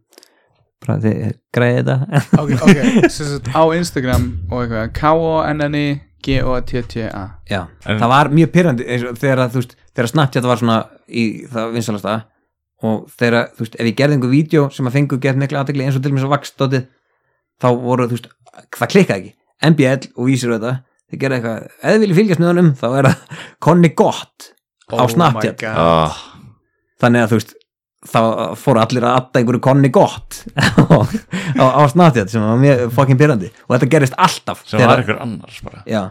bara 0.84 0.98
þið 1.00 1.22
greiði 1.56 1.82
þetta 1.86 2.20
Ok, 2.42 2.52
ok, 2.66 3.08
sem 3.08 3.30
sagt 3.32 3.48
á 3.56 3.62
Instagram 3.78 4.26
og 4.50 4.62
eitthvað, 4.64 4.90
K-O-N-N-I 5.00 5.86
G-O-T-T-A 6.26 7.24
já, 7.50 7.60
En- 7.86 8.00
það 8.00 8.12
var 8.12 8.30
mjög 8.34 8.50
pyrrandi 8.54 8.86
eins 8.90 9.04
og 9.08 9.18
þegar 9.20 9.44
að, 9.46 9.52
þú 9.54 9.62
veist, 9.62 9.76
þegar 9.96 10.10
Snapchat 10.12 10.48
var 10.50 10.60
svona 10.60 10.78
í 11.08 11.24
það 11.52 11.72
vinsalasta 11.76 12.16
og 12.86 13.06
þegar, 13.16 13.48
þú 13.56 13.64
veist, 13.64 13.76
ef 13.80 13.88
ég 13.88 13.96
gerði 13.96 14.18
einhver 14.18 14.32
vídeo 14.34 14.66
sem 14.74 14.88
að 14.90 14.96
fengu 14.98 15.18
gett 15.22 15.38
mikla 15.40 15.62
aðtekli 15.62 15.86
eins 15.86 15.96
og 15.96 16.02
til 16.04 16.12
mér 16.12 16.24
svo 16.26 16.32
vaksdótið 16.34 16.84
þá 17.62 17.68
voru, 17.80 18.08
þú 18.10 18.18
veist, 18.18 18.26
það 18.76 18.90
klikkaði 18.92 19.20
ekki. 19.22 19.32
MBL 19.70 20.10
og 20.12 20.26
vísir 20.28 20.52
þetta 20.52 20.74
þið 21.06 21.20
gerði 21.22 21.38
eitthvað, 21.38 21.62
ef 21.80 21.94
þið 21.94 22.02
viljið 22.04 22.18
fylgjast 22.20 22.42
með 22.42 22.50
honum 22.52 22.68
þá 22.76 22.86
er 23.00 23.08
það 23.08 23.38
konni 23.68 23.92
gott 23.96 24.50
á 24.86 24.94
Oh 25.00 25.08
Snapchat. 25.10 25.56
My 25.56 25.62
God. 25.62 25.80
ah, 25.80 26.18
þannig 27.02 27.24
að 27.24 27.32
þú 27.32 27.38
veist 27.40 27.54
þá 28.11 28.20
fóru 28.61 28.82
allir 28.82 29.07
að 29.07 29.18
adda 29.20 29.40
einhverju 29.40 29.62
konni 29.66 29.90
gott 29.94 30.42
á, 30.57 30.96
á, 31.59 31.64
á 31.64 31.82
Snapchat 31.92 32.32
sem 32.32 32.44
var 32.44 32.61
mjög 32.61 32.86
fucking 32.96 33.20
pyrrandi 33.20 33.50
og 33.66 33.74
þetta 33.74 33.90
gerist 33.96 34.16
alltaf 34.16 34.62
sem 34.68 34.82
var 34.82 35.02
eitthvað 35.02 35.22
annars 35.26 35.61
bara. 35.66 35.82
Já, 35.90 36.02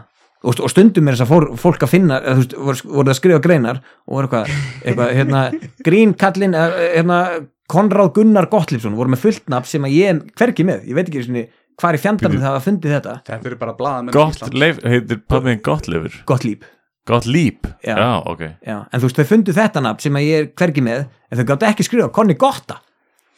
og, 0.46 0.62
og 0.62 0.72
stundum 0.72 1.08
er 1.08 1.16
þess 1.16 1.26
að 1.26 1.32
fór, 1.32 1.48
fólk 1.60 1.84
að 1.86 1.92
finna 1.92 2.20
þú 2.22 2.38
veist, 2.70 2.86
voru, 2.86 3.10
að 3.10 3.18
skrifa 3.18 3.42
greinar 3.44 3.82
og 4.06 4.18
voru 4.18 4.28
eitthvað, 4.28 4.56
eitthvað 4.84 5.12
hérna, 5.20 5.44
grínkallin 5.86 6.56
hérna, 6.56 7.20
Konráð 7.66 8.12
Gunnar 8.20 8.46
Gottlífsson 8.50 8.94
voru 8.94 9.10
með 9.10 9.24
fullt 9.24 9.48
nafn 9.50 9.66
sem 9.66 9.86
að 9.86 9.96
ég 9.96 10.12
er 10.12 10.20
hvergi 10.38 10.66
með, 10.68 10.84
ég 10.86 10.98
veit 10.98 11.08
ekki 11.08 11.24
svona, 11.26 11.42
hvar 11.80 11.96
í 11.98 12.00
fjandarnir 12.00 12.40
það 12.40 12.52
hafa 12.52 12.64
fundið 12.64 12.94
þetta. 12.94 13.14
Þetta 13.26 13.50
eru 13.50 13.58
bara 13.60 13.74
blaðamenn 13.76 14.14
Gott 14.14 14.44
heitir 14.86 15.18
pabbiðin 15.26 15.64
gott 15.66 15.90
lifur 15.90 16.14
Gottlíf, 16.30 16.62
Gott 17.06 17.26
líp, 17.30 17.66
Já. 17.86 17.94
já, 17.94 18.08
ok. 18.26 18.40
Já, 18.66 18.76
en 18.90 19.00
þú 19.00 19.06
veist 19.06 19.20
þau 19.20 19.28
fundu 19.30 19.54
þetta 19.54 19.82
nafn 19.84 20.02
sem 20.02 20.18
að 20.18 20.24
ég 20.26 20.40
er 20.42 20.48
hvergi 20.58 20.82
með 20.82 21.04
en 21.06 21.38
þau 21.40 21.44
gátt 21.52 21.66
ekki 21.68 21.86
skrifa 21.86 22.08
Konni 22.16 22.34
Gotta. 22.40 22.80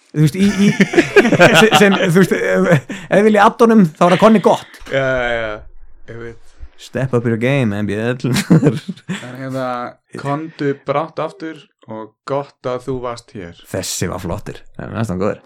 Þú 0.08 0.24
veist, 0.24 0.38
í, 0.40 0.46
í 0.48 0.68
sem, 1.60 1.74
sem, 1.76 1.96
þú 2.08 2.22
veist, 2.22 2.32
ef 2.32 2.86
þið 3.12 3.26
viljið 3.28 3.42
addonum 3.44 3.82
þá 3.92 4.04
er 4.06 4.14
það 4.14 4.22
Konni 4.24 4.42
Gott. 4.46 4.80
Já, 4.88 5.04
já, 5.34 5.50
ég 6.12 6.22
veit. 6.22 6.54
Step 6.78 7.12
up 7.18 7.24
your 7.26 7.36
game, 7.42 7.74
MBL 7.82 8.20
Það 8.22 9.24
er 9.26 9.36
hérna, 9.40 9.66
kondu 10.22 10.72
brátt 10.86 11.18
aftur 11.20 11.64
og 11.90 12.12
gott 12.28 12.68
að 12.70 12.84
þú 12.86 12.94
varst 13.02 13.34
hér. 13.34 13.58
Þessi 13.68 14.08
var 14.12 14.22
flottir, 14.22 14.62
það 14.78 14.86
er 14.86 14.94
næstan 14.96 15.20
góður 15.20 15.40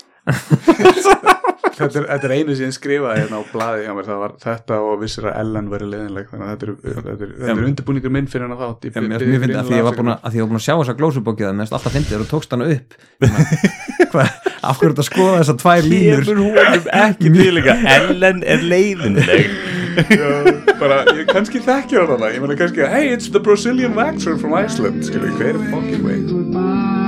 Þetta 1.72 1.98
er, 1.98 2.06
þetta 2.06 2.28
er 2.28 2.34
einu 2.36 2.54
sem 2.56 2.68
ég 2.68 2.74
skrifaði 2.76 3.22
hérna 3.22 3.38
á 3.40 3.42
blaði 3.48 3.86
hjá 3.86 3.92
mér, 3.96 4.06
það 4.06 4.18
var 4.22 4.32
þetta 4.42 4.78
og 4.84 5.00
vissir 5.00 5.26
að 5.28 5.36
Ellen 5.40 5.70
verið 5.72 5.88
leiðinleg. 5.92 6.28
Þannig 6.30 6.46
að 6.46 6.52
þetta 6.52 6.66
er, 6.66 6.72
þetta 6.82 7.12
er, 7.12 7.32
þetta 7.38 7.54
er 7.54 7.68
undirbúningur 7.70 8.14
minn 8.16 8.28
fyrir 8.30 8.46
hann 8.46 8.54
að 8.56 8.62
þátt 8.62 8.86
Ég, 8.88 8.98
mér, 9.08 9.24
finnst 9.42 9.58
að 9.58 9.70
því 9.70 9.78
ég 9.78 9.86
var 9.88 9.98
búin 9.98 10.12
að, 10.12 10.18
að 10.20 10.34
því 10.34 10.40
ég 10.40 10.44
var 10.44 10.52
búin 10.52 10.60
að 10.60 10.66
sjá 10.66 10.74
þessa 10.74 10.96
glósubókið 11.00 11.48
það 11.48 11.58
mest 11.62 11.76
alltaf 11.78 11.96
fyndið 11.96 12.24
og 12.24 12.30
tókst 12.30 12.56
hana 12.56 12.68
upp. 12.76 12.96
Hvað, 14.12 14.32
af 14.62 14.80
hverju 14.82 14.92
þetta 14.92 15.06
skoða 15.08 15.36
þessar 15.40 15.60
tvær 15.62 15.82
línur? 15.88 16.24
Ellen 17.96 18.42
er 18.44 18.66
leiðinleg. 18.72 19.54
Já, 19.92 20.28
bara, 20.80 21.02
ég 21.18 21.28
kannski 21.28 21.60
þekki 21.64 22.00
hann 22.00 22.14
hana 22.14 22.32
ég 22.32 22.44
meina 22.44 22.56
kannski, 22.56 22.84
hey, 22.88 23.12
it's 23.12 23.32
the 23.32 23.40
Brazilian 23.42 23.96
waxer 23.98 24.38
from 24.40 24.56
Iceland. 24.56 25.04
Skilur, 25.08 25.32
hver 25.40 25.60
fucking 25.70 26.04
way 26.06 26.20
Goodbye 26.24 27.01